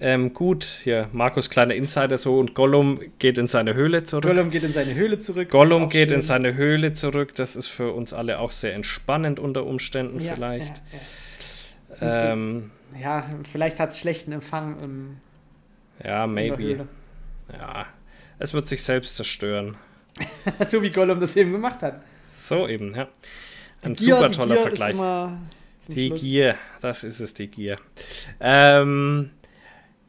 ähm, 0.00 0.32
gut. 0.32 0.64
Hier, 0.64 1.08
Markus, 1.12 1.50
kleiner 1.50 1.74
Insider 1.74 2.16
so 2.16 2.38
und 2.38 2.54
Gollum 2.54 3.00
geht 3.18 3.36
in 3.36 3.46
seine 3.46 3.74
Höhle 3.74 4.04
zurück. 4.04 4.24
Gollum 4.24 4.50
geht 4.50 4.62
in 4.62 4.72
seine 4.72 4.94
Höhle 4.94 5.18
zurück. 5.18 5.50
das 5.50 5.52
Gollum 5.52 5.88
geht 5.88 6.10
in 6.10 6.16
schön. 6.16 6.22
seine 6.22 6.54
Höhle 6.54 6.94
zurück. 6.94 7.34
Das 7.34 7.54
ist 7.54 7.68
für 7.68 7.92
uns 7.92 8.12
alle 8.12 8.38
auch 8.38 8.50
sehr 8.50 8.74
entspannend 8.74 9.38
unter 9.38 9.66
Umständen 9.66 10.20
Ja, 10.20 10.34
vielleicht. 10.34 10.82
Ja, 12.00 12.06
ja. 12.06 12.32
Ähm, 12.32 12.70
ja, 13.00 13.26
vielleicht 13.50 13.78
hat 13.78 13.90
es 13.90 13.98
schlechten 13.98 14.32
Empfang 14.32 14.82
im, 14.82 15.16
ja, 16.02 16.24
in 16.24 16.32
maybe. 16.32 16.86
Ja, 17.52 17.86
es 18.38 18.54
wird 18.54 18.66
sich 18.66 18.82
selbst 18.82 19.16
zerstören. 19.16 19.76
so 20.66 20.82
wie 20.82 20.90
Gollum 20.90 21.20
das 21.20 21.36
eben 21.36 21.52
gemacht 21.52 21.82
hat. 21.82 22.02
So 22.28 22.66
eben, 22.66 22.94
ja. 22.94 23.08
Ein 23.82 23.94
Gier- 23.94 24.16
super 24.16 24.30
toller 24.30 24.54
Gier 24.56 24.62
Vergleich. 24.64 24.96
Die 25.88 26.08
Schluss- 26.08 26.20
Gier, 26.20 26.54
das 26.80 27.04
ist 27.04 27.20
es, 27.20 27.34
die 27.34 27.48
Gier. 27.48 27.76
Ähm, 28.38 29.30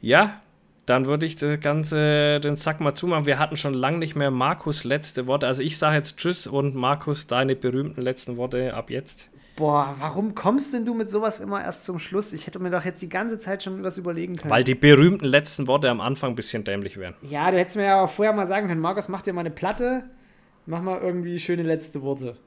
ja, 0.02 0.42
dann 0.86 1.06
würde 1.06 1.26
ich 1.26 1.36
das 1.38 1.60
Ganze, 1.60 2.40
den 2.40 2.56
Sack 2.56 2.82
mal 2.82 2.94
zumachen. 2.94 3.26
Wir 3.26 3.40
hatten 3.40 3.56
schon 3.56 3.74
lange 3.74 3.98
nicht 4.00 4.16
mehr 4.16 4.32
Markus 4.32 4.84
letzte 4.84 5.28
Worte. 5.28 5.48
Also 5.48 5.64
ich 5.64 5.78
sage 5.78 5.96
jetzt 5.96 6.18
Tschüss 6.18 6.48
und 6.48 6.76
Markus, 6.76 7.28
deine 7.28 7.56
berühmten 7.56 8.02
letzten 8.02 8.38
Worte 8.38 8.74
ab 8.74 8.90
jetzt. 8.90 9.30
Boah, 9.56 9.96
warum 10.00 10.34
kommst 10.34 10.74
denn 10.74 10.86
du 10.86 10.94
mit 10.94 11.10
sowas 11.10 11.40
immer 11.40 11.62
erst 11.64 11.86
zum 11.86 12.00
Schluss? 12.00 12.34
Ich 12.34 12.48
hätte 12.48 12.58
mir 12.60 12.72
doch 12.72 12.84
jetzt 12.86 13.02
die 13.02 13.10
ganze 13.10 13.38
Zeit 13.40 13.64
schon 13.64 13.84
was 13.84 13.98
überlegen 13.98 14.36
können. 14.38 14.50
Weil 14.50 14.64
die 14.64 14.76
berühmten 14.76 15.26
letzten 15.26 15.68
Worte 15.68 15.90
am 15.90 16.02
Anfang 16.02 16.32
ein 16.32 16.36
bisschen 16.36 16.64
dämlich 16.64 16.98
wären. 16.98 17.16
ja, 17.22 17.52
du 17.52 17.58
hättest 17.60 17.76
mir 17.76 17.84
ja 17.86 18.02
auch 18.02 18.10
vorher 18.10 18.34
mal 18.34 18.48
sagen 18.48 18.68
können, 18.68 18.82
Markus, 18.82 19.08
mach 19.08 19.22
dir 19.22 19.34
mal 19.34 19.42
eine 19.42 19.52
Platte, 19.52 20.04
mach 20.66 20.82
mal 20.82 21.00
irgendwie 21.00 21.38
schöne 21.40 21.64
letzte 21.64 22.02
Worte. 22.02 22.38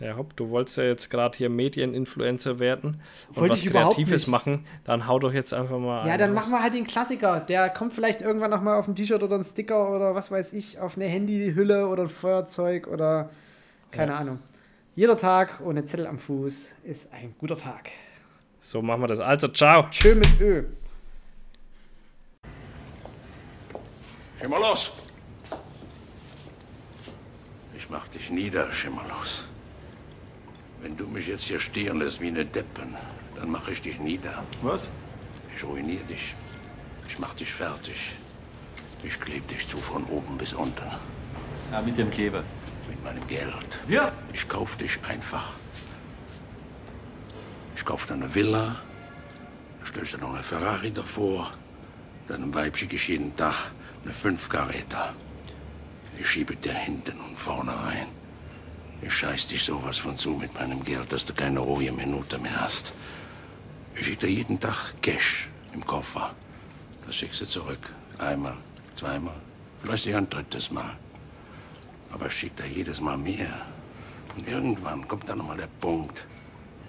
Ja, 0.00 0.16
hopp, 0.16 0.34
du 0.34 0.50
wolltest 0.50 0.78
ja 0.78 0.84
jetzt 0.84 1.10
gerade 1.10 1.38
hier 1.38 1.48
Medieninfluencer 1.48 2.58
werden 2.58 3.00
und 3.28 3.36
Wollte 3.36 3.54
was 3.54 3.64
Kreatives 3.64 4.22
nicht. 4.22 4.26
machen, 4.28 4.64
dann 4.82 5.06
hau 5.06 5.20
doch 5.20 5.32
jetzt 5.32 5.54
einfach 5.54 5.78
mal 5.78 6.08
Ja, 6.08 6.16
dann 6.16 6.30
raus. 6.36 6.40
machen 6.46 6.52
wir 6.58 6.62
halt 6.62 6.74
den 6.74 6.86
Klassiker. 6.86 7.38
Der 7.40 7.70
kommt 7.70 7.92
vielleicht 7.92 8.20
irgendwann 8.20 8.50
noch 8.50 8.62
mal 8.62 8.76
auf 8.78 8.88
ein 8.88 8.96
T-Shirt 8.96 9.22
oder 9.22 9.36
ein 9.36 9.44
Sticker 9.44 9.94
oder 9.94 10.14
was 10.16 10.32
weiß 10.32 10.54
ich, 10.54 10.80
auf 10.80 10.96
eine 10.96 11.04
Handyhülle 11.06 11.86
oder 11.86 12.02
ein 12.04 12.08
Feuerzeug 12.08 12.88
oder 12.88 13.30
keine 13.92 14.14
Ahnung. 14.16 14.40
Jeder 14.96 15.16
Tag 15.16 15.60
ohne 15.64 15.84
Zettel 15.84 16.06
am 16.08 16.18
Fuß 16.18 16.70
ist 16.82 17.12
ein 17.12 17.34
guter 17.38 17.56
Tag. 17.56 17.90
So 18.60 18.82
machen 18.82 19.02
wir 19.02 19.06
das. 19.08 19.20
Also, 19.20 19.48
ciao. 19.48 19.86
Schön 19.90 20.18
mit 20.18 20.40
Ö. 20.40 20.64
Schimmerlos! 24.40 24.92
Ich 27.76 27.88
mach 27.88 28.08
dich 28.08 28.30
nieder, 28.30 28.72
Schimmerlos. 28.72 29.48
Wenn 30.82 30.96
du 30.96 31.06
mich 31.06 31.28
jetzt 31.28 31.44
hier 31.44 31.60
stehen 31.60 32.00
lässt 32.00 32.20
wie 32.20 32.26
eine 32.26 32.44
Deppen, 32.44 32.96
dann 33.36 33.50
mach 33.50 33.68
ich 33.68 33.80
dich 33.80 34.00
nieder. 34.00 34.42
Was? 34.62 34.90
Ich 35.56 35.62
ruinier 35.62 36.02
dich. 36.08 36.34
Ich 37.08 37.20
mach 37.20 37.34
dich 37.34 37.52
fertig. 37.52 38.12
Ich 39.04 39.20
kleb 39.20 39.46
dich 39.46 39.66
zu 39.68 39.76
von 39.76 40.04
oben 40.06 40.36
bis 40.36 40.52
unten. 40.52 40.90
Ja, 41.70 41.80
mit 41.82 41.96
dem 41.98 42.10
Kleber. 42.10 42.42
Mit 42.88 43.02
meinem 43.04 43.24
Geld. 43.28 43.78
Ja? 43.88 44.10
Ich 44.32 44.48
kauf 44.48 44.76
dich 44.76 44.98
einfach. 45.08 45.52
Ich 47.76 47.84
kauf 47.84 48.06
dir 48.06 48.14
eine 48.14 48.34
Villa, 48.34 48.76
dann 49.78 49.86
stellst 49.86 50.14
du 50.14 50.18
noch 50.18 50.34
eine 50.34 50.42
Ferrari 50.42 50.92
davor, 50.92 51.52
deinem 52.28 52.52
Weib 52.54 52.76
schicke 52.76 52.96
ich 52.96 53.08
jeden 53.08 53.34
Tag 53.36 53.72
eine 54.04 54.12
Fünfkaräter. 54.12 55.14
Ich 56.18 56.28
schiebe 56.28 56.54
dir 56.56 56.74
hinten 56.74 57.18
und 57.20 57.36
vorne 57.36 57.72
rein. 57.72 58.08
Ich 59.04 59.14
scheiß 59.14 59.48
dich 59.48 59.64
sowas 59.64 59.98
von 59.98 60.16
zu 60.16 60.30
mit 60.30 60.54
meinem 60.54 60.84
Geld, 60.84 61.12
dass 61.12 61.24
du 61.24 61.34
keine 61.34 61.58
ruhige 61.58 61.92
Minute 61.92 62.38
mehr 62.38 62.60
hast. 62.60 62.92
Ich 63.96 64.06
schicke 64.06 64.26
dir 64.26 64.32
jeden 64.32 64.60
Tag 64.60 64.94
Cash 65.02 65.48
im 65.74 65.84
Koffer. 65.84 66.34
Das 67.04 67.16
schickst 67.16 67.40
du 67.40 67.46
zurück. 67.46 67.80
Einmal, 68.18 68.56
zweimal, 68.94 69.34
vielleicht 69.80 70.06
ein 70.06 70.30
drittes 70.30 70.70
Mal. 70.70 70.96
Aber 72.12 72.26
ich 72.26 72.32
schick 72.32 72.56
dir 72.56 72.66
jedes 72.66 73.00
Mal 73.00 73.18
mehr. 73.18 73.66
Und 74.36 74.48
irgendwann 74.48 75.06
kommt 75.08 75.28
dann 75.28 75.38
noch 75.38 75.48
mal 75.48 75.56
der 75.56 75.68
Punkt, 75.80 76.24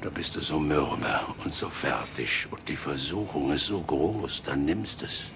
da 0.01 0.09
bist 0.09 0.35
du 0.35 0.41
so 0.41 0.59
mürbe 0.59 1.19
und 1.43 1.53
so 1.53 1.69
fertig 1.69 2.47
und 2.51 2.61
die 2.69 2.75
Versuchung 2.75 3.51
ist 3.51 3.67
so 3.67 3.81
groß, 3.81 4.43
dann 4.43 4.65
nimmst 4.65 5.01
es. 5.01 5.31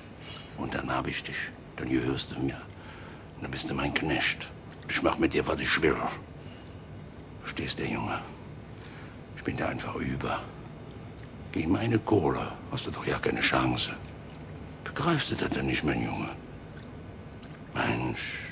Und 0.57 0.75
dann 0.75 0.91
hab 0.91 1.07
ich 1.07 1.23
dich, 1.23 1.37
dann 1.75 1.89
gehörst 1.89 2.33
du 2.33 2.39
mir. 2.39 2.61
Und 3.35 3.43
dann 3.43 3.51
bist 3.51 3.69
du 3.69 3.73
mein 3.73 3.93
Knecht. 3.93 4.47
Ich 4.89 5.01
mach 5.01 5.17
mit 5.17 5.33
dir, 5.33 5.47
was 5.47 5.59
ich 5.59 5.81
will. 5.81 5.95
Verstehst 7.47 7.79
du, 7.79 7.85
Junge? 7.85 8.19
Ich 9.37 9.43
bin 9.45 9.55
dir 9.55 9.69
einfach 9.69 9.95
über. 9.95 10.41
Gegen 11.53 11.71
meine 11.71 11.97
Kohle 11.97 12.51
hast 12.71 12.87
du 12.87 12.91
doch 12.91 13.07
ja 13.07 13.17
keine 13.19 13.39
Chance. 13.39 13.93
Begreifst 14.83 15.31
du 15.31 15.35
das 15.35 15.51
denn 15.51 15.67
nicht, 15.67 15.81
mein 15.85 16.03
Junge? 16.03 16.27
Mensch, 17.73 18.49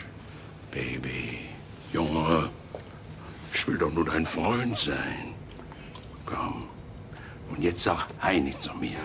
Baby, 0.71 1.39
Junge, 1.91 2.49
ich 3.53 3.67
will 3.67 3.77
doch 3.77 3.91
nur 3.91 4.05
dein 4.05 4.25
Freund 4.25 4.79
sein. 4.79 5.35
Komm. 6.25 6.69
Und 7.49 7.61
jetzt 7.61 7.83
sag 7.83 8.07
Heini 8.21 8.57
zu 8.57 8.73
mir. 8.75 8.97